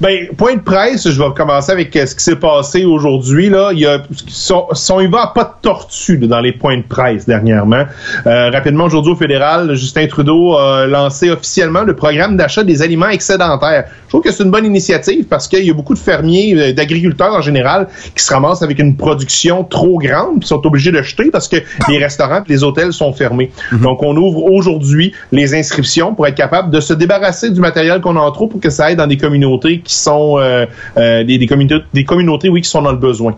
Ben, 0.00 0.28
point 0.34 0.54
de 0.54 0.60
presse, 0.60 1.10
je 1.10 1.22
vais 1.22 1.28
commencer 1.36 1.72
avec 1.72 1.94
euh, 1.94 2.06
ce 2.06 2.14
qui 2.14 2.24
s'est 2.24 2.36
passé 2.36 2.86
aujourd'hui. 2.86 3.50
Là, 3.50 3.70
il 3.72 3.80
y 3.80 3.86
a, 3.86 4.02
si 4.28 4.50
on, 4.50 4.66
si 4.72 4.90
on 4.92 5.00
y 5.00 5.06
va 5.06 5.24
à 5.24 5.26
pas 5.26 5.44
de 5.44 5.50
tortue 5.60 6.16
là, 6.16 6.26
dans 6.26 6.40
les 6.40 6.52
points 6.52 6.78
de 6.78 6.82
presse 6.82 7.26
dernièrement. 7.26 7.84
Euh, 8.26 8.50
rapidement, 8.50 8.84
aujourd'hui 8.84 9.12
au 9.12 9.16
fédéral, 9.16 9.74
Justin 9.74 10.06
Trudeau 10.06 10.56
a 10.56 10.86
lancé 10.86 11.28
officiellement 11.30 11.82
le 11.82 11.94
programme 11.94 12.38
d'achat 12.38 12.64
des 12.64 12.80
aliments 12.80 13.10
excédentaires. 13.10 13.84
Je 14.04 14.08
trouve 14.08 14.22
que 14.22 14.32
c'est 14.32 14.42
une 14.42 14.50
bonne 14.50 14.64
initiative 14.64 15.26
parce 15.26 15.46
qu'il 15.46 15.64
y 15.64 15.70
a 15.70 15.74
beaucoup 15.74 15.94
de 15.94 15.98
fermiers, 15.98 16.54
euh, 16.56 16.72
d'agriculteurs 16.72 17.34
en 17.34 17.42
général, 17.42 17.88
qui 18.16 18.24
se 18.24 18.32
ramassent 18.32 18.62
avec 18.62 18.78
une 18.78 18.96
production 18.96 19.64
trop 19.64 19.98
grande, 19.98 20.40
puis 20.40 20.48
sont 20.48 20.66
obligés 20.66 20.92
de 20.92 21.02
jeter 21.02 21.30
parce 21.30 21.46
que 21.46 21.56
les 21.88 21.98
restaurants, 21.98 22.42
et 22.42 22.48
les 22.48 22.64
hôtels 22.64 22.94
sont 22.94 23.12
fermés. 23.12 23.50
Donc, 23.70 24.02
on 24.02 24.16
ouvre 24.16 24.44
aujourd'hui 24.44 25.12
les 25.30 25.54
inscriptions 25.54 26.14
pour 26.14 26.26
être 26.26 26.34
capable 26.34 26.70
de 26.70 26.80
se 26.80 26.94
débarrasser 26.94 27.50
du 27.50 27.60
matériel 27.60 28.00
qu'on 28.00 28.16
a 28.16 28.20
en 28.20 28.32
trop 28.32 28.46
pour 28.46 28.60
que 28.60 28.70
ça 28.70 28.86
aille 28.86 28.96
dans 28.96 29.06
des 29.06 29.18
communautés 29.18 29.80
qui 29.80 29.89
sont 29.94 30.38
euh, 30.38 30.66
euh, 30.96 31.24
des, 31.24 31.38
des 31.38 31.46
communautés, 31.46 31.84
des 31.92 32.04
communautés, 32.04 32.48
oui, 32.48 32.62
qui 32.62 32.68
sont 32.68 32.82
dans 32.82 32.92
le 32.92 32.98
besoin. 32.98 33.36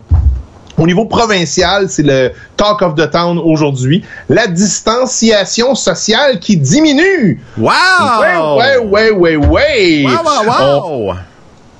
Au 0.75 0.87
niveau 0.87 1.05
provincial, 1.05 1.87
c'est 1.87 2.01
le 2.01 2.31
talk 2.57 2.81
of 2.81 2.95
the 2.95 3.07
town 3.11 3.37
aujourd'hui. 3.37 4.03
La 4.27 4.47
distanciation 4.47 5.75
sociale 5.75 6.39
qui 6.39 6.57
diminue. 6.57 7.39
Wow! 7.59 7.71
Ouais, 8.19 8.37
ouais, 8.37 8.77
ouais, 8.79 9.11
ouais, 9.11 9.35
ouais. 9.35 10.03
Wow, 10.05 10.11
wow, 10.13 11.07
wow! 11.07 11.13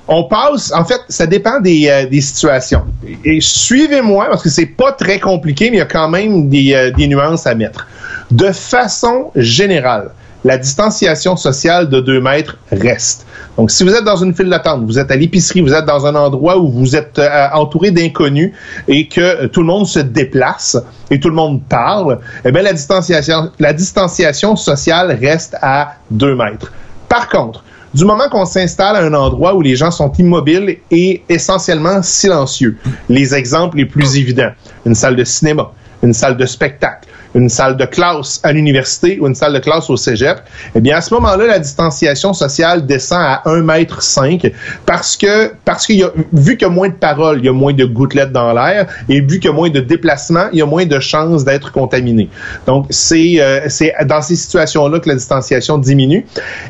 On, 0.06 0.18
on 0.18 0.24
passe, 0.24 0.72
en 0.72 0.84
fait, 0.84 1.00
ça 1.08 1.26
dépend 1.26 1.58
des, 1.60 1.88
euh, 1.88 2.06
des 2.06 2.20
situations. 2.20 2.84
Et, 3.04 3.38
et 3.38 3.40
suivez-moi, 3.40 4.26
parce 4.30 4.44
que 4.44 4.50
c'est 4.50 4.66
pas 4.66 4.92
très 4.92 5.18
compliqué, 5.18 5.70
mais 5.70 5.78
il 5.78 5.80
y 5.80 5.82
a 5.82 5.86
quand 5.86 6.08
même 6.08 6.48
des, 6.48 6.72
euh, 6.74 6.92
des 6.92 7.08
nuances 7.08 7.48
à 7.48 7.54
mettre. 7.56 7.88
De 8.30 8.52
façon 8.52 9.32
générale, 9.34 10.10
la 10.44 10.58
distanciation 10.58 11.36
sociale 11.36 11.88
de 11.88 12.00
2 12.00 12.20
mètres 12.20 12.58
reste. 12.70 13.26
Donc, 13.56 13.70
si 13.70 13.84
vous 13.84 13.94
êtes 13.94 14.04
dans 14.04 14.16
une 14.16 14.34
file 14.34 14.50
d'attente, 14.50 14.84
vous 14.84 14.98
êtes 14.98 15.10
à 15.10 15.16
l'épicerie, 15.16 15.60
vous 15.60 15.72
êtes 15.72 15.86
dans 15.86 16.06
un 16.06 16.14
endroit 16.14 16.58
où 16.58 16.70
vous 16.70 16.96
êtes 16.96 17.18
euh, 17.18 17.46
entouré 17.52 17.90
d'inconnus 17.90 18.52
et 18.88 19.08
que 19.08 19.20
euh, 19.20 19.48
tout 19.48 19.60
le 19.60 19.66
monde 19.66 19.86
se 19.86 20.00
déplace 20.00 20.76
et 21.10 21.18
tout 21.20 21.28
le 21.28 21.34
monde 21.34 21.62
parle, 21.68 22.20
eh 22.44 22.52
bien, 22.52 22.62
la 22.62 22.72
distanciation, 22.72 23.50
la 23.58 23.72
distanciation 23.72 24.56
sociale 24.56 25.16
reste 25.20 25.56
à 25.62 25.94
2 26.10 26.34
mètres. 26.34 26.72
Par 27.08 27.28
contre, 27.28 27.64
du 27.94 28.04
moment 28.04 28.28
qu'on 28.28 28.44
s'installe 28.44 28.96
à 28.96 29.04
un 29.04 29.14
endroit 29.14 29.54
où 29.54 29.62
les 29.62 29.76
gens 29.76 29.92
sont 29.92 30.10
immobiles 30.18 30.78
et 30.90 31.22
essentiellement 31.28 32.02
silencieux, 32.02 32.76
les 33.08 33.34
exemples 33.36 33.76
les 33.76 33.86
plus 33.86 34.16
évidents, 34.16 34.50
une 34.84 34.96
salle 34.96 35.14
de 35.14 35.22
cinéma, 35.22 35.70
une 36.02 36.12
salle 36.12 36.36
de 36.36 36.44
spectacle, 36.44 37.08
une 37.34 37.48
salle 37.48 37.76
de 37.76 37.84
classe 37.84 38.40
à 38.42 38.52
l'université 38.52 39.18
ou 39.20 39.26
une 39.26 39.34
salle 39.34 39.54
de 39.54 39.58
classe 39.58 39.90
au 39.90 39.96
cégep, 39.96 40.40
eh 40.74 40.80
bien, 40.80 40.96
à 40.96 41.00
ce 41.00 41.12
moment-là, 41.14 41.46
la 41.46 41.58
distanciation 41.58 42.32
sociale 42.32 42.86
descend 42.86 43.20
à 43.20 43.42
1 43.46 43.62
mètre 43.62 44.02
5 44.02 44.52
parce 44.86 45.16
que, 45.16 45.52
parce 45.64 45.86
qu'il 45.86 45.96
y 45.96 46.04
a, 46.04 46.10
vu 46.32 46.56
qu'il 46.56 46.66
y 46.66 46.70
a 46.70 46.72
moins 46.72 46.88
de 46.88 46.94
paroles, 46.94 47.38
il 47.38 47.44
y 47.46 47.48
a 47.48 47.52
moins 47.52 47.72
de 47.72 47.84
gouttelettes 47.84 48.32
dans 48.32 48.52
l'air 48.52 48.86
et 49.08 49.20
vu 49.20 49.38
qu'il 49.38 49.50
y 49.50 49.52
a 49.52 49.56
moins 49.56 49.70
de 49.70 49.80
déplacements, 49.80 50.46
il 50.52 50.58
y 50.58 50.62
a 50.62 50.66
moins 50.66 50.86
de 50.86 51.00
chances 51.00 51.44
d'être 51.44 51.72
contaminé. 51.72 52.28
Donc, 52.66 52.86
c'est, 52.90 53.40
euh, 53.40 53.60
c'est 53.68 53.92
dans 54.06 54.22
ces 54.22 54.36
situations-là 54.36 55.00
que 55.00 55.08
la 55.08 55.16
distanciation 55.16 55.78
diminue. 55.78 56.26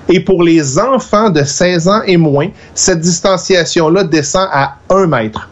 Et 0.09 0.21
pour 0.21 0.43
les 0.43 0.79
enfants 0.79 1.31
de 1.31 1.43
16 1.43 1.89
ans 1.89 2.03
et 2.07 2.17
moins, 2.17 2.49
cette 2.75 3.01
distanciation-là 3.01 4.05
descend 4.05 4.49
à 4.53 4.77
1 4.91 5.07
mètre 5.07 5.49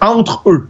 entre 0.00 0.42
eux 0.46 0.66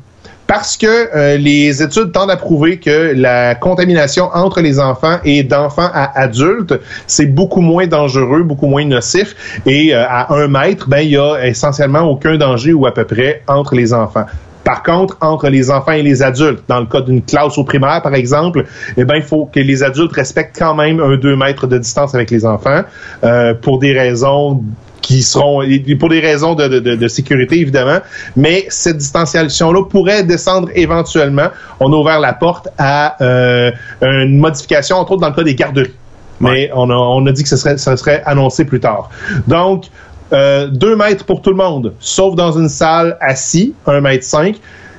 parce 0.46 0.76
que 0.76 0.86
euh, 0.86 1.36
les 1.38 1.82
études 1.82 2.12
tendent 2.12 2.30
à 2.30 2.36
prouver 2.36 2.78
que 2.78 3.12
la 3.14 3.54
contamination 3.54 4.28
entre 4.34 4.60
les 4.60 4.80
enfants 4.80 5.18
et 5.24 5.42
d'enfants 5.42 5.90
à 5.92 6.20
adultes, 6.20 6.78
c'est 7.06 7.26
beaucoup 7.26 7.60
moins 7.60 7.86
dangereux, 7.86 8.42
beaucoup 8.42 8.66
moins 8.66 8.84
nocif. 8.84 9.60
Et 9.66 9.94
euh, 9.94 10.04
à 10.06 10.34
un 10.34 10.48
mètre, 10.48 10.88
ben 10.88 11.00
il 11.00 11.10
y 11.10 11.16
a 11.16 11.46
essentiellement 11.46 12.02
aucun 12.02 12.36
danger 12.36 12.72
ou 12.72 12.86
à 12.86 12.92
peu 12.92 13.04
près 13.04 13.42
entre 13.48 13.74
les 13.74 13.94
enfants. 13.94 14.26
Par 14.64 14.82
contre, 14.82 15.16
entre 15.20 15.48
les 15.48 15.70
enfants 15.70 15.92
et 15.92 16.02
les 16.02 16.22
adultes, 16.22 16.62
dans 16.68 16.80
le 16.80 16.86
cas 16.86 17.00
d'une 17.00 17.22
classe 17.22 17.58
au 17.58 17.64
primaire, 17.64 18.00
par 18.02 18.14
exemple, 18.14 18.64
eh 18.96 19.04
ben, 19.04 19.16
il 19.16 19.22
faut 19.22 19.46
que 19.46 19.60
les 19.60 19.82
adultes 19.82 20.12
respectent 20.12 20.56
quand 20.56 20.74
même 20.74 21.00
un 21.00 21.16
2 21.16 21.36
mètres 21.36 21.66
de 21.66 21.78
distance 21.78 22.14
avec 22.14 22.30
les 22.30 22.46
enfants 22.46 22.82
euh, 23.24 23.54
pour 23.54 23.78
des 23.80 23.92
raisons 23.92 24.62
qui 25.02 25.22
seront 25.22 25.62
pour 25.98 26.08
des 26.08 26.20
raisons 26.20 26.54
de, 26.54 26.68
de, 26.68 26.78
de, 26.94 27.08
sécurité 27.08 27.58
évidemment, 27.58 27.98
mais 28.36 28.66
cette 28.68 28.98
distanciation-là 28.98 29.84
pourrait 29.84 30.22
descendre 30.22 30.68
éventuellement. 30.74 31.48
On 31.80 31.92
a 31.92 31.96
ouvert 31.96 32.20
la 32.20 32.32
porte 32.32 32.68
à 32.78 33.16
euh, 33.20 33.70
une 34.00 34.38
modification, 34.38 34.96
entre 34.96 35.12
autres 35.12 35.22
dans 35.22 35.28
le 35.28 35.34
cas 35.34 35.42
des 35.42 35.54
garderies. 35.54 35.92
Mais 36.40 36.70
on 36.74 36.90
a, 36.90 36.94
on 36.94 37.26
a 37.26 37.32
dit 37.32 37.42
que 37.42 37.48
ce 37.48 37.56
serait, 37.56 37.78
ça 37.78 37.96
serait 37.96 38.22
annoncé 38.24 38.64
plus 38.64 38.80
tard. 38.80 39.10
Donc, 39.46 39.84
euh, 40.32 40.68
deux 40.68 40.96
mètres 40.96 41.24
pour 41.24 41.42
tout 41.42 41.50
le 41.50 41.56
monde, 41.56 41.92
sauf 42.00 42.34
dans 42.34 42.52
une 42.52 42.68
salle 42.68 43.16
assis, 43.20 43.74
un 43.86 44.00
mètre 44.00 44.24
cinq. 44.24 44.56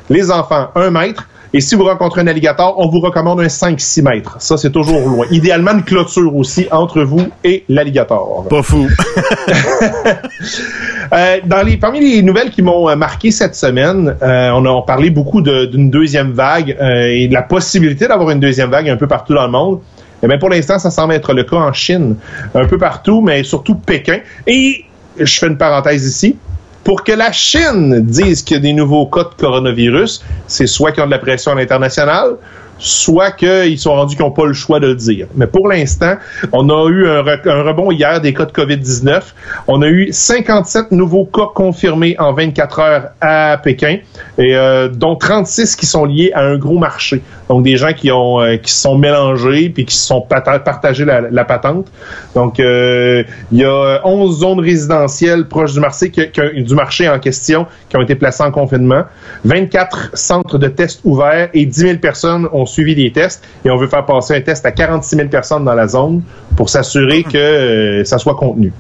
Les 0.09 0.31
enfants, 0.31 0.67
un 0.75 0.91
mètre. 0.91 1.27
Et 1.55 1.61
si 1.61 1.75
vous 1.75 1.83
rencontrez 1.83 2.21
un 2.21 2.27
alligator, 2.27 2.73
on 2.79 2.87
vous 2.87 2.99
recommande 2.99 3.39
un 3.39 3.45
5-6 3.45 4.01
mètres. 4.01 4.37
Ça, 4.39 4.57
c'est 4.57 4.71
toujours 4.71 5.07
loin. 5.07 5.27
Idéalement, 5.29 5.73
une 5.73 5.83
clôture 5.83 6.35
aussi 6.35 6.65
entre 6.71 7.03
vous 7.03 7.27
et 7.43 7.63
l'alligator. 7.69 8.47
Pas 8.49 8.63
fou. 8.63 8.87
euh, 11.13 11.37
dans 11.45 11.61
les, 11.61 11.77
parmi 11.77 11.99
les 11.99 12.23
nouvelles 12.23 12.49
qui 12.49 12.63
m'ont 12.63 12.95
marqué 12.95 13.29
cette 13.29 13.53
semaine, 13.53 14.15
euh, 14.23 14.49
on 14.55 14.65
a 14.65 14.81
parlé 14.81 15.11
beaucoup 15.11 15.41
d'une 15.41 15.91
deuxième 15.91 16.31
vague 16.31 16.75
euh, 16.81 17.11
et 17.11 17.27
de 17.27 17.33
la 17.33 17.43
possibilité 17.43 18.07
d'avoir 18.07 18.31
une 18.31 18.39
deuxième 18.39 18.71
vague 18.71 18.89
un 18.89 18.97
peu 18.97 19.07
partout 19.07 19.35
dans 19.35 19.45
le 19.45 19.51
monde. 19.51 19.79
Eh 20.23 20.27
bien, 20.27 20.39
pour 20.39 20.49
l'instant, 20.49 20.79
ça 20.79 20.89
semble 20.89 21.13
être 21.13 21.33
le 21.33 21.43
cas 21.43 21.57
en 21.57 21.73
Chine, 21.73 22.15
un 22.55 22.65
peu 22.65 22.79
partout, 22.79 23.21
mais 23.21 23.43
surtout 23.43 23.75
Pékin. 23.75 24.19
Et 24.47 24.85
je 25.19 25.39
fais 25.39 25.47
une 25.47 25.57
parenthèse 25.57 26.07
ici. 26.07 26.35
Pour 26.83 27.03
que 27.03 27.13
la 27.13 27.31
Chine 27.31 28.01
dise 28.01 28.41
qu'il 28.43 28.57
y 28.57 28.59
a 28.59 28.61
des 28.61 28.73
nouveaux 28.73 29.05
cas 29.05 29.23
de 29.23 29.41
coronavirus, 29.41 30.21
c'est 30.47 30.67
soit 30.67 30.91
qu'ils 30.91 31.03
ont 31.03 31.05
de 31.05 31.11
la 31.11 31.19
pression 31.19 31.51
à 31.51 31.55
l'international, 31.55 32.35
soit 32.83 33.31
qu'ils 33.31 33.79
sont 33.79 33.93
rendus 33.93 34.15
qu'ils 34.15 34.25
n'ont 34.25 34.31
pas 34.31 34.45
le 34.45 34.53
choix 34.53 34.79
de 34.79 34.87
le 34.87 34.95
dire. 34.95 35.27
Mais 35.35 35.47
pour 35.47 35.67
l'instant, 35.67 36.15
on 36.51 36.69
a 36.69 36.89
eu 36.89 37.07
un, 37.07 37.21
re 37.21 37.39
un, 37.45 37.63
rebond 37.63 37.91
hier 37.91 38.19
des 38.19 38.33
cas 38.33 38.45
de 38.45 38.51
COVID-19. 38.51 39.21
On 39.67 39.81
a 39.81 39.87
eu 39.87 40.11
57 40.11 40.91
nouveaux 40.91 41.25
cas 41.25 41.47
confirmés 41.55 42.15
en 42.19 42.33
24 42.33 42.79
heures 42.79 43.03
à 43.21 43.57
Pékin, 43.57 43.97
euh, 44.39 44.89
dont 44.89 45.15
36 45.15 45.77
qui 45.77 45.85
sont 45.85 46.05
liés 46.05 46.31
à 46.33 46.41
un 46.41 46.57
gros 46.57 46.77
marché. 46.77 47.21
Donc 47.49 47.63
des 47.63 47.77
gens 47.77 47.93
qui 47.93 48.11
euh, 48.11 48.57
se 48.63 48.81
sont 48.81 48.97
mélangés 48.97 49.69
puis 49.69 49.85
qui 49.85 49.95
se 49.95 50.05
sont 50.05 50.21
partagés 50.21 51.05
la, 51.05 51.45
patente. 51.45 51.87
Donc 52.35 52.59
euh, 52.59 53.23
il 53.51 53.59
y 53.59 53.65
a 53.65 54.01
11 54.03 54.39
zones 54.39 54.59
résidentielles 54.59 55.47
proches 55.47 55.73
du 55.73 55.79
marché, 55.79 56.09
du 56.09 56.75
marché 56.75 57.07
en 57.07 57.19
question 57.19 57.65
qui 57.89 57.97
ont 57.97 58.01
été 58.01 58.15
placées 58.15 58.43
en 58.43 58.51
confinement, 58.51 59.03
24 59.45 60.11
centres 60.13 60.57
de 60.57 60.67
tests 60.67 61.01
ouverts 61.03 61.49
et 61.53 61.65
10 61.65 61.79
000 61.79 61.97
personnes 61.97 62.47
ont 62.51 62.65
suivi 62.73 62.95
des 62.95 63.11
tests 63.11 63.43
et 63.63 63.71
on 63.71 63.77
veut 63.77 63.87
faire 63.87 64.05
passer 64.05 64.35
un 64.35 64.41
test 64.41 64.65
à 64.65 64.71
46 64.71 65.15
000 65.15 65.29
personnes 65.29 65.63
dans 65.63 65.73
la 65.73 65.87
zone 65.87 66.23
pour 66.57 66.69
s'assurer 66.69 67.23
que 67.23 67.37
euh, 67.37 68.03
ça 68.03 68.17
soit 68.17 68.35
contenu. 68.35 68.73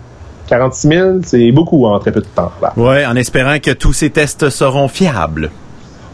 46 0.47 0.87
000, 0.87 1.09
c'est 1.23 1.51
beaucoup 1.51 1.85
en 1.85 1.99
très 1.99 2.11
peu 2.11 2.19
de 2.19 2.25
temps. 2.25 2.51
Oui, 2.75 3.05
en 3.05 3.15
espérant 3.15 3.59
que 3.59 3.71
tous 3.71 3.93
ces 3.93 4.09
tests 4.09 4.49
seront 4.49 4.87
fiables. 4.87 5.51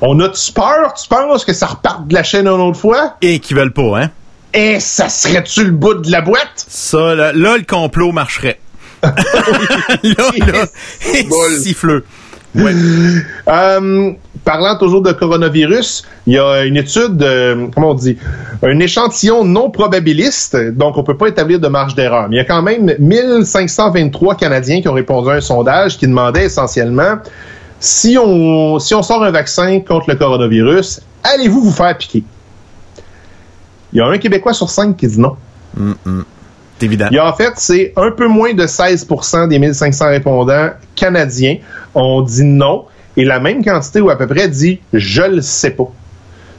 On 0.01 0.19
a-tu 0.19 0.53
peur? 0.53 0.93
Tu 0.93 1.09
penses 1.09 1.43
que 1.43 1.53
ça 1.53 1.67
reparte 1.67 2.07
de 2.07 2.13
la 2.13 2.23
chaîne 2.23 2.47
une 2.47 2.61
autre 2.61 2.80
fois? 2.80 3.15
Et 3.21 3.39
qu'ils 3.39 3.57
veulent 3.57 3.73
pas, 3.73 4.01
hein? 4.01 4.11
Et 4.53 4.80
ça 4.80 5.09
serait-tu 5.09 5.65
le 5.65 5.71
bout 5.71 5.95
de 5.95 6.11
la 6.11 6.21
boîte? 6.21 6.65
Ça, 6.67 7.15
là, 7.15 7.34
là 7.34 7.57
le 7.57 7.63
complot 7.63 8.11
marcherait. 8.11 8.59
là, 9.03 9.13
là, 10.03 10.65
siffleux. 11.59 12.05
Ouais. 12.56 12.74
Euh, 13.47 14.12
parlant 14.43 14.78
toujours 14.78 15.02
de 15.02 15.12
coronavirus, 15.12 16.04
il 16.26 16.34
y 16.34 16.39
a 16.39 16.66
une 16.66 16.78
étude, 16.78 17.22
euh, 17.22 17.68
comment 17.74 17.91
on 17.91 17.93
dit, 17.93 18.18
un 18.64 18.80
échantillon 18.80 19.43
non 19.43 19.70
probabiliste, 19.70 20.58
donc 20.76 20.97
on 20.97 21.04
peut 21.04 21.18
pas 21.18 21.28
établir 21.28 21.60
de 21.60 21.68
marge 21.68 21.93
d'erreur. 21.95 22.28
Mais 22.30 22.38
il 22.38 22.39
y 22.39 22.41
a 22.41 22.45
quand 22.45 22.64
même 22.64 22.95
1523 22.97 24.36
Canadiens 24.36 24.82
qui 24.82 24.88
ont 24.88 24.93
répondu 24.93 25.30
à 25.30 25.34
un 25.34 25.41
sondage 25.41 25.97
qui 25.97 26.08
demandait 26.08 26.45
essentiellement 26.45 27.18
si 27.80 28.18
on, 28.18 28.80
si 28.80 28.93
on 28.95 29.04
sort 29.04 29.24
un 29.24 29.32
vaccin 29.32 29.80
contre 29.82 30.10
le 30.10 30.16
coronavirus, 30.16 31.02
allez-vous 31.24 31.62
vous 31.62 31.72
faire 31.72 31.97
piquer? 31.97 32.24
Il 33.93 34.00
y 34.00 34.02
a 34.02 34.08
un 34.08 34.18
Québécois 34.18 34.54
sur 34.54 34.70
cinq 34.70 34.97
qui 34.97 35.08
dit 35.08 35.20
non. 35.20 35.36
Mm 35.78 35.93
-mm. 36.06 36.24
A, 37.17 37.30
en 37.30 37.34
fait, 37.34 37.53
c'est 37.57 37.93
un 37.95 38.11
peu 38.11 38.27
moins 38.27 38.53
de 38.53 38.65
16 38.65 39.07
des 39.49 39.59
1500 39.59 40.07
répondants 40.07 40.69
canadiens 40.95 41.57
ont 41.95 42.21
dit 42.21 42.43
non 42.43 42.86
et 43.17 43.25
la 43.25 43.39
même 43.39 43.63
quantité 43.63 44.01
ou 44.01 44.09
à 44.09 44.17
peu 44.17 44.27
près 44.27 44.47
dit 44.47 44.80
je 44.93 45.23
le 45.23 45.41
sais 45.41 45.71
pas. 45.71 45.91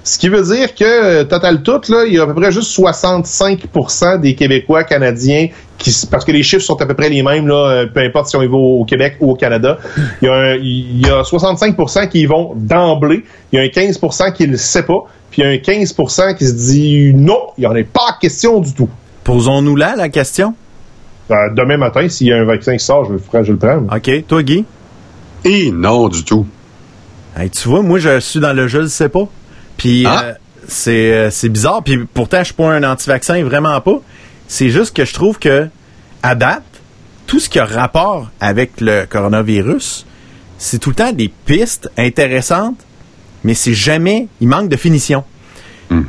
Ce 0.03 0.19
qui 0.19 0.31
veut 0.31 0.43
dire 0.43 0.75
que, 0.75 1.25
total 1.25 1.63
tout, 1.63 1.81
il 2.07 2.15
y 2.15 2.19
a 2.19 2.23
à 2.23 2.27
peu 2.27 2.35
près 2.35 2.51
juste 2.51 2.77
65% 2.77 4.19
des 4.19 4.35
Québécois 4.35 4.83
canadiens 4.85 5.49
qui, 5.77 5.95
parce 6.11 6.25
que 6.25 6.33
les 6.33 6.43
chiffres 6.43 6.65
sont 6.65 6.81
à 6.81 6.87
peu 6.87 6.95
près 6.95 7.11
les 7.11 7.23
mêmes, 7.23 7.47
là, 7.47 7.85
peu 7.87 8.01
importe 8.01 8.29
si 8.29 8.37
on 8.37 8.43
y 8.43 8.47
va 8.47 8.57
au 8.57 8.85
Québec 8.85 9.17
ou 9.21 9.33
au 9.33 9.35
Canada. 9.35 9.79
Il 10.23 10.27
y 10.27 10.29
a, 10.29 10.35
un, 10.35 10.55
il 10.55 11.07
y 11.07 11.11
a 11.11 11.21
65% 11.21 12.09
qui 12.09 12.23
y 12.23 12.27
vont 12.27 12.53
d'emblée. 12.57 13.25
Il 13.53 13.57
y 13.57 13.63
a 13.63 13.63
un 13.63 13.67
15% 13.67 14.33
qui 14.33 14.47
ne 14.47 14.53
le 14.53 14.57
sait 14.57 14.85
pas. 14.85 15.05
Puis 15.31 15.43
il 15.43 15.45
y 15.45 15.49
a 15.49 15.51
un 15.51 15.57
15% 15.57 16.35
qui 16.35 16.47
se 16.47 16.53
dit 16.53 17.13
non, 17.15 17.49
il 17.59 17.61
n'y 17.61 17.67
en 17.67 17.75
a 17.75 17.85
pas 17.85 18.17
question 18.21 18.59
du 18.61 18.73
tout. 18.73 18.89
Posons-nous 19.35 19.77
là 19.77 19.95
la 19.97 20.09
question. 20.09 20.57
Euh, 21.31 21.35
demain 21.55 21.77
matin, 21.77 22.09
s'il 22.09 22.27
y 22.27 22.33
a 22.33 22.37
un 22.39 22.45
vaccin 22.45 22.73
qui 22.77 22.85
sort, 22.85 23.05
je, 23.05 23.17
je, 23.17 23.45
je 23.45 23.53
le 23.53 23.59
prends. 23.59 23.77
OK. 23.97 24.27
Toi, 24.27 24.43
Guy? 24.43 24.65
Et 25.45 25.71
non, 25.71 26.09
du 26.09 26.25
tout. 26.25 26.49
Hey, 27.37 27.49
tu 27.49 27.69
vois, 27.69 27.81
moi, 27.83 28.01
je 28.01 28.19
suis 28.19 28.41
dans 28.41 28.53
le 28.53 28.67
je 28.67 28.79
le 28.79 28.89
sais 28.89 29.09
pas. 29.09 29.29
Puis 29.77 30.05
Ah. 30.05 30.23
euh, 30.25 30.33
c'est 30.67 31.13
euh, 31.13 31.31
c'est 31.31 31.49
bizarre. 31.49 31.85
Puis 31.85 31.99
pourtant, 32.13 32.41
je 32.41 32.47
suis 32.47 32.55
pas 32.55 32.73
un 32.73 32.83
anti-vaccin, 32.83 33.45
vraiment 33.45 33.81
pas. 33.81 34.01
C'est 34.49 34.71
juste 34.71 34.97
que 34.97 35.05
je 35.05 35.15
trouve 35.15 35.39
que, 35.39 35.69
à 36.25 36.35
date, 36.35 36.65
tout 37.29 37.39
ce 37.39 37.49
qui 37.49 37.61
a 37.61 37.65
rapport 37.65 38.31
avec 38.41 38.81
le 38.81 39.05
coronavirus, 39.09 40.07
c'est 40.59 40.81
tout 40.81 40.91
le 40.91 40.97
temps 40.97 41.13
des 41.13 41.29
pistes 41.47 41.89
intéressantes, 41.97 42.79
mais 43.45 43.55
c'est 43.55 43.75
jamais, 43.75 44.27
il 44.41 44.49
manque 44.49 44.69
de 44.69 44.77
finition. 44.77 45.23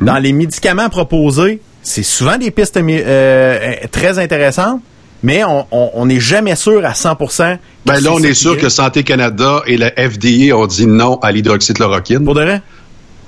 Dans 0.02 0.18
les 0.18 0.34
médicaments 0.34 0.89
proposés, 0.89 1.61
c'est 1.83 2.03
souvent 2.03 2.37
des 2.37 2.51
pistes 2.51 2.77
euh, 2.77 2.81
euh, 3.05 3.73
très 3.91 4.19
intéressantes, 4.19 4.81
mais 5.23 5.43
on- 5.43 5.65
on 5.71 5.89
on 5.93 6.05
n'est 6.05 6.19
jamais 6.19 6.55
sûr 6.55 6.85
à 6.85 6.93
100%. 6.93 7.55
que 7.57 7.59
Ben 7.85 7.99
là, 7.99 8.11
on 8.13 8.19
est 8.23 8.33
sûr 8.33 8.57
que 8.57 8.69
Santé 8.69 9.03
Canada 9.03 9.61
et 9.67 9.77
la 9.77 9.91
FDA 9.91 10.55
ont 10.55 10.67
dit 10.67 10.85
non 10.87 11.17
à 11.21 11.31
l'hydroxychloroquine 11.31 12.23
Pour 12.25 12.35
de 12.35 12.41
vrai? 12.41 12.61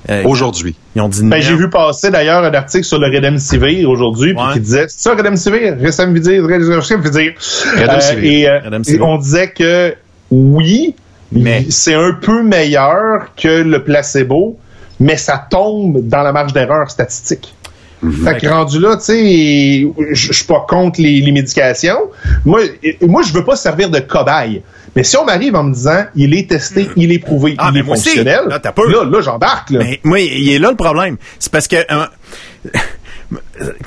Euh, 0.10 0.22
aujourd'hui. 0.26 0.76
Ils 0.98 1.02
ont 1.02 1.08
dit 1.08 1.22
Ben, 1.24 1.38
non. 1.38 1.42
j'ai 1.42 1.56
vu 1.56 1.70
passer 1.70 2.12
d'ailleurs 2.12 2.44
un 2.44 2.54
article 2.54 2.84
sur 2.84 3.00
le 3.00 3.08
Redemsivir 3.08 3.90
aujourd'hui, 3.90 4.34
Ouais. 4.34 4.54
qui 4.54 4.60
disait, 4.60 4.86
c'est 4.90 5.00
ça 5.00 5.16
Redemsivir? 5.16 5.76
Redemsivir, 5.80 6.44
Redemsivir. 6.44 7.34
Redemsivir. 7.78 8.18
Euh, 8.18 8.22
et, 8.22 8.50
euh, 8.50 8.60
Redemsivir. 8.66 9.00
et 9.02 9.04
on 9.04 9.18
disait 9.18 9.50
que 9.52 9.96
oui, 10.30 10.94
Mais- 11.32 11.66
c'est 11.70 11.94
un 11.96 12.12
peu 12.22 12.44
meilleur 12.44 13.34
que 13.38 13.48
le 13.64 13.82
placebo, 13.84 14.60
mais 15.00 15.16
ça 15.18 15.48
tombe 15.50 16.06
dans 16.08 16.22
la 16.22 16.32
marge 16.34 16.52
d'erreur 16.54 16.92
statistique. 16.92 17.54
Fait 18.24 18.38
que 18.40 18.48
rendu 18.48 18.80
là, 18.80 18.98
tu 18.98 19.04
sais, 19.04 19.88
je 20.12 20.34
suis 20.34 20.46
pas 20.46 20.66
contre 20.68 21.02
les, 21.02 21.22
les 21.22 21.32
médications. 21.32 22.10
Moi, 22.46 22.62
moi, 23.02 23.22
je 23.24 23.32
veux 23.34 23.44
pas 23.46 23.56
servir 23.56 23.90
de 23.90 24.00
cobaye. 24.00 24.62
Mais 24.96 25.04
si 25.04 25.18
on 25.18 25.26
m'arrive 25.26 25.56
en 25.56 25.64
me 25.64 25.74
disant, 25.74 26.04
il 26.16 26.36
est 26.36 26.50
testé, 26.50 26.88
il 26.96 27.12
est 27.12 27.20
prouvé, 27.20 27.56
Ah, 27.58 27.70
il 27.74 27.80
est 27.80 27.82
aussi. 27.82 28.04
fonctionnel, 28.10 28.42
Là, 28.48 28.60
t'as 28.60 28.72
peur. 28.72 28.86
là, 28.86 29.04
là, 29.06 29.22
j'embarque. 29.22 29.72
Là. 29.72 29.80
Mais 29.80 30.00
moi, 30.04 30.20
il 30.20 30.50
est 30.52 30.60
là 30.60 30.70
le 30.70 30.76
problème. 30.76 31.18
C'est 31.40 31.52
parce 31.52 31.68
que 31.68 31.78
euh, 31.78 32.06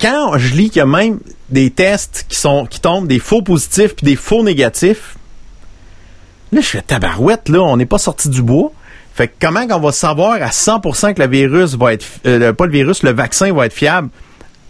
quand 0.01 0.39
je 0.39 0.55
lis 0.55 0.71
qu'il 0.71 0.79
y 0.81 0.83
a 0.83 0.87
même 0.87 1.19
des 1.51 1.71
tests 1.71 2.27
qui 2.29 2.37
sont 2.39 2.67
qui 2.67 2.81
tombent 2.81 3.07
des 3.07 3.19
faux 3.21 3.43
positifs 3.43 3.95
puis 3.95 4.05
des 4.05 4.17
faux 4.17 4.43
négatifs, 4.43 5.17
là 6.53 6.61
je 6.61 6.67
fais 6.67 6.83
tabarouette 6.83 7.49
là, 7.49 7.61
on 7.61 7.77
n'est 7.77 7.87
pas 7.87 7.99
sorti 7.99 8.29
du 8.29 8.43
bois. 8.43 8.73
Fait 9.17 9.29
que 9.29 9.33
comment 9.41 9.67
qu'on 9.67 9.81
va 9.81 9.93
savoir 9.93 10.35
à 10.43 10.51
100% 10.51 11.15
que 11.15 11.23
le 11.23 11.29
virus 11.29 11.75
va 11.75 11.95
être 11.95 12.05
euh, 12.27 12.53
pas 12.53 12.67
le 12.67 12.73
virus, 12.73 13.03
le 13.03 13.13
vaccin 13.13 13.53
va 13.53 13.67
être 13.67 13.73
fiable 13.73 14.11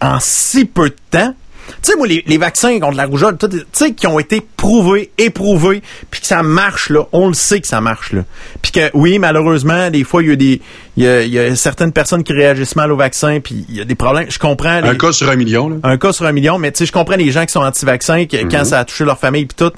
en 0.01 0.19
si 0.21 0.63
peu 0.65 0.89
de 0.89 0.95
temps? 1.11 1.35
Tu 1.83 1.91
sais, 1.91 1.97
moi, 1.97 2.07
les, 2.07 2.23
les 2.27 2.37
vaccins 2.37 2.79
contre 2.79 2.95
la 2.95 3.05
rougeole, 3.05 3.37
tu 3.37 3.45
sais, 3.73 3.91
qui 3.91 4.07
ont 4.07 4.19
été 4.19 4.41
prouvés, 4.55 5.11
éprouvés, 5.17 5.81
puis 6.09 6.21
que 6.21 6.25
ça 6.27 6.41
marche, 6.41 6.89
là. 6.89 7.01
On 7.11 7.27
le 7.27 7.33
sait 7.33 7.59
que 7.59 7.67
ça 7.67 7.81
marche, 7.81 8.13
là. 8.13 8.23
Puis 8.61 8.71
que, 8.71 8.89
oui, 8.93 9.19
malheureusement, 9.19 9.89
des 9.89 10.05
fois, 10.05 10.23
il 10.23 10.29
y 10.29 10.31
a 10.31 10.35
des, 10.37 10.61
il 10.95 11.03
y 11.03 11.07
a, 11.09 11.23
y 11.23 11.37
a 11.37 11.53
certaines 11.57 11.91
personnes 11.91 12.23
qui 12.23 12.31
réagissent 12.31 12.77
mal 12.77 12.89
au 12.93 12.95
vaccin, 12.95 13.41
puis 13.41 13.65
il 13.67 13.75
y 13.75 13.81
a 13.81 13.83
des 13.83 13.95
problèmes. 13.95 14.27
Je 14.31 14.39
comprends. 14.39 14.79
les- 14.79 14.87
Un 14.87 14.95
cas 14.95 15.11
sur 15.11 15.29
un 15.29 15.35
million, 15.35 15.67
là. 15.67 15.75
un 15.83 15.97
cas 15.97 16.13
sur 16.13 16.25
un 16.25 16.31
million, 16.31 16.57
mais 16.57 16.71
tu 16.71 16.77
sais, 16.77 16.85
je 16.85 16.93
comprends 16.93 17.17
les 17.17 17.31
gens 17.31 17.45
qui 17.45 17.51
sont 17.51 17.59
anti-vaccins, 17.65 18.27
que 18.27 18.37
quand 18.49 18.63
ça 18.63 18.79
a 18.79 18.85
touché 18.85 19.03
leur 19.03 19.19
famille 19.19 19.45
puis 19.45 19.57
tout, 19.57 19.73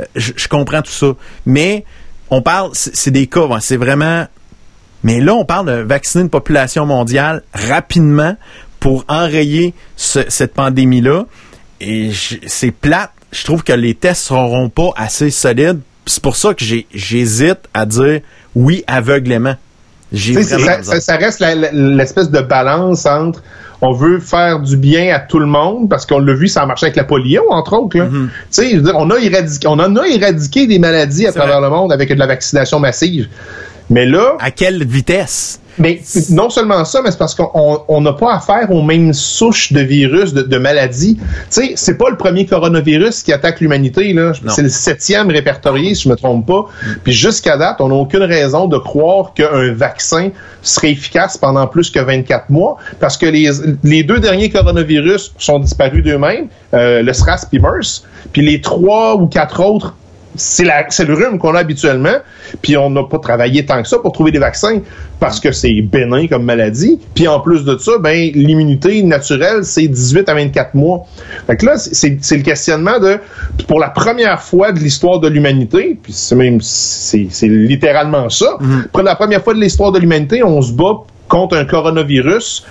euh, 0.00 0.04
je, 0.14 0.30
je 0.36 0.46
comprends 0.46 0.80
tout 0.82 0.92
ça. 0.92 1.08
Mais 1.44 1.84
on 2.32 2.40
parle, 2.40 2.70
c'est 2.72 3.10
des 3.10 3.26
cas, 3.26 3.46
c'est 3.60 3.76
vraiment. 3.76 4.26
Mais 5.04 5.20
là, 5.20 5.34
on 5.34 5.44
parle 5.44 5.66
de 5.66 5.82
vacciner 5.82 6.22
une 6.22 6.30
population 6.30 6.86
mondiale 6.86 7.42
rapidement 7.52 8.36
pour 8.80 9.04
enrayer 9.08 9.74
ce- 9.96 10.28
cette 10.30 10.54
pandémie-là. 10.54 11.26
Et 11.80 12.10
c'est 12.46 12.70
plate. 12.70 13.10
Je 13.32 13.44
trouve 13.44 13.62
que 13.64 13.72
les 13.74 13.94
tests 13.94 14.22
seront 14.22 14.70
pas 14.70 14.90
assez 14.96 15.30
solides. 15.30 15.80
C'est 16.06 16.22
pour 16.22 16.36
ça 16.36 16.54
que 16.54 16.64
j'ai- 16.64 16.86
j'hésite 16.94 17.60
à 17.74 17.84
dire 17.84 18.20
oui 18.54 18.82
aveuglément. 18.86 19.56
Ça, 20.44 20.56
besoin. 20.56 20.82
ça- 20.82 21.00
ça 21.00 21.16
reste 21.16 21.40
l'espèce 21.72 22.30
de 22.30 22.40
balance 22.40 23.04
entre 23.06 23.42
on 23.82 23.92
veut 23.92 24.20
faire 24.20 24.60
du 24.60 24.76
bien 24.76 25.12
à 25.14 25.18
tout 25.18 25.40
le 25.40 25.46
monde 25.46 25.88
parce 25.90 26.06
qu'on 26.06 26.20
l'a 26.20 26.34
vu, 26.34 26.46
ça 26.46 26.62
a 26.62 26.66
marché 26.66 26.86
avec 26.86 26.96
la 26.96 27.04
polio, 27.04 27.42
entre 27.50 27.72
autres. 27.74 27.98
là. 27.98 28.06
Dire, 28.52 28.92
on 28.94 29.10
a 29.10 29.18
éradiqué, 29.18 29.66
on 29.66 29.72
en 29.72 29.96
a 29.96 30.06
éradiqué 30.06 30.68
des 30.68 30.78
maladies 30.78 31.26
à 31.26 31.32
travers 31.32 31.58
vrai. 31.60 31.68
le 31.68 31.74
monde 31.74 31.92
avec 31.92 32.08
de 32.08 32.14
la 32.14 32.26
vaccination 32.28 32.78
massive. 32.78 33.28
Mais 33.90 34.06
là, 34.06 34.36
À 34.40 34.50
quelle 34.50 34.84
vitesse? 34.86 35.58
mais 35.78 36.02
non 36.28 36.50
seulement 36.50 36.84
ça, 36.84 37.00
mais 37.02 37.10
c'est 37.10 37.16
parce 37.18 37.34
qu'on 37.34 37.80
on 37.88 38.00
n'a 38.02 38.12
pas 38.12 38.34
affaire 38.34 38.70
aux 38.70 38.82
mêmes 38.82 39.14
souches 39.14 39.72
de 39.72 39.80
virus, 39.80 40.34
de, 40.34 40.42
de 40.42 40.58
maladies. 40.58 41.16
Tu 41.16 41.22
sais, 41.48 41.72
c'est 41.76 41.96
pas 41.96 42.10
le 42.10 42.16
premier 42.18 42.44
coronavirus 42.44 43.22
qui 43.22 43.32
attaque 43.32 43.60
l'humanité. 43.60 44.12
là. 44.12 44.32
Non. 44.44 44.52
C'est 44.52 44.62
le 44.62 44.68
septième 44.68 45.30
répertorié, 45.30 45.94
si 45.94 46.02
je 46.02 46.08
me 46.10 46.16
trompe 46.16 46.46
pas. 46.46 46.66
Puis 47.04 47.14
jusqu'à 47.14 47.56
date, 47.56 47.76
on 47.80 47.88
n'a 47.88 47.94
aucune 47.94 48.22
raison 48.22 48.66
de 48.66 48.76
croire 48.76 49.32
qu'un 49.32 49.72
vaccin 49.72 50.28
serait 50.60 50.90
efficace 50.92 51.38
pendant 51.38 51.66
plus 51.66 51.90
que 51.90 52.00
24 52.00 52.50
mois, 52.50 52.76
parce 53.00 53.16
que 53.16 53.26
les, 53.26 53.50
les 53.82 54.02
deux 54.04 54.20
derniers 54.20 54.50
coronavirus 54.50 55.32
sont 55.38 55.58
disparus 55.58 56.04
d'eux-mêmes, 56.04 56.48
euh, 56.74 57.02
le 57.02 57.12
SRAS 57.14 57.46
puis 57.50 57.58
MERS, 57.60 58.02
puis 58.32 58.42
les 58.42 58.60
trois 58.60 59.16
ou 59.16 59.26
quatre 59.26 59.64
autres 59.64 59.94
c'est 60.34 60.64
le 60.64 61.14
rhume 61.14 61.38
qu'on 61.38 61.54
a 61.54 61.60
habituellement, 61.60 62.16
puis 62.62 62.76
on 62.76 62.90
n'a 62.90 63.02
pas 63.04 63.18
travaillé 63.18 63.64
tant 63.66 63.82
que 63.82 63.88
ça 63.88 63.98
pour 63.98 64.12
trouver 64.12 64.30
des 64.32 64.38
vaccins 64.38 64.80
parce 65.20 65.38
que 65.40 65.52
c'est 65.52 65.80
bénin 65.82 66.26
comme 66.26 66.44
maladie. 66.44 66.98
Puis 67.14 67.28
en 67.28 67.40
plus 67.40 67.64
de 67.64 67.76
ça, 67.78 67.92
ben 68.00 68.30
l'immunité 68.34 69.02
naturelle 69.02 69.64
c'est 69.64 69.86
18 69.86 70.28
à 70.28 70.34
24 70.34 70.74
mois. 70.74 71.04
Fait 71.46 71.56
que 71.56 71.66
là 71.66 71.76
c'est- 71.76 72.18
le 72.36 72.42
questionnement 72.42 72.98
de 72.98 73.18
pour 73.68 73.78
la 73.78 73.88
première 73.90 74.40
fois 74.42 74.72
de 74.72 74.78
l'histoire 74.78 75.20
de 75.20 75.28
l'humanité, 75.28 75.98
puis 76.02 76.12
c'est 76.12 76.34
même 76.34 76.58
c'est 76.60 77.28
littéralement 77.42 78.28
ça. 78.30 78.58
Pour 78.92 79.02
la 79.02 79.14
première 79.14 79.42
fois 79.42 79.54
de 79.54 79.60
l'histoire 79.60 79.92
de 79.92 79.98
l'humanité, 79.98 80.42
on 80.42 80.60
se 80.62 80.72
bat 80.72 80.94
contre 81.28 81.56
un 81.56 81.64
coronavirus. 81.64 82.64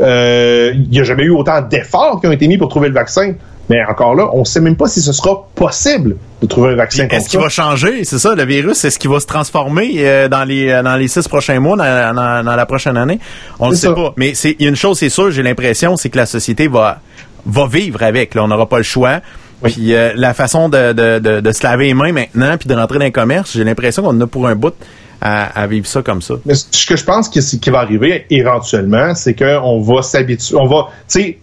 Euh, 0.00 0.72
Il 0.74 0.88
n'y 0.90 1.00
a 1.00 1.02
jamais 1.04 1.24
eu 1.24 1.30
autant 1.30 1.60
d'efforts 1.60 2.20
qui 2.20 2.26
ont 2.28 2.32
été 2.32 2.46
mis 2.46 2.56
pour 2.58 2.68
trouver 2.68 2.88
le 2.88 2.94
vaccin. 2.94 3.32
Mais 3.70 3.76
encore 3.88 4.14
là, 4.14 4.28
on 4.32 4.40
ne 4.40 4.44
sait 4.44 4.60
même 4.60 4.76
pas 4.76 4.86
si 4.88 5.00
ce 5.02 5.12
sera 5.12 5.46
possible 5.54 6.16
de 6.40 6.46
trouver 6.46 6.72
un 6.72 6.76
vaccin 6.76 7.02
contre 7.04 7.14
Est-ce 7.16 7.28
qu'il 7.28 7.40
va 7.40 7.48
changer? 7.50 8.04
C'est 8.04 8.18
ça, 8.18 8.34
le 8.34 8.44
virus, 8.44 8.82
est-ce 8.84 8.98
qu'il 8.98 9.10
va 9.10 9.20
se 9.20 9.26
transformer 9.26 9.90
euh, 9.98 10.28
dans 10.28 10.44
les 10.44 10.70
euh, 10.70 10.82
dans 10.82 10.96
les 10.96 11.08
six 11.08 11.28
prochains 11.28 11.60
mois, 11.60 11.76
dans, 11.76 12.14
dans- 12.14 12.44
dans 12.44 12.56
la 12.56 12.66
prochaine 12.66 12.96
année? 12.96 13.18
On 13.58 13.68
ne 13.68 13.74
C'est 13.74 13.82
sait 13.82 13.86
ça. 13.88 13.92
pas. 13.94 14.14
Mais 14.16 14.34
c'est 14.34 14.56
il 14.58 14.62
y 14.62 14.66
a 14.66 14.70
une 14.70 14.76
chose, 14.76 14.98
c'est 14.98 15.10
sûr, 15.10 15.30
j'ai 15.30 15.42
l'impression, 15.42 15.96
c'est 15.96 16.08
que 16.08 16.16
la 16.16 16.26
société 16.26 16.66
va 16.68 17.00
va 17.44 17.66
vivre 17.66 18.02
avec. 18.02 18.34
Là, 18.34 18.44
on 18.44 18.48
n'aura 18.48 18.66
pas 18.68 18.78
le 18.78 18.84
choix. 18.84 19.20
Oui. 19.62 19.72
Puis 19.72 19.92
euh, 19.94 20.12
la 20.14 20.34
façon 20.34 20.68
de, 20.68 20.92
de, 20.92 21.18
de, 21.18 21.40
de 21.40 21.52
se 21.52 21.62
laver 21.64 21.86
les 21.86 21.94
mains 21.94 22.12
maintenant, 22.12 22.56
puis 22.56 22.68
de 22.68 22.74
rentrer 22.74 22.98
dans 23.00 23.04
le 23.06 23.10
commerce, 23.10 23.52
j'ai 23.54 23.64
l'impression 23.64 24.02
qu'on 24.02 24.10
en 24.16 24.20
a 24.20 24.26
pour 24.28 24.46
un 24.46 24.54
bout 24.54 24.72
à, 25.20 25.60
à 25.60 25.66
vivre 25.66 25.86
ça 25.86 26.00
comme 26.00 26.22
ça. 26.22 26.34
Mais 26.46 26.54
ce 26.54 26.86
que 26.86 26.94
je 26.96 27.04
pense 27.04 27.28
que 27.28 27.40
qui 27.40 27.70
va 27.70 27.80
arriver 27.80 28.24
éventuellement, 28.30 29.14
c'est 29.16 29.34
qu'on 29.34 29.80
va 29.82 30.02
s'habituer, 30.02 30.56
on 30.56 30.66
va, 30.68 30.86
tu 31.08 31.20
sais, 31.20 31.38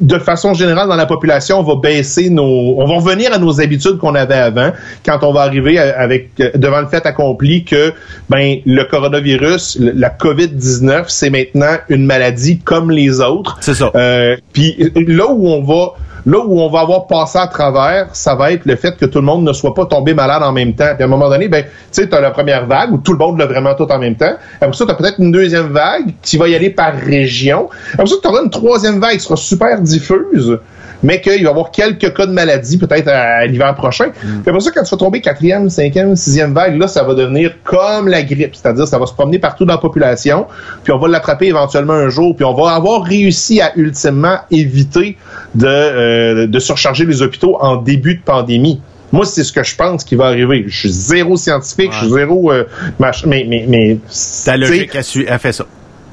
de 0.00 0.18
façon 0.18 0.54
générale 0.54 0.88
dans 0.88 0.96
la 0.96 1.06
population, 1.06 1.60
on 1.60 1.62
va 1.62 1.76
baisser 1.76 2.30
nos, 2.30 2.76
on 2.78 2.86
va 2.86 2.94
revenir 2.94 3.32
à 3.32 3.38
nos 3.38 3.60
habitudes 3.60 3.98
qu'on 3.98 4.14
avait 4.14 4.34
avant 4.34 4.72
quand 5.04 5.18
on 5.22 5.32
va 5.32 5.42
arriver 5.42 5.78
avec 5.78 6.30
devant 6.36 6.80
le 6.80 6.86
fait 6.86 7.04
accompli 7.06 7.64
que 7.64 7.92
ben 8.28 8.58
le 8.64 8.84
coronavirus, 8.84 9.78
la 9.80 10.08
Covid-19, 10.08 11.04
c'est 11.08 11.30
maintenant 11.30 11.76
une 11.88 12.06
maladie 12.06 12.58
comme 12.58 12.90
les 12.90 13.20
autres. 13.20 13.58
C'est 13.60 13.74
ça. 13.74 13.90
Euh, 13.94 14.36
Puis 14.52 14.76
là 14.94 15.26
où 15.28 15.48
on 15.48 15.62
va 15.62 15.94
là 16.26 16.38
où 16.44 16.60
on 16.60 16.68
va 16.68 16.80
avoir 16.80 17.06
passé 17.06 17.38
à 17.38 17.46
travers, 17.46 18.08
ça 18.12 18.34
va 18.34 18.52
être 18.52 18.66
le 18.66 18.76
fait 18.76 18.96
que 18.96 19.06
tout 19.06 19.18
le 19.18 19.24
monde 19.24 19.44
ne 19.44 19.52
soit 19.52 19.74
pas 19.74 19.86
tombé 19.86 20.14
malade 20.14 20.42
en 20.42 20.52
même 20.52 20.74
temps. 20.74 20.92
Puis 20.94 21.02
à 21.02 21.06
un 21.06 21.08
moment 21.08 21.28
donné, 21.28 21.48
ben, 21.48 21.64
tu 21.64 21.70
sais, 21.92 22.08
t'as 22.08 22.20
la 22.20 22.30
première 22.30 22.66
vague 22.66 22.92
où 22.92 22.98
tout 22.98 23.12
le 23.12 23.18
monde 23.18 23.38
l'a 23.38 23.46
vraiment 23.46 23.74
tout 23.74 23.90
en 23.90 23.98
même 23.98 24.16
temps. 24.16 24.34
Après 24.60 24.76
ça, 24.76 24.84
t'as 24.86 24.94
peut-être 24.94 25.18
une 25.18 25.32
deuxième 25.32 25.68
vague 25.68 26.14
qui 26.22 26.36
va 26.36 26.48
y 26.48 26.54
aller 26.54 26.70
par 26.70 26.94
région. 26.94 27.68
Après 27.94 28.06
ça, 28.06 28.16
t'auras 28.22 28.42
une 28.42 28.50
troisième 28.50 29.00
vague 29.00 29.14
qui 29.14 29.20
sera 29.20 29.36
super 29.36 29.80
diffuse, 29.80 30.58
mais 31.02 31.20
qu'il 31.20 31.32
va 31.32 31.38
y 31.38 31.46
avoir 31.46 31.70
quelques 31.70 32.14
cas 32.14 32.26
de 32.26 32.32
maladie 32.32 32.78
peut-être 32.78 33.08
à, 33.08 33.38
à 33.38 33.46
l'hiver 33.46 33.74
prochain. 33.74 34.10
Puis 34.10 34.28
après 34.46 34.60
ça, 34.60 34.70
quand 34.74 34.82
tu 34.82 34.90
vas 34.90 34.96
tomber 34.96 35.20
quatrième, 35.20 35.70
cinquième, 35.70 36.16
sixième 36.16 36.52
vague, 36.52 36.78
là, 36.78 36.88
ça 36.88 37.02
va 37.02 37.14
devenir 37.14 37.54
comme 37.64 38.08
la 38.08 38.22
grippe. 38.22 38.54
C'est-à-dire, 38.54 38.86
ça 38.86 38.98
va 38.98 39.06
se 39.06 39.14
promener 39.14 39.38
partout 39.38 39.64
dans 39.64 39.74
la 39.74 39.78
population, 39.80 40.46
puis 40.84 40.92
on 40.92 40.98
va 40.98 41.08
l'attraper 41.08 41.46
éventuellement 41.46 41.94
un 41.94 42.08
jour, 42.08 42.34
puis 42.36 42.44
on 42.44 42.54
va 42.54 42.72
avoir 42.74 43.02
réussi 43.04 43.60
à 43.60 43.72
ultimement 43.76 44.36
éviter 44.50 45.16
de, 45.54 45.66
euh, 45.66 46.46
de 46.46 46.58
surcharger 46.58 47.04
les 47.06 47.22
hôpitaux 47.22 47.56
en 47.60 47.76
début 47.76 48.16
de 48.16 48.22
pandémie. 48.22 48.80
Moi, 49.12 49.24
c'est 49.26 49.42
ce 49.42 49.52
que 49.52 49.64
je 49.64 49.74
pense 49.74 50.04
qui 50.04 50.14
va 50.14 50.26
arriver. 50.26 50.64
Je 50.68 50.78
suis 50.78 50.90
zéro 50.90 51.36
scientifique, 51.36 51.90
je 51.92 51.98
suis 52.04 52.10
zéro... 52.14 52.52
euh, 52.52 52.64
mach- 53.00 53.24
mais, 53.26 53.44
mais, 53.48 53.64
mais, 53.68 53.98
Ta 54.44 54.56
logique 54.56 54.94
a, 54.94 55.02
su, 55.02 55.26
a 55.26 55.38
fait 55.38 55.50
ça. 55.52 55.64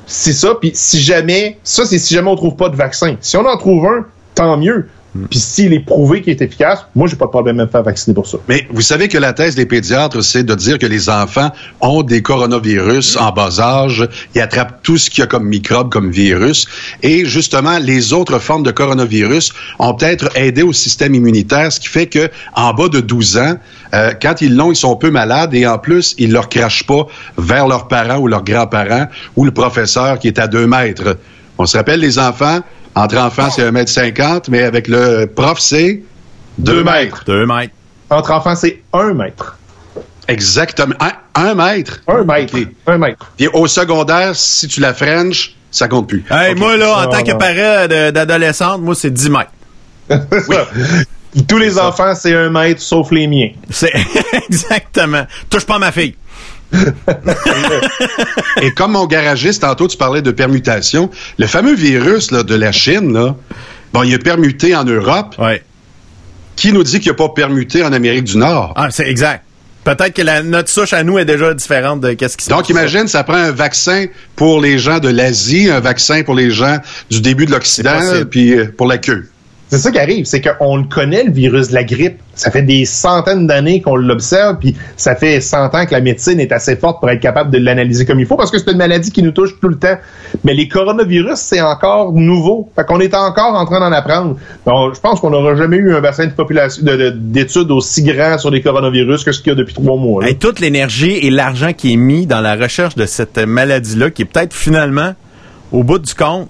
c'est 0.07 0.33
ça. 0.33 0.55
Puis 0.59 0.71
si 0.73 0.99
jamais, 0.99 1.57
ça 1.63 1.85
c'est 1.85 1.99
si 1.99 2.15
jamais 2.15 2.29
on 2.29 2.35
trouve 2.35 2.55
pas 2.55 2.69
de 2.69 2.75
vaccin. 2.75 3.15
Si 3.21 3.37
on 3.37 3.45
en 3.45 3.57
trouve 3.57 3.85
un, 3.85 4.05
tant 4.37 4.57
mieux. 4.57 4.87
Puis 5.29 5.39
s'il 5.39 5.73
est 5.73 5.79
prouvé 5.79 6.21
qu'il 6.21 6.31
est 6.31 6.41
efficace, 6.41 6.85
moi, 6.95 7.07
j'ai 7.07 7.15
pas 7.15 7.25
de 7.25 7.31
problème 7.31 7.59
à 7.59 7.65
me 7.65 7.69
faire 7.69 7.81
vacciner 7.81 8.13
pour 8.13 8.27
ça. 8.27 8.37
Mais 8.47 8.67
vous 8.69 8.81
savez 8.81 9.07
que 9.07 9.17
la 9.17 9.33
thèse 9.33 9.55
des 9.55 9.65
pédiatres, 9.65 10.23
c'est 10.23 10.43
de 10.43 10.53
dire 10.53 10.77
que 10.77 10.85
les 10.85 11.09
enfants 11.09 11.49
ont 11.81 12.03
des 12.03 12.21
coronavirus 12.21 13.17
en 13.17 13.31
bas 13.31 13.59
âge, 13.59 14.07
ils 14.35 14.41
attrapent 14.41 14.79
tout 14.83 14.97
ce 14.97 15.09
qu'il 15.09 15.21
y 15.21 15.23
a 15.23 15.27
comme 15.27 15.45
microbe, 15.45 15.89
comme 15.89 16.11
virus, 16.11 16.67
et 17.01 17.25
justement, 17.25 17.79
les 17.79 18.13
autres 18.13 18.37
formes 18.37 18.63
de 18.63 18.71
coronavirus 18.71 19.53
ont 19.79 19.95
peut-être 19.95 20.29
aidé 20.35 20.61
au 20.61 20.73
système 20.73 21.15
immunitaire, 21.15 21.71
ce 21.71 21.79
qui 21.79 21.87
fait 21.87 22.07
que 22.07 22.29
en 22.53 22.73
bas 22.73 22.89
de 22.89 22.99
12 22.99 23.37
ans, 23.37 23.55
euh, 23.95 24.11
quand 24.21 24.41
ils 24.41 24.55
l'ont, 24.55 24.71
ils 24.71 24.75
sont 24.75 24.95
peu 24.97 25.09
malades 25.09 25.55
et 25.55 25.65
en 25.65 25.79
plus, 25.79 26.13
ils 26.17 26.31
leur 26.31 26.49
crachent 26.49 26.85
pas 26.85 27.07
vers 27.37 27.67
leurs 27.67 27.87
parents 27.87 28.17
ou 28.17 28.27
leurs 28.27 28.43
grands-parents 28.43 29.07
ou 29.35 29.45
le 29.45 29.51
professeur 29.51 30.19
qui 30.19 30.27
est 30.27 30.37
à 30.37 30.47
deux 30.47 30.67
mètres. 30.67 31.17
On 31.57 31.65
se 31.65 31.77
rappelle, 31.77 32.01
les 32.01 32.19
enfants, 32.19 32.59
entre 32.97 33.17
enfants, 33.17 33.49
c'est 33.49 33.69
1m50, 33.69 34.45
mais 34.49 34.63
avec 34.63 34.87
le 34.87 35.25
prof, 35.25 35.59
c'est 35.59 36.01
2 36.57 36.83
mètres. 36.83 37.23
Deux 37.25 37.45
mètres. 37.45 37.73
Entre 38.09 38.31
enfants, 38.31 38.55
c'est 38.55 38.81
un 38.93 39.13
mètre. 39.13 39.57
Exactement. 40.27 40.95
Un, 40.99 41.11
un 41.35 41.53
mètre? 41.53 42.01
Un 42.07 42.23
mètre. 42.23 42.57
Ok. 42.57 42.67
Un 42.87 42.97
mètre. 42.97 43.31
Puis 43.37 43.47
au 43.47 43.67
secondaire, 43.67 44.35
si 44.35 44.67
tu 44.67 44.79
la 44.81 44.93
French, 44.93 45.55
ça 45.71 45.87
compte 45.87 46.07
plus. 46.07 46.25
Hey, 46.29 46.55
moi, 46.55 46.75
là, 46.77 46.97
en 46.97 47.03
Non, 47.03 47.09
tant 47.09 47.23
que 47.23 47.33
parent 47.33 47.87
d'adolescente, 48.11 48.81
moi, 48.81 48.95
c'est 48.95 49.11
10 49.11 49.29
mètres. 49.29 49.51
Tous 51.47 51.57
les 51.57 51.77
enfants, 51.77 52.15
c'est 52.15 52.33
un 52.33 52.49
mètre, 52.49 52.81
sauf 52.81 53.11
les 53.11 53.27
miens. 53.27 53.49
C'est 53.69 53.91
exactement. 54.49 55.27
Touche 55.49 55.65
pas 55.65 55.77
ma 55.77 55.91
fille. 55.91 56.15
Et 58.61 58.71
comme 58.71 58.91
mon 58.93 59.05
garagiste, 59.05 59.61
tantôt, 59.61 59.87
tu 59.87 59.97
parlais 59.97 60.21
de 60.21 60.31
permutation. 60.31 61.09
Le 61.37 61.47
fameux 61.47 61.75
virus 61.75 62.31
là, 62.31 62.43
de 62.43 62.55
la 62.55 62.71
Chine, 62.71 63.13
là, 63.13 63.35
bon, 63.93 64.03
il 64.03 64.13
est 64.13 64.19
permuté 64.19 64.75
en 64.75 64.83
Europe. 64.83 65.35
Ouais. 65.39 65.63
Qui 66.55 66.73
nous 66.73 66.83
dit 66.83 66.99
qu'il 66.99 67.11
n'a 67.11 67.15
pas 67.15 67.29
permuté 67.29 67.83
en 67.83 67.93
Amérique 67.93 68.23
du 68.25 68.37
Nord? 68.37 68.73
Ah, 68.75 68.87
c'est 68.89 69.07
exact. 69.07 69.43
Peut-être 69.83 70.13
que 70.13 70.21
la, 70.21 70.43
notre 70.43 70.69
souche 70.69 70.91
à 70.91 71.03
nous 71.03 71.17
est 71.17 71.23
déjà 71.23 71.53
différente 71.53 72.01
de 72.01 72.11
qu'est-ce 72.13 72.35
qui 72.35 72.43
se 72.43 72.49
Donc, 72.49 72.61
passe. 72.61 72.69
imagine, 72.69 73.07
ça 73.07 73.23
prend 73.23 73.35
un 73.37 73.51
vaccin 73.51 74.07
pour 74.35 74.59
les 74.59 74.79
gens 74.79 74.99
de 74.99 75.07
l'Asie, 75.07 75.69
un 75.69 75.79
vaccin 75.79 76.23
pour 76.23 76.35
les 76.35 76.51
gens 76.51 76.79
du 77.09 77.21
début 77.21 77.45
de 77.45 77.51
l'Occident, 77.51 77.97
puis 78.29 78.53
euh, 78.53 78.65
pour 78.75 78.87
la 78.87 78.97
queue. 78.97 79.29
C'est 79.69 79.79
ça 79.79 79.91
qui 79.91 79.99
arrive, 79.99 80.23
c'est 80.25 80.39
qu'on 80.41 80.77
le 80.77 80.85
connaît, 80.85 81.25
le 81.25 81.31
virus 81.31 81.67
de 81.69 81.73
la 81.73 81.83
grippe. 81.83 82.19
Ça 82.35 82.51
fait 82.51 82.61
des 82.61 82.85
centaines 82.85 83.47
d'années 83.47 83.81
qu'on 83.81 83.97
l'observe, 83.97 84.57
puis 84.59 84.73
ça 84.95 85.13
fait 85.15 85.41
100 85.41 85.75
ans 85.75 85.85
que 85.85 85.91
la 85.91 85.99
médecine 85.99 86.39
est 86.39 86.53
assez 86.53 86.77
forte 86.77 87.01
pour 87.01 87.09
être 87.09 87.19
capable 87.19 87.51
de 87.51 87.57
l'analyser 87.57 88.05
comme 88.05 88.19
il 88.21 88.25
faut, 88.25 88.37
parce 88.37 88.49
que 88.49 88.59
c'est 88.59 88.71
une 88.71 88.77
maladie 88.77 89.11
qui 89.11 89.21
nous 89.23 89.31
touche 89.31 89.59
tout 89.59 89.67
le 89.67 89.75
temps. 89.77 89.97
Mais 90.45 90.53
les 90.53 90.69
coronavirus, 90.69 91.35
c'est 91.35 91.59
encore 91.59 92.13
nouveau. 92.13 92.69
Fait 92.77 92.85
qu'on 92.85 93.01
est 93.01 93.13
encore 93.13 93.55
en 93.55 93.65
train 93.65 93.81
d'en 93.81 93.91
apprendre. 93.91 94.37
Je 94.65 94.99
pense 95.01 95.19
qu'on 95.19 95.31
n'aura 95.31 95.55
jamais 95.55 95.75
eu 95.77 95.93
un 95.93 95.99
bassin 95.99 96.27
de 96.27 96.31
population 96.31 96.83
de- 96.85 96.95
de- 96.95 97.09
d'études 97.09 97.69
aussi 97.71 98.03
grand 98.03 98.37
sur 98.37 98.51
les 98.51 98.61
coronavirus 98.61 99.25
que 99.25 99.33
ce 99.33 99.41
qu'il 99.41 99.49
y 99.49 99.51
a 99.51 99.55
depuis 99.55 99.73
trois 99.73 99.97
mois. 99.97 100.25
Hey, 100.25 100.37
toute 100.37 100.61
l'énergie 100.61 101.17
et 101.17 101.29
l'argent 101.29 101.73
qui 101.73 101.91
est 101.91 101.97
mis 101.97 102.25
dans 102.25 102.39
la 102.39 102.55
recherche 102.55 102.95
de 102.95 103.05
cette 103.05 103.37
maladie-là, 103.37 104.11
qui 104.11 104.21
est 104.21 104.25
peut-être 104.25 104.53
finalement, 104.53 105.13
au 105.73 105.83
bout 105.83 105.99
du 105.99 106.13
compte, 106.13 106.47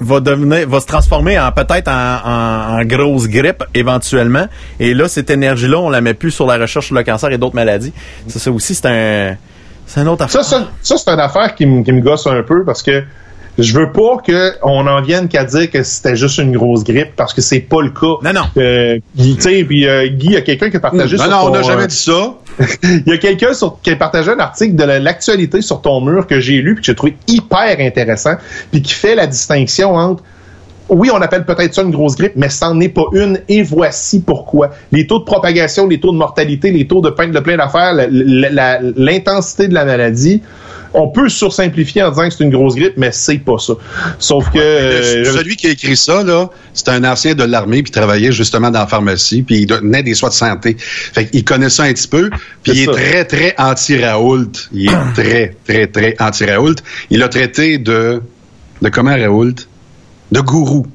va 0.00 0.20
devenir, 0.20 0.68
va 0.68 0.80
se 0.80 0.86
transformer 0.86 1.38
en 1.38 1.50
peut-être 1.52 1.88
en, 1.88 1.92
en- 2.24 2.80
en 2.80 2.84
grosse 2.84 3.26
grippe 3.28 3.64
éventuellement. 3.74 4.46
Et 4.78 4.94
là, 4.94 5.08
cette 5.08 5.30
énergie-là, 5.30 5.78
on 5.78 5.90
la 5.90 6.00
met 6.00 6.14
plus 6.14 6.30
sur 6.30 6.46
la 6.46 6.56
recherche 6.56 6.86
sur 6.86 6.94
le 6.94 7.02
cancer 7.04 7.30
et 7.30 7.38
d'autres 7.38 7.54
maladies. 7.56 7.92
Ça, 8.28 8.38
ça 8.38 8.50
aussi, 8.50 8.74
c'est 8.74 8.86
un, 8.86 9.36
c'est 9.86 10.00
un 10.00 10.06
autre 10.06 10.24
affaire. 10.24 10.44
Ça, 10.44 10.58
ça, 10.58 10.68
ça, 10.82 10.96
c'est 10.96 11.10
une 11.10 11.20
affaire 11.20 11.54
qui, 11.54 11.66
me- 11.66 11.82
qui 11.82 11.92
me 11.92 12.00
gosse 12.00 12.26
un 12.26 12.42
peu 12.42 12.64
parce 12.64 12.82
que 12.82 13.02
je 13.58 13.76
veux 13.76 13.90
pas 13.90 14.18
qu'on 14.24 14.86
en 14.86 15.02
vienne 15.02 15.28
qu'à 15.28 15.44
dire 15.44 15.70
que 15.70 15.82
c'était 15.82 16.14
juste 16.16 16.38
une 16.38 16.52
grosse 16.52 16.84
grippe 16.84 17.16
parce 17.16 17.34
que 17.34 17.40
c'est 17.40 17.60
pas 17.60 17.82
le 17.82 17.90
cas. 17.90 18.16
Non, 18.22 18.32
non. 18.32 18.42
Euh, 18.56 18.98
Guy, 19.16 19.36
tu 19.36 19.42
sais, 19.42 19.64
puis 19.64 19.86
euh, 19.88 20.06
Guy, 20.08 20.26
il 20.26 20.32
y 20.32 20.36
a 20.36 20.42
quelqu'un 20.42 20.70
qui 20.70 20.76
a 20.76 20.80
partagé 20.80 21.16
Non, 21.16 21.24
sur 21.24 21.32
non, 21.32 21.38
on 21.46 21.50
n'a 21.50 21.62
jamais 21.62 21.82
euh, 21.82 21.86
dit 21.86 21.96
ça. 21.96 22.34
il 22.82 23.02
y 23.06 23.12
a 23.12 23.18
quelqu'un 23.18 23.50
qui 23.82 23.90
a 23.90 23.96
partagé 23.96 24.30
un 24.30 24.38
article 24.38 24.76
de 24.76 24.84
la- 24.84 24.98
l'actualité 24.98 25.60
sur 25.60 25.80
ton 25.80 26.00
mur 26.00 26.26
que 26.26 26.40
j'ai 26.40 26.62
lu 26.62 26.74
puis 26.74 26.82
que 26.82 26.86
j'ai 26.86 26.94
trouvé 26.94 27.16
hyper 27.26 27.76
intéressant 27.80 28.34
puis 28.70 28.82
qui 28.82 28.92
fait 28.92 29.14
la 29.14 29.26
distinction 29.26 29.94
entre 29.94 30.22
oui, 30.88 31.10
on 31.12 31.20
appelle 31.20 31.44
peut-être 31.44 31.74
ça 31.74 31.82
une 31.82 31.90
grosse 31.90 32.16
grippe, 32.16 32.32
mais 32.36 32.48
c'en 32.48 32.74
n'est 32.74 32.88
pas 32.88 33.04
une, 33.12 33.40
et 33.48 33.62
voici 33.62 34.20
pourquoi. 34.22 34.70
Les 34.90 35.06
taux 35.06 35.18
de 35.18 35.24
propagation, 35.24 35.86
les 35.86 36.00
taux 36.00 36.12
de 36.12 36.16
mortalité, 36.16 36.70
les 36.70 36.86
taux 36.86 37.02
de 37.02 37.10
plein 37.10 37.28
de 37.28 37.40
plein 37.40 37.58
d'affaires, 37.58 37.94
l'intensité 38.96 39.68
de 39.68 39.74
la 39.74 39.84
maladie, 39.84 40.42
on 40.94 41.08
peut 41.08 41.28
sursimplifier 41.28 42.02
en 42.02 42.10
disant 42.10 42.28
que 42.28 42.34
c'est 42.34 42.44
une 42.44 42.50
grosse 42.50 42.74
grippe, 42.74 42.94
mais 42.96 43.12
c'est 43.12 43.38
pas 43.38 43.58
ça. 43.58 43.74
Sauf 44.18 44.50
que... 44.50 44.58
Euh, 44.58 45.24
celui 45.24 45.56
qui 45.56 45.66
a 45.66 45.70
écrit 45.70 45.96
ça, 45.96 46.22
là, 46.22 46.48
c'est 46.74 46.88
un 46.88 47.04
ancien 47.04 47.34
de 47.34 47.44
l'armée, 47.44 47.82
puis 47.82 47.90
travaillait 47.90 48.32
justement 48.32 48.70
dans 48.70 48.80
la 48.80 48.86
pharmacie, 48.86 49.42
puis 49.42 49.60
il 49.60 49.66
donnait 49.66 50.02
des 50.02 50.14
soins 50.14 50.28
de 50.28 50.34
santé. 50.34 50.76
Fait 50.78 51.26
qu'il 51.26 51.44
connaît 51.44 51.70
ça 51.70 51.84
un 51.84 51.92
petit 51.92 52.08
peu, 52.08 52.30
puis 52.62 52.72
il 52.72 52.78
est 52.80 52.84
ça. 52.86 52.92
très, 52.92 53.24
très 53.24 53.54
anti-Raoult. 53.58 54.52
Il 54.72 54.90
est 54.90 55.12
très, 55.14 55.56
très, 55.66 55.86
très 55.86 56.16
anti-Raoult. 56.18 56.76
Il 57.10 57.22
a 57.22 57.28
traité 57.28 57.78
de... 57.78 58.22
De 58.80 58.88
comment, 58.90 59.16
Raoult? 59.16 59.54
De 60.30 60.40
gourou. 60.40 60.86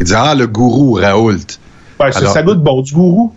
Il 0.00 0.06
dit, 0.06 0.12
ah, 0.14 0.34
le 0.34 0.46
gourou, 0.46 0.94
Raoult. 0.94 1.58
Ben, 2.06 2.12
ça, 2.12 2.18
Alors- 2.20 2.32
ça 2.32 2.42
goûte 2.42 2.58
bon, 2.62 2.80
du 2.82 2.92
gourou. 2.94 3.32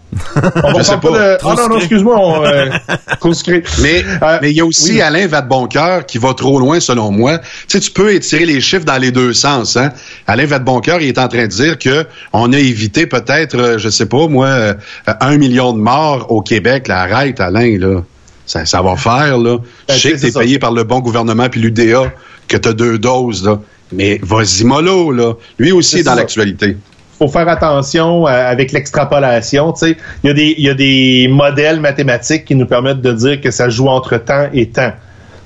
On 0.63 0.71
va 0.73 0.73
Je 0.79 0.83
sais 0.83 0.91
pas 0.93 0.99
pas. 0.99 1.09
de... 1.19 1.37
Ah 1.43 1.55
non, 1.57 1.69
non, 1.69 1.77
excuse-moi, 1.77 2.15
on... 2.17 2.45
Euh. 2.45 2.69
Mais 3.81 4.03
Euh, 4.21 4.39
mais 4.41 4.51
il 4.51 4.57
y 4.57 4.61
a 4.61 4.65
aussi 4.65 4.93
oui. 4.93 5.01
Alain 5.01 5.27
Vadeboncoeur 5.27 6.05
qui 6.05 6.17
va 6.17 6.33
trop 6.33 6.59
loin 6.59 6.79
selon 6.79 7.11
moi. 7.11 7.39
Tu 7.39 7.45
sais, 7.67 7.79
tu 7.79 7.91
peux 7.91 8.13
étirer 8.13 8.45
les 8.45 8.61
chiffres 8.61 8.85
dans 8.85 8.97
les 8.97 9.11
deux 9.11 9.33
sens. 9.33 9.77
Hein? 9.77 9.91
Alain 10.27 10.45
Vadeboncoeur, 10.45 11.01
il 11.01 11.07
est 11.09 11.17
en 11.19 11.27
train 11.27 11.43
de 11.43 11.47
dire 11.47 11.77
que 11.77 12.05
on 12.31 12.51
a 12.53 12.57
évité 12.57 13.05
peut-être, 13.07 13.55
euh, 13.57 13.77
je 13.77 13.89
sais 13.89 14.05
pas 14.05 14.27
moi, 14.27 14.47
euh, 14.47 14.73
un 15.19 15.37
million 15.37 15.73
de 15.73 15.79
morts 15.79 16.27
au 16.31 16.41
Québec. 16.41 16.87
Là, 16.87 17.01
arrête, 17.01 17.39
Alain, 17.39 17.77
là. 17.79 18.01
Ça, 18.45 18.65
ça 18.65 18.81
va 18.81 18.95
faire, 18.97 19.37
là. 19.37 19.57
Ben, 19.87 19.93
je 19.93 19.99
sais 19.99 20.11
que 20.13 20.19
t'es 20.19 20.31
payé 20.31 20.59
par 20.59 20.71
le 20.71 20.83
bon 20.83 20.99
gouvernement 20.99 21.47
puis 21.49 21.61
l'UDA, 21.61 22.11
que 22.47 22.57
t'as 22.57 22.73
deux 22.73 22.97
doses, 22.99 23.45
là. 23.45 23.59
Mais 23.91 24.19
vas-y 24.23 24.63
mollo, 24.63 25.11
là. 25.11 25.33
Lui 25.59 25.71
aussi 25.71 25.99
est 25.99 26.03
dans 26.03 26.15
l'actualité. 26.15 26.77
Faut 27.27 27.31
faire 27.31 27.47
attention 27.47 28.27
euh, 28.27 28.29
avec 28.29 28.71
l'extrapolation. 28.71 29.73
Il 29.81 29.95
y 30.23 30.29
a 30.29 30.33
des 30.33 30.55
y 30.57 30.69
a 30.69 30.73
des 30.73 31.27
modèles 31.29 31.79
mathématiques 31.79 32.45
qui 32.45 32.55
nous 32.55 32.65
permettent 32.65 33.01
de 33.01 33.13
dire 33.13 33.41
que 33.41 33.51
ça 33.51 33.69
joue 33.69 33.87
entre 33.87 34.17
temps 34.17 34.47
et 34.53 34.67
temps. 34.67 34.91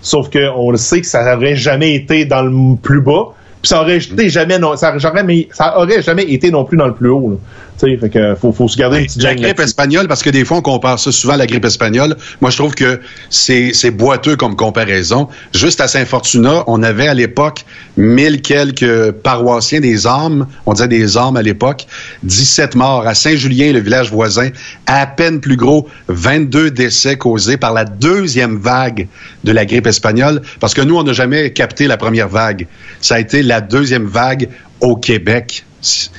Sauf 0.01 0.29
que 0.29 0.49
on 0.55 0.71
le 0.71 0.77
sait 0.77 1.01
que 1.01 1.07
ça 1.07 1.23
n'aurait 1.23 1.55
jamais 1.55 1.93
été 1.93 2.25
dans 2.25 2.41
le 2.41 2.75
plus 2.77 3.01
bas, 3.01 3.33
puis 3.61 3.69
ça 3.69 3.81
aurait 3.81 3.99
jamais 3.99 4.59
non, 4.59 4.75
ça, 4.75 4.95
aurait, 4.95 6.01
jamais 6.01 6.23
été 6.23 6.51
non 6.51 6.65
plus 6.65 6.77
dans 6.77 6.87
le 6.87 6.93
plus 6.93 7.09
haut. 7.09 7.39
Tu 7.79 7.91
sais, 7.91 7.97
fait 7.97 8.09
que 8.09 8.35
faut 8.35 8.51
faut 8.51 8.67
se 8.67 8.77
garder 8.77 8.99
une 8.99 9.05
petite 9.05 9.21
La 9.21 9.35
grippe 9.35 9.59
espagnole, 9.59 10.07
parce 10.07 10.23
que 10.23 10.29
des 10.29 10.45
fois, 10.45 10.57
on 10.57 10.61
compare 10.61 10.97
ça 10.97 11.11
souvent 11.11 11.33
à 11.33 11.37
la 11.37 11.45
grippe 11.45 11.65
espagnole. 11.65 12.15
Moi, 12.41 12.49
je 12.49 12.57
trouve 12.57 12.73
que 12.73 12.99
c'est 13.29 13.71
c'est 13.73 13.91
boiteux 13.91 14.35
comme 14.35 14.55
comparaison. 14.55 15.27
Juste 15.53 15.79
à 15.79 15.87
Saint-Fortuna, 15.87 16.63
on 16.67 16.81
avait 16.81 17.07
à 17.07 17.13
l'époque 17.13 17.65
mille 17.95 18.41
quelques 18.41 19.11
paroissiens 19.11 19.79
des 19.79 20.07
armes, 20.07 20.47
on 20.65 20.73
disait 20.73 20.87
des 20.87 21.17
armes 21.17 21.37
à 21.37 21.43
l'époque, 21.43 21.85
17 22.23 22.75
morts. 22.75 23.07
À 23.07 23.13
Saint-Julien, 23.13 23.71
le 23.71 23.79
village 23.79 24.11
voisin, 24.11 24.49
à 24.87 25.05
peine 25.05 25.39
plus 25.39 25.55
gros, 25.55 25.87
22 26.07 26.71
décès 26.71 27.17
causés 27.17 27.57
par 27.57 27.73
la 27.73 27.85
deuxième 27.85 28.57
vague 28.57 29.07
de 29.43 29.51
la 29.51 29.65
grippe 29.65 29.87
espagnole, 29.87 30.41
parce 30.59 30.73
que 30.73 30.81
nous, 30.81 30.97
on 30.97 31.03
n'a 31.03 31.13
jamais 31.13 31.51
capté 31.51 31.85
la 31.85 31.97
première 31.97 32.27
vague. 32.27 32.67
Ça 33.01 33.15
a 33.15 33.19
été 33.19 33.43
la 33.43 33.61
deuxième 33.61 34.05
vague 34.05 34.49
au 34.81 34.95
Québec. 34.95 35.63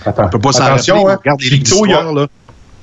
Attends. 0.04 0.24
On 0.24 0.28
peut 0.28 0.38
pas 0.38 0.50
Attention, 0.62 0.96
rappeler. 1.04 1.12
hein. 1.12 1.18
Regarde 1.24 1.40
les 1.42 1.48
Victo, 1.50 1.86
il 1.86 1.90
y 1.90 1.94
a- 1.94 2.02
là. 2.02 2.26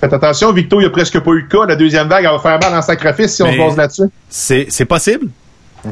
Faites 0.01 0.13
attention, 0.13 0.51
Victo, 0.51 0.77
il 0.79 0.83
n'y 0.83 0.87
a 0.87 0.91
presque 0.91 1.19
pas 1.19 1.31
eu 1.31 1.43
de 1.43 1.47
cas. 1.47 1.65
La 1.67 1.75
deuxième 1.75 2.07
vague, 2.07 2.25
elle 2.25 2.31
va 2.31 2.39
faire 2.39 2.59
mal 2.59 2.77
en 2.77 2.81
sacrifice 2.81 3.35
si 3.35 3.41
on 3.43 3.47
Mais- 3.47 3.53
se 3.53 3.57
base 3.59 3.77
là-dessus. 3.77 4.09
C'est, 4.29 4.85
possible. 4.85 5.27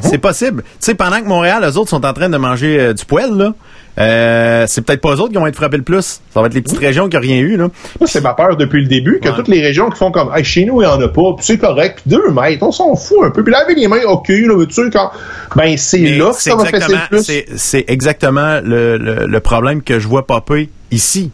C'est 0.02 0.18
possible. 0.18 0.62
Tu 0.64 0.68
sais, 0.80 0.94
pendant 0.94 1.20
que 1.20 1.26
Montréal, 1.26 1.64
eux 1.64 1.76
autres 1.78 1.90
sont 1.90 2.04
en 2.04 2.12
train 2.12 2.28
de 2.28 2.36
manger 2.36 2.78
euh, 2.80 2.92
du 2.92 3.04
poêle, 3.04 3.30
là, 3.32 3.54
euh, 3.98 4.64
c'est 4.66 4.84
peut-être 4.84 5.00
pas 5.00 5.10
eux 5.14 5.20
autres 5.20 5.28
qui 5.32 5.38
vont 5.38 5.46
être 5.46 5.54
frappés 5.56 5.76
le 5.76 5.82
plus. 5.84 6.20
Ça 6.32 6.40
va 6.40 6.46
être 6.46 6.54
les 6.54 6.62
petites 6.62 6.78
régions 6.78 7.08
qui 7.08 7.16
n'ont 7.16 7.22
rien 7.22 7.36
eu, 7.38 7.56
là. 7.56 7.68
Ça, 8.00 8.06
c'est 8.06 8.20
ma 8.22 8.34
peur 8.34 8.56
depuis 8.56 8.82
le 8.82 8.88
début, 8.88 9.20
que 9.20 9.28
Ouais. 9.28 9.34
toutes 9.36 9.48
les 9.48 9.60
régions 9.62 9.88
qui 9.90 9.98
font 9.98 10.10
comme 10.10 10.30
Hey, 10.34 10.42
chez 10.44 10.64
nous, 10.64 10.82
il 10.82 10.86
n'y 10.86 10.90
en 10.92 11.00
a 11.00 11.08
pas, 11.08 11.34
puis 11.36 11.44
c'est 11.44 11.58
correct, 11.58 12.00
puis 12.02 12.10
deux 12.16 12.30
mètres, 12.30 12.62
on 12.62 12.72
s'en 12.72 12.94
fout 12.96 13.18
un 13.22 13.30
peu. 13.30 13.44
Puis 13.44 13.52
laver 13.52 13.74
les 13.74 13.86
mains, 13.88 14.02
ok, 14.06 14.28
là, 14.28 14.56
mais 14.58 14.66
tu 14.66 14.90
quand. 14.90 15.10
Ben, 15.56 15.76
c'est 15.76 15.98
là 15.98 16.30
que 16.30 16.40
ça 16.42 16.56
va 16.56 16.64
exactement- 16.68 16.98
le 17.10 17.16
plus. 17.18 17.44
c'est- 17.56 17.84
exactement 17.88 18.60
le, 18.64 18.96
le- 18.98 19.26
le 19.26 19.40
problème 19.40 19.82
que 19.82 19.98
je 20.00 20.08
vois 20.08 20.26
popper 20.26 20.68
ici. 20.90 21.30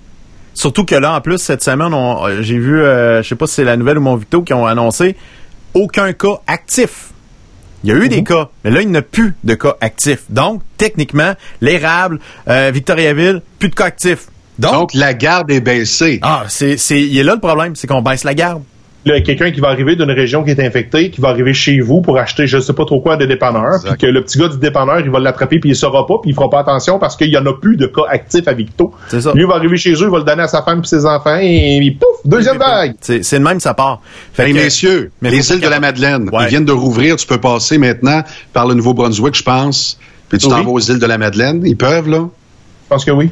Surtout 0.53 0.85
que 0.85 0.95
là, 0.97 1.15
en 1.15 1.21
plus, 1.21 1.39
cette 1.39 1.63
semaine, 1.63 1.95
on- 1.95 2.27
euh, 2.27 2.43
j'ai 2.43 2.59
vu, 2.59 2.81
euh, 2.83 3.23
je 3.23 3.29
sais 3.29 3.37
pas 3.37 3.47
si 3.47 3.55
c'est 3.55 3.65
la 3.65 3.77
nouvelle 3.77 3.97
ou 3.99 4.03
mon 4.03 4.17
Vito 4.17 4.43
qui 4.43 4.53
ont 4.53 4.67
annoncé 4.67 5.17
aucun 5.73 6.13
cas 6.13 6.41
actif. 6.47 7.10
Il 7.85 7.91
y 7.91 7.93
a 7.93 7.97
eu 7.97 8.03
Mhm. 8.03 8.09
des 8.09 8.25
cas, 8.25 8.49
mais 8.65 8.71
là, 8.71 8.83
il 8.83 8.91
n'y 8.91 8.97
a 8.97 9.03
plus 9.03 9.35
de 9.45 9.55
cas 9.55 9.77
actifs. 9.81 10.25
Donc, 10.29 10.63
techniquement, 10.77 11.35
l'érable, 11.61 12.21
euh, 12.49 12.71
Victoriaville, 12.73 13.41
plus 13.59 13.69
de 13.71 13.75
cas 13.75 13.87
actifs. 13.87 14.27
Donc, 14.59 14.73
Donc, 14.73 14.95
la 14.95 15.15
garde 15.15 15.51
est 15.51 15.61
baissée. 15.61 16.19
ah, 16.23 16.45
c'est, 16.49 16.77
c'est, 16.77 17.01
il 17.01 17.17
est 17.19 17.23
là 17.23 17.35
le 17.35 17.41
problème, 17.41 17.75
c'est 17.77 17.87
qu'on 17.87 18.03
baisse 18.03 18.25
la 18.25 18.35
garde. 18.35 18.63
Le- 19.07 19.21
quelqu'un 19.21 19.51
qui 19.51 19.61
va 19.61 19.69
arriver 19.69 19.97
d'une 19.97 20.11
région 20.11 20.45
qui 20.45 20.51
est 20.51 20.61
infectée, 20.61 21.11
qui 21.11 21.21
va 21.21 21.29
arriver 21.31 21.55
chez 21.55 21.81
vous 21.81 22.01
pour 22.03 22.19
acheter 22.19 22.47
je 22.47 22.59
sais 22.61 22.73
pas 22.75 22.85
trop 22.85 23.01
quoi 23.01 23.17
de 23.17 23.25
dépanneur, 23.27 23.81
puis 23.85 23.97
que 23.99 24.07
le 24.07 24.23
petit 24.23 24.39
gars 24.39 24.49
du 24.49 24.59
dépanneur, 24.59 25.01
il 25.01 25.11
va 25.11 25.19
l'attraper 25.21 25.59
puis 25.59 25.71
il 25.71 25.77
saura 25.77 26.07
pas, 26.07 26.15
puis 26.21 26.31
il 26.31 26.35
fera 26.35 26.51
pas 26.51 26.61
attention 26.61 26.99
parce 26.99 27.17
qu'il 27.17 27.29
y 27.29 27.39
en 27.39 27.47
a 27.47 27.53
plus 27.55 27.77
de 27.77 27.87
cas 27.87 28.03
actifs 28.11 28.47
à 28.47 28.53
Victo. 28.53 28.93
C'est 29.09 29.21
ça. 29.23 29.33
Lui 29.33 29.43
il 29.43 29.47
va 29.47 29.55
arriver 29.55 29.77
chez 29.79 29.93
eux, 29.93 30.03
il 30.03 30.11
va 30.11 30.19
le 30.19 30.25
donner 30.25 30.43
à 30.43 30.49
sa 30.49 30.63
femme 30.63 30.81
puis 30.81 30.89
ses 30.89 31.07
enfants 31.07 31.39
et, 31.41 31.97
pouf, 31.99 32.21
deuxième 32.25 32.59
vague. 32.59 32.95
C'est 33.01 33.23
c'est 33.25 33.39
de 33.39 33.45
même 33.45 33.61
ça 33.61 33.75
part. 33.75 34.01
Fait 34.35 34.47
Hey, 34.49 34.53
que- 34.55 34.59
messieurs, 34.59 35.11
mais 35.23 35.31
les 35.31 35.51
îles 35.53 35.61
de 35.61 35.69
la 35.69 35.81
Madeleine, 35.81 36.29
Ouais. 36.33 36.45
ils 36.45 36.49
viennent 36.49 36.65
de 36.65 36.73
rouvrir. 36.73 37.17
Tu 37.17 37.27
peux 37.27 37.39
passer 37.41 37.79
maintenant 37.79 38.23
par 38.53 38.67
le 38.67 38.75
Nouveau-Brunswick, 38.75 39.35
je 39.35 39.43
pense. 39.43 39.99
Puis 40.29 40.39
tu 40.39 40.47
t'en 40.49 40.63
vas 40.63 40.71
aux 40.71 40.79
îles 40.79 40.99
de 40.99 41.07
la 41.07 41.19
Madeleine. 41.19 41.63
Ils 41.65 41.77
peuvent, 41.77 42.09
là? 42.09 42.29
Je 42.85 42.89
pense 42.89 43.05
que 43.05 43.11
oui. 43.11 43.31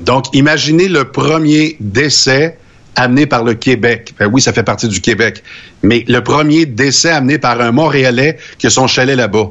Donc, 0.00 0.24
imaginez 0.34 0.88
le 0.88 1.04
premier 1.04 1.76
décès 1.80 2.56
amené 3.00 3.26
par 3.26 3.44
le 3.44 3.54
Québec. 3.54 4.14
Ben 4.18 4.30
oui, 4.32 4.40
ça 4.40 4.52
fait 4.52 4.62
partie 4.62 4.88
du 4.88 5.00
Québec. 5.00 5.42
Mais 5.82 6.04
le 6.08 6.22
premier 6.22 6.66
décès 6.66 7.10
amené 7.10 7.38
par 7.38 7.60
un 7.60 7.72
Montréalais 7.72 8.38
qui 8.58 8.66
a 8.66 8.70
son 8.70 8.86
chalet 8.86 9.16
là-bas. 9.16 9.50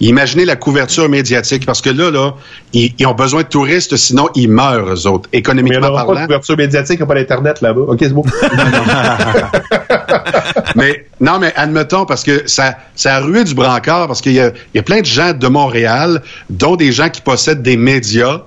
Imaginez 0.00 0.44
la 0.44 0.56
couverture 0.56 1.08
médiatique, 1.08 1.64
parce 1.64 1.80
que 1.80 1.88
là, 1.88 2.10
là, 2.10 2.34
ils, 2.72 2.92
ils 2.98 3.06
ont 3.06 3.14
besoin 3.14 3.42
de 3.42 3.46
touristes, 3.46 3.96
sinon 3.96 4.28
ils 4.34 4.50
meurent, 4.50 4.92
eux 4.92 5.06
autres, 5.06 5.28
Mais 5.32 5.38
il 5.38 5.40
économiquement 5.40 5.86
aura 5.86 5.90
pas 5.90 6.02
de 6.02 6.06
parlant. 6.06 6.26
couverture 6.26 6.56
médiatique, 6.56 6.96
il 6.98 6.98
n'y 6.98 7.02
a 7.04 7.06
pas 7.06 7.14
d'internet 7.14 7.60
là-bas. 7.60 7.82
Ok, 7.82 7.98
c'est 8.00 8.12
beau. 8.12 8.24
mais 10.74 11.06
non, 11.20 11.38
mais 11.38 11.52
admettons, 11.54 12.06
parce 12.06 12.24
que 12.24 12.42
ça, 12.46 12.76
ça 12.96 13.16
a 13.16 13.20
rué 13.20 13.44
du 13.44 13.54
brancard, 13.54 14.08
parce 14.08 14.20
qu'il 14.20 14.32
y 14.32 14.40
a, 14.40 14.48
il 14.48 14.76
y 14.76 14.80
a 14.80 14.82
plein 14.82 15.00
de 15.00 15.06
gens 15.06 15.32
de 15.32 15.46
Montréal, 15.46 16.22
dont 16.50 16.74
des 16.74 16.90
gens 16.90 17.08
qui 17.08 17.20
possèdent 17.20 17.62
des 17.62 17.76
médias, 17.76 18.42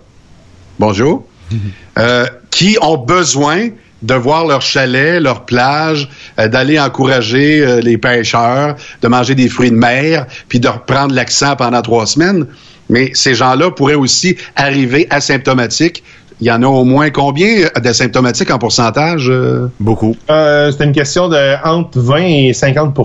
bonjour, 0.80 1.26
euh, 1.98 2.26
qui 2.52 2.78
ont 2.82 2.98
besoin 2.98 3.70
de 4.02 4.14
voir 4.14 4.46
leur 4.46 4.62
chalet, 4.62 5.20
leur 5.22 5.46
plage, 5.46 6.08
euh, 6.40 6.48
d'aller 6.48 6.80
encourager 6.80 7.62
euh, 7.66 7.80
les 7.82 7.98
pêcheurs, 7.98 8.76
de 9.02 9.08
manger 9.08 9.34
des 9.36 9.50
fruits 9.50 9.72
de 9.72 9.76
mer, 9.76 10.26
puis 10.48 10.60
de 10.60 10.68
reprendre 10.68 11.14
l'accent 11.16 11.56
pendant 11.56 11.82
trois 11.82 12.06
semaines. 12.06 12.46
Mais 12.90 13.12
ces 13.14 13.34
gens-là 13.36 13.72
pourraient 13.72 13.96
aussi 13.96 14.38
arriver 14.56 15.08
asymptomatiques. 15.10 16.04
Il 16.40 16.46
y 16.48 16.52
en 16.52 16.62
a 16.62 16.68
au 16.68 16.84
moins 16.84 17.10
combien 17.10 17.64
euh, 17.66 17.80
d'asymptomatiques 17.80 18.52
en 18.52 18.60
pourcentage? 18.60 19.30
euh? 19.30 19.72
Beaucoup. 19.80 20.16
Euh, 20.30 20.72
c'est 20.72 20.84
une 20.86 20.92
question 20.94 21.28
de 21.30 21.56
entre 21.68 22.00
20 22.00 22.18
et 22.18 22.54
50 22.54 22.96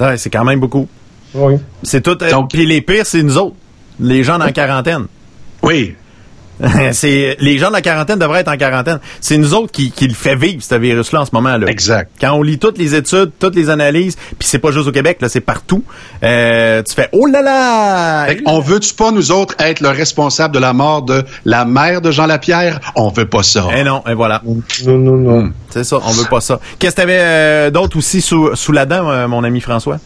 Ouais, 0.00 0.16
c'est 0.16 0.30
quand 0.30 0.44
même 0.44 0.58
beaucoup. 0.60 0.88
Oui. 1.34 1.54
C'est 1.82 2.00
tout. 2.00 2.16
euh, 2.22 2.30
Donc- 2.30 2.50
Puis 2.50 2.64
les 2.66 2.80
pires, 2.80 3.04
c'est 3.06 3.22
nous 3.22 3.36
autres. 3.36 3.54
Les 4.00 4.24
gens 4.24 4.38
dans 4.38 4.46
la 4.46 4.52
quarantaine. 4.52 5.04
Oui, 5.62 5.94
c'est 6.92 7.36
les 7.40 7.58
gens 7.58 7.68
de 7.68 7.72
la 7.74 7.82
quarantaine 7.82 8.18
devraient 8.18 8.40
être 8.40 8.48
en 8.48 8.56
quarantaine. 8.56 8.98
C'est 9.20 9.36
nous 9.38 9.54
autres 9.54 9.72
qui, 9.72 9.90
qui 9.90 10.06
le 10.08 10.14
fait 10.14 10.34
vivre 10.36 10.62
ce 10.62 10.74
virus-là 10.74 11.22
en 11.22 11.24
ce 11.24 11.30
moment 11.32 11.56
là. 11.56 11.66
Exact. 11.68 12.10
Quand 12.20 12.32
on 12.32 12.42
lit 12.42 12.58
toutes 12.58 12.78
les 12.78 12.94
études, 12.94 13.32
toutes 13.38 13.54
les 13.54 13.70
analyses, 13.70 14.16
puis 14.38 14.48
c'est 14.48 14.58
pas 14.58 14.70
juste 14.70 14.88
au 14.88 14.92
Québec, 14.92 15.18
là, 15.20 15.28
c'est 15.28 15.40
partout. 15.40 15.82
euh, 16.22 16.82
tu 16.82 16.94
fais 16.94 17.08
oh 17.12 17.26
là 17.26 17.42
là. 17.42 18.26
Fait 18.26 18.40
on 18.46 18.60
veut-tu 18.60 18.94
pas, 18.94 19.10
nous 19.10 19.32
autres, 19.32 19.54
être 19.58 19.80
le 19.80 19.88
responsable 19.88 20.54
de 20.54 20.60
la 20.60 20.72
mort 20.72 21.02
de 21.02 21.24
la 21.44 21.64
mère 21.64 22.00
de 22.00 22.10
Jean 22.10 22.26
Lapierre? 22.26 22.80
On 22.96 23.08
veut 23.10 23.26
pas 23.26 23.42
ça. 23.42 23.66
Eh 23.76 23.82
non, 23.84 24.02
et 24.08 24.14
voilà. 24.14 24.42
Non, 24.44 24.98
non, 24.98 25.16
non. 25.16 25.50
C'est 25.70 25.84
ça, 25.84 25.98
on 26.04 26.10
veut 26.10 26.28
pas 26.28 26.40
ça. 26.40 26.58
Qu'est-ce 26.78 26.96
que 26.96 27.00
t'avais 27.00 27.18
euh, 27.20 27.70
d'autre 27.70 27.96
aussi 27.96 28.20
sous, 28.20 28.54
sous 28.54 28.72
la 28.72 28.86
dent, 28.86 29.08
euh, 29.10 29.28
mon 29.28 29.44
ami 29.44 29.60
François? 29.60 29.98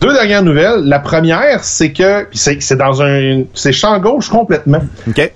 Deux 0.00 0.14
dernières 0.14 0.42
nouvelles. 0.42 0.80
La 0.84 0.98
première, 0.98 1.62
c'est 1.62 1.92
que 1.92 2.26
c'est 2.32 2.62
c'est 2.62 2.76
dans 2.76 3.02
un 3.02 3.42
c'est 3.54 3.72
champ 3.72 3.98
gauche 3.98 4.28
complètement. 4.28 4.80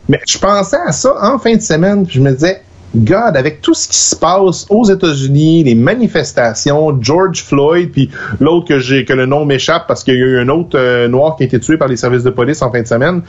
Mais 0.08 0.20
je 0.26 0.38
pensais 0.38 0.78
à 0.86 0.92
ça 0.92 1.14
en 1.20 1.38
fin 1.38 1.54
de 1.54 1.60
semaine, 1.60 2.06
puis 2.06 2.16
je 2.16 2.20
me 2.20 2.32
disais, 2.32 2.62
God, 2.96 3.36
avec 3.36 3.60
tout 3.60 3.74
ce 3.74 3.88
qui 3.88 3.96
se 3.96 4.16
passe 4.16 4.66
aux 4.70 4.84
États-Unis, 4.84 5.64
les 5.64 5.74
manifestations, 5.74 6.96
George 7.00 7.42
Floyd, 7.42 7.90
puis 7.90 8.10
l'autre 8.40 8.68
que 8.68 8.78
j'ai 8.78 9.04
que 9.04 9.12
le 9.12 9.26
nom 9.26 9.44
m'échappe 9.44 9.86
parce 9.86 10.04
qu'il 10.04 10.14
y 10.14 10.16
a 10.16 10.20
eu 10.20 10.38
un 10.38 10.48
autre 10.48 10.78
euh, 10.78 11.08
noir 11.08 11.36
qui 11.36 11.42
a 11.42 11.46
été 11.46 11.58
tué 11.60 11.76
par 11.76 11.88
les 11.88 11.96
services 11.96 12.22
de 12.22 12.30
police 12.30 12.62
en 12.62 12.70
fin 12.70 12.82
de 12.82 12.86
semaine. 12.86 13.22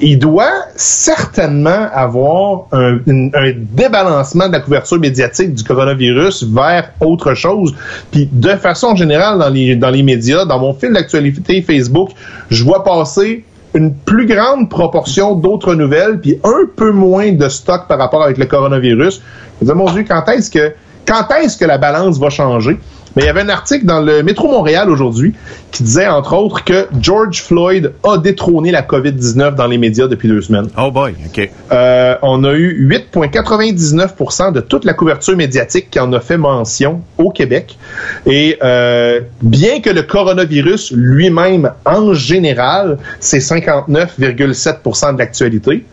Il 0.00 0.18
doit 0.18 0.52
certainement 0.76 1.88
avoir 1.92 2.66
un, 2.72 2.98
un 3.06 3.52
débalancement 3.56 4.48
de 4.48 4.52
la 4.52 4.60
couverture 4.60 4.98
médiatique 4.98 5.54
du 5.54 5.64
coronavirus 5.64 6.44
vers 6.44 6.90
autre 7.00 7.34
chose. 7.34 7.74
Puis 8.10 8.28
de 8.30 8.50
façon 8.50 8.94
générale 8.96 9.38
dans 9.38 9.48
les 9.48 9.76
dans 9.76 9.90
les 9.90 10.02
médias, 10.02 10.44
dans 10.44 10.58
mon 10.58 10.74
fil 10.74 10.92
d'actualité 10.92 11.62
Facebook, 11.62 12.10
je 12.50 12.64
vois 12.64 12.84
passer 12.84 13.44
une 13.74 13.94
plus 13.94 14.26
grande 14.26 14.70
proportion 14.70 15.34
d'autres 15.34 15.74
nouvelles, 15.74 16.20
puis 16.20 16.38
un 16.44 16.66
peu 16.76 16.92
moins 16.92 17.32
de 17.32 17.48
stock 17.48 17.88
par 17.88 17.98
rapport 17.98 18.22
avec 18.22 18.38
le 18.38 18.46
coronavirus. 18.46 19.20
Je 19.20 19.20
me 19.20 19.60
disais, 19.60 19.74
mon 19.74 19.90
Dieu, 19.92 20.04
quand 20.08 20.28
est-ce 20.28 20.50
que 20.50 20.74
quand 21.06 21.30
est-ce 21.34 21.58
que 21.58 21.64
la 21.64 21.76
balance 21.76 22.18
va 22.18 22.30
changer? 22.30 22.78
Mais 23.16 23.22
il 23.22 23.26
y 23.26 23.28
avait 23.28 23.42
un 23.42 23.48
article 23.48 23.84
dans 23.84 24.00
le 24.00 24.22
Métro 24.22 24.48
Montréal 24.48 24.90
aujourd'hui 24.90 25.34
qui 25.70 25.82
disait, 25.82 26.06
entre 26.06 26.34
autres, 26.34 26.64
que 26.64 26.86
George 27.00 27.42
Floyd 27.42 27.92
a 28.02 28.18
détrôné 28.18 28.70
la 28.70 28.82
COVID-19 28.82 29.54
dans 29.54 29.66
les 29.66 29.78
médias 29.78 30.06
depuis 30.08 30.28
deux 30.28 30.40
semaines. 30.40 30.68
Oh 30.76 30.90
boy, 30.90 31.14
OK. 31.26 31.50
Euh, 31.72 32.16
on 32.22 32.44
a 32.44 32.52
eu 32.54 32.88
8,99% 32.88 34.52
de 34.52 34.60
toute 34.60 34.84
la 34.84 34.94
couverture 34.94 35.36
médiatique 35.36 35.90
qui 35.90 36.00
en 36.00 36.12
a 36.12 36.20
fait 36.20 36.36
mention 36.36 37.02
au 37.18 37.30
Québec. 37.30 37.78
Et 38.26 38.58
euh, 38.62 39.20
bien 39.42 39.80
que 39.80 39.90
le 39.90 40.02
coronavirus 40.02 40.92
lui-même, 40.92 41.70
en 41.84 42.14
général, 42.14 42.98
c'est 43.20 43.38
59,7% 43.38 45.14
de 45.14 45.18
l'actualité. 45.18 45.84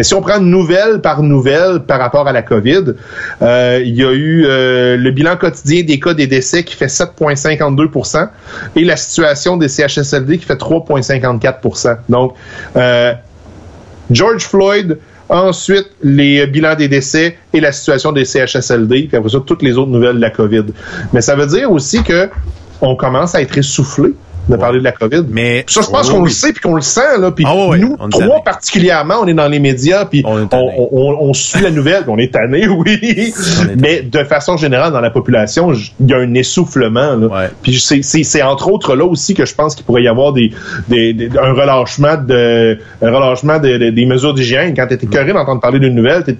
Mais 0.00 0.04
si 0.04 0.14
on 0.14 0.22
prend 0.22 0.40
nouvelle 0.40 1.02
par 1.02 1.22
nouvelle 1.22 1.80
par 1.80 1.98
rapport 1.98 2.26
à 2.26 2.32
la 2.32 2.40
COVID, 2.40 2.94
euh, 3.42 3.82
il 3.84 3.94
y 3.94 4.02
a 4.02 4.10
eu 4.14 4.46
euh, 4.46 4.96
le 4.96 5.10
bilan 5.10 5.36
quotidien 5.36 5.82
des 5.82 6.00
cas 6.00 6.14
des 6.14 6.26
décès 6.26 6.64
qui 6.64 6.74
fait 6.74 6.86
7,52% 6.86 8.26
et 8.76 8.84
la 8.84 8.96
situation 8.96 9.58
des 9.58 9.68
CHSLD 9.68 10.38
qui 10.38 10.46
fait 10.46 10.54
3,54% 10.54 11.98
Donc, 12.08 12.32
euh, 12.76 13.12
George 14.10 14.42
Floyd, 14.42 14.96
ensuite 15.28 15.90
les 16.02 16.46
bilans 16.46 16.76
des 16.76 16.88
décès 16.88 17.36
et 17.52 17.60
la 17.60 17.70
situation 17.70 18.10
des 18.10 18.24
CHSLD, 18.24 19.08
puis 19.08 19.18
après 19.18 19.28
ça, 19.28 19.40
toutes 19.44 19.60
les 19.60 19.76
autres 19.76 19.90
nouvelles 19.90 20.16
de 20.16 20.22
la 20.22 20.30
COVID. 20.30 20.64
Mais 21.12 21.20
ça 21.20 21.36
veut 21.36 21.46
dire 21.46 21.70
aussi 21.70 22.02
que 22.02 22.30
on 22.80 22.96
commence 22.96 23.34
à 23.34 23.42
être 23.42 23.58
essoufflé 23.58 24.14
de 24.50 24.56
parler 24.56 24.78
de 24.80 24.84
la 24.84 24.92
COVID. 24.92 25.22
Mais- 25.30 25.64
ça, 25.66 25.80
je 25.82 25.86
pense 25.90 26.10
qu'on 26.10 26.22
le 26.24 26.30
sait 26.30 26.52
puis 26.52 26.60
qu'on 26.60 26.74
le 26.74 26.80
sent 26.82 27.18
là. 27.18 27.30
Puis 27.30 27.44
Ah 27.48 27.54
nous 27.78 27.96
trois 28.10 28.42
particulièrement, 28.44 29.14
on 29.22 29.26
est 29.26 29.34
dans 29.34 29.48
les 29.48 29.58
médias 29.60 30.04
puis 30.04 30.22
On 30.26 31.32
suit 31.34 31.62
la 31.62 31.70
nouvelle, 31.70 32.04
on 32.08 32.18
est 32.18 32.32
tanné, 32.32 32.66
oui. 32.68 33.32
Mais 33.78 34.02
de 34.02 34.24
façon 34.24 34.56
générale, 34.56 34.92
dans 34.92 35.00
la 35.00 35.10
population, 35.10 35.72
il 35.72 36.08
y 36.08 36.12
a 36.12 36.18
un 36.18 36.34
essoufflement. 36.34 37.16
Puis 37.62 37.80
c'est, 37.80 38.42
entre 38.42 38.70
autres 38.70 38.94
là 38.96 39.04
aussi 39.04 39.34
que 39.34 39.44
je 39.46 39.54
pense 39.54 39.74
qu'il 39.74 39.84
pourrait 39.84 40.02
y 40.02 40.08
avoir 40.08 40.32
des, 40.32 40.50
un 40.90 41.52
relâchement 41.52 42.16
de 42.16 42.78
relâchement 43.00 43.58
de- 43.58 43.76
de- 43.78 43.90
des 43.90 44.06
mesures 44.06 44.34
d'hygiène. 44.34 44.74
Quand 44.74 44.86
tu 44.86 44.94
es 44.94 44.98
écœuré 45.02 45.32
d'entendre 45.32 45.60
parler 45.60 45.78
d'une 45.78 45.94
nouvelle, 45.94 46.24
t'es- 46.24 46.36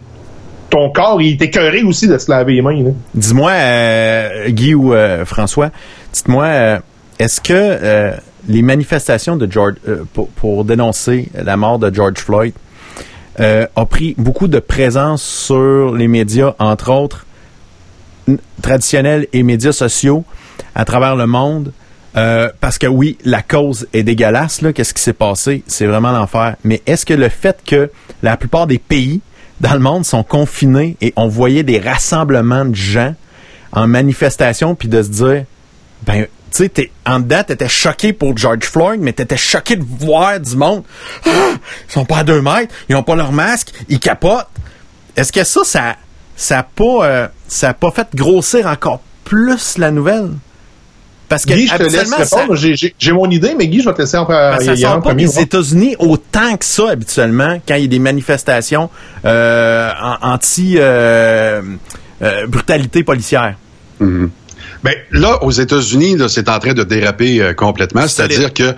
ton 0.70 0.90
corps 0.90 1.20
il 1.20 1.32
est 1.32 1.42
écœuré 1.42 1.82
aussi 1.82 2.06
de 2.06 2.16
se 2.18 2.30
laver 2.30 2.54
les 2.54 2.62
mains. 2.62 2.92
Dis-moi, 3.14 3.50
euh, 3.50 4.48
Guy 4.48 4.74
ou 4.74 4.94
euh, 4.94 5.24
François, 5.24 5.70
dites-moi, 6.12 6.44
euh, 6.44 6.78
est-ce 7.20 7.40
que 7.42 7.52
euh, 7.52 8.12
les 8.48 8.62
manifestations 8.62 9.36
de 9.36 9.50
George 9.50 9.74
euh, 9.86 10.04
pour, 10.14 10.28
pour 10.30 10.64
dénoncer 10.64 11.28
la 11.34 11.58
mort 11.58 11.78
de 11.78 11.94
George 11.94 12.16
Floyd 12.16 12.54
euh, 13.38 13.66
a 13.76 13.84
pris 13.84 14.14
beaucoup 14.16 14.48
de 14.48 14.58
présence 14.58 15.22
sur 15.22 15.94
les 15.94 16.08
médias, 16.08 16.54
entre 16.58 16.90
autres 16.90 17.26
traditionnels 18.62 19.26
et 19.34 19.42
médias 19.42 19.72
sociaux 19.72 20.24
à 20.74 20.86
travers 20.86 21.14
le 21.14 21.26
monde? 21.26 21.72
Euh, 22.16 22.48
parce 22.60 22.78
que 22.78 22.86
oui, 22.86 23.18
la 23.24 23.42
cause 23.42 23.86
est 23.92 24.02
dégueulasse, 24.02 24.62
là. 24.62 24.72
Qu'est-ce 24.72 24.94
qui 24.94 25.02
s'est 25.02 25.12
passé? 25.12 25.62
C'est 25.66 25.86
vraiment 25.86 26.12
l'enfer. 26.12 26.56
Mais 26.64 26.82
est-ce 26.86 27.04
que 27.04 27.14
le 27.14 27.28
fait 27.28 27.58
que 27.64 27.90
la 28.22 28.36
plupart 28.38 28.66
des 28.66 28.78
pays 28.78 29.20
dans 29.60 29.74
le 29.74 29.78
monde 29.78 30.06
sont 30.06 30.24
confinés 30.24 30.96
et 31.02 31.12
on 31.16 31.28
voyait 31.28 31.62
des 31.64 31.78
rassemblements 31.78 32.64
de 32.64 32.74
gens 32.74 33.14
en 33.72 33.86
manifestation 33.86 34.74
puis 34.74 34.88
de 34.88 35.02
se 35.02 35.08
dire, 35.10 35.44
ben, 36.06 36.26
tu 36.52 36.62
sais, 36.64 36.68
t'es- 36.68 36.90
en 37.06 37.20
dedans, 37.20 37.42
t'étais 37.46 37.68
choqué 37.68 38.12
pour 38.12 38.36
George 38.36 38.64
Floyd, 38.64 39.00
mais 39.00 39.12
t'étais 39.12 39.36
choqué 39.36 39.76
de 39.76 39.84
voir 39.84 40.38
du 40.40 40.56
monde. 40.56 40.82
Ah! 41.26 41.30
ils 41.88 41.92
sont 41.92 42.04
pas 42.04 42.18
à 42.18 42.24
deux 42.24 42.42
mètres, 42.42 42.74
ils 42.88 42.96
ont 42.96 43.02
pas 43.02 43.14
leur 43.16 43.32
masque, 43.32 43.68
ils 43.88 43.98
capotent. 44.00 44.48
Est-ce 45.16 45.32
que 45.32 45.44
ça, 45.44 45.60
ça, 45.64 45.96
ça 46.36 46.58
a 46.60 46.62
pas, 46.62 47.04
euh, 47.06 47.28
ça 47.48 47.70
a 47.70 47.74
pas 47.74 47.90
fait 47.90 48.08
grossir 48.14 48.66
encore 48.66 49.00
plus 49.24 49.78
la 49.78 49.90
nouvelle? 49.90 50.30
Parce 51.28 51.44
que 51.46 51.52
Guy, 51.54 51.68
je 51.68 51.76
te 51.76 51.82
laisse 51.84 51.94
habituellement, 51.94 52.24
ça- 52.24 52.36
répondre. 52.40 52.56
J'ai, 52.56 53.12
mon 53.12 53.30
idée, 53.30 53.54
mais 53.56 53.68
Guy, 53.68 53.80
je 53.82 53.88
vais 53.88 53.94
te 53.94 54.00
laisser 54.02 54.16
en, 54.16 54.24
ben, 54.58 54.64
ça 54.64 54.72
sort 54.76 55.00
pas 55.02 55.14
des 55.14 55.24
États-Unis 55.42 55.94
autant 56.00 56.56
que 56.56 56.64
ça 56.64 56.90
habituellement 56.90 57.60
quand 57.68 57.76
il 57.76 57.82
y 57.82 57.84
a 57.84 57.88
des 57.88 57.98
manifestations 58.00 58.90
euh, 59.24 59.92
en- 60.02 60.32
anti 60.32 60.74
euh, 60.78 61.62
policière. 63.04 63.54
Ben, 64.82 64.94
là, 65.10 65.42
aux 65.42 65.50
États-Unis, 65.50 66.16
c'est 66.28 66.48
en 66.48 66.58
train 66.58 66.72
de 66.72 66.84
déraper 66.84 67.42
euh, 67.42 67.52
complètement. 67.52 68.06
C'est-à-dire 68.06 68.52
que 68.54 68.74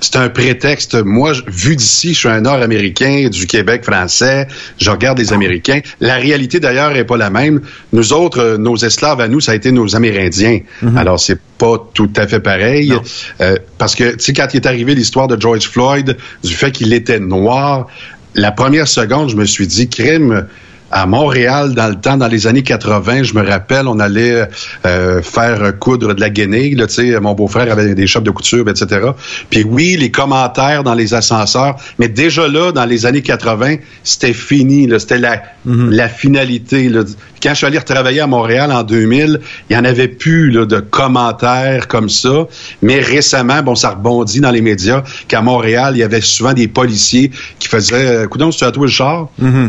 c'est 0.00 0.16
un 0.16 0.28
prétexte. 0.28 0.94
Moi, 0.94 1.32
vu 1.46 1.76
d'ici, 1.76 2.14
je 2.14 2.18
suis 2.20 2.28
un 2.28 2.40
Nord-Américain 2.42 3.28
du 3.30 3.46
Québec 3.46 3.84
français. 3.84 4.46
Je 4.78 4.90
regarde 4.90 5.18
les 5.18 5.32
Américains. 5.32 5.80
La 6.00 6.16
réalité 6.16 6.60
d'ailleurs 6.60 6.96
est 6.96 7.04
pas 7.04 7.16
la 7.16 7.30
même. 7.30 7.60
Nous 7.92 8.12
autres, 8.12 8.40
euh, 8.40 8.56
nos 8.58 8.76
esclaves 8.76 9.20
à 9.20 9.28
nous, 9.28 9.40
ça 9.40 9.52
a 9.52 9.54
été 9.54 9.72
nos 9.72 9.96
Amérindiens. 9.96 10.60
Alors 10.96 11.20
c'est 11.20 11.38
pas 11.58 11.78
tout 11.94 12.10
à 12.16 12.26
fait 12.26 12.40
pareil. 12.40 12.92
Euh, 13.40 13.56
parce 13.78 13.94
que 13.94 14.14
tu 14.16 14.24
sais 14.24 14.32
quand 14.32 14.48
il 14.52 14.56
est 14.56 14.66
arrivé 14.66 14.94
l'histoire 14.94 15.28
de 15.28 15.40
George 15.40 15.68
Floyd, 15.68 16.16
du 16.42 16.54
fait 16.54 16.70
qu'il 16.70 16.92
était 16.92 17.20
noir, 17.20 17.86
la 18.34 18.50
première 18.50 18.88
seconde, 18.88 19.30
je 19.30 19.36
me 19.36 19.44
suis 19.44 19.66
dit 19.66 19.88
crime 19.88 20.46
à 20.94 21.06
Montréal, 21.06 21.74
dans 21.74 21.88
le 21.88 21.96
temps, 21.96 22.16
dans 22.16 22.28
les 22.28 22.46
années 22.46 22.62
80, 22.62 23.24
je 23.24 23.34
me 23.34 23.44
rappelle, 23.44 23.88
on 23.88 23.98
allait 23.98 24.48
euh, 24.86 25.22
faire 25.22 25.76
coudre 25.80 26.14
de 26.14 26.20
la 26.20 26.30
guenille. 26.30 26.76
Là, 26.76 26.86
tu 26.86 26.94
sais, 26.94 27.18
mon 27.18 27.34
beau-frère 27.34 27.70
avait 27.72 27.96
des 27.96 28.06
shops 28.06 28.22
de 28.22 28.30
couture, 28.30 28.68
etc. 28.68 29.08
Puis 29.50 29.64
oui, 29.64 29.96
les 29.98 30.12
commentaires 30.12 30.84
dans 30.84 30.94
les 30.94 31.12
ascenseurs, 31.12 31.76
mais 31.98 32.08
déjà 32.08 32.46
là, 32.46 32.70
dans 32.70 32.84
les 32.84 33.06
années 33.06 33.22
80, 33.22 33.74
c'était 34.04 34.32
fini. 34.32 34.88
C'était 35.00 35.18
la, 35.18 35.42
la 35.66 36.08
finalité. 36.08 36.88
Là. 36.88 37.02
Quand 37.44 37.50
je 37.50 37.56
suis 37.56 37.66
allé 37.66 37.76
retravailler 37.76 38.20
à 38.20 38.26
Montréal 38.26 38.72
en 38.72 38.82
2000, 38.82 39.40
il 39.68 39.76
n'y 39.76 39.78
en 39.78 39.84
avait 39.84 40.08
plus 40.08 40.50
là, 40.50 40.64
de 40.64 40.80
commentaires 40.80 41.88
comme 41.88 42.08
ça. 42.08 42.46
Mais 42.80 43.00
récemment, 43.00 43.62
bon, 43.62 43.74
ça 43.74 43.90
rebondit 43.90 44.40
dans 44.40 44.50
les 44.50 44.62
médias 44.62 45.02
qu'à 45.28 45.42
Montréal, 45.42 45.94
il 45.94 45.98
y 45.98 46.02
avait 46.02 46.22
souvent 46.22 46.54
des 46.54 46.68
policiers 46.68 47.30
qui 47.58 47.68
faisaient 47.68 48.24
euh, 48.24 48.26
Coudonc, 48.26 48.48
tu 48.48 48.64
as 48.64 48.72
tout 48.72 48.80
le 48.80 48.88
char? 48.88 49.28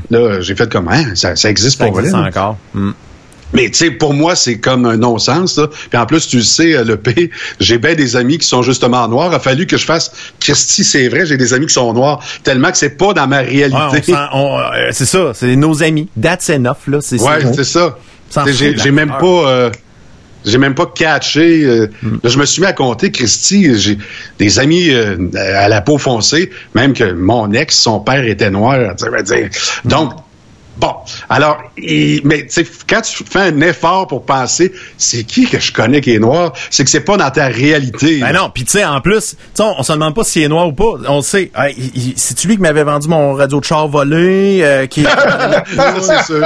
Là, 0.10 0.40
j'ai 0.40 0.56
fait 0.56 0.72
comme, 0.72 0.88
hein, 0.88 1.16
ça, 1.16 1.36
ça 1.36 1.50
existe 1.50 1.80
Ça 1.80 1.88
pour 1.88 2.00
existe 2.00 2.16
encore. 2.16 2.58
Mm. 2.74 2.92
Mais 3.54 3.70
tu 3.70 3.76
sais, 3.76 3.92
pour 3.92 4.14
moi, 4.14 4.36
c'est 4.36 4.58
comme 4.60 4.86
un 4.86 4.98
non-sens. 4.98 5.56
ça. 5.56 5.70
Puis 5.90 5.98
en 5.98 6.06
plus, 6.06 6.28
tu 6.28 6.38
le 6.38 6.44
sais, 6.44 6.76
euh, 6.76 6.84
le 6.84 6.98
P, 6.98 7.30
j'ai 7.60 7.78
bien 7.78 7.94
des 7.94 8.16
amis 8.16 8.38
qui 8.38 8.48
sont 8.48 8.62
justement 8.64 9.08
noirs. 9.08 9.30
Il 9.32 9.36
a 9.36 9.40
fallu 9.40 9.66
que 9.68 9.78
je 9.78 9.86
fasse, 9.86 10.12
Christy, 10.40 10.84
c'est 10.84 11.08
vrai, 11.08 11.26
j'ai 11.26 11.38
des 11.38 11.54
amis 11.54 11.68
qui 11.68 11.74
sont 11.74 11.94
noirs, 11.94 12.22
tellement 12.44 12.72
que 12.72 12.78
c'est 12.78 12.98
pas 12.98 13.14
dans 13.14 13.28
ma 13.28 13.40
réalité. 13.40 13.78
euh, 14.74 14.90
c'est 14.92 15.06
ça, 15.06 15.32
c'est 15.34 15.56
nos 15.56 15.84
amis. 15.84 16.10
That's 16.22 16.50
enough, 16.50 16.88
là. 16.88 17.00
C'est 17.02 17.22
Ouais, 17.22 17.42
c'est- 17.42 17.54
c'est 17.54 17.64
ça. 17.64 17.98
J'ai 18.84 18.92
même 18.92 19.10
pas... 19.20 19.50
euh, 19.50 19.70
j'ai 20.48 20.58
même 20.60 20.76
pas 20.76 20.86
catché. 20.94 21.64
euh, 21.64 21.88
là, 22.24 22.30
je 22.30 22.38
me 22.38 22.46
suis 22.46 22.62
mis 22.62 22.68
à 22.68 22.74
compter, 22.74 23.10
Christy, 23.12 23.80
j'ai 23.80 23.98
des 24.38 24.60
amis 24.60 24.90
euh, 24.92 25.18
à 25.56 25.68
la 25.70 25.82
peau 25.82 25.98
foncée, 25.98 26.52
même 26.76 26.94
que 26.94 27.12
mon 27.14 27.52
ex, 27.52 27.76
son 27.78 28.00
père 28.00 28.24
était 28.26 28.52
noir. 28.52 28.94
dire. 29.24 29.50
Donc, 29.86 30.14
bon. 30.78 30.94
Alors, 31.30 31.58
mais 31.78 32.46
tu 32.46 32.50
sais, 32.50 32.66
quand 32.88 33.02
tu 33.02 33.24
fais 33.24 33.40
un 33.40 33.62
effort 33.62 34.08
pour 34.08 34.26
penser, 34.26 34.74
c'est 34.98 35.24
qui 35.24 35.48
que 35.48 35.60
je 35.60 35.72
connais 35.72 36.02
qui 36.02 36.14
est 36.14 36.20
noir, 36.20 36.54
c'est 36.70 36.84
que 36.84 36.90
c'est 36.90 37.02
pas 37.02 37.18
dans 37.18 37.30
ta 37.32 37.48
réalité. 37.48 38.20
Ben 38.20 38.34
non, 38.34 38.50
puis 38.54 38.64
tu 38.66 38.72
sais, 38.72 38.86
en 38.86 39.02
plus, 39.02 39.32
tu 39.32 39.38
sais, 39.54 39.64
on, 39.64 39.80
on 39.80 39.84
se 39.84 39.94
demande 39.94 40.16
pas 40.16 40.24
s'il 40.24 40.44
est 40.44 40.48
noir 40.48 40.68
ou 40.68 40.74
pas. 40.74 40.94
On 41.08 41.18
le 41.18 41.22
sait. 41.22 41.52
Hey, 41.58 42.14
C'est-tu 42.16 42.48
lui 42.48 42.56
qui 42.56 42.62
m'avait 42.62 42.84
vendu 42.84 43.08
mon 43.08 43.34
radio 43.34 43.60
de 43.60 43.66
char 43.66 43.88
volé? 43.88 44.60
euh, 44.64 44.86
qui... 44.88 45.04
C'est 46.02 46.24
sûr. 46.26 46.46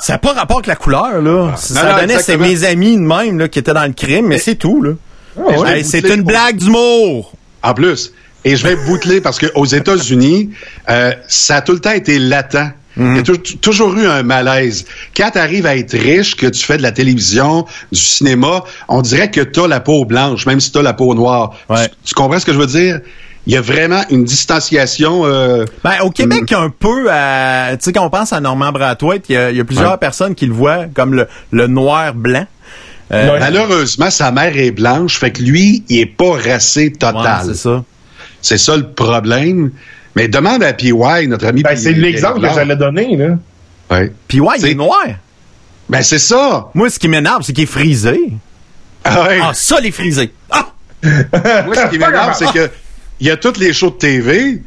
Ça 0.00 0.12
n'a 0.14 0.18
pas 0.18 0.32
rapport 0.32 0.58
avec 0.58 0.66
la 0.66 0.76
couleur, 0.76 1.20
là. 1.20 1.52
ça 1.56 1.82
non, 1.92 2.00
donnait, 2.00 2.18
c'est 2.18 2.36
mes 2.36 2.64
amis 2.64 2.96
de 2.96 3.00
même 3.02 3.38
là, 3.38 3.48
qui 3.48 3.58
étaient 3.58 3.74
dans 3.74 3.86
le 3.86 3.92
crime, 3.92 4.26
mais 4.26 4.38
c'est 4.38 4.54
tout, 4.56 4.82
là. 4.82 4.92
ouais. 5.36 5.78
Hey, 5.78 5.84
c'est 5.84 6.08
une 6.08 6.22
blague 6.22 6.56
d'humour. 6.56 7.32
En 7.62 7.74
plus. 7.74 8.12
Et 8.44 8.56
je 8.56 8.66
vais 8.66 8.74
bouteler 8.74 9.20
parce 9.20 9.38
qu'aux 9.38 9.64
États-Unis, 9.64 10.50
euh, 10.90 11.12
ça 11.28 11.56
a 11.56 11.60
tout 11.62 11.72
le 11.72 11.78
temps 11.78 11.92
été 11.92 12.18
latent. 12.18 12.72
Il 12.96 13.16
y 13.16 13.18
a 13.20 13.22
tou- 13.22 13.36
toujours 13.36 13.94
eu 13.96 14.06
un 14.06 14.22
malaise. 14.22 14.84
Quand 15.16 15.30
tu 15.30 15.38
arrives 15.38 15.64
à 15.66 15.76
être 15.76 15.96
riche, 15.96 16.36
que 16.36 16.46
tu 16.46 16.62
fais 16.62 16.76
de 16.76 16.82
la 16.82 16.92
télévision, 16.92 17.64
du 17.90 17.98
cinéma, 17.98 18.64
on 18.88 19.00
dirait 19.00 19.30
que 19.30 19.40
tu 19.40 19.60
as 19.60 19.66
la 19.68 19.80
peau 19.80 20.04
blanche, 20.04 20.44
même 20.46 20.60
si 20.60 20.70
tu 20.72 20.78
as 20.78 20.82
la 20.82 20.92
peau 20.92 21.14
noire. 21.14 21.52
Ouais. 21.70 21.88
Tu, 21.88 21.94
tu 22.08 22.14
comprends 22.14 22.38
ce 22.38 22.44
que 22.46 22.52
je 22.52 22.58
veux 22.58 22.66
dire? 22.66 23.00
Il 23.46 23.52
y 23.52 23.56
a 23.56 23.60
vraiment 23.60 24.02
une 24.10 24.24
distanciation. 24.24 25.22
euh, 25.24 25.64
Ben, 25.82 26.00
au 26.02 26.10
Québec, 26.10 26.52
un 26.52 26.68
peu, 26.70 27.06
à- 27.10 27.70
tu 27.78 27.84
sais, 27.84 27.92
quand 27.92 28.04
on 28.04 28.10
pense 28.10 28.32
à 28.32 28.40
Normand 28.40 28.70
Brathwaite, 28.72 29.24
il 29.30 29.32
y 29.32 29.36
a, 29.36 29.50
il 29.50 29.56
y 29.56 29.60
a 29.60 29.64
plusieurs 29.64 29.92
Ouais. 29.92 29.96
personnes 29.98 30.34
qui 30.34 30.46
le 30.46 30.52
voient 30.52 30.84
comme 30.94 31.14
le, 31.14 31.26
le 31.50 31.66
noir-blanc. 31.66 32.46
Euh, 33.12 33.38
Malheureusement, 33.40 34.10
sa 34.10 34.30
mère 34.32 34.56
est 34.56 34.70
blanche, 34.70 35.18
fait 35.18 35.32
que 35.32 35.42
lui, 35.42 35.82
il 35.88 35.98
est 36.00 36.06
pas 36.06 36.32
racé 36.32 36.84
ouais, 36.84 36.90
total. 36.90 37.42
c'est 37.46 37.54
ça. 37.56 37.84
c'est 38.40 38.58
ça 38.58 38.76
le 38.76 38.88
problème. 38.92 39.70
Mais 40.14 40.28
demande 40.28 40.62
à 40.62 40.72
PY, 40.72 40.92
notre 41.28 41.46
ami. 41.46 41.62
Ben, 41.62 41.76
c'est 41.76 41.92
l'exemple 41.92 42.40
que 42.40 42.54
j'allais 42.54 42.76
donner, 42.76 43.16
là. 43.16 43.38
Ouais. 43.90 44.12
Ouais, 44.40 44.54
il 44.56 44.60
C'est- 44.60 44.70
est 44.72 44.74
noir. 44.74 45.04
Ben, 45.88 46.02
c'est 46.02 46.18
ça. 46.18 46.68
Moi, 46.74 46.90
ce 46.90 46.98
qui 46.98 47.08
m'énerve, 47.08 47.42
c'est 47.42 47.52
qu'il 47.52 47.64
est 47.64 47.66
frisé. 47.66 48.18
Ah 49.04 49.22
ouais. 49.24 49.38
Ah, 49.42 49.52
ça, 49.54 49.80
les 49.80 49.90
frisés. 49.90 50.30
Ah! 50.50 50.68
Moi, 51.02 51.74
ce 51.74 51.90
qui 51.90 51.98
m'énerve, 51.98 52.34
c'est 52.38 52.52
que 52.52 52.70
il 53.20 53.26
y 53.26 53.30
a 53.30 53.36
toutes 53.36 53.58
les 53.58 53.72
shows 53.72 53.90
de 53.90 53.96
TV. 53.96 54.62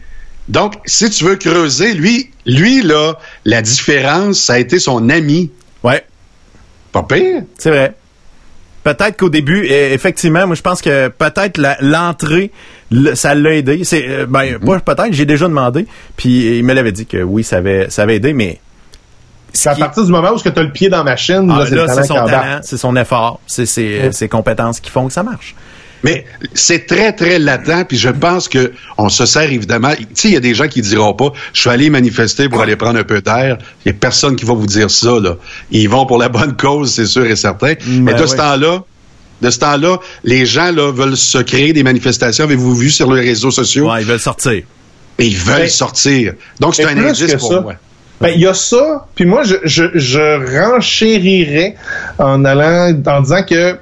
Donc, 0.47 0.73
si 0.85 1.09
tu 1.09 1.23
veux 1.23 1.35
creuser, 1.37 1.93
lui, 1.93 2.31
lui, 2.45 2.81
là, 2.81 3.13
la 3.45 3.61
différence, 3.61 4.39
ça 4.39 4.53
a 4.53 4.57
été 4.59 4.77
son 4.77 5.09
ami. 5.09 5.51
Ouais, 5.83 6.05
Pas 6.91 7.03
pire. 7.03 7.43
c'est 7.57 7.69
vrai. 7.71 7.95
Peut-être 8.85 9.17
qu'au 9.17 9.29
début, 9.29 9.65
eh, 9.67 9.91
effectivement, 9.93 10.45
moi 10.47 10.55
je 10.55 10.61
pense 10.61 10.81
que 10.81 11.09
peut-être 11.09 11.59
l'entrée, 11.81 12.51
le- 12.91 13.15
ça 13.15 13.35
l'a 13.35 13.55
aidé. 13.55 13.83
C'est 13.83 14.05
euh, 14.07 14.25
ben 14.25 14.43
Mm-hmm. 14.59 14.79
peut-être, 14.81 15.11
j'ai 15.11 15.25
déjà 15.25 15.47
demandé, 15.47 15.87
puis 16.15 16.57
il 16.59 16.63
me 16.63 16.73
l'avait 16.73 16.91
dit 16.93 17.05
que 17.05 17.17
oui, 17.23 17.43
ça 17.43 17.57
avait 17.57 17.89
ça 17.89 18.03
avait 18.03 18.15
aidé, 18.17 18.31
mais 18.33 18.59
C'est 19.53 19.69
à 19.69 19.75
partir 19.75 20.05
du 20.05 20.11
moment 20.11 20.31
où 20.31 20.39
tu 20.39 20.47
as 20.47 20.63
le 20.63 20.71
pied 20.71 20.87
dans 20.89 20.97
la 20.99 21.03
machine, 21.03 21.51
ah, 21.51 21.63
là, 21.63 21.65
talent 21.87 21.93
c'est 21.95 22.03
son 22.07 22.13
talent, 22.25 22.59
c'est 22.61 22.77
son 22.77 22.95
effort, 22.95 23.39
c'est 23.47 23.65
ses, 23.65 23.99
Ouais. 24.01 24.11
ses 24.11 24.29
compétences 24.29 24.79
qui 24.79 24.91
font 24.91 25.07
que 25.07 25.13
ça 25.13 25.23
marche. 25.23 25.55
Mais 26.05 26.23
c'est 26.53 26.85
très, 26.85 27.11
très 27.13 27.39
latent, 27.39 27.85
puis 27.87 27.97
je 27.97 28.09
pense 28.09 28.47
que 28.47 28.71
on 28.97 29.09
se 29.09 29.25
sert 29.25 29.51
évidemment. 29.51 29.91
Tu 29.97 30.05
sais, 30.13 30.27
il 30.29 30.33
y 30.35 30.37
a 30.37 30.39
des 30.39 30.53
gens 30.53 30.67
qui 30.67 30.81
diront 30.81 31.13
pas 31.13 31.31
Je 31.51 31.61
suis 31.61 31.69
allé 31.69 31.89
manifester 31.89 32.47
pour 32.47 32.61
aller 32.61 32.75
prendre 32.75 32.99
un 32.99 33.03
peu 33.03 33.21
d'air. 33.21 33.57
Il 33.83 33.89
y 33.89 33.91
a 33.91 33.97
personne 33.99 34.35
qui 34.35 34.45
va 34.45 34.53
vous 34.53 34.67
dire 34.67 34.91
ça, 34.91 35.19
là. 35.19 35.35
Ils 35.71 35.89
vont 35.89 36.05
pour 36.05 36.19
la 36.19 36.29
bonne 36.29 36.55
cause, 36.55 36.93
c'est 36.93 37.07
sûr 37.07 37.25
et 37.25 37.35
certain. 37.35 37.73
Mais 37.87 38.13
de 38.13 38.25
ce 38.25 38.35
temps-là, 38.35 38.83
de 39.41 39.49
ce 39.49 39.59
temps-là, 39.59 39.97
les 40.23 40.45
gens 40.45 40.71
là 40.71 40.91
veulent 40.91 41.17
se 41.17 41.39
créer 41.39 41.73
des 41.73 41.83
manifestations. 41.83 42.43
Avez-vous 42.45 42.75
vu 42.75 42.89
sur 42.91 43.11
les 43.11 43.21
réseaux 43.21 43.51
sociaux? 43.51 43.91
Ouais, 43.91 44.01
ils 44.01 44.07
veulent 44.07 44.19
sortir. 44.19 44.63
Et 45.17 45.25
ils 45.25 45.37
veulent 45.37 45.61
Mais- 45.61 45.67
sortir. 45.67 46.33
Donc, 46.59 46.75
c'est 46.75 46.85
un 46.85 46.97
indice 46.97 47.33
pour 47.35 47.51
ça. 47.51 47.61
moi. 47.61 47.73
Ben, 48.21 48.29
il 48.33 48.41
y 48.41 48.47
a 48.47 48.53
ça, 48.53 49.07
puis 49.13 49.25
moi, 49.25 49.43
je, 49.43 49.55
je, 49.65 49.83
je 49.95 50.61
renchérirais 50.71 51.75
en 52.17 52.45
allant, 52.45 52.93
en 53.07 53.21
disant 53.21 53.43
que 53.43 53.75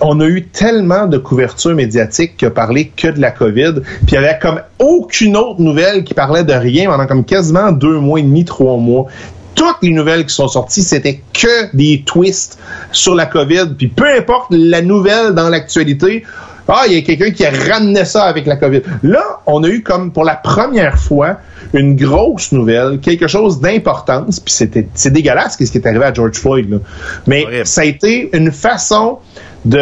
on 0.00 0.20
a 0.20 0.26
eu 0.26 0.46
tellement 0.46 1.06
de 1.06 1.18
couverture 1.18 1.74
médiatique 1.74 2.36
qui 2.36 2.46
a 2.46 2.50
parlé 2.50 2.92
que 2.96 3.08
de 3.08 3.20
la 3.20 3.30
COVID, 3.30 3.74
puis 4.06 4.08
il 4.08 4.14
y 4.14 4.16
avait 4.16 4.38
comme 4.40 4.60
aucune 4.78 5.36
autre 5.36 5.60
nouvelle 5.60 6.04
qui 6.04 6.14
parlait 6.14 6.44
de 6.44 6.52
rien 6.52 6.90
pendant 6.90 7.06
comme 7.06 7.24
quasiment 7.24 7.72
deux 7.72 7.98
mois 7.98 8.20
et 8.20 8.22
demi, 8.22 8.44
trois 8.44 8.76
mois. 8.76 9.06
Toutes 9.54 9.76
les 9.82 9.90
nouvelles 9.90 10.26
qui 10.26 10.34
sont 10.34 10.48
sorties, 10.48 10.82
c'était 10.82 11.20
que 11.32 11.76
des 11.76 12.02
twists 12.04 12.58
sur 12.90 13.14
la 13.14 13.26
COVID, 13.26 13.74
puis 13.78 13.88
peu 13.88 14.06
importe 14.06 14.46
la 14.50 14.82
nouvelle 14.82 15.32
dans 15.32 15.48
l'actualité, 15.48 16.24
ah, 16.66 16.84
il 16.86 16.94
y 16.94 16.96
a 16.96 17.02
quelqu'un 17.02 17.30
qui 17.30 17.44
a 17.44 17.50
ramené 17.50 18.04
ça 18.04 18.24
avec 18.24 18.46
la 18.46 18.56
COVID. 18.56 18.80
Là, 19.02 19.22
on 19.46 19.62
a 19.64 19.68
eu 19.68 19.82
comme 19.82 20.12
pour 20.12 20.24
la 20.24 20.34
première 20.34 20.98
fois 20.98 21.38
une 21.74 21.94
grosse 21.96 22.52
nouvelle, 22.52 23.00
quelque 23.00 23.26
chose 23.26 23.60
d'importance, 23.60 24.40
puis 24.40 24.52
c'était 24.52 24.88
c'est 24.94 25.12
dégueulasse 25.12 25.58
ce 25.58 25.70
qui 25.70 25.78
est 25.78 25.86
arrivé 25.86 26.04
à 26.04 26.14
George 26.14 26.36
Floyd. 26.36 26.70
Là. 26.70 26.78
Mais 27.26 27.64
ça 27.64 27.82
a 27.82 27.84
été 27.84 28.30
une 28.32 28.50
façon 28.50 29.18
de, 29.64 29.80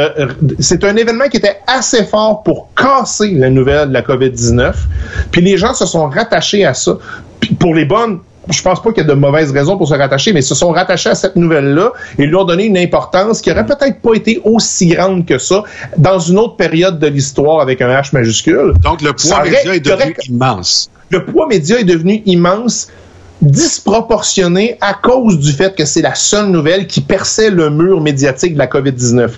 c'est 0.61 0.85
un 0.85 0.95
événement 0.97 1.29
qui 1.29 1.39
était 1.39 1.59
assez 1.67 2.05
fort 2.05 2.43
pour 2.45 2.69
casser 2.77 3.33
la 3.33 3.51
nouvelle 3.51 3.89
de 3.89 3.93
la 3.95 4.03
COVID-19. 4.03 4.73
Puis 5.31 5.41
les 5.43 5.57
gens 5.57 5.75
se 5.75 5.87
sont 5.87 6.09
rattachés 6.09 6.65
à 6.65 6.75
ça. 6.75 6.99
Puis 7.41 7.55
pour 7.55 7.75
les 7.75 7.85
bonnes, 7.85 8.21
je 8.51 8.61
pense 8.63 8.83
pas 8.83 8.93
qu'il 8.93 9.03
y 9.05 9.07
a 9.07 9.09
de 9.09 9.15
mauvaises 9.19 9.53
raisons 9.53 9.77
pour 9.77 9.87
se 9.89 9.95
rattacher, 9.95 10.33
mais 10.33 10.41
ils 10.41 10.45
se 10.45 10.55
sont 10.55 10.71
rattachés 10.71 11.11
à 11.11 11.15
cette 11.15 11.37
nouvelle-là 11.37 11.93
et 12.19 12.27
lui 12.27 12.35
ont 12.37 12.45
donné 12.45 12.65
une 12.67 12.79
importance 12.79 13.41
qui 13.41 13.51
aurait 13.51 13.67
peut-être 13.67 14.01
pas 14.01 14.15
été 14.15 14.41
aussi 14.45 14.87
grande 14.89 15.27
que 15.27 15.39
ça 15.39 15.63
dans 15.97 16.19
une 16.19 16.39
autre 16.39 16.57
période 16.57 16.99
de 16.99 17.07
l'histoire 17.07 17.61
avec 17.61 17.81
un 17.81 17.89
H 17.89 18.11
majuscule. 18.13 18.75
Donc, 18.83 19.01
le 19.03 19.13
poids 19.13 19.39
aurait- 19.41 19.51
média 19.51 19.75
est 19.75 19.81
devenu 19.81 20.17
immense. 20.29 20.91
Le 21.11 21.25
poids 21.25 21.47
média 21.47 21.79
est 21.79 21.85
devenu 21.85 22.23
immense 22.27 22.89
disproportionné 23.41 24.77
à 24.81 24.95
cause 24.95 25.39
du 25.39 25.53
fait 25.53 25.75
que 25.75 25.85
c'est 25.85 26.03
la 26.03 26.15
seule 26.15 26.47
nouvelle 26.47 26.87
qui 26.87 27.01
perçait 27.01 27.51
le 27.51 27.71
mur 27.71 28.01
médiatique 28.01 28.55
de 28.55 28.59
la 28.59 28.67
COVID-19. 28.67 29.31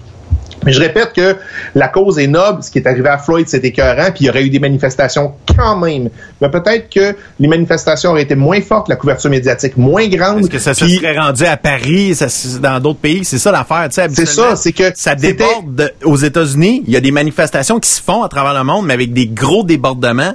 Mais 0.64 0.72
je 0.72 0.80
répète 0.80 1.12
que 1.14 1.36
la 1.74 1.88
cause 1.88 2.18
est 2.18 2.26
noble. 2.26 2.62
Ce 2.62 2.70
qui 2.70 2.78
est 2.78 2.86
arrivé 2.86 3.08
à 3.08 3.18
Floyd, 3.18 3.46
c'est 3.48 3.64
écœurant, 3.64 4.10
puis 4.14 4.24
il 4.24 4.26
y 4.26 4.30
aurait 4.30 4.44
eu 4.44 4.50
des 4.50 4.58
manifestations 4.58 5.32
quand 5.56 5.76
même. 5.76 6.08
Mais 6.40 6.48
peut-être 6.48 6.88
que 6.90 7.16
les 7.40 7.48
manifestations 7.48 8.10
auraient 8.10 8.22
été 8.22 8.34
moins 8.34 8.60
fortes, 8.60 8.88
la 8.88 8.96
couverture 8.96 9.30
médiatique 9.30 9.76
moins 9.76 10.06
grande. 10.08 10.40
Est-ce 10.40 10.50
que 10.50 10.58
ça 10.58 10.74
se 10.74 10.86
serait 10.88 11.18
rendu 11.18 11.44
à 11.44 11.56
Paris, 11.56 12.14
ça 12.14 12.26
dans 12.60 12.80
d'autres 12.80 13.00
pays? 13.00 13.24
C'est 13.24 13.38
ça 13.38 13.50
l'affaire, 13.52 13.88
tu 13.88 13.94
sais. 13.94 14.06
C'est 14.10 14.26
ça, 14.26 14.56
c'est 14.56 14.72
que 14.72 14.92
ça 14.94 15.14
déborde 15.14 15.74
de- 15.74 15.92
aux 16.04 16.16
États-Unis. 16.16 16.82
Il 16.86 16.92
y 16.92 16.96
a 16.96 17.00
des 17.00 17.10
manifestations 17.10 17.80
qui 17.80 17.90
se 17.90 18.02
font 18.02 18.22
à 18.22 18.28
travers 18.28 18.54
le 18.54 18.64
monde, 18.64 18.86
mais 18.86 18.94
avec 18.94 19.12
des 19.12 19.26
gros 19.26 19.64
débordements. 19.64 20.34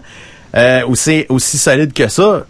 Euh, 0.55 0.81
où 0.87 0.95
c'est 0.95 1.27
aussi 1.29 1.59
solide 1.59 1.93
que 1.93 2.07
ça. 2.07 2.43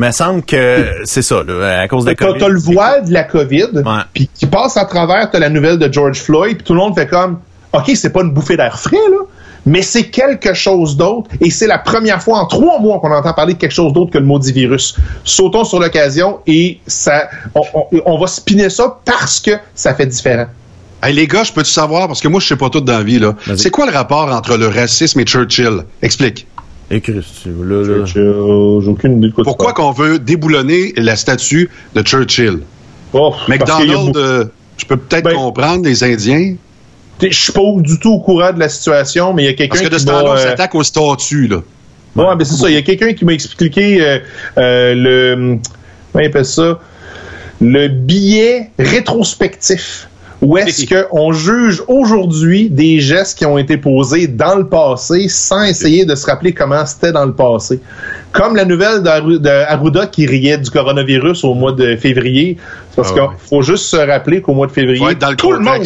Il 0.00 0.04
me 0.04 0.12
semble 0.12 0.42
que 0.44 0.92
c'est 1.04 1.22
ça, 1.22 1.42
là, 1.42 1.80
à 1.80 1.88
cause 1.88 2.04
de 2.04 2.12
T'as 2.12 2.26
COVID. 2.26 2.38
t'as 2.38 2.48
le 2.48 2.58
voile 2.60 3.04
de 3.04 3.12
la 3.12 3.24
COVID, 3.24 3.82
puis 4.14 4.30
qui 4.32 4.46
passe 4.46 4.76
à 4.76 4.84
travers, 4.84 5.28
t'as 5.28 5.40
la 5.40 5.48
nouvelle 5.50 5.76
de 5.76 5.92
George 5.92 6.18
Floyd, 6.20 6.56
puis 6.58 6.64
tout 6.64 6.72
le 6.72 6.78
monde 6.78 6.94
fait 6.94 7.08
comme, 7.08 7.40
OK, 7.72 7.90
c'est 7.96 8.10
pas 8.10 8.20
une 8.22 8.30
bouffée 8.30 8.56
d'air 8.56 8.78
frais, 8.78 8.96
là, 9.10 9.16
mais 9.66 9.82
c'est 9.82 10.04
quelque 10.04 10.54
chose 10.54 10.96
d'autre 10.96 11.30
et 11.40 11.50
c'est 11.50 11.66
la 11.66 11.78
première 11.78 12.22
fois 12.22 12.38
en 12.38 12.46
trois 12.46 12.78
mois 12.78 13.00
qu'on 13.00 13.10
entend 13.12 13.32
parler 13.34 13.54
de 13.54 13.58
quelque 13.58 13.74
chose 13.74 13.92
d'autre 13.92 14.12
que 14.12 14.18
le 14.18 14.24
maudit 14.24 14.52
virus. 14.52 14.94
Sautons 15.24 15.64
sur 15.64 15.80
l'occasion 15.80 16.38
et 16.46 16.78
ça, 16.86 17.28
on, 17.56 17.62
on- 17.74 17.86
on 18.06 18.18
va 18.18 18.26
spinner 18.28 18.70
ça 18.70 18.98
parce 19.04 19.40
que 19.40 19.50
ça 19.74 19.94
fait 19.94 20.06
différent. 20.06 20.46
Hey, 21.02 21.12
les 21.12 21.26
gars, 21.26 21.42
je 21.42 21.52
peux-tu 21.52 21.70
savoir, 21.72 22.06
parce 22.06 22.20
que 22.20 22.28
moi, 22.28 22.38
je 22.40 22.46
sais 22.46 22.56
pas 22.56 22.70
tout 22.70 22.80
dans 22.80 22.92
la 22.98 23.02
vie, 23.02 23.18
là. 23.18 23.34
C'est 23.56 23.70
quoi 23.70 23.86
le 23.86 23.92
rapport 23.92 24.32
entre 24.32 24.56
le 24.56 24.68
racisme 24.68 25.18
et 25.20 25.24
Churchill? 25.24 25.82
Explique. 26.02 26.46
Écris, 26.90 27.20
tu 27.42 27.50
là, 27.50 27.82
là. 27.86 28.04
J'ai 28.06 28.14
j'ai 28.14 28.90
aucune 28.90 29.18
idée 29.18 29.28
de 29.28 29.32
quoi 29.34 29.44
Pourquoi 29.44 29.72
qu'on 29.74 29.92
veut 29.92 30.18
déboulonner 30.18 30.94
la 30.96 31.16
statue 31.16 31.68
de 31.94 32.02
Churchill? 32.02 32.60
Oh, 33.12 33.34
a 33.34 33.50
McDonald, 33.50 34.16
euh, 34.16 34.44
je 34.78 34.86
peux 34.86 34.96
peut-être 34.96 35.24
Ben- 35.24 35.34
comprendre 35.34 35.84
les 35.84 36.02
Indiens, 36.04 36.54
Je 37.20 37.28
suis 37.30 37.52
pas 37.52 37.60
du 37.78 37.98
tout 37.98 38.12
au 38.12 38.20
courant 38.20 38.52
de 38.52 38.60
la 38.60 38.68
situation, 38.68 39.34
mais 39.34 39.42
il 39.42 39.46
y 39.46 39.48
a 39.48 39.52
quelqu'un 39.54 39.70
parce 39.70 39.82
que 39.82 39.88
de 39.88 39.96
qui 39.96 40.02
ce 40.02 40.06
m'a, 40.06 40.12
temps-là, 40.20 40.30
on 40.30 40.34
euh, 40.36 40.42
s'attaque 40.42 40.74
aux 40.74 40.82
statues, 40.82 41.48
là. 41.48 41.62
Ouais, 42.16 42.36
ben 42.36 42.44
c'est 42.44 42.54
ça. 42.56 42.68
Il 42.70 42.74
y 42.74 42.78
a 42.78 42.82
quelqu'un 42.82 43.12
qui 43.12 43.24
m'a 43.24 43.32
expliqué 43.32 44.00
euh, 44.00 44.18
euh, 44.56 44.94
le. 44.94 45.58
Comment 46.12 46.24
il 46.24 46.26
appelle 46.28 46.44
ça? 46.44 46.78
Le 47.60 47.88
billet 47.88 48.70
rétrospectif. 48.78 50.07
Où 50.40 50.56
est-ce 50.56 50.86
qu'on 51.10 51.32
juge 51.32 51.82
aujourd'hui 51.88 52.70
des 52.70 53.00
gestes 53.00 53.38
qui 53.38 53.44
ont 53.46 53.58
été 53.58 53.76
posés 53.76 54.26
dans 54.28 54.54
le 54.56 54.66
passé 54.66 55.26
sans 55.28 55.64
essayer 55.64 56.04
de 56.04 56.14
se 56.14 56.26
rappeler 56.26 56.52
comment 56.52 56.84
c'était 56.86 57.12
dans 57.12 57.26
le 57.26 57.32
passé? 57.34 57.80
Comme 58.32 58.54
la 58.56 58.64
nouvelle 58.64 59.02
d'Aru- 59.02 59.40
de 59.40 59.48
Arruda 59.48 60.06
qui 60.06 60.26
riait 60.26 60.58
du 60.58 60.70
coronavirus 60.70 61.42
au 61.44 61.54
mois 61.54 61.72
de 61.72 61.96
février. 61.96 62.56
Parce 62.94 63.12
Ah 63.12 63.14
qu'il 63.38 63.48
faut 63.48 63.62
juste 63.62 63.84
se 63.86 63.96
rappeler 63.96 64.40
qu'au 64.40 64.54
mois 64.54 64.66
de 64.66 64.72
février, 64.72 65.14
dans 65.14 65.30
le 65.30 65.36
tout 65.36 65.52
le 65.52 65.60
monde 65.60 65.84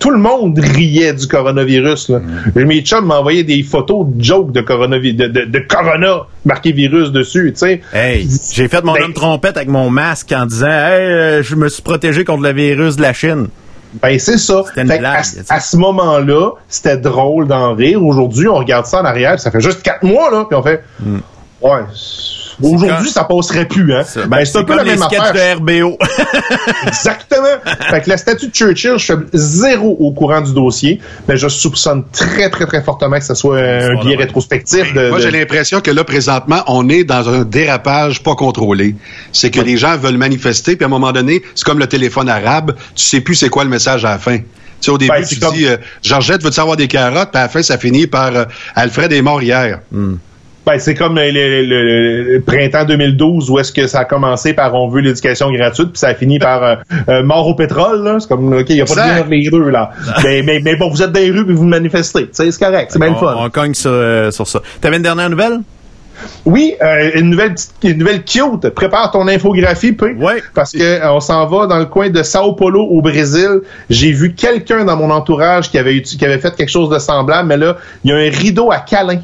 tout 0.00 0.10
le 0.10 0.18
monde 0.18 0.58
riait 0.58 1.14
du 1.14 1.26
coronavirus. 1.26 2.10
Là. 2.10 2.18
Mm. 2.54 2.64
Mes 2.64 2.80
chums 2.82 3.06
m'envoyaient 3.06 3.44
des 3.44 3.62
photos 3.62 4.06
de 4.08 4.22
jokes 4.22 4.52
de, 4.52 4.60
coronavi- 4.60 5.16
de, 5.16 5.28
de, 5.28 5.44
de 5.46 5.58
corona 5.60 6.26
marqué 6.44 6.72
virus 6.72 7.10
dessus, 7.10 7.52
tu 7.54 7.60
sais. 7.60 7.80
Hey, 7.94 8.28
j'ai 8.52 8.68
fait 8.68 8.84
mon 8.84 8.92
Ben- 8.92 9.04
homme 9.04 9.14
trompette 9.14 9.56
avec 9.56 9.68
mon 9.70 9.88
masque 9.88 10.30
en 10.32 10.44
disant 10.46 10.66
Hey, 10.66 11.00
euh, 11.06 11.42
je 11.42 11.54
me 11.54 11.68
suis 11.68 11.80
protégé 11.80 12.24
contre 12.24 12.42
le 12.42 12.52
virus 12.52 12.96
de 12.96 13.02
la 13.02 13.12
Chine. 13.14 13.46
Ben, 14.02 14.18
c'est 14.18 14.38
ça. 14.38 14.62
Fait 14.74 14.84
blague, 14.84 15.24
à, 15.48 15.60
ce 15.60 15.76
moment-là, 15.76 16.52
c'était 16.68 16.96
drôle 16.96 17.46
d'en 17.46 17.74
rire. 17.74 18.02
Aujourd'hui, 18.02 18.48
on 18.48 18.56
regarde 18.56 18.86
ça 18.86 19.00
en 19.00 19.04
arrière, 19.04 19.38
ça 19.38 19.50
fait 19.50 19.60
juste 19.60 19.82
quatre 19.82 20.02
mois, 20.02 20.30
là, 20.30 20.44
puis 20.44 20.56
on 20.56 20.62
fait, 20.62 20.82
ouais, 21.60 21.80
aujourd'hui, 22.62 23.06
quand- 23.06 23.12
ça 23.12 23.24
passerait 23.24 23.66
plus, 23.66 23.92
hein. 23.94 24.02
Ça, 24.04 24.26
Ben, 24.26 24.44
c'est 24.44 24.58
un 24.58 24.64
peu 24.64 24.76
la 24.76 24.84
les 24.84 24.90
même 24.90 24.98
sketchs 25.02 25.20
affaire. 25.20 25.60
de 25.60 25.80
RBO. 25.82 25.98
Exactement. 26.86 27.44
fait 27.90 28.00
que 28.02 28.08
la 28.08 28.16
statue 28.16 28.48
de 28.48 28.52
Churchill, 28.54 28.94
je 28.98 29.04
suis 29.04 29.14
zéro 29.32 29.96
au 30.00 30.12
courant 30.12 30.40
du 30.40 30.52
dossier, 30.52 31.00
mais 31.28 31.36
je 31.36 31.48
soupçonne 31.48 32.04
très, 32.12 32.50
très, 32.50 32.66
très 32.66 32.82
fortement 32.82 33.18
que 33.18 33.24
ce 33.24 33.34
soit 33.34 33.58
un 33.58 33.94
de- 34.04 34.16
rétrospectif 34.16 34.92
de, 34.94 35.08
Moi, 35.08 35.18
de- 35.18 35.22
j'ai 35.22 35.30
l'impression 35.30 35.80
que 35.80 35.90
là, 35.90 36.04
présentement, 36.04 36.62
on 36.66 36.88
est 36.88 37.04
dans 37.04 37.28
un 37.28 37.44
dérapage 37.44 38.22
pas 38.22 38.34
contrôlé. 38.34 38.94
C'est 39.32 39.50
que 39.50 39.60
les 39.60 39.76
gens 39.76 39.96
veulent 39.96 40.16
manifester, 40.18 40.76
puis 40.76 40.84
à 40.84 40.86
un 40.86 40.90
moment 40.90 41.12
donné, 41.12 41.42
c'est 41.54 41.64
comme 41.64 41.78
le 41.78 41.86
téléphone 41.86 42.28
arabe, 42.28 42.74
tu 42.94 43.04
sais 43.04 43.20
plus 43.20 43.34
c'est 43.34 43.48
quoi 43.48 43.64
le 43.64 43.70
message 43.70 44.04
à 44.04 44.10
la 44.10 44.18
fin. 44.18 44.38
Tu 44.38 44.44
sais, 44.80 44.90
au 44.90 44.98
début, 44.98 45.12
Ben, 45.12 45.24
tu 45.26 45.38
comme- 45.38 45.54
dis, 45.54 45.66
euh, 45.66 45.76
Georgette, 46.02 46.42
veux-tu 46.42 46.60
avoir 46.60 46.76
des 46.76 46.88
carottes? 46.88 47.30
Puis 47.30 47.38
à 47.40 47.44
la 47.44 47.48
fin, 47.48 47.62
ça 47.62 47.78
finit 47.78 48.06
par 48.06 48.34
euh, 48.36 48.44
Alfred 48.74 49.12
est 49.12 49.22
mort 49.22 49.42
hier. 49.42 49.80
Ben, 50.66 50.78
c'est 50.78 50.94
comme 50.94 51.16
le, 51.16 51.30
le- 51.30 51.62
le- 51.62 52.22
le 52.34 52.40
printemps 52.40 52.84
2012 52.86 53.50
où 53.50 53.58
est-ce 53.58 53.70
que 53.70 53.86
ça 53.86 54.00
a 54.00 54.04
commencé 54.06 54.54
par 54.54 54.74
on 54.74 54.88
veut 54.88 55.02
l'éducation 55.02 55.50
gratuite 55.52 55.90
puis 55.90 55.98
ça 55.98 56.08
a 56.08 56.14
fini 56.14 56.38
par 56.38 56.62
euh, 56.62 56.76
euh, 57.10 57.22
mort 57.22 57.46
au 57.46 57.54
pétrole 57.54 58.02
là. 58.02 58.16
C'est 58.18 58.28
comme 58.28 58.52
ok 58.52 58.66
il 58.70 58.76
y 58.76 58.80
a 58.80 58.86
pas 58.86 58.94
de 58.94 58.98
lien 59.00 59.20
entre 59.20 59.30
les 59.30 59.50
deux 59.50 59.68
là. 59.68 59.90
Mais, 60.24 60.42
mais 60.42 60.60
mais 60.64 60.76
bon 60.76 60.88
vous 60.88 61.02
êtes 61.02 61.12
dans 61.12 61.20
les 61.20 61.30
rues 61.30 61.44
puis 61.44 61.54
vous 61.54 61.64
manifestez. 61.66 62.28
C'est 62.32 62.58
correct 62.58 62.90
c'est 62.92 62.98
bien 62.98 63.10
le 63.10 63.16
fun. 63.16 63.34
on 63.38 63.50
cogne 63.50 63.74
sur, 63.74 63.90
euh, 63.92 64.30
sur 64.30 64.46
ça. 64.48 64.60
T'avais 64.80 64.96
une 64.96 65.02
dernière 65.02 65.28
nouvelle? 65.28 65.58
oui 66.46 66.74
euh, 66.82 67.10
une 67.16 67.28
nouvelle 67.30 67.54
une 67.82 67.98
nouvelle 67.98 68.22
cute 68.24 68.70
prépare 68.70 69.10
ton 69.10 69.26
infographie 69.28 69.92
P. 69.92 70.12
Ouais. 70.14 70.42
parce 70.54 70.72
que 70.72 70.78
euh, 70.80 71.12
on 71.12 71.20
s'en 71.20 71.44
va 71.46 71.66
dans 71.66 71.78
le 71.78 71.86
coin 71.86 72.08
de 72.08 72.22
Sao 72.22 72.52
Paulo 72.54 72.80
au 72.82 73.02
Brésil. 73.02 73.60
J'ai 73.90 74.12
vu 74.12 74.32
quelqu'un 74.34 74.84
dans 74.84 74.96
mon 74.96 75.10
entourage 75.10 75.70
qui 75.70 75.76
avait 75.78 76.00
qui 76.02 76.24
avait 76.24 76.38
fait 76.38 76.54
quelque 76.56 76.70
chose 76.70 76.88
de 76.88 76.98
semblable 76.98 77.48
mais 77.48 77.56
là 77.56 77.76
il 78.04 78.10
y 78.10 78.14
a 78.14 78.16
un 78.16 78.30
rideau 78.30 78.70
à 78.70 78.78
câlin 78.78 79.20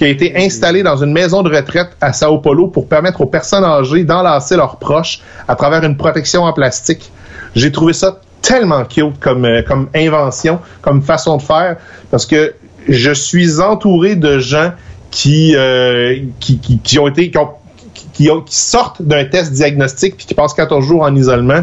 qui 0.00 0.06
a 0.06 0.08
été 0.08 0.32
installé 0.34 0.82
dans 0.82 0.96
une 0.96 1.12
maison 1.12 1.42
de 1.42 1.54
retraite 1.54 1.90
à 2.00 2.14
Sao 2.14 2.38
Paulo 2.38 2.68
pour 2.68 2.88
permettre 2.88 3.20
aux 3.20 3.26
personnes 3.26 3.64
âgées 3.64 4.02
d'enlacer 4.02 4.56
leurs 4.56 4.76
proches 4.78 5.20
à 5.46 5.54
travers 5.56 5.84
une 5.84 5.98
protection 5.98 6.44
en 6.44 6.54
plastique. 6.54 7.12
J'ai 7.54 7.70
trouvé 7.70 7.92
ça 7.92 8.18
tellement 8.40 8.86
cute 8.86 9.20
comme, 9.20 9.44
euh, 9.44 9.60
comme 9.62 9.90
invention, 9.94 10.58
comme 10.80 11.02
façon 11.02 11.36
de 11.36 11.42
faire, 11.42 11.76
parce 12.10 12.24
que 12.24 12.54
je 12.88 13.10
suis 13.12 13.60
entouré 13.60 14.16
de 14.16 14.38
gens 14.38 14.72
qui, 15.10 15.54
euh, 15.54 16.16
qui, 16.40 16.56
qui, 16.60 16.78
qui 16.78 16.98
ont 16.98 17.06
été, 17.08 17.30
qui, 17.30 17.36
ont- 17.36 17.50
qui- 17.92 18.06
qui 18.14 18.30
ont- 18.30 18.40
qui 18.40 18.56
sortent 18.56 19.02
d'un 19.02 19.26
test 19.26 19.52
diagnostic 19.52 20.16
puis 20.16 20.24
qui 20.24 20.32
passent 20.32 20.54
14 20.54 20.82
jours 20.86 21.02
en 21.02 21.14
isolement. 21.14 21.60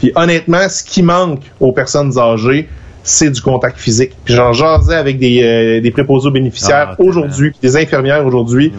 Puis 0.00 0.10
honnêtement, 0.16 0.68
ce 0.68 0.82
qui 0.82 1.04
manque 1.04 1.42
aux 1.60 1.70
personnes 1.70 2.18
âgées, 2.18 2.68
c'est 3.08 3.30
du 3.30 3.40
contact 3.40 3.78
physique. 3.78 4.12
Puis 4.24 4.34
j'en 4.34 4.52
jasais 4.52 4.94
avec 4.94 5.18
des, 5.18 5.42
euh, 5.42 5.80
des 5.80 5.90
préposés 5.90 6.28
aux 6.28 6.32
bénéficiaires 6.32 6.90
Ah, 6.92 7.02
aujourd'hui, 7.02 7.52
des 7.62 7.76
infirmières 7.76 8.24
aujourd'hui. 8.24 8.72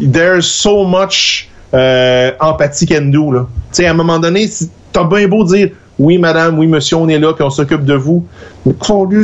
There's 0.00 0.46
so 0.46 0.84
much 0.84 1.48
euh, 1.74 2.32
empathy 2.40 2.86
can 2.86 3.06
do. 3.06 3.32
Là. 3.32 3.46
À 3.78 3.90
un 3.90 3.94
moment 3.94 4.18
donné, 4.18 4.48
t'as 4.92 5.04
bien 5.04 5.28
beau 5.28 5.44
dire 5.44 5.70
oui, 5.98 6.16
madame, 6.16 6.58
oui, 6.58 6.66
monsieur, 6.66 6.96
on 6.96 7.08
est 7.08 7.18
là, 7.18 7.34
puis 7.34 7.44
on 7.44 7.50
s'occupe 7.50 7.84
de 7.84 7.92
vous. 7.92 8.26
Mais 8.64 8.72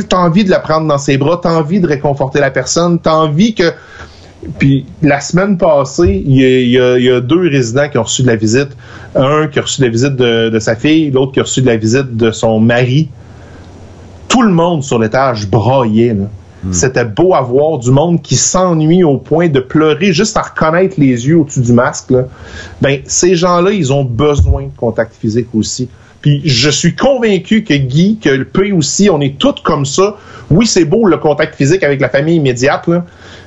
t'as 0.07 0.17
envie 0.17 0.43
de 0.43 0.51
la 0.51 0.59
prendre 0.59 0.87
dans 0.87 0.99
ses 0.99 1.17
bras, 1.17 1.39
t'as 1.41 1.55
envie 1.55 1.79
de 1.79 1.87
réconforter 1.87 2.39
la 2.39 2.51
personne, 2.51 2.99
t'as 2.99 3.13
envie 3.13 3.55
que. 3.55 3.71
Puis 4.59 4.85
la 5.01 5.19
semaine 5.19 5.57
passée, 5.57 6.21
il 6.23 6.35
y, 6.35 6.79
a, 6.79 6.99
y 6.99 7.05
y 7.05 7.21
deux 7.21 7.49
résidents 7.49 7.89
qui 7.89 7.97
ont 7.97 8.03
reçu 8.03 8.21
de 8.21 8.27
la 8.27 8.35
visite. 8.35 8.69
Un 9.15 9.47
qui 9.47 9.57
a 9.57 9.63
reçu 9.63 9.81
de 9.81 9.85
la 9.85 9.91
visite 9.91 10.15
de, 10.15 10.49
de 10.49 10.59
sa 10.59 10.75
fille, 10.75 11.09
l'autre 11.09 11.31
qui 11.31 11.39
a 11.39 11.43
reçu 11.43 11.61
de 11.61 11.65
la 11.65 11.77
visite 11.77 12.15
de 12.15 12.29
son 12.29 12.59
mari. 12.59 13.09
Tout 14.37 14.43
le 14.43 14.53
monde 14.53 14.83
sur 14.83 14.99
l'étage 14.99 15.47
braillait. 15.47 16.13
là. 16.13 16.25
C'était 16.71 17.05
beau 17.05 17.33
à 17.33 17.41
voir 17.41 17.79
du 17.79 17.89
monde 17.89 18.21
qui 18.21 18.35
s'ennuie 18.35 19.03
au 19.03 19.17
point 19.17 19.49
de 19.49 19.59
pleurer 19.59 20.13
juste 20.13 20.37
à 20.37 20.43
reconnaître 20.43 20.93
les 20.99 21.27
yeux 21.27 21.39
au-dessus 21.39 21.61
du 21.61 21.73
masque. 21.73 22.11
Là. 22.11 22.25
Ben, 22.79 22.99
ces 23.07 23.33
gens-là, 23.33 23.71
ils 23.71 23.91
ont 23.91 24.03
besoin 24.03 24.65
de 24.65 24.77
contact 24.77 25.15
physique 25.19 25.47
aussi. 25.55 25.89
Puis 26.21 26.43
je 26.45 26.69
suis 26.69 26.95
convaincu 26.95 27.63
que 27.63 27.73
Guy, 27.73 28.19
que 28.21 28.29
le 28.29 28.45
P 28.45 28.73
aussi, 28.73 29.09
on 29.09 29.21
est 29.21 29.39
tous 29.39 29.55
comme 29.63 29.87
ça. 29.87 30.17
Oui, 30.51 30.67
c'est 30.67 30.85
beau 30.85 31.07
le 31.07 31.17
contact 31.17 31.55
physique 31.55 31.81
avec 31.81 31.99
la 31.99 32.09
famille 32.09 32.35
immédiate, 32.35 32.85
là, 32.85 33.05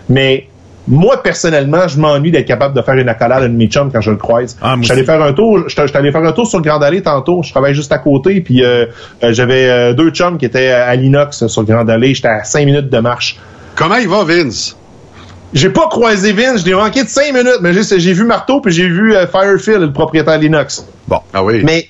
mais 0.09 0.49
moi, 0.91 1.23
personnellement, 1.23 1.87
je 1.89 1.99
m'ennuie 1.99 2.33
d'être 2.33 2.47
capable 2.47 2.75
de 2.75 2.83
faire 2.83 2.95
une 2.95 3.09
accolade 3.09 3.43
à 3.43 3.47
un 3.47 3.49
de 3.49 3.57
mes 3.57 3.69
chums 3.69 3.91
quand 3.93 4.01
je 4.01 4.11
le 4.11 4.17
croise. 4.17 4.57
Ah, 4.61 4.75
je 4.79 4.85
suis 4.85 4.93
allé 4.93 5.05
faire 5.05 5.23
un 5.23 5.33
tour, 5.33 5.65
je 5.67 5.71
suis 5.71 5.97
allé 5.97 6.11
faire 6.11 6.25
un 6.25 6.33
tour 6.33 6.47
sur 6.47 6.61
Grande 6.61 6.83
Allée 6.83 7.03
tantôt. 7.03 7.43
Je 7.43 7.51
travaille 7.51 7.75
juste 7.75 7.93
à 7.93 7.99
côté, 7.99 8.41
puis 8.41 8.65
euh, 8.65 8.87
euh, 9.23 9.33
j'avais 9.33 9.69
euh, 9.69 9.95
deux 9.95 10.11
chums 10.11 10.37
qui 10.37 10.45
étaient 10.45 10.69
à 10.69 10.95
l'inox 10.97 11.47
sur 11.47 11.65
Grande 11.65 11.89
Allée. 11.89 12.15
J'étais 12.15 12.29
à 12.29 12.45
cinq 12.45 12.65
minutes 12.65 12.91
de 12.91 12.99
marche. 12.99 13.39
Comment 13.77 13.97
il 13.97 14.09
va, 14.09 14.25
Vince? 14.25 14.77
J'ai 15.53 15.71
pas 15.71 15.89
croisé 15.89 16.33
Vince, 16.33 16.61
je 16.61 16.67
l'ai 16.67 16.75
manqué 16.75 17.03
de 17.03 17.09
cinq 17.09 17.33
minutes, 17.33 17.59
mais 17.61 17.73
juste, 17.73 17.99
j'ai 17.99 18.13
vu 18.13 18.25
Marteau 18.25 18.61
puis 18.61 18.73
j'ai 18.73 18.89
vu 18.89 19.15
euh, 19.15 19.27
Firefield, 19.27 19.81
le 19.81 19.93
propriétaire 19.93 20.39
de 20.39 20.45
l'inox. 20.45 20.87
Ah 21.33 21.43
oui. 21.43 21.63
Mais 21.65 21.89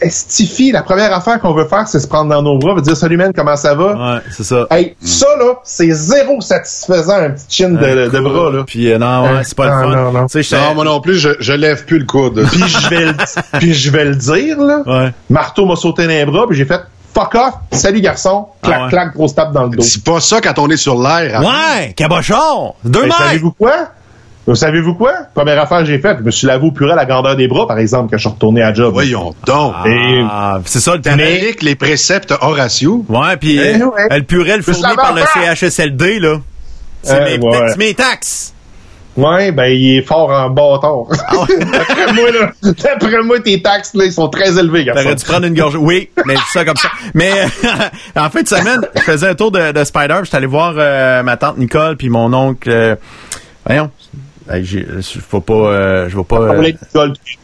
Estifi, 0.00 0.72
la 0.72 0.82
première 0.82 1.12
affaire 1.14 1.40
qu'on 1.40 1.54
veut 1.54 1.66
faire, 1.66 1.86
c'est 1.88 2.00
se 2.00 2.06
prendre 2.08 2.28
dans 2.30 2.42
nos 2.42 2.58
bras, 2.58 2.74
veut 2.74 2.82
dire 2.82 2.96
salut 2.96 3.16
man, 3.16 3.32
comment 3.34 3.56
ça 3.56 3.74
va? 3.74 4.14
Ouais, 4.14 4.20
c'est 4.30 4.44
ça. 4.44 4.66
Hey, 4.70 4.96
ça 5.00 5.26
là, 5.38 5.54
c'est 5.64 5.90
zéro 5.90 6.40
satisfaisant 6.40 7.16
un 7.16 7.30
petit 7.30 7.46
chin 7.48 7.70
de, 7.70 8.08
de 8.08 8.20
bras 8.20 8.50
là. 8.50 8.64
Puis 8.66 8.92
euh, 8.92 8.98
non, 8.98 9.22
ouais, 9.24 9.44
c'est 9.44 9.56
pas 9.56 9.66
le 9.66 9.70
fun. 9.70 9.96
non, 9.96 10.12
non. 10.12 10.26
Tu 10.26 10.32
sais, 10.32 10.42
j'étais- 10.42 10.60
Non, 10.68 10.74
moi 10.74 10.84
non 10.84 11.00
plus, 11.00 11.14
je, 11.16 11.30
je 11.40 11.52
lève 11.52 11.84
plus 11.84 11.98
le 11.98 12.06
coude. 12.06 12.44
Puis 12.50 12.62
je 12.68 12.88
vais 12.88 13.04
le, 13.06 13.14
puis 13.58 13.72
je 13.74 13.90
vais 13.90 14.04
le 14.04 14.14
dire 14.16 14.60
là. 14.60 14.82
Ouais. 14.86 15.12
Marteau 15.30 15.64
m'a 15.66 15.76
sauté 15.76 16.02
dans 16.04 16.08
les 16.10 16.24
bras, 16.26 16.46
puis 16.48 16.56
j'ai 16.56 16.64
fait 16.64 16.80
fuck 17.14 17.34
off, 17.36 17.54
salut 17.70 18.00
garçon, 18.00 18.46
clac 18.60 18.76
Ah 18.80 18.84
ouais. 18.84 18.90
clac, 18.90 19.14
grosse 19.14 19.34
tape 19.34 19.52
dans 19.52 19.64
le 19.64 19.76
dos. 19.76 19.82
C'est 19.82 20.02
pas 20.02 20.18
ça 20.20 20.40
quand 20.40 20.58
on 20.58 20.68
est 20.68 20.76
sur 20.76 21.00
l'air. 21.00 21.40
hein. 21.40 21.44
Ouais, 21.44 21.92
cabochon! 21.94 22.74
Deux 22.84 23.04
mètres! 23.04 23.16
savez-vous 23.18 23.52
quoi? 23.52 23.72
Vous 24.46 24.54
savez-vous 24.54 24.94
quoi? 24.94 25.12
Première 25.34 25.58
affaire 25.60 25.78
que 25.78 25.86
j'ai 25.86 25.98
faite, 25.98 26.18
je 26.20 26.24
me 26.24 26.30
suis 26.30 26.46
lavé 26.46 26.66
au 26.66 26.70
purée 26.70 26.92
à 26.92 26.96
la 26.96 27.06
grandeur 27.06 27.34
des 27.34 27.48
bras, 27.48 27.66
par 27.66 27.78
exemple, 27.78 28.10
quand 28.10 28.18
je 28.18 28.22
suis 28.22 28.28
retourné 28.28 28.62
à 28.62 28.74
job. 28.74 28.92
Voyons 28.92 29.34
donc. 29.46 29.74
Ah, 30.30 30.58
c'est 30.66 30.80
ça 30.80 30.96
le. 30.96 31.00
T'appliques 31.00 31.62
les 31.62 31.74
préceptes 31.76 32.32
Horatio? 32.40 33.04
Ouais, 33.08 33.36
puis 33.38 33.56
Eh 33.58 33.80
euh, 33.80 33.86
ouais. 33.86 34.02
elle 34.10 34.24
purée 34.24 34.56
le 34.56 34.62
fourni 34.62 34.82
par 34.96 35.14
le. 35.14 35.22
CHSLD, 35.22 36.18
là. 36.20 36.36
C'est 37.02 37.14
Euh, 37.20 37.38
mes, 37.76 37.86
ouais. 37.86 37.94
taxes. 37.94 38.52
Ouais, 39.16 39.52
ben 39.52 39.66
il 39.66 39.98
est 39.98 40.02
fort 40.02 40.28
en 40.30 40.50
bâtard. 40.50 41.04
Ah 41.28 41.46
D'après 41.72 42.12
moi, 42.14 42.30
là, 42.32 42.50
d'après 42.62 43.22
moi, 43.22 43.38
tes 43.40 43.62
taxes, 43.62 43.94
là, 43.94 44.06
ils 44.06 44.12
sont 44.12 44.28
très 44.28 44.58
élevés, 44.58 44.84
garçon. 44.84 45.02
T'aurais 45.04 45.14
dû 45.14 45.24
prendre 45.24 45.46
une 45.46 45.54
gorge. 45.54 45.76
Oui, 45.76 46.10
mais 46.26 46.34
ça 46.52 46.64
comme 46.64 46.76
ça. 46.76 46.88
Mais 47.14 47.30
en 48.16 48.28
fin 48.28 48.42
de 48.42 48.48
semaine, 48.48 48.80
je 48.96 49.00
faisais 49.02 49.28
un 49.28 49.34
tour 49.36 49.52
de, 49.52 49.70
de 49.70 49.84
Spider. 49.84 50.18
J'étais 50.24 50.36
allé 50.38 50.46
voir 50.46 50.74
euh, 50.76 51.22
ma 51.22 51.36
tante 51.36 51.58
Nicole 51.58 51.96
puis 51.96 52.08
mon 52.08 52.32
oncle. 52.34 52.68
euh, 52.68 52.96
voyons, 53.64 53.90
je 54.48 54.80
faut 55.20 55.40
pas, 55.40 55.54
euh, 55.54 56.08
je 56.08 56.16
vais 56.16 56.24
pas. 56.24 56.36
Euh, 56.40 56.62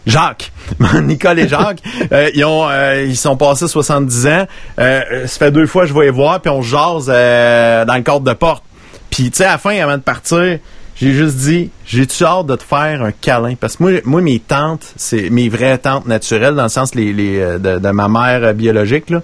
Jacques, 0.07 0.53
Nicole 1.03 1.39
et 1.39 1.49
Jacques, 1.49 1.81
euh, 2.13 2.31
ils 2.35 2.45
ont, 2.45 2.69
euh, 2.69 3.05
ils 3.07 3.17
sont 3.17 3.37
passés 3.37 3.69
70 3.69 4.27
ans. 4.27 4.47
Euh, 4.79 5.01
euh, 5.13 5.27
ça 5.27 5.39
fait 5.39 5.51
deux 5.51 5.67
fois 5.67 5.83
que 5.83 5.89
je 5.89 5.95
vais 5.95 6.05
les 6.07 6.11
voir, 6.11 6.41
puis 6.41 6.51
on 6.51 6.63
jase 6.63 7.07
euh, 7.09 7.85
dans 7.85 7.95
le 7.95 8.03
cadre 8.03 8.21
de 8.21 8.33
porte. 8.33 8.63
Puis 9.11 9.31
tu 9.31 9.39
sais, 9.39 9.45
à 9.45 9.53
la 9.53 9.59
fin, 9.59 9.79
avant 9.81 9.97
de 9.97 10.03
partir, 10.03 10.59
j'ai 10.97 11.13
juste 11.13 11.37
dit, 11.37 11.71
j'ai-tu 11.87 12.25
hâte 12.25 12.47
de 12.47 12.57
te 12.57 12.63
faire 12.63 13.03
un 13.03 13.13
câlin? 13.13 13.55
Parce 13.59 13.77
que 13.77 13.83
moi, 13.83 13.93
moi 14.05 14.21
mes 14.21 14.39
tantes, 14.39 14.93
c'est 14.97 15.31
mes 15.31 15.49
vraies 15.49 15.79
tantes 15.79 16.07
naturelles, 16.07 16.55
dans 16.55 16.65
le 16.65 16.69
sens 16.69 16.95
les, 16.95 17.13
les 17.13 17.41
euh, 17.41 17.59
de, 17.59 17.79
de 17.79 17.89
ma 17.91 18.09
mère 18.09 18.45
euh, 18.45 18.53
biologique, 18.53 19.09
là. 19.11 19.23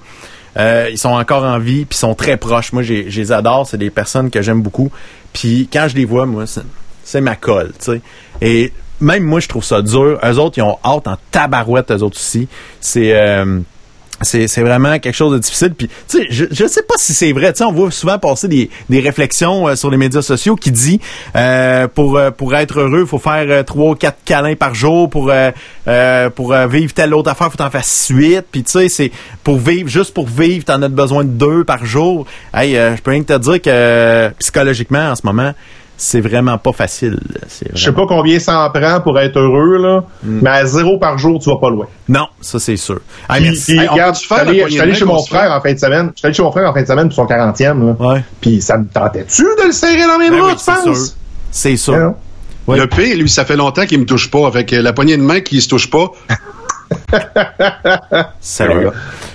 Euh, 0.59 0.89
ils 0.91 0.97
sont 0.97 1.11
encore 1.11 1.45
en 1.45 1.59
vie, 1.59 1.85
puis 1.85 1.97
ils 1.97 2.01
sont 2.01 2.15
très 2.15 2.39
proches. 2.39 2.73
Moi, 2.73 2.83
j'ai- 2.83 3.11
je 3.11 3.21
les 3.21 3.31
adore. 3.31 3.67
C'est 3.69 3.77
des 3.77 3.91
personnes 3.91 4.31
que 4.31 4.41
j'aime 4.41 4.63
beaucoup. 4.63 4.91
Puis 5.35 5.69
quand 5.71 5.87
je 5.87 5.97
les 5.97 6.07
vois, 6.07 6.25
moi, 6.25 6.45
c'est- 7.07 7.21
ma 7.21 7.37
colle, 7.37 7.73
tu 7.79 7.93
sais. 7.93 8.01
Et 8.43 8.73
même 9.01 9.23
moi, 9.23 9.41
je 9.41 9.49
trouve 9.49 9.65
ça 9.65 9.81
dur. 9.83 10.19
Eux 10.25 10.39
autres, 10.39 10.59
ils 10.59 10.63
ont 10.63 10.79
hâte 10.85 11.07
en 11.07 11.17
tabarouette, 11.31 11.91
eux 11.91 12.03
autres 12.03 12.17
aussi. 12.19 12.49
C'est... 12.81 13.13
euh, 13.15 13.61
c'est, 14.23 14.47
vraiment 14.63 14.99
quelque 14.99 15.15
chose 15.15 15.35
de 15.35 15.39
difficile. 15.39 15.75
Puis, 15.75 15.89
tu 15.89 16.19
sais, 16.21 16.27
je, 16.31 16.47
je 16.51 16.67
sais 16.67 16.83
pas 16.83 16.95
si 16.97 17.13
c'est 17.13 17.33
vrai. 17.33 17.53
Tu 17.53 17.59
sais, 17.59 17.65
on 17.65 17.73
voit 17.73 17.91
souvent 17.91 18.19
passer 18.19 18.49
des, 18.49 18.71
des 18.89 19.01
réflexions 19.01 19.69
euh, 19.69 19.77
sur 19.77 19.91
les 19.91 19.99
médias 19.99 20.23
sociaux 20.23 20.57
qui 20.57 20.73
dit 20.73 21.01
euh, 21.37 21.87
pour 21.87 22.17
euh, 22.17 22.31
pour 22.31 22.55
être 22.55 22.81
heureux, 22.81 23.05
faut 23.05 23.19
faire 23.19 23.45
euh, 23.49 23.63
trois 23.63 23.91
ou 23.91 23.95
quatre 23.95 24.17
câlins 24.25 24.55
par 24.55 24.75
jour. 24.75 25.11
Pour 25.11 25.31
euh, 25.31 26.31
pour 26.31 26.55
vivre 26.55 26.95
telle 26.95 27.13
autre 27.13 27.31
affaire, 27.31 27.53
faut 27.53 27.61
en 27.61 27.71
faire 27.71 27.85
huit. 28.09 28.43
Puis, 28.51 28.63
tu 28.63 28.71
sais, 28.71 28.89
c'est 28.89 29.13
pour 29.45 29.59
vivre 29.59 29.91
juste 29.91 30.15
pour 30.15 30.27
vivre, 30.29 30.65
t'en 30.65 30.81
as 30.81 30.89
besoin 30.89 31.23
de 31.23 31.29
deux 31.29 31.65
par 31.65 31.85
jour. 31.85 32.27
Hey, 32.55 32.73
je 32.73 33.01
peux 33.03 33.11
rien 33.11 33.23
te 33.23 33.37
dire 33.37 33.61
que 33.61 34.31
psychologiquement 34.39 35.11
en 35.11 35.15
ce 35.15 35.23
moment, 35.25 35.53
c'est 35.97 36.21
vraiment 36.21 36.59
pas 36.59 36.73
facile. 36.73 37.19
Je 37.75 37.83
sais 37.85 37.93
pas 37.93 38.07
combien 38.07 38.39
ça 38.39 38.61
en 38.61 38.71
prend 38.71 39.01
pour 39.01 39.19
être 39.19 39.39
heureux, 39.39 39.79
là, 39.79 40.05
Mm. 40.23 40.39
mais 40.43 40.51
à 40.51 40.67
zéro 40.67 40.99
par 40.99 41.17
jour, 41.19 41.41
tu 41.41 41.49
vas 41.51 41.57
pas 41.57 41.71
loin. 41.71 41.87
Non, 42.09 42.27
ça 42.41 42.59
c'est 42.59 42.77
sûr. 42.77 43.01
Hey, 43.31 43.41
Puis, 43.41 43.45
merci. 43.51 43.73
puis, 43.73 43.81
Hey, 43.81 43.89
on 43.89 43.93
regarde, 43.93 44.15
je 44.15 44.21
suis 44.21 44.35
allé, 44.35 44.45
poignée 44.45 44.63
je 44.65 44.69
suis 44.73 44.81
allé 44.81 44.93
de 44.93 44.97
chez 44.99 45.05
mon 45.05 45.23
frère 45.25 45.51
en 45.53 45.61
fin 45.61 45.73
de 45.73 45.79
semaine. 45.79 46.11
Je 46.15 46.19
suis 46.19 46.27
allé 46.27 46.35
chez 46.35 46.43
mon 46.43 46.53
frère 46.53 46.69
en 46.71 46.75
fin 46.75 46.83
de 46.83 46.87
semaine 46.87 47.09
pour 47.09 47.15
son 47.17 47.27
40e, 47.27 47.87
là. 47.87 47.97
Ouais. 48.15 48.25
Puis 48.41 48.61
ça 48.61 48.77
me 48.79 48.87
tentait-tu 48.87 49.43
de 49.43 49.67
le 49.67 49.73
serrer 49.73 50.07
dans 50.07 50.19
mes 50.19 50.31
Ben 50.31 50.39
bras, 50.39 50.49
oui, 50.49 50.55
tu 50.57 50.63
c'est 50.65 50.73
penses? 50.85 51.07
sûr. 51.07 51.15
C'est 51.51 51.77
sûr. 51.77 52.13
Ouais. 52.67 52.79
Le 52.79 52.87
P, 52.89 53.15
lui, 53.15 53.29
ça 53.29 53.45
fait 53.45 53.57
longtemps 53.57 53.87
qu'il 53.87 54.01
me 54.01 54.05
touche 54.07 54.31
pas. 54.31 54.47
Avec 54.47 54.73
la 54.73 54.93
poignée 54.93 55.17
de 55.17 55.23
main 55.23 55.41
qui 55.41 55.61
se 55.61 55.69
touche 55.69 55.89
pas. 55.89 56.11
Salut. 58.41 58.89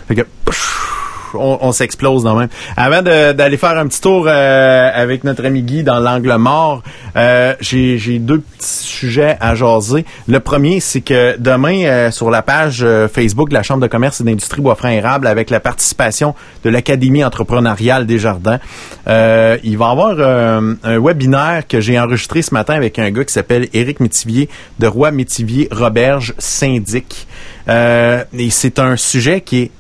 Fait 0.08 0.16
que, 0.16 0.22
pff, 0.46 0.98
on, 1.36 1.60
on 1.62 1.72
s'explose 1.72 2.24
dans 2.24 2.36
même. 2.36 2.50
Avant 2.78 3.02
d'aller 3.02 3.58
faire 3.58 3.78
un 3.78 3.88
petit 3.88 4.02
tour 4.02 4.26
euh, 4.28 4.90
avec 4.94 5.24
notre 5.24 5.46
ami 5.46 5.62
Guy 5.64 5.84
dans 5.84 6.00
l'angle 6.00 6.36
mort, 6.38 6.84
euh, 7.16 7.56
j'ai 7.60 8.20
deux 8.20 8.40
petits 8.40 8.68
sujets 8.68 9.38
à 9.40 9.56
jaser. 9.56 10.06
Le 10.28 10.40
premier, 10.40 10.80
c'est 10.80 11.02
que 11.02 11.38
demain, 11.38 11.84
euh, 11.86 12.12
sur 12.12 12.30
la 12.30 12.42
page 12.42 12.82
euh, 12.84 13.08
Facebook 13.08 13.50
de 13.50 13.54
la 13.54 13.64
Chambre 13.64 13.82
de 13.82 13.88
commerce 13.88 14.22
et 14.22 14.24
d'industrie 14.24 14.62
Bois-Franc-Érable, 14.62 15.28
avec 15.28 15.50
la 15.50 15.60
participation 15.60 16.36
de 16.64 16.70
l'Académie 16.70 17.24
entrepreneuriale 17.24 18.06
des 18.06 18.20
jardins, 18.20 18.60
il 19.08 19.78
va 19.78 19.88
y 19.88 19.92
avoir 19.92 20.20
un 20.20 21.00
webinaire 21.00 21.68
que 21.68 21.82
j'ai 21.82 22.00
enregistré 22.00 22.42
ce 22.42 22.54
matin 22.54 22.76
avec 22.76 23.00
un 23.00 23.10
gars 23.12 23.26
qui 23.26 23.34
s'appelle 23.34 23.68
Éric 23.74 24.00
Métivier 24.00 24.50
de 24.80 24.88
Roi 24.88 25.12
Métivier 25.12 25.68
Roberge 25.72 26.34
Syndic. 26.38 27.28
Et 27.68 28.50
c'est 28.50 28.80
un 28.80 28.96
sujet 28.96 29.42
qui 29.42 29.64
est 29.64 29.72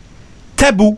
tabou. 0.55 0.97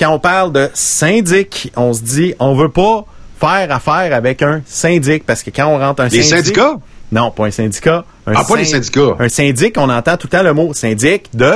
Quand 0.00 0.14
on 0.14 0.18
parle 0.18 0.52
de 0.52 0.70
syndic, 0.72 1.70
on 1.76 1.92
se 1.92 2.00
dit 2.02 2.34
on 2.38 2.54
veut 2.54 2.70
pas 2.70 3.04
faire 3.38 3.70
affaire 3.70 4.14
avec 4.14 4.40
un 4.42 4.62
syndic 4.66 5.24
parce 5.26 5.42
que 5.42 5.50
quand 5.50 5.66
on 5.66 5.78
rentre 5.78 6.02
un 6.02 6.08
Les 6.08 6.22
syndic, 6.22 6.46
syndicats? 6.56 6.76
non, 7.12 7.30
pas 7.30 7.44
un 7.46 7.50
syndicat. 7.50 8.04
Un 8.26 8.32
Ah, 8.34 8.44
pas 8.44 8.56
les 8.56 8.64
syndicats. 8.64 9.16
Un 9.18 9.28
syndic, 9.28 9.74
on 9.76 9.90
entend 9.90 10.16
tout 10.16 10.26
le 10.32 10.38
temps 10.38 10.42
le 10.42 10.54
mot 10.54 10.72
syndic 10.74 11.28
de 11.34 11.52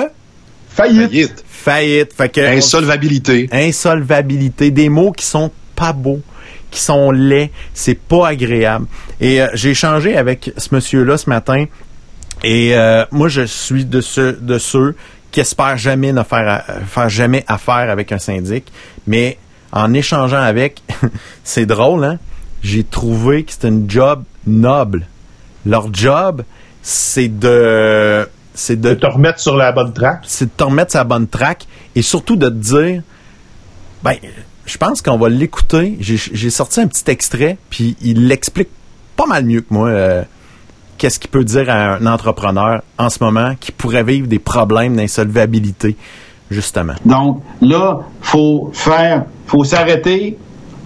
Faillite. 0.68 1.08
Faillite. 1.10 1.44
faillite. 1.48 2.12
Fait 2.14 2.28
que 2.28 2.40
Insolvabilité. 2.40 3.48
insolvabilité, 3.52 4.70
des 4.70 4.88
mots 4.88 5.12
qui 5.12 5.24
sont 5.24 5.50
pas 5.76 5.92
beaux, 5.92 6.20
qui 6.70 6.80
sont 6.80 7.10
laids, 7.12 7.50
c'est 7.72 7.98
pas 7.98 8.28
agréable. 8.28 8.86
Et 9.20 9.40
euh, 9.40 9.46
j'ai 9.54 9.70
échangé 9.70 10.16
avec 10.16 10.52
ce 10.56 10.74
monsieur-là 10.74 11.16
ce 11.16 11.30
matin, 11.30 11.64
et 12.42 12.76
euh, 12.76 13.04
moi 13.12 13.28
je 13.28 13.42
suis 13.42 13.84
de 13.84 14.00
ceux, 14.00 14.32
de 14.32 14.58
ceux 14.58 14.96
qui 15.34 15.40
espèrent 15.40 15.76
jamais 15.76 16.12
ne 16.12 16.22
faire, 16.22 16.48
a- 16.48 16.80
faire 16.86 17.08
jamais 17.08 17.44
affaire 17.48 17.90
avec 17.90 18.12
un 18.12 18.18
syndic, 18.18 18.70
mais 19.08 19.36
en 19.72 19.92
échangeant 19.92 20.40
avec, 20.40 20.80
c'est 21.44 21.66
drôle, 21.66 22.04
hein? 22.04 22.18
J'ai 22.62 22.84
trouvé 22.84 23.42
que 23.42 23.50
c'était 23.50 23.66
une 23.68 23.90
job 23.90 24.22
noble. 24.46 25.06
Leur 25.66 25.92
job, 25.92 26.42
c'est 26.82 27.26
de, 27.28 28.28
c'est 28.54 28.80
de 28.80 28.90
De 28.90 28.94
te 28.94 29.06
remettre 29.06 29.40
sur 29.40 29.56
la 29.56 29.72
bonne 29.72 29.92
traque. 29.92 30.22
c'est 30.24 30.44
de 30.46 30.50
te 30.56 30.62
remettre 30.62 30.92
sa 30.92 31.02
bonne 31.02 31.26
track 31.26 31.66
et 31.96 32.02
surtout 32.02 32.36
de 32.36 32.48
te 32.48 32.54
dire 32.54 33.02
ben 34.04 34.14
je 34.66 34.76
pense 34.78 35.02
qu'on 35.02 35.16
va 35.18 35.28
l'écouter 35.28 35.96
j'ai 36.00 36.16
j'ai 36.16 36.50
sorti 36.50 36.80
un 36.80 36.86
petit 36.86 37.10
extrait 37.10 37.56
puis 37.70 37.96
il 38.02 38.28
l'explique 38.28 38.68
pas 39.16 39.26
mal 39.26 39.44
mieux 39.46 39.62
que 39.62 39.72
moi 39.72 39.88
euh, 39.88 40.22
qu'est-ce 40.98 41.18
qu'il 41.18 41.30
peut 41.30 41.44
dire 41.44 41.68
à 41.70 41.96
un 41.96 42.06
entrepreneur 42.06 42.82
en 42.98 43.10
ce 43.10 43.22
moment 43.22 43.52
qui 43.58 43.72
pourrait 43.72 44.04
vivre 44.04 44.26
des 44.26 44.38
problèmes 44.38 44.96
d'insolvabilité 44.96 45.96
justement? 46.50 46.94
Donc 47.04 47.40
là, 47.60 48.00
faut 48.20 48.70
faire, 48.72 49.24
faut 49.46 49.64
s'arrêter, 49.64 50.36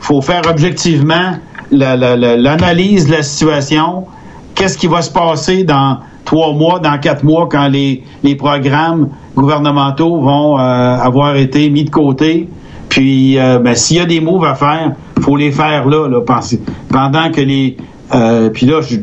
faut 0.00 0.20
faire 0.22 0.42
objectivement 0.48 1.34
la- 1.70 1.96
la- 1.96 2.16
la- 2.16 2.36
l'analyse 2.36 3.06
de 3.06 3.12
la 3.12 3.22
situation. 3.22 4.06
Qu'est-ce 4.54 4.78
qui 4.78 4.86
va 4.86 5.02
se 5.02 5.10
passer 5.10 5.64
dans 5.64 5.98
trois 6.24 6.52
mois, 6.52 6.78
dans 6.80 6.98
quatre 6.98 7.22
mois, 7.24 7.48
quand 7.50 7.68
les, 7.68 8.02
les 8.22 8.34
programmes 8.34 9.08
gouvernementaux 9.36 10.20
vont 10.20 10.58
euh, 10.58 10.62
avoir 10.62 11.36
été 11.36 11.70
mis 11.70 11.84
de 11.84 11.90
côté? 11.90 12.48
Puis, 12.88 13.38
euh, 13.38 13.58
ben, 13.58 13.74
s'il 13.74 13.98
y 13.98 14.00
a 14.00 14.06
des 14.06 14.20
moves 14.20 14.44
à 14.46 14.54
faire, 14.54 14.92
faut 15.20 15.36
les 15.36 15.52
faire 15.52 15.86
là, 15.86 16.08
là 16.08 16.20
pendant 16.88 17.30
que 17.30 17.40
les. 17.42 17.76
euh, 18.14 18.48
puis 18.50 18.64
là, 18.66 18.80
je- 18.80 18.96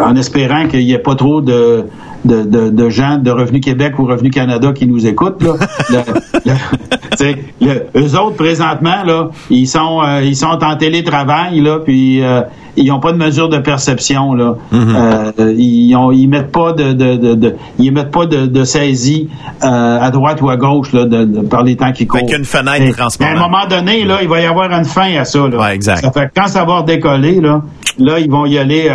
en 0.00 0.16
espérant 0.16 0.68
qu'il 0.68 0.84
n'y 0.84 0.92
ait 0.92 0.98
pas 0.98 1.14
trop 1.14 1.40
de, 1.40 1.84
de, 2.24 2.42
de, 2.42 2.70
de 2.70 2.88
gens 2.88 3.18
de 3.18 3.30
Revenu 3.30 3.60
Québec 3.60 3.98
ou 3.98 4.04
Revenu 4.06 4.30
Canada 4.30 4.72
qui 4.74 4.86
nous 4.86 5.06
écoutent. 5.06 5.42
Là. 5.42 5.52
Le- 5.90 6.50
le- 6.50 7.16
t'sais, 7.16 7.36
le- 7.60 7.86
eux 7.96 8.18
autres, 8.18 8.36
présentement, 8.36 9.02
là, 9.04 9.28
ils 9.50 9.66
sont 9.66 10.00
euh, 10.02 10.22
ils 10.22 10.36
sont 10.36 10.58
en 10.62 10.76
télétravail, 10.76 11.60
là, 11.60 11.78
puis 11.84 12.22
euh, 12.22 12.42
ils 12.76 12.86
n'ont 12.88 13.00
pas 13.00 13.12
de 13.12 13.16
mesure 13.16 13.48
de 13.48 13.58
perception. 13.58 14.34
Là. 14.34 14.54
Euh, 14.72 15.32
ils, 15.56 15.94
ont, 15.96 16.10
ils 16.12 16.26
mettent 16.28 16.52
pas 16.52 16.72
de, 16.72 16.92
de, 16.92 17.16
de, 17.16 17.34
de- 17.34 17.56
ils 17.78 17.90
mettent 17.92 18.10
pas 18.10 18.26
de, 18.26 18.46
de 18.46 18.64
saisie 18.64 19.28
à 19.60 20.10
droite 20.10 20.40
ou 20.42 20.50
à 20.50 20.56
gauche 20.56 20.92
là, 20.92 21.06
par 21.50 21.62
les 21.62 21.76
temps 21.76 21.92
qui 21.92 22.06
courent. 22.06 22.20
Fait 22.20 22.26
qu'une 22.34 22.44
fenêtre 22.44 22.82
Et- 22.82 23.24
À 23.24 23.28
un 23.30 23.38
moment. 23.38 23.66
donné, 23.68 24.04
là, 24.04 24.18
il 24.22 24.28
va 24.28 24.40
y 24.40 24.46
avoir 24.46 24.70
une 24.70 24.84
fin 24.84 25.14
à 25.16 25.24
ça. 25.24 25.38
Là. 25.48 25.58
Ouais, 25.58 25.74
exact. 25.74 26.02
Ça 26.02 26.12
fait 26.12 26.30
quand 26.36 26.48
ça 26.48 26.64
va 26.64 26.78
redécoller, 26.80 27.40
là, 27.40 27.62
là, 27.98 28.18
ils 28.20 28.30
vont 28.30 28.44
y 28.46 28.58
aller. 28.58 28.88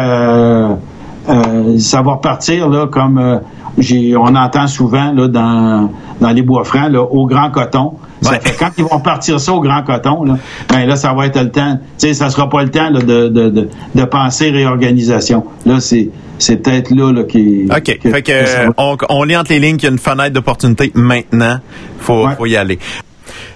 Euh, 1.29 1.77
ça 1.79 2.01
va 2.01 2.13
repartir 2.13 2.67
là, 2.67 2.87
comme 2.87 3.17
euh, 3.19 3.37
j'ai, 3.77 4.15
on 4.17 4.35
entend 4.35 4.67
souvent 4.67 5.11
là, 5.13 5.27
dans, 5.27 5.91
dans 6.19 6.31
les 6.31 6.41
bois 6.41 6.63
francs, 6.63 6.91
là, 6.91 7.01
au 7.03 7.25
grand 7.27 7.51
coton. 7.51 7.93
Ça 8.21 8.31
Ouais. 8.31 8.39
fait 8.39 8.55
quand 8.57 8.69
ils 8.77 8.83
vont 8.83 8.99
partir 8.99 9.39
ça 9.39 9.51
au 9.53 9.61
grand 9.61 9.81
coton, 9.83 10.23
là, 10.23 10.37
ben 10.69 10.85
là, 10.85 10.95
ça 10.95 11.13
va 11.13 11.25
être 11.27 11.39
le 11.41 11.49
temps. 11.51 11.77
Tu 11.97 12.07
sais, 12.07 12.13
ça 12.13 12.29
sera 12.29 12.49
pas 12.49 12.61
le 12.63 12.69
temps 12.69 12.89
là, 12.89 12.99
de, 13.01 13.27
de, 13.29 13.49
de, 13.49 13.69
de 13.95 14.03
penser 14.05 14.49
réorganisation. 14.51 15.43
Là, 15.65 15.79
c'est, 15.79 16.09
c'est 16.37 16.57
peut-être 16.57 16.91
là, 16.91 17.11
là 17.11 17.23
qui. 17.23 17.67
OK. 17.75 17.99
fait 18.01 18.21
que, 18.21 18.31
euh, 18.31 18.65
va- 18.67 18.73
on, 18.77 18.97
on 19.09 19.23
lit 19.23 19.35
entre 19.37 19.51
les 19.51 19.59
lignes 19.59 19.77
qu'il 19.77 19.85
y 19.87 19.89
a 19.89 19.91
une 19.91 19.99
fenêtre 19.99 20.33
d'opportunité 20.33 20.91
maintenant. 20.95 21.59
Faut, 21.99 22.25
Ouais. 22.27 22.35
faut 22.37 22.45
y 22.45 22.55
aller. 22.55 22.77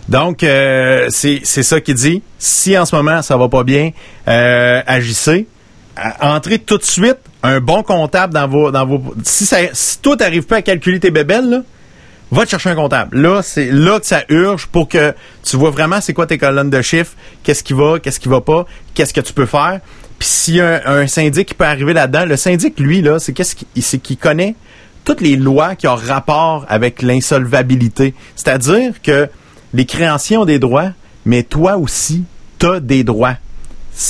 Donc, 0.09 0.43
euh, 0.43 1.07
c'est 1.09 1.41
c'est 1.43 1.63
ça 1.63 1.79
qu'il 1.81 1.95
dit. 1.95 2.21
Si 2.39 2.77
en 2.77 2.85
ce 2.85 2.95
moment, 2.95 3.21
ça 3.23 3.37
va 3.37 3.49
pas 3.49 3.63
bien, 3.63 3.89
agissez. 4.87 5.47
Entrez 6.21 6.59
tout 6.59 6.77
de 6.77 6.83
suite 6.83 7.17
un 7.45 7.59
bon 7.59 7.84
comptable 7.84 8.34
dans 8.34 8.47
vos... 8.47 8.72
Dans 8.72 8.85
vos 8.85 9.01
si, 9.23 9.45
ça, 9.45 9.57
si 9.73 9.99
toi, 9.99 10.17
t'arrives 10.17 10.45
pas 10.45 10.57
à 10.57 10.61
calculer 10.61 10.99
tes 10.99 11.11
bébelles, 11.11 11.49
là, 11.49 11.61
va 12.31 12.45
te 12.45 12.49
chercher 12.49 12.69
un 12.69 12.76
comptable. 12.76 13.19
Là, 13.19 13.41
c'est 13.41 13.72
là 13.72 13.99
que 13.99 14.05
ça 14.05 14.23
urge 14.30 14.67
pour 14.67 14.88
que 14.88 15.13
tu 15.43 15.57
vois 15.57 15.69
vraiment 15.69 16.01
c'est 16.01 16.13
quoi 16.13 16.26
tes 16.26 16.38
colonnes 16.38 16.69
de 16.69 16.81
chiffres, 16.81 17.13
qu'est-ce 17.43 17.63
qui 17.63 17.73
va, 17.73 17.99
qu'est-ce 17.99 18.19
qui 18.19 18.30
va 18.30 18.41
pas, 18.41 18.65
qu'est-ce 18.93 19.13
que 19.13 19.22
tu 19.22 19.34
peux 19.34 19.45
faire. 19.45 19.80
Puis 20.17 20.59
a 20.59 20.89
un, 20.89 21.07
syndic 21.07 21.49
qui 21.49 21.53
peut 21.53 21.65
arriver 21.65 21.93
là-dedans, 21.93 22.26
le 22.26 22.38
syndic, 22.38 22.80
lui, 22.80 23.01
là, 23.01 23.19
c'est 23.19 23.34
qu'est-ce 23.34 23.55
qu'il 23.55 23.84
c'est 23.84 23.99
qu'il 23.99 24.17
connaît 24.17 24.55
toutes 25.03 25.22
les 25.22 25.35
lois 25.35 25.76
qui 25.76 25.88
ont 25.88 25.95
rapport 25.95 26.65
avec 26.67 27.01
l'insolvabilité. 27.01 28.15
C'est-à-dire 28.35 29.01
que 29.03 29.30
les 29.73 29.85
créanciers 29.85 30.38
ont 30.38 30.45
des 30.45 30.57
droits, 30.57 30.91
mais 31.26 31.43
toi 31.43 31.77
aussi, 31.77 32.23
tu 32.59 32.65
as 32.65 32.80
des 32.80 33.03
droits. 33.03 33.35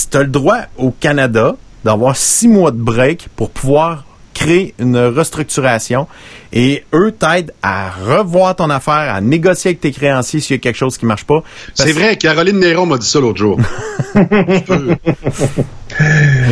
Tu 0.09 0.17
as 0.17 0.21
le 0.21 0.29
droit 0.29 0.59
au 0.77 0.91
Canada 0.91 1.55
d'avoir 1.85 2.17
six 2.17 2.47
mois 2.49 2.71
de 2.71 2.77
break 2.81 3.27
pour 3.37 3.49
pouvoir 3.51 4.03
crée 4.33 4.73
une 4.79 4.97
restructuration 4.97 6.07
et 6.51 6.83
eux 6.93 7.13
t'aident 7.17 7.53
à 7.63 7.89
revoir 7.89 8.53
ton 8.57 8.69
affaire, 8.69 9.13
à 9.15 9.21
négocier 9.21 9.69
avec 9.69 9.79
tes 9.79 9.91
créanciers 9.93 10.41
s'il 10.41 10.57
y 10.57 10.59
a 10.59 10.61
quelque 10.61 10.75
chose 10.75 10.97
qui 10.97 11.05
marche 11.05 11.23
pas. 11.23 11.41
Parce- 11.77 11.87
C'est 11.89 11.93
vrai, 11.93 12.17
Caroline 12.17 12.59
Néron 12.59 12.85
m'a 12.85 12.97
dit 12.97 13.07
ça 13.07 13.21
l'autre 13.21 13.37
jour. 13.37 13.57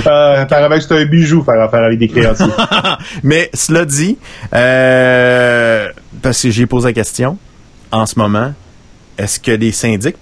Euh, 0.08 0.42
apparemment 0.44 0.76
que 0.76 0.82
c'est 0.82 0.94
un 1.02 1.06
bijou 1.06 1.44
faire 1.44 1.60
affaire 1.62 1.84
avec 1.84 2.00
des 2.00 2.08
créanciers. 2.08 2.46
Mais 3.24 3.50
cela 3.54 3.84
dit, 3.84 4.18
euh, 4.54 5.90
parce 6.22 6.42
que 6.42 6.50
j'ai 6.52 6.66
posé 6.66 6.88
la 6.90 6.94
question, 6.94 7.38
en 7.92 8.06
ce 8.06 8.18
moment, 8.18 8.54
est-ce 9.18 9.40
que 9.42 9.52
les 9.52 9.72
syndics, 9.74 10.16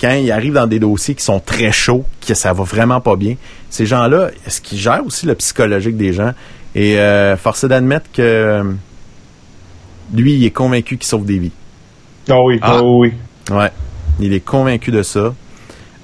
quand 0.00 0.12
ils 0.12 0.30
arrivent 0.32 0.54
dans 0.54 0.66
des 0.66 0.78
dossiers 0.78 1.14
qui 1.14 1.24
sont 1.24 1.40
très 1.40 1.72
chauds, 1.72 2.04
que 2.26 2.34
ça 2.34 2.52
va 2.52 2.64
vraiment 2.64 3.00
pas 3.00 3.16
bien, 3.16 3.36
ces 3.70 3.86
gens-là, 3.86 4.30
est-ce 4.46 4.60
qu'ils 4.60 4.78
gèrent 4.78 5.04
aussi 5.06 5.26
le 5.26 5.34
psychologique 5.34 5.96
des 5.96 6.12
gens? 6.12 6.32
Et 6.74 6.98
euh, 6.98 7.36
force 7.36 7.64
est 7.64 7.68
d'admettre 7.68 8.06
que 8.12 8.22
euh, 8.22 8.64
lui, 10.12 10.34
il 10.34 10.44
est 10.44 10.50
convaincu 10.50 10.96
qu'il 10.96 11.06
sauve 11.06 11.24
des 11.24 11.38
vies. 11.38 11.52
Ah 12.28 12.40
oui, 12.42 12.58
Ah. 12.62 12.76
ah 12.78 12.82
oui. 12.82 13.12
Ouais. 13.50 13.70
Il 14.20 14.32
est 14.32 14.40
convaincu 14.44 14.90
de 14.90 15.02
ça. 15.02 15.34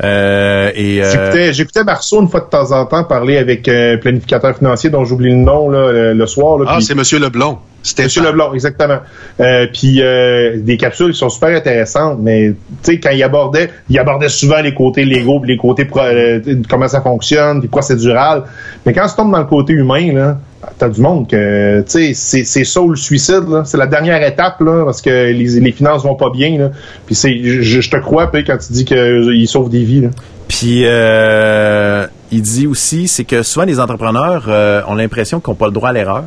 Euh, 0.03 0.71
et 0.75 1.03
euh, 1.03 1.11
J'écoutais, 1.11 1.53
j'écoutais 1.53 1.85
Marceau 1.85 2.23
une 2.23 2.29
fois 2.29 2.41
de 2.41 2.47
temps 2.47 2.73
en 2.73 2.87
temps 2.87 3.05
parler 3.05 3.37
avec 3.37 3.69
un 3.69 3.99
planificateur 4.01 4.57
financier 4.57 4.89
dont 4.91 5.05
j'oublie 5.05 5.31
le 5.31 5.37
nom 5.37 5.69
là, 5.69 5.93
le, 5.93 6.13
le 6.15 6.27
soir. 6.27 6.59
Là, 6.59 6.65
Ah, 6.69 6.79
c'est 6.81 6.95
Monsieur 6.95 7.19
Leblond. 7.19 7.59
C'était 7.83 8.03
Monsieur 8.05 8.23
Leblanc, 8.23 8.53
exactement. 8.53 8.99
Euh, 9.41 9.67
puis 9.73 10.03
euh, 10.03 10.59
des 10.59 10.77
capsules 10.77 11.13
qui 11.13 11.19
sont 11.19 11.31
super 11.31 11.57
intéressantes, 11.57 12.19
mais 12.21 12.51
tu 12.51 12.93
sais 12.93 13.01
quand 13.01 13.09
il 13.11 13.23
abordait, 13.23 13.71
il 13.89 13.99
abordait 13.99 14.29
souvent 14.29 14.61
les 14.61 14.75
côtés 14.75 15.05
légaux, 15.07 15.43
les 15.45 15.57
côtés 15.57 15.87
pro- 15.87 16.01
euh, 16.01 16.41
comment 16.69 16.89
ça 16.89 17.01
fonctionne, 17.01 17.61
puis 17.61 17.69
procédural. 17.69 18.43
Mais 18.85 18.93
quand 18.93 19.07
tu 19.09 19.15
tombes 19.17 19.33
dans 19.33 19.39
le 19.39 19.45
côté 19.47 19.73
humain 19.73 20.13
là, 20.13 20.39
t'as 20.81 20.89
du 20.89 21.01
monde 21.01 21.29
que 21.29 21.83
tu 21.83 22.15
sais 22.15 22.45
c'est 22.45 22.65
ça 22.65 22.81
le 22.89 22.97
suicide 22.97 23.45
c'est 23.65 23.77
la 23.77 23.87
dernière 23.87 24.23
étape 24.27 24.61
parce 24.85 25.03
que 25.03 25.11
les, 25.11 25.61
les 25.61 25.73
finances 25.73 26.03
vont 26.03 26.15
pas 26.15 26.31
bien. 26.31 26.71
Puis 27.07 27.15
c'est 27.15 27.43
je, 27.43 27.91
te 27.91 27.97
crois 27.97 28.27
quand 28.27 28.59
tu 28.59 28.73
dis 28.73 28.85
qu'ils 28.85 29.49
sauvent 29.49 29.71
des 29.71 29.85
vies. 29.85 30.09
Puis 30.49 30.83
euh, 30.85 32.07
il 32.31 32.43
dit 32.43 32.67
aussi, 32.67 33.09
c'est 33.09 33.25
que 33.25 33.43
souvent 33.43 33.67
les 33.67 33.81
entrepreneurs 33.81 34.47
euh, 34.49 34.83
ont 34.89 34.95
l'impression 34.95 35.41
qu'ils 35.41 35.51
n'ont 35.51 35.57
pas 35.57 35.67
le 35.67 35.73
droit 35.73 35.91
à 35.91 35.93
l'erreur. 35.93 36.25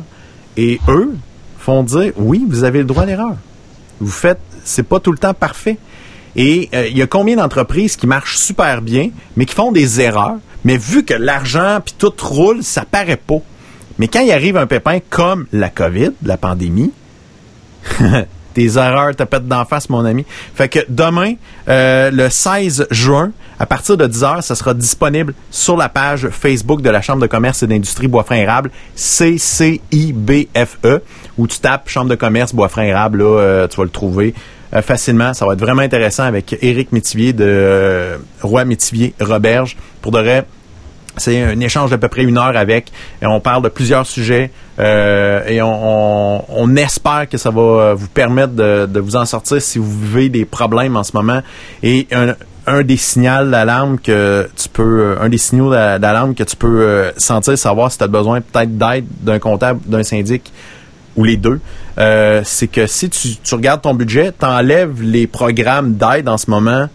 Et 0.56 0.80
eux 0.88 1.14
font 1.58 1.82
dire 1.82 2.12
oui, 2.16 2.44
vous 2.48 2.64
avez 2.64 2.78
le 2.78 2.84
droit 2.84 3.02
à 3.02 3.06
l'erreur. 3.06 3.34
Vous 4.00 4.10
faites, 4.10 4.40
c'est 4.64 4.82
pas 4.82 5.00
tout 5.00 5.12
le 5.12 5.18
temps 5.18 5.34
parfait. 5.34 5.78
Et 6.36 6.68
euh, 6.74 6.88
il 6.88 6.96
y 6.96 7.02
a 7.02 7.06
combien 7.06 7.36
d'entreprises 7.36 7.96
qui 7.96 8.06
marchent 8.06 8.38
super 8.38 8.82
bien, 8.82 9.10
mais 9.36 9.44
qui 9.44 9.54
font 9.54 9.70
des 9.70 10.00
erreurs, 10.00 10.38
mais 10.64 10.76
vu 10.76 11.04
que 11.04 11.14
l'argent 11.14 11.78
puis 11.84 11.94
tout 11.96 12.12
roule, 12.20 12.62
ça 12.62 12.84
paraît 12.84 13.16
pas. 13.16 13.40
Mais 13.98 14.08
quand 14.08 14.20
il 14.20 14.32
arrive 14.32 14.56
un 14.56 14.66
pépin 14.66 14.98
comme 15.10 15.46
la 15.52 15.68
COVID, 15.68 16.12
la 16.24 16.36
pandémie, 16.36 16.92
tes 18.54 18.76
erreurs 18.76 19.14
te 19.14 19.24
pètent 19.24 19.48
d'en 19.48 19.64
face, 19.64 19.90
mon 19.90 20.04
ami. 20.04 20.24
Fait 20.54 20.68
que 20.68 20.80
demain, 20.88 21.34
euh, 21.68 22.10
le 22.10 22.30
16 22.30 22.86
juin, 22.90 23.32
à 23.58 23.66
partir 23.66 23.96
de 23.96 24.06
10h, 24.06 24.42
ça 24.42 24.54
sera 24.54 24.74
disponible 24.74 25.34
sur 25.50 25.76
la 25.76 25.88
page 25.88 26.28
Facebook 26.28 26.82
de 26.82 26.90
la 26.90 27.02
Chambre 27.02 27.22
de 27.22 27.26
commerce 27.26 27.62
et 27.62 27.66
d'industrie 27.66 28.08
Boisfrain 28.08 28.36
Érable, 28.36 28.70
CCIBFE, 28.96 30.86
où 31.36 31.46
tu 31.46 31.58
tapes 31.58 31.88
Chambre 31.88 32.10
de 32.10 32.14
commerce 32.14 32.54
Boisfrain 32.54 32.84
Érable, 32.84 33.18
là, 33.18 33.38
euh, 33.40 33.68
tu 33.68 33.76
vas 33.76 33.84
le 33.84 33.90
trouver 33.90 34.34
euh, 34.74 34.82
facilement. 34.82 35.34
Ça 35.34 35.46
va 35.46 35.52
être 35.52 35.60
vraiment 35.60 35.82
intéressant 35.82 36.24
avec 36.24 36.56
Éric 36.62 36.92
Métivier 36.92 37.32
de 37.32 38.18
Roi 38.40 38.64
Métivier 38.64 39.14
Roberge. 39.20 39.76
Pour 40.00 40.12
de 40.12 40.18
vrai, 40.18 40.46
c'est 41.16 41.42
un 41.42 41.60
échange 41.60 41.90
d'à 41.90 41.98
peu 41.98 42.08
près 42.08 42.22
une 42.24 42.38
heure 42.38 42.56
avec. 42.56 42.90
Et 43.22 43.26
on 43.26 43.40
parle 43.40 43.62
de 43.62 43.68
plusieurs 43.68 44.06
sujets 44.06 44.50
euh, 44.78 45.46
et 45.46 45.62
on, 45.62 46.38
on- 46.38 46.44
on 46.48 46.76
espère 46.76 47.28
que 47.28 47.38
ça 47.38 47.50
va 47.50 47.60
euh, 47.60 47.94
vous 47.94 48.08
permettre 48.08 48.54
de, 48.54 48.86
de 48.86 49.00
vous 49.00 49.16
en 49.16 49.24
sortir 49.24 49.60
si 49.62 49.78
vous 49.78 49.90
vivez 50.00 50.28
des 50.28 50.44
problèmes 50.44 50.96
en 50.96 51.04
ce 51.04 51.12
moment. 51.14 51.40
Et 51.82 52.06
un, 52.12 52.34
un 52.66 52.82
des 52.82 52.96
signaux 52.96 53.44
d'alarme 53.50 53.98
que 53.98 54.48
tu 54.56 54.68
peux, 54.68 55.16
un 55.20 55.28
des 55.28 55.38
signaux 55.38 55.70
d'a- 55.70 55.98
d'alarme 55.98 56.34
que 56.34 56.42
tu 56.44 56.56
peux 56.56 56.80
euh, 56.80 57.12
sentir, 57.16 57.56
savoir 57.58 57.92
si 57.92 57.98
tu 57.98 58.04
as 58.04 58.08
besoin 58.08 58.40
peut-être 58.40 58.76
d'aide 58.76 59.04
d'un 59.20 59.38
comptable, 59.38 59.80
d'un 59.86 60.02
syndic 60.02 60.50
ou 61.16 61.22
les 61.24 61.36
deux, 61.36 61.60
euh, 61.98 62.40
c'est 62.44 62.66
que 62.66 62.86
si 62.88 63.08
tu, 63.08 63.36
tu 63.36 63.54
regardes 63.54 63.82
ton 63.82 63.94
budget, 63.94 64.32
tu 64.36 64.44
enlèves 64.46 65.00
les 65.00 65.28
programmes 65.28 65.94
d'aide 65.94 66.28
en 66.28 66.38
ce 66.38 66.50
moment, 66.50 66.88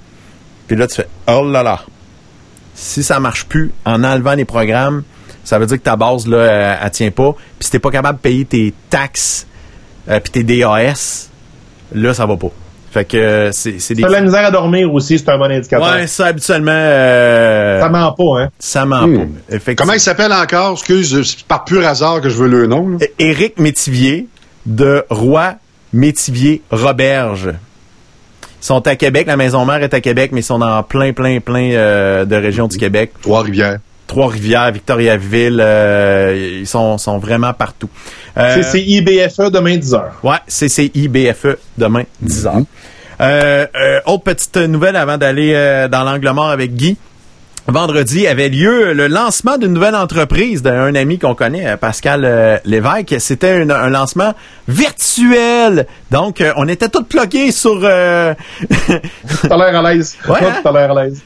puis 0.68 0.76
là 0.76 0.88
tu 0.88 0.96
fais 0.96 1.08
oh 1.30 1.48
là 1.50 1.64
là, 1.64 1.80
si 2.80 3.04
ça 3.04 3.20
marche 3.20 3.46
plus 3.46 3.72
en 3.86 4.04
enlevant 4.04 4.34
les 4.34 4.46
programmes, 4.46 5.04
ça 5.44 5.60
veut 5.60 5.66
dire 5.66 5.78
que 5.78 5.84
ta 5.84 5.96
base 5.96 6.28
là, 6.28 6.44
elle, 6.46 6.80
elle 6.86 6.92
tient 6.92 7.12
pas. 7.12 7.34
Puis 7.34 7.66
si 7.66 7.72
t'es 7.72 7.80
pas 7.80 7.92
capable 7.92 8.18
de 8.18 8.22
payer 8.22 8.46
tes 8.46 8.74
taxes 8.90 9.46
euh, 10.10 10.20
puis 10.20 10.32
tes 10.32 10.44
DAS, 10.44 11.30
là 11.94 12.14
ça 12.14 12.26
va 12.26 12.38
pas. 12.38 12.52
Fait 12.92 13.06
que 13.06 13.18
euh, 13.18 13.52
c'est 13.52 13.80
c'est 13.80 13.94
des. 13.94 14.02
La 14.02 14.22
misère 14.22 14.46
à 14.46 14.50
dormir 14.52 14.92
aussi, 14.92 15.20
c'est 15.20 15.30
un 15.30 15.38
bon 15.38 15.52
indicateur. 15.52 15.88
Ouais, 15.94 16.08
ça 16.08 16.28
habituellement 16.28 16.72
euh, 16.74 17.80
Ça 17.82 17.90
ment 17.90 18.12
pas, 18.14 18.42
hein? 18.44 18.50
ça 18.58 18.86
ment 18.86 19.06
Hmm. 19.08 19.18
pas. 19.18 19.24
Effectivement. 19.56 19.76
Comment 19.78 19.94
il 19.94 20.00
s'appelle 20.00 20.34
encore? 20.34 20.72
Excuse, 20.74 21.22
c'est 21.24 21.44
par 21.46 21.66
pur 21.66 21.86
hasard 21.86 22.22
que 22.22 22.30
je 22.30 22.36
veux 22.38 22.48
le 22.48 22.66
nom. 22.66 22.98
Éric 23.20 23.60
Métivier 23.60 24.28
de 24.66 25.04
Roi 25.10 25.56
Métivier 25.94 26.62
Roberge. 26.72 27.50
Sont 28.62 28.86
à 28.88 28.96
Québec, 28.96 29.28
la 29.28 29.38
maison 29.38 29.66
mère 29.66 29.82
est 29.84 29.94
à 29.94 30.02
Québec, 30.02 30.32
mais 30.34 30.42
ils 30.42 30.44
sont 30.44 30.60
dans 30.60 30.84
plein, 30.84 31.14
plein, 31.14 31.40
plein 31.40 31.72
euh, 31.72 32.26
de 32.26 32.36
régions 32.36 32.68
du 32.68 32.78
Québec. 32.78 33.12
Trois-Rivières. 33.22 33.80
Trois-Rivières, 34.08 34.72
Victoriaville, 34.72 35.60
euh, 35.62 36.58
ils 36.62 36.68
sont, 36.68 36.98
sont 36.98 37.20
vraiment 37.20 37.54
partout. 37.54 37.90
Euh, 38.38 38.56
C'est 38.56 38.64
c'est 38.64 38.82
IBFE 38.82 39.52
demain 39.52 39.78
10h. 39.78 40.02
Ouais, 40.24 40.38
CCIBFE 40.48 41.58
demain, 41.78 42.04
10h. 42.26 42.66
Euh, 43.22 43.68
euh, 43.76 44.00
autre 44.06 44.24
petite 44.24 44.58
nouvelle 44.58 44.96
avant 44.96 45.18
d'aller 45.18 45.52
euh, 45.54 45.88
dans 45.88 46.04
l'angle 46.04 46.30
mort 46.32 46.50
avec 46.50 46.74
Guy. 46.74 46.98
Vendredi 47.72 48.26
avait 48.28 48.50
lieu 48.50 48.94
le 48.94 49.08
lancement 49.08 49.58
d'une 49.58 49.74
nouvelle 49.74 49.96
entreprise 49.96 50.62
d'un 50.62 50.96
ami 50.96 51.20
qu'on 51.20 51.36
connaît, 51.36 51.68
euh, 51.68 51.78
Pascal 51.78 52.24
euh, 52.26 52.58
Lévesque. 52.66 53.16
C'était 53.20 53.62
un, 53.62 53.70
un 53.70 53.90
lancement 53.90 54.34
virtuel. 54.68 55.86
Donc, 56.12 56.42
euh, 56.42 56.52
on 56.58 56.68
était 56.68 56.90
tous 56.90 57.04
bloqués 57.04 57.52
sur... 57.52 57.80
euh, 57.84 58.34
T'as 59.48 59.58
l'air 59.58 59.86
à 59.86 59.94
l'aise. 59.94 60.18
Ouais, 60.28 60.40
hein? 60.42 60.54
T'as 60.64 60.72
l'air 60.72 60.98
à 60.98 61.04
l'aise. 61.04 61.22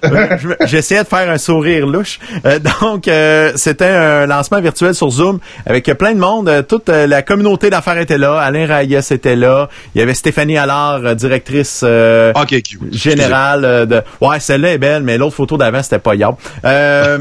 J'essayais 0.66 1.04
de 1.04 1.08
faire 1.08 1.30
un 1.30 1.38
sourire 1.38 1.88
louche. 1.88 2.20
Euh, 2.46 2.60
donc, 2.82 3.08
euh, 3.08 3.52
c'était 3.56 3.86
un 3.88 4.26
lancement 4.26 4.60
virtuel 4.60 4.94
sur 4.96 5.10
Zoom 5.10 5.40
avec 5.66 5.86
plein 5.98 6.14
de 6.14 6.20
monde. 6.20 6.66
Toute 6.68 6.90
la 6.90 7.22
communauté 7.22 7.70
d'affaires 7.70 7.98
était 7.98 8.18
là. 8.18 8.40
Alain 8.40 8.66
Reyes 8.66 8.96
était 9.12 9.36
là. 9.36 9.70
Il 9.96 10.00
y 10.00 10.02
avait 10.02 10.14
Stéphanie 10.14 10.58
Allard, 10.58 11.16
directrice 11.16 11.82
euh, 11.84 12.34
cute. 12.46 12.94
générale 12.94 13.88
de... 13.88 14.02
Ouais, 14.22 14.40
celle-là 14.40 14.74
est 14.74 14.78
belle, 14.78 15.04
mais 15.04 15.18
l'autre 15.18 15.36
photo 15.36 15.58
d'avant, 15.58 15.82
c'était 15.84 16.00
pas 16.00 16.16
Euh, 16.66 17.18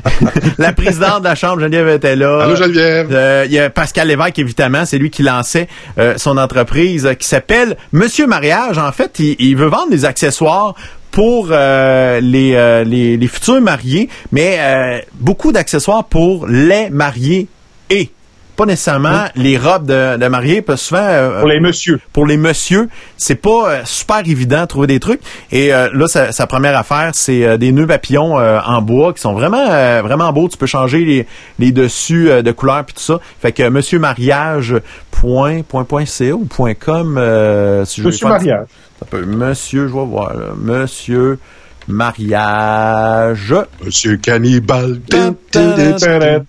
la 0.58 0.72
présidente 0.72 1.20
de 1.20 1.24
la 1.28 1.34
Chambre, 1.34 1.60
Geneviève, 1.60 1.88
était 1.88 2.16
là. 2.16 2.42
Allô, 2.42 2.56
Geneviève. 2.56 3.08
Euh, 3.12 3.44
Il 3.46 3.52
y 3.52 3.58
a 3.58 3.70
Pascal 3.70 4.08
Lévesque, 4.08 4.38
évidemment, 4.38 4.84
c'est 4.84 4.98
lui 4.98 5.10
qui 5.10 5.22
lançait 5.22 5.68
euh, 5.98 6.14
son 6.16 6.36
entreprise 6.38 7.08
qui 7.18 7.26
s'appelle 7.26 7.76
Monsieur 7.92 8.26
Mariage. 8.26 8.78
En 8.78 8.92
fait, 8.92 9.18
il, 9.18 9.36
il 9.38 9.56
veut 9.56 9.66
vendre 9.66 9.90
des 9.90 10.04
accessoires 10.04 10.74
pour 11.10 11.48
euh, 11.50 12.20
les, 12.20 12.54
euh, 12.54 12.84
les, 12.84 13.16
les 13.16 13.26
futurs 13.28 13.60
mariés, 13.60 14.08
mais 14.32 14.56
euh, 14.58 14.98
beaucoup 15.14 15.50
d'accessoires 15.50 16.04
pour 16.04 16.46
les 16.46 16.90
mariés 16.90 17.48
et 17.88 18.10
pas 18.56 18.66
nécessairement 18.66 19.26
les 19.36 19.56
robes 19.58 19.86
de, 19.86 20.16
de 20.16 20.26
mariés, 20.28 20.62
parce 20.62 20.80
que 20.82 20.86
souvent 20.88 21.00
euh, 21.02 21.40
Pour 21.40 21.48
les 21.48 21.60
messieurs. 21.60 22.00
pour 22.12 22.26
les 22.26 22.36
messieurs, 22.36 22.88
c'est 23.16 23.34
pas 23.36 23.68
euh, 23.70 23.80
super 23.84 24.18
évident 24.18 24.62
de 24.62 24.66
trouver 24.66 24.86
des 24.86 24.98
trucs. 25.00 25.20
Et 25.52 25.72
euh, 25.74 25.88
là, 25.92 26.06
sa, 26.08 26.32
sa 26.32 26.46
première 26.46 26.76
affaire, 26.76 27.10
c'est 27.12 27.44
euh, 27.44 27.56
des 27.56 27.70
nœuds 27.72 27.86
papillons 27.86 28.38
euh, 28.38 28.58
en 28.64 28.80
bois 28.82 29.12
qui 29.12 29.20
sont 29.20 29.34
vraiment 29.34 29.64
euh, 29.70 30.00
vraiment 30.02 30.32
beaux. 30.32 30.48
Tu 30.48 30.56
peux 30.56 30.66
changer 30.66 31.04
les, 31.04 31.26
les 31.58 31.70
dessus 31.72 32.30
euh, 32.30 32.42
de 32.42 32.50
couleur 32.52 32.84
puis 32.84 32.94
tout 32.94 33.02
ça. 33.02 33.20
Fait 33.40 33.52
que 33.52 33.68
Monsieur 33.68 33.98
Mariage 33.98 34.74
point 35.10 35.62
point 35.62 35.84
point 35.84 36.06
ca 36.06 36.32
ou 36.32 36.44
point 36.46 36.74
com. 36.74 37.16
euh, 37.18 37.84
si 37.84 38.00
je 38.00 38.06
Monsieur 38.06 38.28
Mariage. 38.28 38.66
Ça 38.98 39.06
peut- 39.10 39.24
Monsieur, 39.26 39.88
je 39.88 39.92
vais 39.94 40.04
voir. 40.06 40.32
là. 40.34 40.46
Monsieur 40.56 41.38
Mariage. 41.88 43.54
Monsieur 43.84 44.16
Cannibal. 44.16 45.00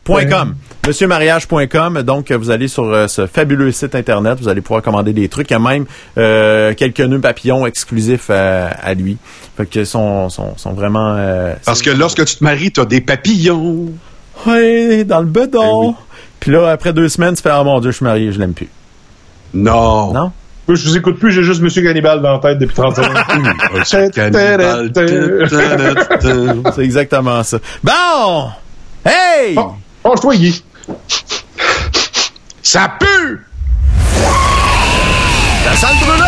Point 0.04 0.26
.com. 0.26 0.56
MonsieurMariage.com. 0.86 2.02
Donc, 2.04 2.32
vous 2.32 2.50
allez 2.50 2.68
sur 2.70 2.86
euh, 2.86 3.08
ce 3.08 3.28
fabuleux 3.28 3.72
site 3.72 3.94
Internet. 3.94 4.40
Vous 4.42 4.48
allez 4.48 4.62
pouvoir 4.62 4.82
commander 4.82 5.12
des 5.12 5.28
trucs. 5.28 5.50
Il 5.50 5.54
y 5.54 5.56
a 5.58 5.60
même 5.60 5.86
euh, 6.18 6.74
quelques 6.74 7.02
nœuds 7.02 7.20
papillons 7.20 7.66
exclusifs 7.66 8.30
à, 8.30 8.68
à 8.68 8.94
lui. 8.94 9.18
Fait 9.58 9.66
que 9.66 9.84
sont, 9.84 10.30
sont, 10.30 10.56
sont 10.58 10.72
vraiment... 10.74 11.16
euh, 11.18 11.54
Parce 11.66 11.82
que 11.82 11.90
lorsque 11.90 12.24
tu 12.24 12.36
te 12.38 12.44
maries, 12.44 12.72
t'as 12.72 12.86
des 12.86 13.02
papillons. 13.02 13.92
Ouais, 14.46 15.04
dans 15.04 15.20
le 15.20 15.26
bedon. 15.26 15.84
Eh 15.84 15.88
oui. 15.88 15.94
Puis 16.40 16.52
là, 16.52 16.70
après 16.70 16.94
deux 16.94 17.10
semaines, 17.10 17.36
tu 17.36 17.42
fais 17.42 17.50
«Ah 17.52 17.64
mon 17.64 17.80
Dieu, 17.82 17.92
je 17.92 17.98
suis 17.98 18.06
marié, 18.06 18.32
je 18.32 18.40
l'aime 18.40 18.54
plus. 18.54 18.70
Non.» 19.54 20.14
Non? 20.14 20.32
Je 20.70 20.90
vous 20.90 20.98
écoute 20.98 21.18
plus, 21.18 21.32
j'ai 21.32 21.44
juste 21.44 21.62
Monsieur 21.62 21.82
Cannibal 21.82 22.22
dans 22.22 22.34
la 22.34 22.40
tête 22.40 22.60
depuis 22.60 22.76
30 22.76 22.96
secondes. 22.98 23.18
Monsieur 23.74 24.10
Cannibal. 24.10 24.92
C'est 26.76 26.84
exactement 26.84 27.42
ça. 27.44 27.60
Bon! 27.82 28.50
Hey! 29.06 29.56
Bon, 29.56 29.76
penche-toi, 30.04 30.36
Guy. 30.36 30.62
Ça 32.62 32.92
pue! 33.00 33.46
Ça 35.64 35.76
sent 35.76 35.94
le 36.02 36.06
brûlé! 36.06 36.28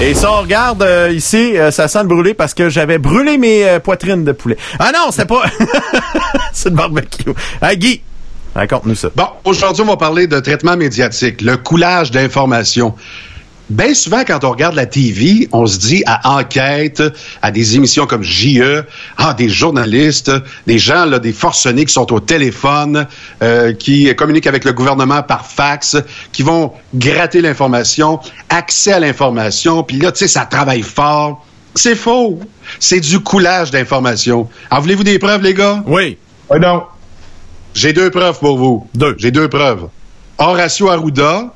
Et 0.00 0.14
ça, 0.14 0.32
on 0.32 0.42
regarde 0.42 0.82
euh, 0.82 1.10
ici, 1.12 1.58
euh, 1.58 1.70
ça 1.70 1.88
sent 1.88 2.02
le 2.02 2.08
brûlé 2.08 2.32
parce 2.32 2.54
que 2.54 2.70
j'avais 2.70 2.98
brûlé 2.98 3.36
mes 3.36 3.68
euh, 3.68 3.80
poitrines 3.80 4.24
de 4.24 4.32
poulet. 4.32 4.56
Ah 4.78 4.92
non, 4.94 5.10
c'était 5.10 5.26
pas... 5.26 5.42
C'est 6.52 6.70
le 6.70 6.76
barbecue. 6.76 7.32
Ah, 7.60 7.74
Guy, 7.74 8.00
raconte-nous 8.58 8.94
ça. 8.94 9.08
Bon, 9.14 9.28
aujourd'hui, 9.44 9.82
on 9.82 9.86
va 9.86 9.96
parler 9.96 10.26
de 10.26 10.40
traitement 10.40 10.76
médiatique, 10.76 11.40
le 11.40 11.56
coulage 11.56 12.10
d'informations. 12.10 12.94
Bien 13.70 13.92
souvent, 13.92 14.24
quand 14.26 14.44
on 14.44 14.50
regarde 14.50 14.74
la 14.74 14.86
TV, 14.86 15.46
on 15.52 15.66
se 15.66 15.78
dit 15.78 16.02
à 16.06 16.36
enquête, 16.38 17.02
à 17.42 17.50
des 17.50 17.76
émissions 17.76 18.06
comme 18.06 18.22
JE, 18.22 18.82
ah, 19.18 19.34
des 19.34 19.50
journalistes, 19.50 20.32
des 20.66 20.78
gens, 20.78 21.04
là, 21.04 21.18
des 21.18 21.34
forcenés 21.34 21.84
qui 21.84 21.92
sont 21.92 22.10
au 22.14 22.18
téléphone, 22.18 23.06
euh, 23.42 23.74
qui 23.74 24.14
communiquent 24.16 24.46
avec 24.46 24.64
le 24.64 24.72
gouvernement 24.72 25.22
par 25.22 25.44
fax, 25.44 25.98
qui 26.32 26.42
vont 26.42 26.72
gratter 26.94 27.42
l'information, 27.42 28.20
accès 28.48 28.92
à 28.92 29.00
l'information, 29.00 29.82
puis 29.82 29.98
là, 29.98 30.12
tu 30.12 30.20
sais, 30.20 30.28
ça 30.28 30.46
travaille 30.46 30.82
fort. 30.82 31.44
C'est 31.74 31.94
faux. 31.94 32.40
C'est 32.80 33.00
du 33.00 33.20
coulage 33.20 33.70
d'informations. 33.70 34.48
En 34.70 34.80
voulez-vous 34.80 35.04
des 35.04 35.18
preuves, 35.18 35.42
les 35.42 35.52
gars? 35.52 35.82
Oui. 35.86 36.16
Ouais, 36.50 36.58
non. 36.58 36.84
J'ai 37.74 37.92
deux 37.92 38.10
preuves 38.10 38.38
pour 38.38 38.58
vous. 38.58 38.86
Deux. 38.94 39.14
J'ai 39.18 39.30
deux 39.30 39.48
preuves. 39.48 39.88
Horacio 40.38 40.88
Arruda, 40.88 41.52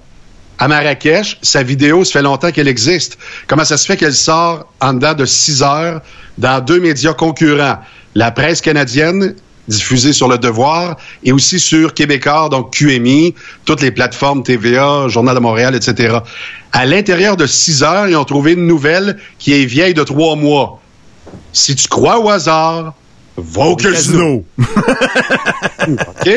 à 0.59 0.69
Marrakech, 0.69 1.39
sa 1.43 1.63
vidéo, 1.63 2.05
ça 2.05 2.13
fait 2.13 2.23
longtemps 2.23 2.51
qu'elle 2.53 2.69
existe. 2.69 3.19
Comment 3.47 3.65
ça 3.65 3.77
se 3.77 3.87
fait 3.87 3.97
qu'elle 3.97 4.15
sort 4.15 4.67
en 4.81 4.95
dedans 4.95 5.15
de 5.15 5.25
six 5.25 5.63
heures 5.63 6.01
dans 6.39 6.65
deux 6.65 6.81
médias 6.81 7.15
concurrents? 7.15 7.79
La 8.15 8.31
presse 8.31 8.61
canadienne, 8.61 9.35
diffusée 9.69 10.13
sur 10.13 10.29
Le 10.29 10.39
Devoir, 10.39 10.97
et 11.25 11.33
aussi 11.33 11.59
sur 11.59 11.95
Québécois, 11.95 12.49
donc 12.51 12.73
QMI, 12.77 13.35
toutes 13.65 13.81
les 13.81 13.91
plateformes 13.91 14.43
TVA, 14.43 15.09
Journal 15.09 15.35
de 15.35 15.41
Montréal, 15.41 15.75
etc. 15.75 16.19
À 16.73 16.87
l'intérieur 16.87 17.37
de 17.37 17.47
six 17.47 17.83
heures, 17.83 18.09
ils 18.09 18.17
ont 18.17 18.25
trouvé 18.25 18.53
une 18.53 18.67
nouvelle 18.67 19.19
qui 19.39 19.55
est 19.55 19.65
vieille 19.65 19.95
de 19.95 20.03
trois 20.05 20.37
mois. 20.37 20.81
Si 21.53 21.75
tu 21.75 21.89
crois 21.89 22.19
au 22.21 22.29
hasard, 22.29 22.95
va 23.37 23.65
au 23.65 23.77
casino. 23.77 24.45
OK? 25.89 26.31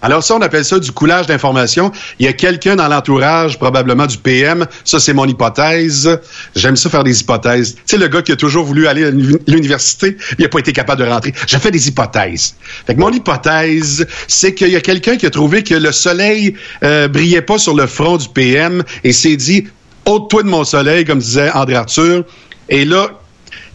Alors 0.00 0.22
ça, 0.22 0.36
on 0.36 0.40
appelle 0.40 0.64
ça 0.64 0.78
du 0.78 0.92
coulage 0.92 1.26
d'informations. 1.26 1.90
Il 2.18 2.26
y 2.26 2.28
a 2.28 2.32
quelqu'un 2.32 2.76
dans 2.76 2.86
l'entourage, 2.86 3.58
probablement 3.58 4.06
du 4.06 4.16
PM. 4.16 4.66
Ça, 4.84 5.00
c'est 5.00 5.12
mon 5.12 5.26
hypothèse. 5.26 6.20
J'aime 6.54 6.76
ça 6.76 6.88
faire 6.88 7.02
des 7.02 7.20
hypothèses. 7.20 7.74
Tu 7.74 7.80
sais, 7.86 7.96
le 7.96 8.06
gars 8.06 8.22
qui 8.22 8.32
a 8.32 8.36
toujours 8.36 8.64
voulu 8.64 8.86
aller 8.86 9.04
à 9.06 9.10
l'université, 9.10 10.16
il 10.38 10.42
n'a 10.42 10.48
pas 10.48 10.60
été 10.60 10.72
capable 10.72 11.04
de 11.04 11.08
rentrer. 11.08 11.34
Je 11.46 11.58
fais 11.58 11.70
des 11.70 11.88
hypothèses. 11.88 12.54
Fait 12.86 12.94
que 12.94 13.00
mon 13.00 13.10
hypothèse, 13.10 14.06
c'est 14.28 14.54
qu'il 14.54 14.68
y 14.68 14.76
a 14.76 14.80
quelqu'un 14.80 15.16
qui 15.16 15.26
a 15.26 15.30
trouvé 15.30 15.64
que 15.64 15.74
le 15.74 15.90
soleil 15.90 16.54
euh, 16.84 17.08
brillait 17.08 17.42
pas 17.42 17.58
sur 17.58 17.74
le 17.74 17.86
front 17.86 18.18
du 18.18 18.28
PM 18.28 18.84
et 19.02 19.12
s'est 19.12 19.36
dit, 19.36 19.66
ôte-toi 20.06 20.44
de 20.44 20.48
mon 20.48 20.62
soleil, 20.62 21.04
comme 21.04 21.18
disait 21.18 21.50
André 21.50 21.74
Arthur. 21.74 22.24
Et 22.68 22.84
là, 22.84 23.17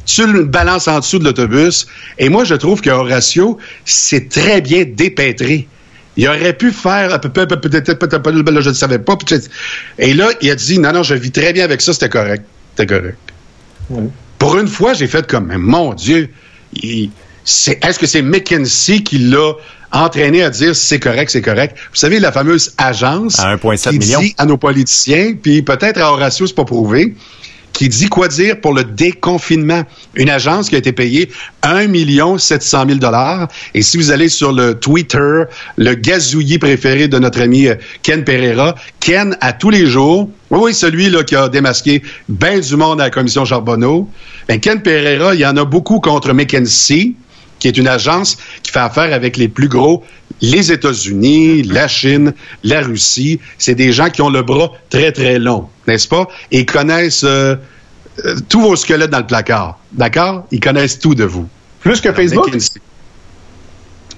tu 0.06 0.26
le 0.28 0.44
balances 0.44 0.88
en 0.88 1.00
dessous 1.00 1.20
de 1.20 1.26
l'autobus. 1.26 1.88
Et 2.20 2.30
moi, 2.30 2.44
je 2.44 2.56
trouve 2.56 2.82
que 2.82 2.90
Horatio, 2.90 3.58
c'est 3.86 4.30
très 4.30 4.62
bien 4.62 4.86
dépêtré. 4.86 5.68
Il 6.16 6.28
aurait 6.28 6.54
pu 6.54 6.72
faire 6.72 7.20
peut-être, 7.22 7.56
peut-être, 7.56 7.94
peut-être, 7.94 8.30
là, 8.30 8.62
je 8.62 8.70
ne 8.70 8.74
savais 8.76 9.00
pas. 9.00 9.18
Et 9.98 10.14
là, 10.14 10.30
il 10.42 10.52
a 10.52 10.56
dit, 10.56 10.78
non, 10.78 10.94
non, 10.94 11.04
je 11.04 11.16
vis 11.16 11.32
très 11.32 11.54
bien 11.54 11.64
avec 11.64 11.82
ça, 11.82 11.94
c'était 11.94 12.10
correct. 12.10 12.44
C'était 12.76 12.94
correct. 12.94 13.18
Pour 14.38 14.58
une 14.58 14.68
fois, 14.68 14.94
j'ai 14.94 15.08
fait 15.08 15.26
comme, 15.26 15.52
mon 15.58 15.94
Dieu, 15.94 16.30
est-ce 16.76 18.00
que 18.00 18.06
c'est 18.06 18.22
McKinsey 18.22 19.02
qui 19.02 19.18
l'a 19.20 19.54
entraîné 19.92 20.44
à 20.44 20.50
dire 20.50 20.76
c'est 20.76 21.00
correct, 21.00 21.30
c'est 21.32 21.42
correct? 21.42 21.78
Vous 21.78 21.98
savez, 21.98 22.20
la 22.20 22.32
fameuse 22.32 22.74
agence 22.78 23.40
À 23.40 23.56
1,7 23.56 23.90
qui 23.92 24.00
million. 24.00 24.20
dit 24.20 24.36
à 24.38 24.46
nos 24.46 24.58
politiciens, 24.58 25.36
puis 25.42 25.62
peut-être 25.62 26.00
à 26.00 26.12
Horatio, 26.12 26.48
c'est 26.48 26.56
pas 26.56 26.66
prouvé, 26.66 27.16
qui 27.74 27.90
dit 27.90 28.08
quoi 28.08 28.28
dire 28.28 28.62
pour 28.62 28.74
le 28.74 28.84
déconfinement. 28.84 29.84
Une 30.16 30.30
agence 30.30 30.70
qui 30.70 30.76
a 30.76 30.78
été 30.78 30.92
payée 30.92 31.30
1 31.64 32.38
700 32.38 32.86
000 32.88 33.00
dollars. 33.00 33.48
Et 33.74 33.82
si 33.82 33.98
vous 33.98 34.12
allez 34.12 34.30
sur 34.30 34.54
le 34.54 34.76
Twitter, 34.76 35.44
le 35.78 35.96
gazouillis 35.96 36.60
préféré 36.60 37.08
de 37.08 37.20
notre 37.20 37.42
ami 37.42 37.68
euh, 37.68 37.76
Ken 38.04 38.24
Pereira, 38.24 38.76
Ken, 39.00 39.36
à 39.42 39.54
tous 39.54 39.70
les 39.70 39.88
jours, 39.88 40.30
oui, 40.52 40.74
celui 40.74 41.10
là 41.10 41.24
qui 41.24 41.36
a 41.36 41.50
démasqué 41.50 42.04
bien 42.30 42.60
du 42.60 42.76
monde 42.76 43.02
à 43.02 43.06
la 43.06 43.10
commission 43.10 43.44
Charbonneau, 43.44 44.08
ben, 44.48 44.60
Ken 44.60 44.82
Pereira, 44.82 45.34
il 45.34 45.42
y 45.42 45.46
en 45.46 45.58
a 45.58 45.66
beaucoup 45.66 46.00
contre 46.00 46.32
McKinsey, 46.34 47.14
qui 47.60 47.68
est 47.68 47.78
une 47.78 47.88
agence 47.88 48.38
qui 48.62 48.72
fait 48.72 48.80
affaire 48.80 49.14
avec 49.14 49.38
les 49.38 49.48
plus 49.48 49.68
gros, 49.68 50.04
les 50.44 50.72
États-Unis, 50.74 51.64
la 51.64 51.88
Chine, 51.88 52.34
la 52.64 52.82
Russie. 52.82 53.40
C'est 53.58 53.76
des 53.76 53.92
gens 53.94 54.10
qui 54.10 54.22
ont 54.22 54.30
le 54.30 54.44
bras 54.44 54.74
très, 54.90 55.12
très 55.14 55.40
long, 55.40 55.70
n'est-ce 55.88 56.08
pas? 56.08 56.28
Et 56.52 56.60
ils 56.60 56.66
connaissent 56.66 57.24
euh, 57.24 57.56
euh, 58.26 58.36
tous 58.50 58.62
vos 58.62 58.76
squelettes 58.76 59.10
dans 59.10 59.20
le 59.20 59.26
placard. 59.26 59.80
D'accord? 59.94 60.46
Ils 60.52 60.60
connaissent 60.60 61.00
tout 61.00 61.16
de 61.16 61.24
vous. 61.24 61.48
Plus 61.80 62.00
que 62.02 62.12
Facebook? 62.14 62.52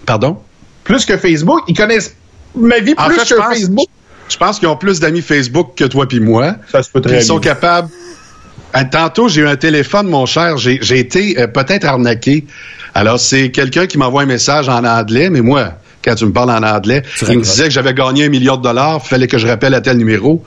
Pardon? 0.06 0.38
Plus 0.84 1.06
que 1.06 1.16
Facebook? 1.18 1.62
Ils 1.68 1.76
connaissent 1.78 2.16
ma 2.56 2.80
vie 2.80 2.94
En 2.98 3.06
plus 3.08 3.20
fait, 3.20 3.36
que 3.36 3.40
pense- 3.40 3.54
Facebook? 3.58 3.88
Je 4.28 4.38
pense 4.38 4.58
qu'ils 4.60 4.68
ont 4.68 4.76
plus 4.78 5.00
d'amis 5.00 5.22
Facebook 5.22 5.74
que 5.76 5.84
toi 5.86 6.08
puis 6.08 6.20
moi. 6.20 6.56
Ça 6.72 6.82
se 6.82 6.90
peut 6.90 7.02
très 7.02 7.18
Ils 7.20 7.24
sont 7.24 7.38
bien. 7.38 7.52
capables. 7.52 7.90
Euh, 8.76 8.82
Tantôt, 8.92 9.30
j'ai 9.30 9.42
eu 9.42 9.48
un 9.48 9.56
téléphone, 9.56 10.08
mon 10.08 10.26
cher. 10.26 10.58
J'ai 10.58 10.80
j'ai 10.82 10.98
été 11.00 11.40
euh, 11.40 11.46
peut-être 11.48 11.86
arnaqué. 11.86 12.46
Alors, 12.96 13.20
c'est 13.20 13.52
quelqu'un 13.52 13.86
qui 13.86 13.98
m'envoie 14.00 14.24
un 14.24 14.26
message 14.26 14.68
en 14.68 14.84
anglais, 14.84 15.30
mais 15.30 15.42
moi, 15.42 15.74
quand 16.06 16.15
tu 16.15 16.26
me 16.26 16.32
parles 16.32 16.52
en 16.52 16.64
anglais, 16.64 17.02
il 17.27 17.40
me 17.40 17.44
disait 17.44 17.65
que 17.65 17.72
j'avais 17.72 17.94
gagné 17.94 18.26
un 18.26 18.30
million 18.30 18.56
de 18.57 18.61
dollars, 18.61 19.02
il 19.03 19.07
fallait 19.07 19.27
que 19.27 19.38
je 19.40 19.48
rappelle 19.48 19.73
à 19.73 19.82
tel 19.82 19.98
numéro. 19.98 20.44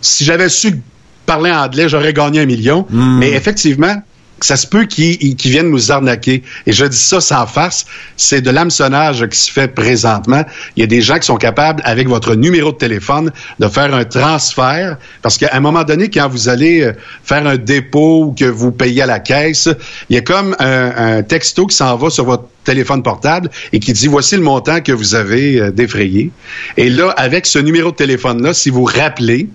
Si 0.00 0.24
j'avais 0.24 0.48
su 0.48 0.82
parler 1.26 1.52
anglais, 1.52 1.88
j'aurais 1.88 2.12
gagné 2.12 2.40
un 2.40 2.46
million. 2.46 2.86
Mais 2.90 3.30
effectivement, 3.30 4.02
ça 4.46 4.56
se 4.56 4.66
peut 4.66 4.84
qu'ils 4.84 5.36
viennent 5.36 5.70
nous 5.70 5.92
arnaquer. 5.92 6.42
Et 6.66 6.72
je 6.72 6.84
dis 6.84 6.96
ça 6.96 7.20
sans 7.20 7.46
farce, 7.46 7.86
c'est 8.16 8.40
de 8.40 8.50
l'hameçonnage 8.50 9.26
qui 9.28 9.38
se 9.38 9.50
fait 9.50 9.68
présentement. 9.68 10.44
Il 10.76 10.80
y 10.80 10.84
a 10.84 10.86
des 10.86 11.00
gens 11.00 11.18
qui 11.18 11.26
sont 11.26 11.36
capables, 11.36 11.82
avec 11.84 12.08
votre 12.08 12.34
numéro 12.34 12.72
de 12.72 12.76
téléphone, 12.76 13.30
de 13.58 13.68
faire 13.68 13.94
un 13.94 14.04
transfert. 14.04 14.96
Parce 15.22 15.38
qu'à 15.38 15.50
un 15.52 15.60
moment 15.60 15.84
donné, 15.84 16.08
quand 16.10 16.28
vous 16.28 16.48
allez 16.48 16.82
euh, 16.82 16.92
faire 17.24 17.46
un 17.46 17.56
dépôt 17.56 18.24
ou 18.24 18.32
que 18.32 18.44
vous 18.44 18.72
payez 18.72 19.02
à 19.02 19.06
la 19.06 19.20
caisse, 19.20 19.68
il 20.08 20.16
y 20.16 20.18
a 20.18 20.22
comme 20.22 20.56
un, 20.58 21.18
un 21.18 21.22
texto 21.22 21.66
qui 21.66 21.76
s'en 21.76 21.96
va 21.96 22.10
sur 22.10 22.24
votre 22.24 22.44
téléphone 22.64 23.02
portable 23.02 23.50
et 23.72 23.80
qui 23.80 23.92
dit 23.92 24.06
voici 24.06 24.36
le 24.36 24.42
montant 24.42 24.80
que 24.80 24.92
vous 24.92 25.14
avez 25.14 25.60
euh, 25.60 25.70
défrayé. 25.70 26.30
Et 26.76 26.90
là, 26.90 27.10
avec 27.16 27.46
ce 27.46 27.58
numéro 27.58 27.90
de 27.90 27.96
téléphone-là, 27.96 28.54
si 28.54 28.70
vous 28.70 28.84
rappelez, 28.84 29.48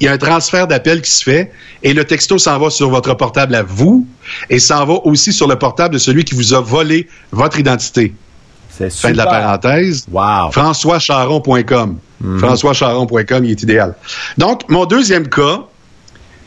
il 0.00 0.06
y 0.06 0.08
a 0.08 0.12
un 0.12 0.18
transfert 0.18 0.66
d'appel 0.66 1.02
qui 1.02 1.10
se 1.10 1.22
fait 1.22 1.52
et 1.82 1.92
le 1.92 2.04
texto 2.04 2.38
s'en 2.38 2.58
va 2.58 2.70
sur 2.70 2.88
votre 2.90 3.14
portable 3.14 3.54
à 3.54 3.62
vous 3.62 4.06
et 4.48 4.58
s'en 4.58 4.84
va 4.86 4.94
aussi 5.04 5.32
sur 5.32 5.46
le 5.46 5.56
portable 5.56 5.94
de 5.94 5.98
celui 5.98 6.24
qui 6.24 6.34
vous 6.34 6.54
a 6.54 6.60
volé 6.60 7.06
votre 7.32 7.58
identité. 7.58 8.14
C'est 8.70 8.90
Fin 8.90 9.12
de 9.12 9.16
la 9.18 9.26
parenthèse. 9.26 10.06
Wow. 10.10 10.50
FrançoisCharron.com. 10.52 11.98
FrançoisCharron.com, 12.38 13.44
il 13.44 13.50
est 13.50 13.62
idéal. 13.62 13.94
Donc, 14.38 14.68
mon 14.68 14.86
deuxième 14.86 15.28
cas, 15.28 15.60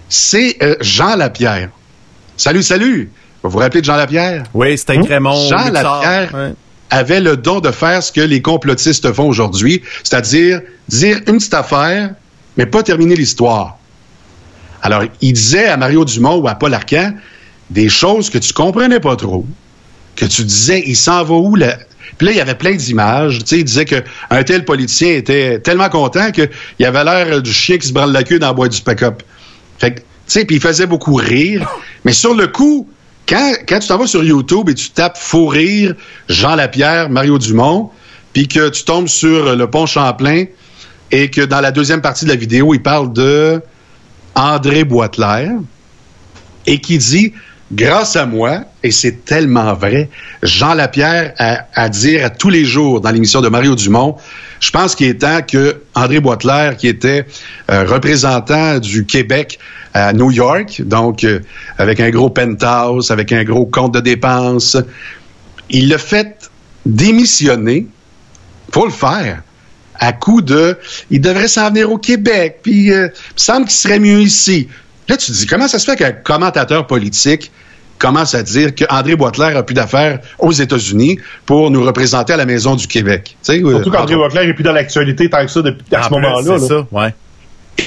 c'est 0.09 0.57
euh, 0.63 0.75
Jean 0.81 1.15
Lapierre. 1.15 1.69
Salut, 2.37 2.63
salut! 2.63 3.11
Vous 3.43 3.49
vous 3.49 3.57
rappelez 3.59 3.81
de 3.81 3.85
Jean 3.85 3.95
Lapierre? 3.97 4.43
Oui, 4.53 4.77
c'était 4.77 4.97
Crémon. 4.99 5.35
Jean 5.49 5.65
Luxor. 5.69 6.01
Lapierre 6.01 6.33
Ouais. 6.33 6.53
avait 6.89 7.19
le 7.19 7.37
don 7.37 7.59
de 7.59 7.71
faire 7.71 8.01
ce 8.01 8.11
que 8.11 8.21
les 8.21 8.41
complotistes 8.41 9.11
font 9.13 9.27
aujourd'hui, 9.27 9.81
c'est-à-dire 10.03 10.61
dire 10.87 11.17
une 11.27 11.37
petite 11.37 11.53
affaire, 11.53 12.11
mais 12.57 12.65
pas 12.65 12.83
terminer 12.83 13.15
l'histoire. 13.15 13.77
Alors, 14.81 15.03
il 15.21 15.33
disait 15.33 15.67
à 15.67 15.77
Mario 15.77 16.05
Dumont 16.05 16.37
ou 16.37 16.47
à 16.47 16.55
Paul 16.55 16.73
Arcan 16.73 17.13
des 17.69 17.89
choses 17.89 18.29
que 18.29 18.37
tu 18.37 18.53
comprenais 18.53 18.99
pas 18.99 19.15
trop, 19.15 19.45
que 20.15 20.25
tu 20.25 20.43
disais, 20.43 20.83
il 20.85 20.95
s'en 20.95 21.23
va 21.23 21.35
où? 21.35 21.55
Puis 22.17 22.27
là, 22.27 22.31
il 22.33 22.37
y 22.37 22.41
avait 22.41 22.55
plein 22.55 22.75
d'images. 22.75 23.39
Il 23.51 23.63
disait 23.63 23.85
qu'un 23.85 24.43
tel 24.43 24.65
politicien 24.65 25.13
était 25.13 25.59
tellement 25.59 25.89
content 25.89 26.31
qu'il 26.31 26.85
avait 26.85 27.03
l'air 27.03 27.41
du 27.41 27.53
chien 27.53 27.77
qui 27.77 27.87
se 27.87 27.93
branle 27.93 28.11
la 28.11 28.23
queue 28.23 28.39
dans 28.39 28.47
la 28.47 28.53
boîte 28.53 28.73
du 28.73 28.81
pick-up. 28.81 29.23
Fait 29.79 30.03
puis 30.27 30.55
il 30.55 30.61
faisait 30.61 30.85
beaucoup 30.85 31.15
rire. 31.15 31.67
Mais 32.05 32.13
sur 32.13 32.33
le 32.33 32.47
coup, 32.47 32.87
quand, 33.27 33.53
quand 33.67 33.79
tu 33.79 33.87
t'en 33.87 33.97
vas 33.97 34.07
sur 34.07 34.23
YouTube 34.23 34.69
et 34.69 34.73
tu 34.73 34.89
tapes 34.89 35.17
Faux 35.17 35.47
rire, 35.47 35.95
Jean 36.29 36.55
Lapierre, 36.55 37.09
Mario 37.09 37.37
Dumont, 37.37 37.89
puis 38.31 38.47
que 38.47 38.69
tu 38.69 38.83
tombes 38.83 39.07
sur 39.07 39.55
le 39.55 39.69
pont 39.69 39.85
Champlain 39.85 40.45
et 41.11 41.29
que 41.29 41.41
dans 41.41 41.61
la 41.61 41.71
deuxième 41.71 42.01
partie 42.01 42.25
de 42.25 42.29
la 42.29 42.35
vidéo, 42.35 42.73
il 42.73 42.81
parle 42.81 43.13
de 43.13 43.61
André 44.35 44.83
Boitelaire 44.83 45.51
et 46.65 46.79
qui 46.79 46.97
dit 46.97 47.33
Grâce 47.71 48.15
à 48.15 48.27
moi, 48.27 48.65
et 48.83 48.91
c'est 48.91 49.25
tellement 49.25 49.73
vrai, 49.73 50.09
Jean 50.43 50.75
Lapierre 50.75 51.33
a 51.39 51.65
à 51.73 51.89
dire 51.89 52.23
à 52.23 52.29
tous 52.29 52.49
les 52.49 52.65
jours 52.65 53.01
dans 53.01 53.09
l'émission 53.09 53.41
de 53.41 53.49
Mario 53.49 53.73
Dumont, 53.73 54.15
je 54.59 54.69
pense 54.69 54.93
qu'il 54.93 55.07
est 55.07 55.21
temps 55.21 55.41
que 55.41 55.81
André 55.95 56.19
Boitelaire, 56.19 56.77
qui 56.77 56.87
était 56.87 57.25
euh, 57.71 57.85
représentant 57.85 58.77
du 58.77 59.05
Québec 59.05 59.57
à 59.95 60.13
New 60.13 60.29
York, 60.29 60.83
donc 60.85 61.23
euh, 61.23 61.39
avec 61.79 61.99
un 61.99 62.11
gros 62.11 62.29
penthouse, 62.29 63.09
avec 63.09 63.31
un 63.31 63.43
gros 63.43 63.65
compte 63.65 63.95
de 63.95 64.01
dépenses, 64.01 64.77
il 65.71 65.89
l'a 65.89 65.97
fait 65.97 66.51
démissionner 66.85 67.87
faut 68.73 68.85
le 68.85 68.91
faire. 68.91 69.43
À 69.99 70.11
coup 70.11 70.41
de, 70.41 70.77
il 71.11 71.21
devrait 71.21 71.47
s'en 71.47 71.69
venir 71.69 71.91
au 71.91 71.97
Québec, 71.97 72.59
puis 72.63 72.91
euh, 72.91 73.07
il 73.07 73.33
me 73.35 73.39
semble 73.39 73.65
qu'il 73.65 73.75
serait 73.75 73.99
mieux 73.99 74.21
ici. 74.21 74.67
Là, 75.07 75.17
tu 75.17 75.27
te 75.27 75.31
dis, 75.31 75.45
comment 75.45 75.67
ça 75.67 75.79
se 75.79 75.85
fait 75.85 75.97
qu'un 75.97 76.11
commentateur 76.11 76.87
politique 76.87 77.51
commence 77.99 78.35
à 78.35 78.43
dire 78.43 78.73
qu'André 78.75 79.15
Boitler 79.15 79.55
a 79.55 79.63
plus 79.63 79.73
d'affaires 79.73 80.19
aux 80.39 80.51
États-Unis 80.51 81.19
pour 81.45 81.71
nous 81.71 81.83
représenter 81.83 82.33
à 82.33 82.37
la 82.37 82.45
Maison 82.45 82.75
du 82.75 82.87
Québec? 82.87 83.37
Surtout 83.41 83.69
euh, 83.69 83.83
qu'André 83.91 84.15
Boitler 84.15 84.47
n'est 84.47 84.53
plus 84.53 84.63
dans 84.63 84.73
l'actualité 84.73 85.29
tant 85.29 85.45
que 85.45 85.51
ça 85.51 85.61
depuis 85.61 85.85
à 85.95 86.03
ce 86.03 86.09
moment-là. 86.09 86.59
C'est 86.59 86.67
ça, 86.67 86.87
ouais. 86.91 87.13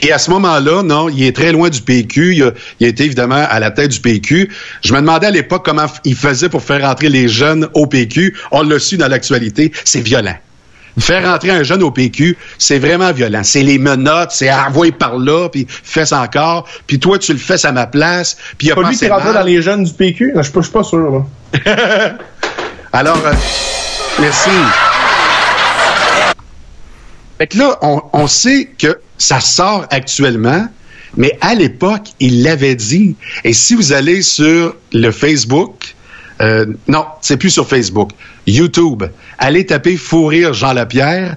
Et 0.02 0.12
à 0.12 0.18
ce 0.18 0.30
moment-là, 0.30 0.82
non, 0.82 1.08
il 1.08 1.22
est 1.22 1.34
très 1.34 1.52
loin 1.52 1.68
du 1.68 1.80
PQ. 1.80 2.34
Il 2.34 2.42
a, 2.42 2.50
il 2.80 2.86
a 2.86 2.88
été 2.88 3.04
évidemment 3.04 3.44
à 3.48 3.60
la 3.60 3.70
tête 3.70 3.90
du 3.92 4.00
PQ. 4.00 4.50
Je 4.82 4.92
me 4.92 5.00
demandais 5.00 5.28
à 5.28 5.30
l'époque 5.30 5.64
comment 5.64 5.86
il 6.04 6.16
faisait 6.16 6.48
pour 6.48 6.62
faire 6.62 6.84
entrer 6.84 7.08
les 7.08 7.28
jeunes 7.28 7.68
au 7.74 7.86
PQ. 7.86 8.34
On 8.50 8.62
l'a 8.62 8.78
su 8.78 8.96
dans 8.96 9.08
l'actualité. 9.08 9.72
C'est 9.84 10.00
violent. 10.00 10.34
Faire 10.98 11.28
entrer 11.28 11.50
un 11.50 11.62
jeune 11.62 11.82
au 11.82 11.90
PQ, 11.90 12.38
c'est 12.58 12.78
vraiment 12.78 13.12
violent. 13.12 13.42
C'est 13.44 13.62
les 13.62 13.78
menottes, 13.78 14.30
c'est 14.32 14.50
envoyer 14.52 14.92
par 14.92 15.18
là, 15.18 15.48
puis 15.50 15.66
fais 15.68 16.10
encore, 16.14 16.66
puis 16.86 16.98
toi 16.98 17.18
tu 17.18 17.32
le 17.32 17.38
fais 17.38 17.64
à 17.66 17.72
ma 17.72 17.86
place, 17.86 18.36
puis 18.56 18.68
il 18.68 18.72
a 18.72 18.74
Pas 18.76 18.88
lui 18.88 18.96
qui 18.96 19.04
est 19.04 19.10
rentré 19.10 19.32
dans 19.34 19.42
les 19.42 19.60
jeunes 19.60 19.84
du 19.84 19.92
PQ? 19.92 20.32
Non, 20.34 20.42
Je 20.42 20.50
suis 20.50 20.52
pas- 20.52 20.78
pas 20.78 20.82
sûr. 20.84 21.26
Là. 21.54 22.18
Alors, 22.92 23.20
euh, 23.26 23.32
merci. 24.18 24.48
Fait 27.38 27.46
que 27.46 27.58
là, 27.58 27.76
on, 27.82 28.00
on 28.14 28.26
sait 28.26 28.70
que 28.78 28.98
ça 29.18 29.40
sort 29.40 29.86
actuellement, 29.90 30.66
mais 31.16 31.36
à 31.42 31.54
l'époque, 31.54 32.04
il 32.20 32.42
l'avait 32.42 32.74
dit. 32.74 33.16
Et 33.44 33.52
si 33.52 33.74
vous 33.74 33.92
allez 33.92 34.22
sur 34.22 34.74
le 34.92 35.10
Facebook, 35.10 35.94
euh, 36.40 36.66
non, 36.88 37.04
c'est 37.20 37.36
plus 37.36 37.50
sur 37.50 37.66
Facebook, 37.68 38.10
YouTube, 38.46 39.04
allez 39.38 39.64
taper 39.66 39.96
Fou 39.96 40.26
rire 40.26 40.52
Jean 40.52 40.72
Lapierre, 40.72 41.36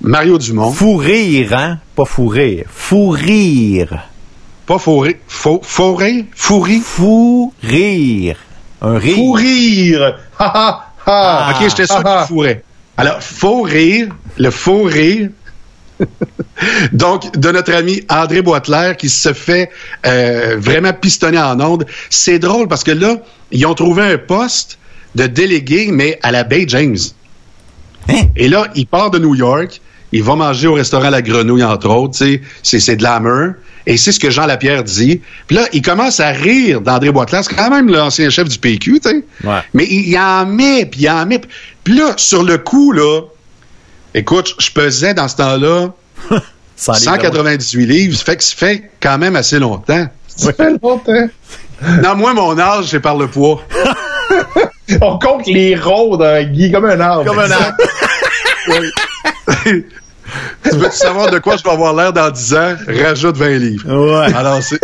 Mario 0.00 0.38
Dumont. 0.38 0.70
Fou 0.72 0.96
rire, 0.96 1.54
hein? 1.54 1.78
Pas 1.94 2.04
fou 2.04 2.26
rire. 2.28 2.66
Fou 2.70 3.08
rire. 3.10 4.08
Pas 4.66 4.78
Fou 4.78 4.98
rire, 4.98 5.14
Fou, 5.28 5.60
fou 5.62 5.94
rire, 5.94 6.24
Fou 6.34 6.60
rire? 6.60 6.82
Fou 6.84 7.52
rire. 7.62 8.36
Un 8.82 8.98
rire. 8.98 9.14
Fou 9.16 9.32
rire! 9.32 10.18
Ha 10.38 10.44
ha 10.44 10.92
ha! 11.06 11.52
OK, 11.54 11.68
j'étais 11.68 11.86
sûr 11.86 11.96
Ah, 11.96 12.02
ah. 12.04 12.26
qu'il 12.26 12.34
fourrait. 12.34 12.62
Alors, 12.98 13.22
faux 13.22 13.62
rire, 13.62 14.08
le 14.38 14.50
faux 14.50 14.82
rire. 14.82 15.30
Donc, 16.92 17.36
de 17.38 17.50
notre 17.50 17.72
ami 17.72 18.02
André 18.10 18.42
Boitler 18.42 18.94
qui 18.98 19.08
se 19.08 19.32
fait 19.32 19.70
euh, 20.06 20.56
vraiment 20.58 20.92
pistonner 20.92 21.38
en 21.38 21.58
ondes. 21.60 21.86
C'est 22.10 22.38
drôle 22.38 22.68
parce 22.68 22.84
que 22.84 22.90
là, 22.90 23.16
ils 23.50 23.66
ont 23.66 23.74
trouvé 23.74 24.02
un 24.02 24.18
poste 24.18 24.78
de 25.14 25.26
délégué, 25.26 25.88
mais 25.92 26.18
à 26.22 26.30
la 26.30 26.44
Bay 26.44 26.64
James. 26.68 26.96
Hein? 28.08 28.22
Et 28.36 28.48
là, 28.48 28.68
il 28.74 28.86
part 28.86 29.10
de 29.10 29.18
New 29.18 29.34
York. 29.34 29.80
Il 30.12 30.22
va 30.22 30.36
manger 30.36 30.68
au 30.68 30.74
restaurant 30.74 31.10
La 31.10 31.22
Grenouille, 31.22 31.64
entre 31.64 31.88
autres. 31.88 32.16
C'est, 32.16 32.40
c'est 32.62 32.96
de 32.96 33.02
l'hammer. 33.02 33.52
Et 33.86 33.96
c'est 33.96 34.12
ce 34.12 34.20
que 34.20 34.30
Jean 34.30 34.46
Lapierre 34.46 34.82
dit. 34.84 35.20
Puis 35.46 35.56
là, 35.56 35.66
il 35.72 35.82
commence 35.82 36.20
à 36.20 36.30
rire 36.30 36.80
d'André 36.80 37.10
Boitler. 37.10 37.40
C'est 37.42 37.54
quand 37.54 37.70
même 37.70 37.88
l'ancien 37.88 38.30
chef 38.30 38.48
du 38.48 38.58
PQ, 38.58 39.00
tu 39.00 39.08
sais. 39.08 39.24
Ouais. 39.44 39.60
Mais 39.74 39.84
il, 39.88 40.08
il 40.08 40.18
en 40.18 40.46
met, 40.46 40.86
puis 40.86 41.02
il 41.02 41.10
en 41.10 41.24
met. 41.26 41.40
Puis 41.84 41.94
là, 41.94 42.14
sur 42.16 42.42
le 42.42 42.58
coup, 42.58 42.92
là, 42.92 43.22
écoute, 44.14 44.54
je 44.58 44.70
pesais 44.70 45.14
dans 45.14 45.28
ce 45.28 45.36
temps-là 45.36 45.92
Sans 46.76 46.92
les 46.92 46.98
198 47.00 47.86
livres. 47.86 48.16
Ça 48.16 48.24
fait 48.24 48.36
que 48.36 48.44
ça 48.44 48.54
fait 48.56 48.90
quand 49.00 49.18
même 49.18 49.34
assez 49.36 49.58
longtemps. 49.58 50.06
Ça 50.28 50.52
fait 50.52 50.70
longtemps. 50.82 51.28
Non, 52.02 52.16
moi, 52.16 52.34
mon 52.34 52.58
âge, 52.58 52.86
c'est 52.86 53.00
par 53.00 53.16
le 53.16 53.26
poids. 53.28 53.62
On 55.00 55.18
compte 55.18 55.46
les 55.46 55.74
ronds 55.74 56.16
d'un 56.16 56.44
Guy 56.44 56.70
comme 56.70 56.84
un 56.84 57.00
arbre. 57.00 57.24
Comme 57.24 57.38
un 57.38 57.50
arbre. 57.50 57.76
tu 59.64 59.84
veux 60.72 60.90
savoir 60.90 61.30
de 61.30 61.38
quoi 61.38 61.56
je 61.56 61.62
vais 61.62 61.70
avoir 61.70 61.92
l'air 61.94 62.12
dans 62.12 62.30
10 62.30 62.54
ans? 62.54 62.74
Rajoute 62.88 63.36
20 63.36 63.48
livres. 63.58 63.88
Ouais. 63.92 64.32
Alors, 64.34 64.62
c'est, 64.62 64.80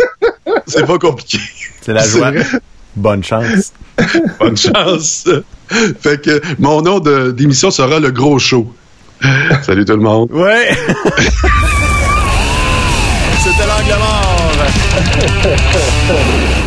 c'est 0.67 0.85
pas 0.85 0.97
compliqué. 0.97 1.39
C'est 1.81 1.93
la 1.93 2.05
joie. 2.05 2.31
Bonne 2.95 3.23
chance. 3.23 3.73
Bonne 4.39 4.57
chance. 4.57 5.27
Fait 6.01 6.21
que 6.21 6.41
mon 6.59 6.81
nom 6.81 6.99
de, 6.99 7.31
d'émission 7.31 7.71
sera 7.71 7.99
Le 7.99 8.11
Gros 8.11 8.39
Show. 8.39 8.73
Salut 9.63 9.85
tout 9.85 9.93
le 9.93 10.03
monde. 10.03 10.29
Ouais. 10.31 10.69
C'était 13.39 13.67
l'angle 13.67 13.99
mort. 13.99 14.33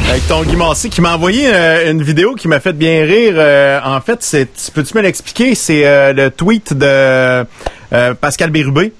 Avec 0.08 0.26
ton 0.28 0.42
Guy 0.42 0.56
Massy 0.56 0.88
qui 0.88 1.00
m'a 1.00 1.14
envoyé 1.14 1.48
euh, 1.52 1.90
une 1.90 2.02
vidéo 2.02 2.34
qui 2.34 2.46
m'a 2.48 2.60
fait 2.60 2.72
bien 2.72 3.04
rire. 3.04 3.34
Euh, 3.36 3.80
en 3.84 4.00
fait, 4.00 4.18
c'est, 4.22 4.46
tu- 4.46 4.70
peux-tu 4.70 4.96
me 4.96 5.02
l'expliquer? 5.02 5.54
C'est 5.54 5.86
euh, 5.86 6.12
le 6.12 6.30
tweet 6.30 6.72
de 6.74 6.84
euh, 6.86 8.14
Pascal 8.20 8.50
Bérubé. 8.50 8.92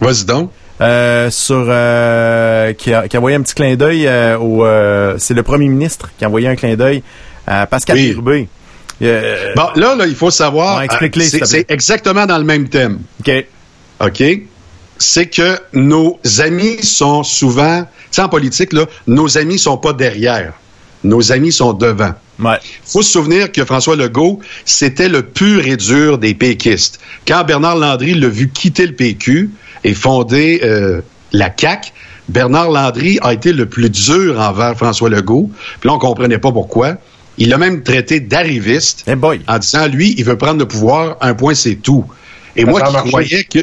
Vas-y 0.00 0.24
donc. 0.24 0.52
euh, 0.80 1.28
sur 1.30 1.66
euh, 1.68 2.72
qui, 2.74 2.94
a, 2.94 3.08
qui 3.08 3.16
a 3.16 3.18
envoyé 3.18 3.36
un 3.36 3.42
petit 3.42 3.54
clin 3.54 3.74
d'œil 3.74 4.08
au 4.40 4.64
euh, 4.64 5.16
c'est 5.18 5.34
le 5.34 5.42
premier 5.42 5.66
ministre 5.68 6.08
qui 6.16 6.24
a 6.24 6.28
envoyé 6.28 6.46
un 6.48 6.54
clin 6.56 6.76
d'œil 6.76 7.02
à 7.46 7.66
Pascal 7.66 7.96
Oui. 7.96 8.10
Bérubé. 8.10 8.48
Euh, 9.02 9.52
Bon, 9.56 9.68
là, 9.74 9.96
là, 9.96 10.06
il 10.06 10.14
faut 10.14 10.30
savoir. 10.30 10.78
Ouais, 10.78 10.86
c'est 11.20 11.70
exactement 11.70 12.26
dans 12.26 12.38
le 12.38 12.44
même 12.44 12.68
thème. 12.68 13.00
OK. 13.20 13.44
OK? 14.00 14.22
C'est 14.98 15.26
que 15.26 15.58
nos 15.72 16.18
amis 16.40 16.82
sont 16.82 17.22
souvent, 17.22 17.82
tu 17.82 17.88
sais, 18.10 18.22
en 18.22 18.28
politique, 18.28 18.72
là, 18.72 18.86
nos 19.06 19.38
amis 19.38 19.58
sont 19.58 19.78
pas 19.78 19.92
derrière. 19.92 20.52
Nos 21.04 21.30
amis 21.32 21.52
sont 21.52 21.72
devant. 21.72 22.12
Ouais. 22.40 22.58
faut 22.84 23.02
se 23.02 23.10
souvenir 23.12 23.50
que 23.50 23.64
François 23.64 23.96
Legault, 23.96 24.40
c'était 24.64 25.08
le 25.08 25.22
pur 25.22 25.66
et 25.66 25.76
dur 25.76 26.18
des 26.18 26.34
péquistes. 26.34 27.00
Quand 27.26 27.44
Bernard 27.44 27.76
Landry 27.76 28.14
l'a 28.14 28.28
vu 28.28 28.48
quitter 28.48 28.86
le 28.86 28.94
PQ 28.94 29.50
et 29.84 29.94
fonder 29.94 30.60
euh, 30.62 31.00
la 31.32 31.52
CAQ, 31.56 31.90
Bernard 32.28 32.70
Landry 32.70 33.18
a 33.22 33.32
été 33.32 33.52
le 33.52 33.66
plus 33.66 33.90
dur 33.90 34.38
envers 34.40 34.76
François 34.76 35.08
Legault. 35.08 35.50
Puis 35.80 35.88
là, 35.88 35.94
on 35.94 35.98
comprenait 35.98 36.38
pas 36.38 36.52
pourquoi. 36.52 36.94
Il 37.38 37.48
l'a 37.48 37.58
même 37.58 37.82
traité 37.82 38.20
d'arriviste 38.20 39.04
Hey 39.06 39.14
boy. 39.16 39.40
en 39.48 39.58
disant, 39.58 39.86
lui, 39.86 40.14
il 40.18 40.24
veut 40.24 40.36
prendre 40.36 40.58
le 40.58 40.66
pouvoir, 40.66 41.16
un 41.20 41.34
point, 41.34 41.54
c'est 41.54 41.76
tout. 41.76 42.04
Et 42.56 42.64
Ça 42.64 42.70
moi 42.70 42.82
qui 42.82 42.92
marché. 42.92 43.08
croyais 43.08 43.44
que... 43.44 43.58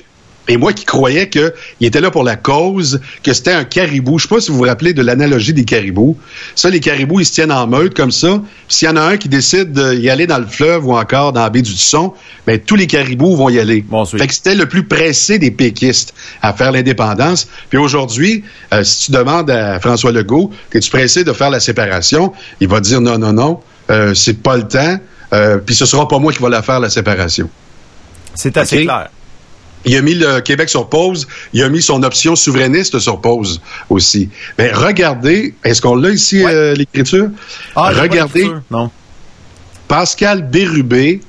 Et 0.48 0.58
moi 0.58 0.74
qui 0.74 0.86
croyais 0.86 1.30
qu'il 1.30 1.52
était 1.82 2.02
là 2.02 2.12
pour 2.12 2.24
la 2.24 2.36
cause, 2.36 3.02
que 3.24 3.34
c'était 3.34 3.54
un 3.54 3.64
caribou. 3.64 4.20
Je 4.20 4.24
sais 4.24 4.30
pas 4.30 4.42
si 4.42 4.52
vous 4.52 4.58
vous 4.58 4.64
rappelez 4.64 4.94
de 4.94 5.02
l'analogie 5.02 5.54
des 5.54 5.66
caribous. 5.66 6.18
Ça, 6.56 6.70
les 6.70 6.80
caribous, 6.80 7.20
ils 7.20 7.26
se 7.26 7.34
tiennent 7.34 7.52
en 7.52 7.68
meute 7.68 7.96
comme 7.96 8.12
ça. 8.12 8.42
Puis 8.68 8.78
S'il 8.78 8.88
y 8.88 8.92
en 8.92 8.96
a 8.96 9.02
un 9.02 9.18
qui 9.18 9.30
décide 9.30 9.72
d'y 9.72 10.10
aller 10.10 10.28
dans 10.28 10.38
le 10.38 10.46
fleuve 10.46 10.86
ou 10.86 10.96
encore 10.96 11.34
dans 11.34 11.42
la 11.42 11.50
baie 11.50 11.62
du 11.62 11.74
Tusson, 11.74 12.14
ben, 12.46 12.60
tous 12.60 12.76
les 12.76 12.88
caribous 12.88 13.36
vont 13.36 13.50
y 13.50 13.60
aller. 13.60 13.82
Bon, 13.82 14.06
fait 14.06 14.28
que 14.28 14.34
c'était 14.34 14.56
le 14.56 14.68
plus 14.68 14.84
pressé 14.84 15.40
des 15.40 15.52
péquistes 15.52 16.14
à 16.42 16.54
faire 16.54 16.72
l'indépendance. 16.72 17.48
Puis 17.70 17.78
aujourd'hui, 17.78 18.44
euh, 18.74 18.84
si 18.84 19.06
tu 19.06 19.12
demandes 19.12 19.50
à 19.50 19.80
François 19.80 20.12
Legault, 20.12 20.52
es-tu 20.74 20.90
pressé 20.90 21.24
de 21.24 21.34
faire 21.34 21.50
la 21.50 21.60
séparation? 21.60 22.34
Il 22.60 22.68
va 22.68 22.80
dire 22.80 23.02
non, 23.02 23.18
non, 23.18 23.34
non, 23.34 23.60
euh, 23.90 24.14
c'est 24.14 24.42
pas 24.42 24.58
le 24.58 24.68
temps. 24.68 24.98
Euh, 25.34 25.58
puis 25.58 25.76
ce 25.76 25.86
sera 25.86 26.08
pas 26.08 26.20
moi 26.20 26.32
qui 26.32 26.40
va 26.40 26.50
la 26.50 26.62
faire, 26.62 26.80
la 26.80 26.90
séparation. 26.90 27.50
C'est 28.36 28.58
assez 28.58 28.84
clair. 28.84 29.10
Il 29.86 29.96
a 29.96 30.02
mis 30.02 30.16
le 30.16 30.40
Québec 30.42 30.70
sur 30.70 30.90
pause. 30.90 31.28
Il 31.54 31.62
a 31.64 31.70
mis 31.70 31.82
son 31.82 32.02
option 32.04 32.36
souverainiste 32.36 33.00
sur 33.00 33.22
pause 33.22 33.62
aussi. 33.90 34.30
Mais 34.58 34.72
regardez, 34.72 35.54
est-ce 35.64 35.82
qu'on 35.82 35.96
l'a 35.96 36.10
ici, 36.10 36.44
Ouais. 36.44 36.54
euh, 36.54 36.74
l'écriture? 36.74 37.28
Ah, 37.76 37.92
regardez. 37.92 38.50
Non. 38.72 38.90
Pascal 39.88 40.50
Bérubé 40.50 41.22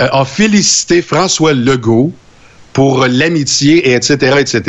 euh, 0.00 0.08
a 0.10 0.24
félicité 0.24 1.02
François 1.02 1.52
Legault 1.52 2.12
pour 2.72 3.06
l'amitié, 3.06 3.88
et 3.88 3.94
etc., 3.94 4.36
etc., 4.38 4.62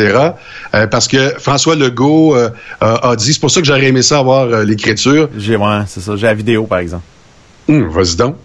euh, 0.73 0.87
parce 0.87 1.07
que 1.07 1.35
François 1.37 1.75
Legault 1.75 2.35
a, 2.81 3.15
dit, 3.15 3.33
c'est 3.33 3.39
pour 3.39 3.51
ça 3.51 3.61
que 3.61 3.67
j'aurais 3.67 3.85
aimé 3.85 4.01
ça 4.01 4.17
avoir 4.19 4.47
l'écriture. 4.63 5.29
J'ai 5.37 5.55
ouais, 5.55 5.81
c'est 5.87 6.01
ça. 6.01 6.15
J'ai 6.15 6.25
la 6.25 6.33
vidéo 6.33 6.63
par 6.65 6.79
exemple. 6.79 7.03
Hum, 7.67 7.87
Vas-y 7.89 8.15
donc. 8.15 8.35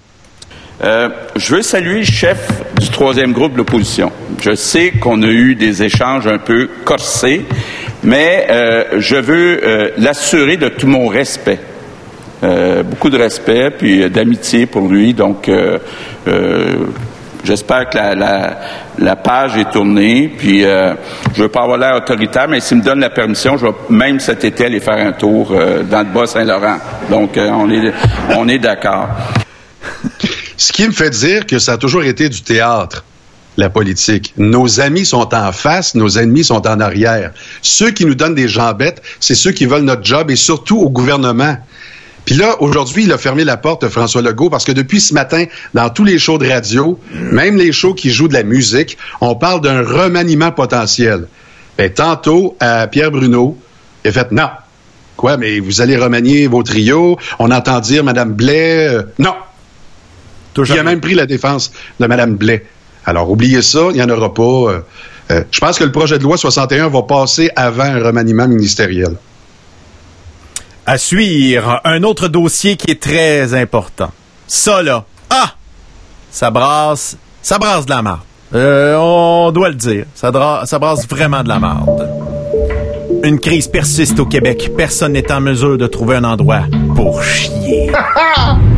Euh, 0.82 1.08
je 1.36 1.54
veux 1.54 1.62
saluer 1.62 2.00
le 2.00 2.04
chef 2.04 2.48
du 2.80 2.88
troisième 2.90 3.32
groupe 3.32 3.52
de 3.52 3.58
l'opposition. 3.58 4.10
Je 4.42 4.54
sais 4.54 4.90
qu'on 4.90 5.22
a 5.22 5.28
eu 5.28 5.54
des 5.54 5.82
échanges 5.84 6.26
un 6.26 6.38
peu 6.38 6.68
corsés, 6.84 7.44
mais 8.02 8.46
euh, 8.50 8.84
je 8.98 9.16
veux 9.16 9.60
euh, 9.62 9.90
l'assurer 9.98 10.56
de 10.56 10.68
tout 10.68 10.86
mon 10.86 11.08
respect. 11.08 11.60
Beaucoup 12.84 13.08
de 13.08 13.16
respect, 13.16 13.70
puis 13.70 14.10
d'amitié 14.10 14.66
pour 14.66 14.86
lui. 14.86 15.14
Donc, 15.14 15.50
j'espère 17.42 17.88
que 17.88 17.96
la, 17.96 19.16
page 19.16 19.56
est 19.56 19.70
tournée. 19.70 20.30
Puis, 20.36 20.60
je 20.60 21.42
veux 21.42 21.48
pas 21.48 21.62
avoir 21.62 21.78
l'air 21.78 21.96
autoritaire, 21.96 22.46
mais 22.46 22.60
s'il 22.60 22.76
me 22.76 22.82
donne 22.82 23.00
la 23.00 23.08
permission, 23.08 23.56
je 23.56 23.64
vais 23.64 23.72
même 23.88 24.20
cet 24.20 24.44
été 24.44 24.66
aller 24.66 24.80
faire 24.80 25.06
un 25.06 25.12
tour 25.12 25.54
dans 25.90 26.00
le 26.00 26.12
Bas-Saint-Laurent. 26.12 26.76
Donc, 27.08 27.38
on 27.38 27.70
est, 27.70 27.94
on 28.36 28.46
est 28.46 28.58
d'accord. 28.58 29.08
Ce 30.56 30.72
qui 30.72 30.86
me 30.86 30.92
fait 30.92 31.10
dire 31.10 31.46
que 31.46 31.58
ça 31.58 31.72
a 31.72 31.76
toujours 31.78 32.04
été 32.04 32.28
du 32.28 32.42
théâtre, 32.42 33.04
la 33.56 33.70
politique. 33.70 34.34
Nos 34.36 34.80
amis 34.80 35.06
sont 35.06 35.34
en 35.34 35.52
face, 35.52 35.94
nos 35.94 36.18
ennemis 36.18 36.44
sont 36.44 36.66
en 36.66 36.80
arrière. 36.80 37.32
Ceux 37.62 37.90
qui 37.90 38.04
nous 38.04 38.14
donnent 38.14 38.34
des 38.34 38.48
jambettes, 38.48 39.02
c'est 39.20 39.34
ceux 39.34 39.52
qui 39.52 39.66
veulent 39.66 39.82
notre 39.82 40.04
job 40.04 40.30
et 40.30 40.36
surtout 40.36 40.78
au 40.78 40.90
gouvernement. 40.90 41.56
Puis 42.24 42.36
là, 42.36 42.56
aujourd'hui, 42.62 43.04
il 43.04 43.12
a 43.12 43.18
fermé 43.18 43.44
la 43.44 43.56
porte, 43.56 43.86
François 43.88 44.22
Legault, 44.22 44.48
parce 44.48 44.64
que 44.64 44.72
depuis 44.72 45.00
ce 45.00 45.12
matin, 45.12 45.44
dans 45.74 45.90
tous 45.90 46.04
les 46.04 46.18
shows 46.18 46.38
de 46.38 46.48
radio, 46.48 46.98
même 47.12 47.56
les 47.56 47.70
shows 47.70 47.94
qui 47.94 48.10
jouent 48.10 48.28
de 48.28 48.32
la 48.34 48.44
musique, 48.44 48.96
on 49.20 49.34
parle 49.34 49.60
d'un 49.60 49.82
remaniement 49.82 50.50
potentiel. 50.50 51.28
Ben, 51.76 51.92
tantôt, 51.92 52.56
Pierre 52.90 53.10
Bruno, 53.10 53.58
il 54.04 54.08
a 54.08 54.12
fait 54.12 54.32
non. 54.32 54.48
Quoi, 55.16 55.36
mais 55.36 55.60
vous 55.60 55.80
allez 55.80 55.96
remanier 55.96 56.46
vos 56.48 56.62
trios? 56.62 57.18
On 57.38 57.50
entend 57.50 57.78
dire 57.80 58.02
Madame 58.02 58.32
Blais. 58.32 58.88
euh, 58.88 59.02
non. 59.18 59.34
Il 60.56 60.78
a 60.78 60.82
même 60.82 61.00
pris 61.00 61.14
la 61.14 61.26
défense 61.26 61.72
de 62.00 62.06
Madame 62.06 62.34
Blais. 62.36 62.64
Alors, 63.06 63.30
oubliez 63.30 63.62
ça, 63.62 63.80
il 63.90 63.96
n'y 63.96 64.02
en 64.02 64.08
aura 64.08 64.32
pas. 64.32 64.42
euh, 64.42 64.80
euh, 65.30 65.42
je 65.50 65.60
pense 65.60 65.78
que 65.78 65.84
le 65.84 65.92
projet 65.92 66.18
de 66.18 66.22
loi 66.22 66.36
61 66.36 66.88
va 66.88 67.02
passer 67.02 67.50
avant 67.56 67.84
un 67.84 68.02
remaniement 68.02 68.46
ministériel. 68.48 69.16
À 70.86 70.98
suivre, 70.98 71.80
un 71.84 72.02
autre 72.02 72.28
dossier 72.28 72.76
qui 72.76 72.90
est 72.90 73.00
très 73.02 73.54
important. 73.54 74.10
Ça, 74.46 74.82
là. 74.82 75.04
Ah! 75.30 75.54
Ça 76.30 76.50
brasse, 76.50 77.16
ça 77.42 77.58
brasse 77.58 77.86
de 77.86 77.90
la 77.90 78.02
marde. 78.02 78.20
Euh, 78.54 78.96
on 78.98 79.50
doit 79.50 79.68
le 79.70 79.74
dire. 79.76 80.04
Ça, 80.14 80.30
dra- 80.30 80.64
ça 80.66 80.78
brasse 80.78 81.08
vraiment 81.08 81.42
de 81.42 81.48
la 81.48 81.58
marde. 81.58 82.08
Une 83.22 83.40
crise 83.40 83.66
persiste 83.68 84.20
au 84.20 84.26
Québec. 84.26 84.70
Personne 84.76 85.12
n'est 85.12 85.32
en 85.32 85.40
mesure 85.40 85.78
de 85.78 85.86
trouver 85.86 86.16
un 86.16 86.24
endroit 86.24 86.62
pour 86.94 87.22
chier. 87.22 87.90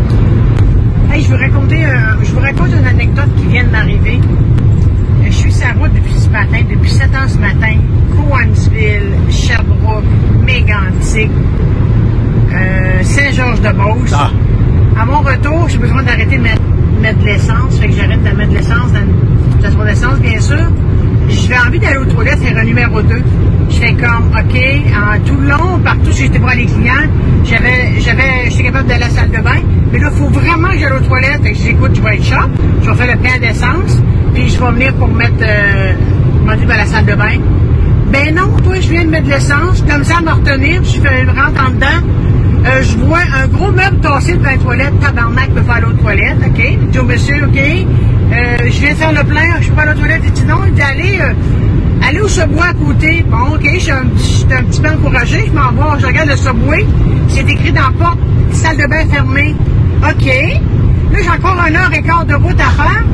Hey, 1.17 1.23
je 1.23 1.29
vous 1.31 1.39
raconter, 1.39 1.83
euh, 1.83 2.23
je 2.25 2.31
vous 2.31 2.41
raconte 2.41 2.69
une 2.79 2.87
anecdote 2.87 3.35
qui 3.39 3.47
vient 3.47 3.65
de 3.65 3.71
m'arriver. 3.71 4.21
Euh, 4.21 5.25
Je 5.25 5.33
suis 5.33 5.51
sur 5.51 5.67
la 5.67 5.73
route 5.73 5.95
depuis 5.95 6.13
ce 6.13 6.29
matin, 6.29 6.59
depuis 6.69 6.91
7 6.91 7.05
ans 7.17 7.27
ce 7.27 7.39
matin. 7.39 7.75
Coansville, 8.15 9.15
Sherbrooke, 9.31 10.05
Mégantic, 10.45 11.31
euh, 12.53 13.03
Saint-Georges-de-Beauce. 13.03 14.13
À 14.13 15.07
mon 15.07 15.21
retour, 15.21 15.67
j'ai 15.71 15.79
besoin 15.79 16.03
d'arrêter 16.03 16.37
de 16.37 16.43
mettre, 16.43 16.61
mettre 17.01 17.19
de 17.21 17.25
l'essence. 17.25 17.79
Fait 17.81 17.89
que 17.89 17.95
j'arrête 17.95 18.23
de 18.23 18.37
mettre 18.37 18.51
de 18.51 18.57
l'essence 18.57 18.93
dans 18.93 19.01
une 19.01 19.59
station 19.61 19.85
d'essence, 19.85 20.19
bien 20.19 20.39
sûr. 20.39 20.71
J'ai 21.31 21.59
envie 21.67 21.79
d'aller 21.79 21.97
aux 21.97 22.05
toilettes, 22.05 22.41
faire 22.41 22.59
un 22.59 22.65
numéro 22.65 23.01
2. 23.01 23.23
Je 23.77 23.81
fais 23.83 23.93
comme, 23.93 24.31
OK, 24.33 24.59
en 24.95 25.21
tout 25.27 25.39
le 25.39 25.49
long, 25.49 25.79
partout, 25.85 26.11
si 26.11 26.23
j'étais 26.23 26.39
voir 26.39 26.55
les 26.55 26.65
clients, 26.65 27.11
j'avais, 27.45 28.01
j'avais, 28.01 28.49
j'étais 28.49 28.65
capable 28.65 28.89
d'aller 28.89 29.05
à 29.05 29.09
la 29.09 29.13
salle 29.13 29.31
de 29.31 29.37
bain. 29.37 29.61
Mais 29.93 29.99
là, 29.99 30.09
il 30.11 30.19
faut 30.19 30.29
vraiment 30.31 30.69
que 30.69 30.79
j'aille 30.79 30.93
aux 30.93 31.01
toilettes. 31.01 31.43
Fait 31.43 31.53
que 31.53 31.59
je 31.59 31.63
dis, 31.63 31.69
écoute, 31.69 31.91
je 31.95 32.01
vais 32.01 32.17
être 32.17 32.25
shop, 32.25 32.49
je 32.83 32.91
vais 32.91 32.97
faire 32.97 33.15
le 33.15 33.21
plein 33.21 33.39
d'essence, 33.39 34.03
puis 34.33 34.49
je 34.49 34.59
vais 34.59 34.71
venir 34.73 34.95
pour 34.95 35.09
mettre, 35.09 35.43
euh, 35.43 35.93
à 36.49 36.77
la 36.77 36.87
salle 36.87 37.05
de 37.05 37.15
bain. 37.15 37.39
Ben 38.11 38.35
non, 38.35 38.49
toi, 38.65 38.77
je 38.81 38.89
viens 38.89 39.05
de 39.05 39.11
mettre 39.11 39.27
de 39.27 39.33
l'essence, 39.33 39.85
comme 39.87 40.05
ça 40.05 40.19
à 40.19 40.23
me 40.23 40.31
retenir, 40.31 40.83
je 40.83 40.99
rentre 41.27 41.69
en 41.69 41.71
dedans. 41.71 42.07
Euh, 42.67 42.83
je 42.83 42.97
vois 42.97 43.19
un 43.19 43.47
gros 43.47 43.71
meuble 43.71 43.99
tassé 44.01 44.33
devant 44.33 44.51
la 44.51 44.57
toilette, 44.57 45.01
tabarnak 45.01 45.51
peut 45.51 45.61
faire 45.61 45.75
aller 45.75 45.87
aux 45.87 46.03
toilettes, 46.03 46.39
OK? 46.47 46.63
Je 46.65 46.87
dis 46.87 46.99
au 46.99 47.05
monsieur, 47.05 47.45
OK, 47.45 47.59
euh, 47.59 48.57
je 48.65 48.81
viens 48.81 48.91
de 48.91 48.97
faire 48.97 49.13
le 49.13 49.25
plein, 49.25 49.61
je 49.61 49.69
peux 49.69 49.75
pas 49.75 49.83
aller 49.83 49.93
aux 49.93 50.01
toilettes. 50.01 50.23
Il 50.25 50.33
dit 50.33 50.45
non, 50.47 50.57
il 50.67 50.73
dit 50.73 50.83
allez, 50.83 51.19
euh, 51.21 51.33
allez 52.03 52.21
au 52.21 52.29
subway 52.29 52.63
à 52.69 52.75
côté. 52.75 53.25
Bon, 53.29 53.55
OK, 53.55 53.69
je 53.75 53.79
suis 53.79 53.91
un, 53.91 54.05
petit 54.05 54.81
peu 54.81 54.89
encouragé, 54.89 55.47
je 55.47 55.53
m'en 55.53 55.71
vais, 55.73 56.01
je 56.01 56.07
regarde 56.07 56.29
le 56.31 56.37
subway, 56.37 56.87
c'est 57.29 57.49
écrit 57.49 57.73
dans 57.73 57.83
la 57.83 57.93
porte, 57.93 58.19
salle 58.53 58.77
de 58.77 58.87
bain 58.87 59.07
fermée. 59.11 59.55
OK, 60.03 60.27
là 60.27 61.19
j'ai 61.23 61.31
encore 61.31 61.61
un 61.61 61.75
heure 61.75 61.93
et 61.93 62.03
quart 62.03 62.25
de 62.25 62.35
route 62.35 62.61
à 62.61 62.83
faire. 62.83 63.05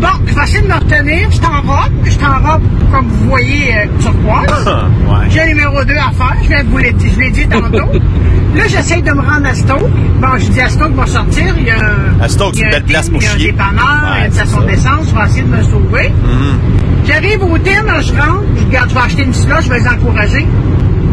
Bon, 0.00 0.08
je 0.26 0.34
vais 0.34 0.42
essayer 0.44 0.62
de 0.62 0.68
me 0.68 0.74
retenir, 0.74 1.30
je 1.30 1.40
t'enrobe, 1.40 1.92
je 2.04 2.16
t'enrobe 2.18 2.62
comme 2.92 3.06
vous 3.08 3.28
voyez 3.28 3.74
euh, 3.74 3.86
turquoise. 4.00 4.68
J'ai 5.30 5.40
un 5.40 5.46
numéro 5.46 5.84
2 5.84 5.92
à 5.94 6.10
faire, 6.12 6.36
je 6.42 6.48
viens 6.48 6.62
de 6.64 6.68
vous 6.68 6.80
dire, 6.80 7.12
je 7.14 7.18
l'ai 7.20 7.30
dit 7.30 7.48
tantôt. 7.48 7.92
Là, 8.54 8.62
j'essaye 8.66 9.02
de 9.02 9.10
me 9.12 9.20
rendre 9.20 9.46
à 9.46 9.54
Stoke. 9.54 9.90
Bon, 10.20 10.38
je 10.38 10.46
dis 10.50 10.60
à 10.60 10.68
Stoke 10.68 10.94
va 10.94 11.06
sortir. 11.06 11.54
Il 11.58 11.66
y 11.66 11.70
a, 11.70 11.76
À 12.22 12.28
Stoke, 12.28 12.54
c'est 12.56 12.62
une 12.64 12.70
belle 12.70 12.84
place 12.84 13.10
pour 13.10 13.20
il 13.20 13.24
y 13.24 13.28
a 13.28 13.30
chier. 13.36 13.48
un 13.50 13.52
dépanneur, 13.52 13.84
a 13.86 14.18
une 14.18 14.24
Ouais, 14.24 14.30
station 14.30 14.60
d'essence. 14.62 15.06
Je 15.10 15.14
vais 15.14 15.26
essayer 15.26 15.42
de 15.42 15.48
me 15.48 15.62
sauver. 15.62 16.12
J'arrive 17.06 17.42
au 17.44 17.58
thème, 17.58 17.86
je 18.00 18.12
rentre, 18.12 18.42
je 18.56 18.64
regarde, 18.64 18.88
je 18.90 18.94
vais 18.94 19.00
acheter 19.00 19.22
une 19.24 19.34
slot, 19.34 19.56
je 19.62 19.68
vais 19.70 19.78
les 19.80 19.88
encourager. 19.88 20.46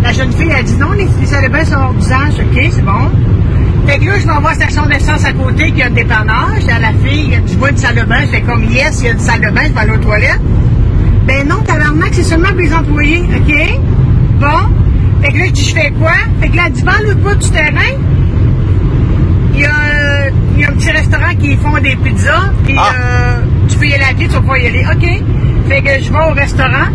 La 0.03 0.14
jeune 0.14 0.32
fille, 0.32 0.52
elle 0.57 0.64
dit 0.64 0.78
non, 0.78 0.91
les, 0.91 1.06
les 1.41 1.49
bain 1.49 1.66
sont 1.66 1.76
hors 1.76 1.94
d'usage. 1.94 2.34
OK, 2.40 2.70
c'est 2.72 2.86
bon. 2.86 3.12
Fait 3.88 3.99
que 3.99 4.06
là, 4.06 4.20
je 4.20 4.26
m'en 4.28 4.40
vais 4.40 4.48
à 4.48 4.49
la 4.49 4.56
station 4.56 4.86
d'essence 4.88 5.26
à 5.26 5.32
côté, 5.34 5.72
qui 5.72 5.82
a 5.84 5.88
un 5.88 5.90
dépanneur. 5.91 6.49
Je 6.60 6.66
dis 6.66 6.72
à 6.72 6.80
la 6.80 6.94
fille, 7.03 7.40
tu 7.48 7.56
vois 7.57 7.70
une 7.70 7.78
salle 7.78 7.95
de 7.95 8.03
bain? 8.03 8.22
Je 8.22 8.28
fais 8.28 8.41
comme 8.41 8.64
yes, 8.66 8.99
il 9.02 9.06
y 9.06 9.10
a 9.10 9.12
une 9.14 9.20
salle 9.20 9.41
de 9.41 9.49
bain, 9.52 9.62
je 9.68 9.74
vais 9.74 9.80
aller 9.80 9.91
aux 9.91 9.98
toilettes. 9.98 10.41
Ben 11.28 11.48
non, 11.48 11.57
tabarnak, 11.66 12.10
c'est 12.14 12.24
seulement 12.24 12.49
pour 12.49 12.57
les 12.60 12.74
employés, 12.74 13.24
OK? 13.36 13.80
Bon. 14.40 14.48
Fait 15.22 15.32
que 15.32 15.38
là, 15.38 15.45
je 15.45 15.52
dis, 15.52 15.64
je 15.70 15.76
fais 15.76 15.91
quoi? 15.91 16.14
Fait 16.41 16.49
que 16.49 16.56
là, 16.56 16.64
elle 16.68 16.74
dit, 16.74 16.84
dans 16.84 17.07
le 17.07 17.14
bout 17.16 17.36
du 17.36 17.49
terrain, 17.49 17.94
il 19.53 19.60
y, 19.62 19.66
a, 19.66 19.70
euh, 19.70 20.30
il 20.56 20.62
y 20.62 20.66
a 20.66 20.70
un 20.70 20.74
petit 20.74 20.91
restaurant 20.91 21.34
qui 21.40 21.56
font 21.56 21.78
des 21.82 21.95
pizzas, 21.95 22.52
puis 22.66 22.76
euh, 22.78 23.38
tu 23.70 23.78
peux 23.78 23.88
y 23.88 23.94
aller 23.94 24.03
à 24.03 24.14
pied, 24.14 24.28
tu 24.28 24.34
vas 24.34 24.41
pas 24.41 24.57
y 24.57 24.68
aller. 24.68 24.86
OK? 24.91 25.07
Fait 25.70 25.82
que 25.82 26.03
je 26.03 26.12
vais 26.12 26.20
au 26.30 26.34
restaurant. 26.34 26.90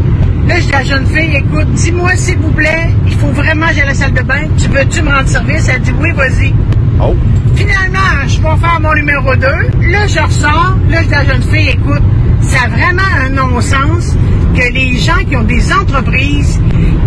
Là, 0.51 0.59
je 0.59 0.67
dis 0.67 0.73
à 0.73 0.79
la 0.79 0.85
jeune 0.85 1.07
fille, 1.07 1.37
écoute, 1.37 1.73
dis-moi 1.75 2.11
s'il 2.17 2.39
vous 2.39 2.51
plaît, 2.51 2.89
il 3.07 3.13
faut 3.13 3.29
vraiment 3.29 3.69
que 3.69 3.75
j'aille 3.75 3.83
à 3.83 3.87
la 3.87 3.95
salle 3.95 4.15
de 4.15 4.23
bain. 4.23 4.43
Tu 4.59 4.69
veux-tu 4.69 5.01
me 5.03 5.11
rendre 5.11 5.29
service? 5.29 5.71
Elle 5.73 5.81
dit, 5.81 5.93
oui, 6.01 6.11
vas-y. 6.11 6.53
Oh. 7.01 7.15
Finalement, 7.55 8.27
je 8.27 8.41
vais 8.41 8.57
faire 8.61 8.81
mon 8.81 8.93
numéro 8.95 9.37
2. 9.37 9.47
Là, 9.47 10.09
je 10.09 10.19
ressors. 10.19 10.77
Là, 10.91 11.03
je 11.03 11.07
dis 11.07 11.15
à 11.15 11.23
la 11.23 11.35
jeune 11.35 11.43
fille, 11.43 11.69
écoute, 11.69 12.03
ça 12.41 12.65
a 12.65 12.69
vraiment 12.69 13.09
un 13.25 13.29
non-sens 13.29 14.17
que 14.57 14.73
les 14.73 14.97
gens 14.97 15.25
qui 15.29 15.37
ont 15.37 15.45
des 15.45 15.73
entreprises 15.73 16.61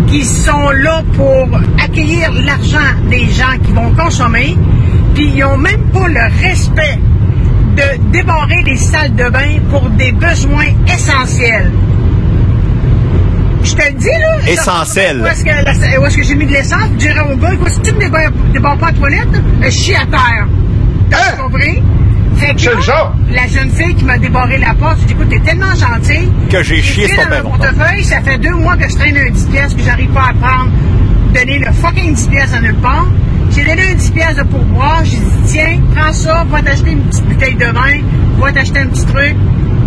qui 0.07 0.23
sont 0.23 0.69
là 0.69 1.03
pour 1.11 1.49
accueillir 1.83 2.31
l'argent 2.31 2.95
des 3.09 3.25
gens 3.25 3.57
qui 3.61 3.73
vont 3.73 3.91
consommer, 3.91 4.55
puis 5.15 5.33
ils 5.35 5.39
n'ont 5.41 5.57
même 5.57 5.81
pas 5.91 6.07
le 6.07 6.47
respect 6.47 6.97
de 7.75 8.09
débarrer 8.09 8.63
les 8.65 8.77
salles 8.77 9.15
de 9.15 9.29
bain 9.29 9.59
pour 9.69 9.89
des 9.89 10.13
besoins 10.13 10.67
essentiels. 10.87 11.71
Je 13.63 13.75
te 13.75 13.85
le 13.85 13.93
dis, 13.97 14.07
là. 14.07 14.51
Essentiel. 14.51 15.21
Où 15.21 15.25
est-ce 15.27 15.43
que, 15.43 15.99
où 15.99 16.05
est-ce 16.05 16.17
que 16.17 16.23
j'ai 16.23 16.35
mis 16.35 16.45
de 16.45 16.51
l'essence? 16.53 16.89
Je 16.93 16.97
dirais 17.07 17.21
au 17.31 17.35
gars, 17.37 17.53
écoute, 17.53 17.69
si 17.69 17.79
tu 17.81 17.93
me 17.95 17.99
débarres, 17.99 18.77
pas 18.77 18.87
la 18.87 18.93
toilette, 18.93 19.27
je 19.61 19.69
chie 19.69 19.95
à 19.95 20.05
terre. 20.05 20.47
T'as 21.09 21.31
compris? 21.37 21.81
Fait 22.35 22.55
que 22.55 22.87
là, 22.89 23.13
la 23.31 23.47
jeune 23.47 23.69
fille 23.69 23.95
qui 23.95 24.03
m'a 24.05 24.17
débarré 24.17 24.57
la 24.57 24.73
porte, 24.73 24.97
je 25.01 25.05
dis, 25.07 25.13
écoute, 25.13 25.29
t'es 25.29 25.39
tellement 25.39 25.73
gentil. 25.75 26.29
Que 26.49 26.63
j'ai 26.63 26.81
chié 26.81 27.07
sur 27.07 27.29
mon 27.29 27.51
portefeuille, 27.51 28.03
ça 28.03 28.21
fait 28.21 28.37
deux 28.37 28.55
mois 28.55 28.75
que 28.75 28.89
je 28.89 28.95
traîne 28.95 29.17
un 29.17 29.29
10 29.29 29.45
pièces 29.45 29.73
que 29.73 29.81
j'arrive 29.83 30.09
pas 30.09 30.29
à 30.29 30.33
prendre. 30.33 30.71
Donner 31.33 31.59
le 31.59 31.71
fucking 31.71 32.13
10 32.15 32.27
pièces 32.27 32.53
à 32.53 32.59
nulle 32.59 32.75
part. 32.75 33.07
J'ai 33.51 33.63
donné 33.63 33.83
un 33.91 33.93
10 33.93 34.11
pièces 34.11 34.35
de 34.35 34.43
pourboire. 34.43 35.01
J'ai 35.05 35.17
dit, 35.17 35.23
tiens, 35.47 35.79
prends 35.95 36.11
ça, 36.13 36.43
va 36.49 36.61
t'acheter 36.61 36.91
une 36.91 37.01
petite 37.03 37.25
bouteille 37.25 37.55
de 37.55 37.65
vin, 37.65 38.01
va 38.39 38.51
t'acheter 38.51 38.79
un 38.79 38.87
petit 38.87 39.05
truc. 39.05 39.35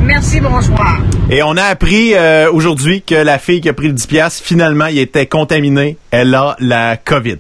Merci, 0.06 0.40
bonsoir. 0.40 1.00
Et 1.30 1.42
on 1.42 1.56
a 1.56 1.64
appris 1.64 2.14
euh, 2.14 2.48
aujourd'hui 2.52 3.02
que 3.02 3.16
la 3.16 3.40
fille 3.40 3.60
qui 3.60 3.68
a 3.68 3.72
pris 3.72 3.88
le 3.88 3.94
10 3.94 4.06
piastres, 4.06 4.44
finalement, 4.44 4.86
il 4.86 4.98
était 4.98 5.26
contaminée. 5.26 5.96
Elle 6.12 6.32
a 6.34 6.54
la 6.60 6.96
COVID. 6.96 7.38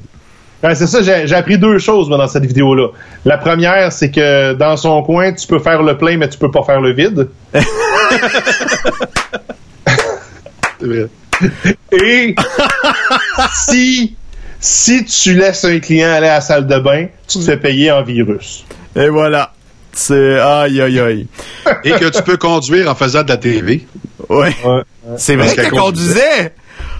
Ouais, 0.64 0.74
c'est 0.74 0.88
ça, 0.88 1.00
j'ai 1.02 1.28
j'ai 1.28 1.36
appris 1.36 1.58
deux 1.58 1.78
choses 1.78 2.08
moi, 2.08 2.18
dans 2.18 2.26
cette 2.26 2.44
vidéo-là. 2.44 2.88
La 3.24 3.38
première, 3.38 3.92
c'est 3.92 4.10
que 4.10 4.54
dans 4.54 4.76
son 4.76 5.00
coin, 5.04 5.32
tu 5.32 5.46
peux 5.46 5.60
faire 5.60 5.80
le 5.82 5.96
plein, 5.96 6.16
mais 6.16 6.28
tu 6.28 6.38
peux 6.38 6.50
pas 6.50 6.64
faire 6.64 6.80
le 6.80 6.92
vide. 6.92 7.28
Et 11.92 12.34
si, 13.54 14.16
si 14.58 15.04
tu 15.04 15.34
laisses 15.34 15.64
un 15.64 15.78
client 15.78 16.10
aller 16.10 16.26
à 16.26 16.34
la 16.34 16.40
salle 16.40 16.66
de 16.66 16.78
bain, 16.78 17.06
tu 17.28 17.38
te 17.38 17.44
fais 17.44 17.58
payer 17.58 17.92
en 17.92 18.02
virus. 18.02 18.64
Et 18.96 19.08
voilà. 19.08 19.52
C'est 19.98 20.38
aïe 20.38 20.78
aïe 20.80 21.00
aïe. 21.00 21.26
Et 21.84 21.92
que 21.92 22.10
tu 22.10 22.22
peux 22.22 22.36
conduire 22.36 22.90
en 22.90 22.94
faisant 22.94 23.22
de 23.22 23.28
la 23.28 23.38
TV. 23.38 23.86
Ouais. 24.28 24.54
C'est 25.16 25.36
vrai 25.36 25.54
qu'elle 25.54 25.70
conduisait. 25.70 26.52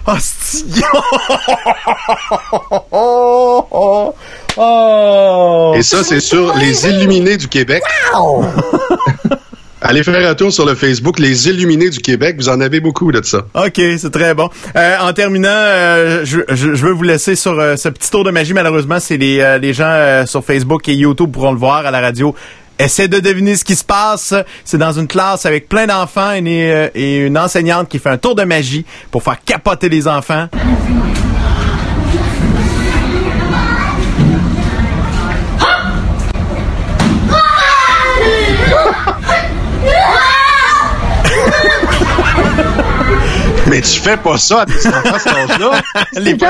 Hostie. 0.07 0.65
Et 5.75 5.83
ça, 5.83 6.03
c'est 6.03 6.19
sur 6.19 6.55
les 6.57 6.87
Illuminés 6.87 7.37
du 7.37 7.47
Québec. 7.47 7.83
Allez 9.81 10.03
faire 10.03 10.27
un 10.27 10.33
tour 10.33 10.51
sur 10.51 10.65
le 10.65 10.73
Facebook, 10.73 11.19
les 11.19 11.47
Illuminés 11.47 11.91
du 11.91 11.99
Québec. 11.99 12.35
Vous 12.39 12.49
en 12.49 12.59
avez 12.61 12.79
beaucoup 12.79 13.11
de 13.11 13.23
ça. 13.23 13.43
OK, 13.53 13.73
c'est 13.75 14.11
très 14.11 14.33
bon. 14.33 14.49
Euh, 14.75 14.95
en 14.99 15.13
terminant, 15.13 15.49
euh, 15.51 16.21
je, 16.25 16.39
je- 16.49 16.73
je 16.73 16.85
veux 16.85 16.91
vous 16.93 17.03
laisser 17.03 17.35
sur 17.35 17.59
euh, 17.59 17.75
ce 17.75 17.87
petit 17.89 18.09
tour 18.09 18.23
de 18.23 18.31
magie. 18.31 18.53
Malheureusement, 18.53 18.99
c'est 18.99 19.17
les, 19.17 19.39
euh, 19.39 19.59
les 19.59 19.73
gens 19.73 19.85
euh, 19.87 20.25
sur 20.25 20.43
Facebook 20.43 20.87
et 20.89 20.95
YouTube 20.95 21.31
pourront 21.31 21.51
le 21.51 21.59
voir 21.59 21.85
à 21.85 21.91
la 21.91 22.01
radio. 22.01 22.33
Essaie 22.79 23.07
de 23.07 23.19
deviner 23.19 23.55
ce 23.55 23.63
qui 23.63 23.75
se 23.75 23.83
passe. 23.83 24.33
C'est 24.63 24.77
dans 24.77 24.91
une 24.91 25.07
classe 25.07 25.45
avec 25.45 25.67
plein 25.67 25.87
d'enfants 25.87 26.33
et, 26.33 26.71
euh, 26.71 26.89
et 26.93 27.17
une 27.17 27.37
enseignante 27.37 27.89
qui 27.89 27.99
fait 27.99 28.09
un 28.09 28.17
tour 28.17 28.35
de 28.35 28.43
magie 28.43 28.85
pour 29.11 29.23
faire 29.23 29.37
capoter 29.43 29.89
les 29.89 30.07
enfants. 30.07 30.47
Mais 43.69 43.81
tu 43.81 43.99
fais 43.99 44.15
pas 44.17 44.37
ça 44.37 44.61
à 44.61 44.65
tes 44.65 44.87
enfants 44.87 45.13
à 45.13 45.19
cet 45.19 45.33
âge-là. 45.33 45.81
Les 46.13 46.37
C'est! 46.37 46.47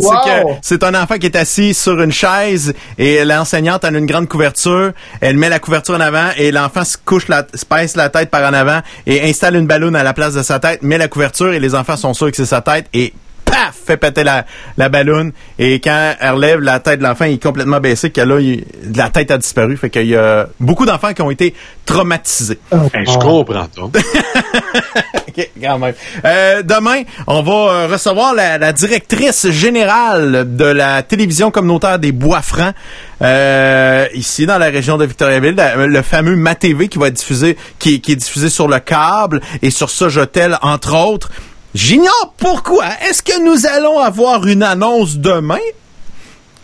C'est 0.00 0.06
Wow! 0.06 0.20
que 0.24 0.52
c'est 0.62 0.82
un 0.82 0.94
enfant 1.00 1.16
qui 1.16 1.26
est 1.26 1.36
assis 1.36 1.74
sur 1.74 2.00
une 2.00 2.10
chaise 2.12 2.74
et 2.98 3.24
l'enseignante 3.24 3.84
a 3.84 3.88
une 3.88 4.06
grande 4.06 4.28
couverture. 4.28 4.92
Elle 5.20 5.36
met 5.36 5.48
la 5.48 5.60
couverture 5.60 5.94
en 5.94 6.00
avant 6.00 6.30
et 6.36 6.50
l'enfant 6.50 6.84
se 6.84 6.96
couche, 7.02 7.28
la, 7.28 7.46
se 7.54 7.64
pince 7.64 7.96
la 7.96 8.08
tête 8.08 8.30
par 8.30 8.42
en 8.48 8.52
avant 8.52 8.80
et 9.06 9.28
installe 9.28 9.56
une 9.56 9.66
ballonne 9.66 9.94
à 9.96 10.02
la 10.02 10.12
place 10.12 10.34
de 10.34 10.42
sa 10.42 10.58
tête, 10.58 10.82
met 10.82 10.98
la 10.98 11.08
couverture 11.08 11.52
et 11.52 11.60
les 11.60 11.74
enfants 11.74 11.96
sont 11.96 12.14
sûrs 12.14 12.30
que 12.30 12.36
c'est 12.36 12.46
sa 12.46 12.60
tête 12.62 12.86
et 12.92 13.12
paf, 13.58 13.74
fait 13.86 13.96
péter 13.96 14.24
la, 14.24 14.44
la 14.76 14.88
ballonne. 14.88 15.32
Et 15.58 15.80
quand 15.80 16.14
elle 16.20 16.30
relève 16.32 16.60
la 16.60 16.80
tête 16.80 16.98
de 17.00 17.04
l'enfant, 17.04 17.24
il 17.24 17.34
est 17.34 17.42
complètement 17.42 17.80
baissé, 17.80 18.10
que 18.10 18.20
là, 18.20 18.40
il- 18.40 18.64
la 18.94 19.10
tête 19.10 19.30
a 19.30 19.38
disparu. 19.38 19.76
Fait 19.76 19.90
qu'il 19.90 20.06
y 20.06 20.16
a 20.16 20.48
beaucoup 20.60 20.86
d'enfants 20.86 21.12
qui 21.12 21.22
ont 21.22 21.30
été 21.30 21.54
traumatisés. 21.84 22.58
Hey, 22.72 23.04
je 23.06 23.18
comprends, 23.18 23.66
toi. 23.74 23.90
OK, 25.28 25.50
quand 25.62 25.78
même. 25.78 25.94
Euh, 26.24 26.62
demain, 26.62 27.02
on 27.26 27.42
va 27.42 27.52
euh, 27.52 27.86
recevoir 27.90 28.34
la, 28.34 28.58
la 28.58 28.72
directrice 28.72 29.48
générale 29.50 30.56
de 30.56 30.64
la 30.64 31.02
télévision 31.02 31.50
communautaire 31.50 31.98
des 31.98 32.12
Bois-Francs, 32.12 32.74
euh, 33.22 34.06
ici 34.14 34.46
dans 34.46 34.58
la 34.58 34.66
région 34.66 34.96
de 34.96 35.04
Victoriaville, 35.04 35.54
la- 35.54 35.86
le 35.86 36.02
fameux 36.02 36.36
MaTV 36.36 36.88
qui 36.88 36.98
va 36.98 37.08
être 37.08 37.14
diffusé, 37.14 37.56
qui, 37.78 38.00
qui 38.00 38.12
est 38.12 38.16
diffusé 38.16 38.48
sur 38.50 38.68
le 38.68 38.78
câble 38.80 39.40
et 39.62 39.70
sur 39.70 39.90
Sojotel, 39.90 40.58
entre 40.62 40.94
autres. 40.96 41.30
J'ignore 41.74 42.34
pourquoi. 42.38 42.86
Est-ce 43.08 43.22
que 43.22 43.44
nous 43.44 43.66
allons 43.66 43.98
avoir 43.98 44.46
une 44.46 44.62
annonce 44.62 45.16
demain? 45.16 45.58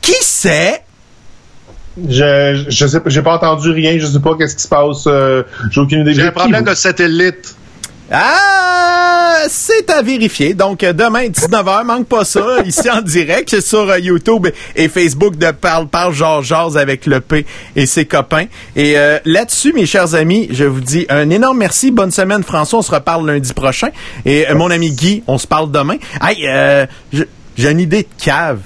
Qui 0.01 0.15
sait? 0.21 0.83
Je, 2.09 2.65
je 2.69 2.87
sais 2.87 3.01
pas, 3.01 3.09
j'ai 3.09 3.23
pas 3.23 3.37
entendu 3.37 3.71
rien, 3.71 3.97
je 3.99 4.07
sais 4.07 4.19
pas 4.19 4.37
qu'est-ce 4.37 4.57
qui 4.57 4.63
se 4.63 4.69
passe, 4.69 5.05
euh, 5.07 5.45
j'ai 5.71 5.81
aucune 5.81 6.01
idée. 6.01 6.13
J'ai 6.15 6.23
un 6.23 6.33
problème 6.33 6.65
vous? 6.65 6.71
de 6.71 6.75
satellite. 6.75 7.55
Ah, 8.11 9.45
c'est 9.49 9.89
à 9.91 10.03
vérifier. 10.03 10.53
Donc, 10.53 10.83
euh, 10.83 10.93
demain, 10.93 11.27
19h, 11.27 11.85
manque 11.85 12.07
pas 12.07 12.25
ça, 12.25 12.59
ici 12.67 12.91
en 12.91 13.01
direct, 13.01 13.61
sur 13.61 13.89
euh, 13.91 13.99
YouTube 13.99 14.49
et 14.77 14.89
Facebook 14.89 15.37
de 15.37 15.51
Parle 15.53 15.89
Parle 15.89 16.13
Georges 16.13 16.47
Georges 16.47 16.77
avec 16.77 17.07
le 17.07 17.21
P 17.21 17.47
et 17.75 17.87
ses 17.87 18.05
copains. 18.05 18.45
Et 18.77 18.99
euh, 18.99 19.19
là-dessus, 19.25 19.73
mes 19.73 19.87
chers 19.87 20.15
amis, 20.15 20.49
je 20.51 20.65
vous 20.65 20.81
dis 20.81 21.07
un 21.09 21.31
énorme 21.31 21.59
merci. 21.59 21.91
Bonne 21.91 22.11
semaine, 22.11 22.43
François. 22.43 22.81
On 22.81 22.83
se 22.83 22.91
reparle 22.91 23.27
lundi 23.27 23.53
prochain. 23.55 23.89
Et 24.27 24.47
mon 24.55 24.71
ami 24.71 24.91
Guy, 24.91 25.23
on 25.27 25.39
se 25.39 25.47
parle 25.47 25.71
demain. 25.71 25.97
Hey, 26.21 26.47
j'ai 27.57 27.71
une 27.71 27.81
idée 27.81 28.03
de 28.03 28.23
cave. 28.23 28.61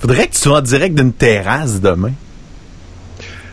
Faudrait 0.00 0.28
que 0.28 0.32
tu 0.32 0.40
sois 0.40 0.58
en 0.58 0.62
direct 0.62 0.94
d'une 0.94 1.12
terrasse 1.12 1.80
demain. 1.80 2.12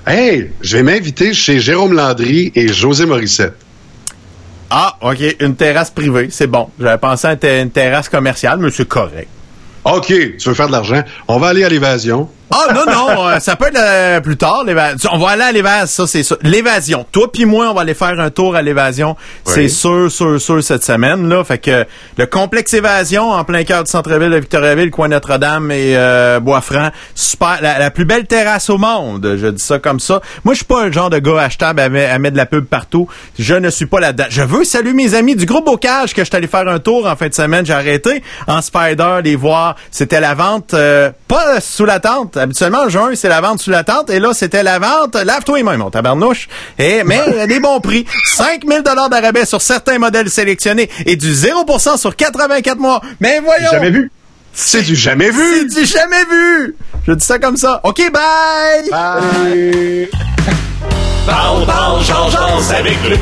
Hey, 0.07 0.51
je 0.61 0.77
vais 0.77 0.83
m'inviter 0.83 1.33
chez 1.33 1.59
Jérôme 1.59 1.93
Landry 1.93 2.51
et 2.55 2.67
José 2.67 3.05
Morissette. 3.05 3.64
Ah, 4.69 4.97
OK, 5.01 5.19
une 5.39 5.55
terrasse 5.55 5.91
privée, 5.91 6.27
c'est 6.31 6.47
bon. 6.47 6.69
J'avais 6.79 6.97
pensé 6.97 7.27
à 7.27 7.31
une 7.33 7.37
ter- 7.39 7.61
une 7.63 7.69
terrasse 7.71 8.09
commerciale, 8.09 8.57
mais 8.59 8.71
c'est 8.71 8.87
correct. 8.87 9.27
OK, 9.85 10.07
tu 10.07 10.49
veux 10.49 10.55
faire 10.55 10.67
de 10.67 10.71
l'argent? 10.71 11.03
On 11.27 11.37
va 11.37 11.47
aller 11.49 11.63
à 11.63 11.69
l'évasion. 11.69 12.27
Ah 12.51 12.73
non, 12.73 12.85
non, 12.85 13.27
euh, 13.27 13.39
ça 13.39 13.55
peut 13.55 13.67
être 13.67 13.79
euh, 13.79 14.19
plus 14.21 14.37
tard. 14.37 14.63
l'évasion. 14.65 15.09
On 15.13 15.17
va 15.17 15.29
aller 15.31 15.43
à 15.43 15.51
l'évasion, 15.51 15.87
ça 15.87 16.07
c'est 16.07 16.23
ça. 16.23 16.35
L'évasion. 16.41 17.05
Toi 17.11 17.31
puis 17.31 17.45
moi, 17.45 17.67
on 17.69 17.73
va 17.73 17.81
aller 17.81 17.93
faire 17.93 18.19
un 18.19 18.29
tour 18.29 18.55
à 18.55 18.61
l'évasion. 18.61 19.15
C'est 19.45 19.67
sûr, 19.67 20.11
sûr, 20.11 20.39
sûr 20.39 20.63
cette 20.63 20.83
semaine. 20.83 21.27
là. 21.27 21.43
Fait 21.43 21.57
que 21.57 21.85
le 22.17 22.25
complexe 22.25 22.73
évasion 22.73 23.31
en 23.31 23.43
plein 23.43 23.63
cœur 23.63 23.83
du 23.83 23.89
centre-ville 23.91 24.29
de 24.29 24.37
Victoriaville, 24.37 24.91
coin 24.91 25.07
Notre-Dame 25.07 25.71
et 25.71 25.97
euh, 25.97 26.39
Bois-Franc. 26.39 26.89
Super, 27.15 27.59
la, 27.61 27.79
la 27.79 27.91
plus 27.91 28.05
belle 28.05 28.25
terrasse 28.27 28.69
au 28.69 28.77
monde. 28.77 29.35
Je 29.41 29.47
dis 29.47 29.63
ça 29.63 29.79
comme 29.79 29.99
ça. 29.99 30.21
Moi, 30.43 30.53
je 30.53 30.57
suis 30.57 30.65
pas 30.65 30.85
le 30.85 30.91
genre 30.91 31.09
de 31.09 31.19
gars 31.19 31.41
achetable 31.41 31.79
à, 31.79 31.89
met- 31.89 32.05
à 32.05 32.19
mettre 32.19 32.33
de 32.33 32.37
la 32.37 32.45
pub 32.45 32.65
partout. 32.65 33.07
Je 33.39 33.55
ne 33.55 33.69
suis 33.69 33.85
pas 33.87 33.99
là-dedans. 33.99 34.25
Je 34.29 34.41
veux 34.43 34.63
saluer 34.63 34.93
mes 34.93 35.15
amis 35.15 35.35
du 35.35 35.45
gros 35.45 35.61
bocage 35.61 36.13
que 36.13 36.21
je 36.21 36.27
suis 36.27 36.35
allé 36.37 36.47
faire 36.47 36.67
un 36.67 36.79
tour 36.79 37.07
en 37.07 37.15
fin 37.15 37.27
de 37.27 37.33
semaine. 37.33 37.65
J'ai 37.65 37.73
arrêté 37.73 38.23
en 38.47 38.61
Spider 38.61 39.19
les 39.23 39.35
voir. 39.35 39.75
C'était 39.91 40.19
la 40.19 40.33
vente, 40.35 40.73
euh, 40.73 41.11
pas 41.27 41.59
sous 41.59 41.85
la 41.85 41.99
tente. 41.99 42.34
Habituellement, 42.37 42.83
en 42.83 42.89
juin, 42.89 43.11
c'est 43.15 43.29
la 43.29 43.41
vente 43.41 43.59
sous 43.59 43.71
la 43.71 43.83
tente. 43.83 44.09
Et 44.09 44.19
là, 44.19 44.33
c'était 44.33 44.63
la 44.63 44.79
vente. 44.79 45.15
Lave-toi 45.15 45.57
les 45.57 45.63
mains, 45.63 45.77
mon 45.77 45.89
tabarnouche. 45.89 46.47
Et, 46.77 47.03
mais, 47.03 47.47
des 47.47 47.59
bons 47.59 47.79
prix. 47.79 48.05
5000 48.25 48.83
dollars 48.83 49.09
d'arabais 49.09 49.45
sur 49.45 49.61
certains 49.61 49.99
modèles 49.99 50.29
sélectionnés 50.29 50.89
et 51.05 51.15
du 51.15 51.31
0% 51.33 51.97
sur 51.97 52.15
84 52.15 52.77
mois. 52.79 53.01
Mais 53.19 53.39
voyons. 53.39 53.71
Jamais 53.71 53.89
vu. 53.89 54.11
C'est 54.53 54.83
du 54.83 54.95
jamais 54.95 55.31
vu. 55.31 55.69
C'est 55.69 55.81
du 55.81 55.85
jamais 55.85 56.23
vu. 56.31 56.75
Je 57.07 57.13
dis 57.13 57.25
ça 57.25 57.39
comme 57.39 57.57
ça. 57.57 57.81
OK, 57.83 58.01
bye. 58.11 58.89
Bye. 58.89 60.09
Parle, 61.25 61.65
parle, 61.65 62.03
change, 62.03 62.35
avec 62.71 62.97
le. 63.09 63.15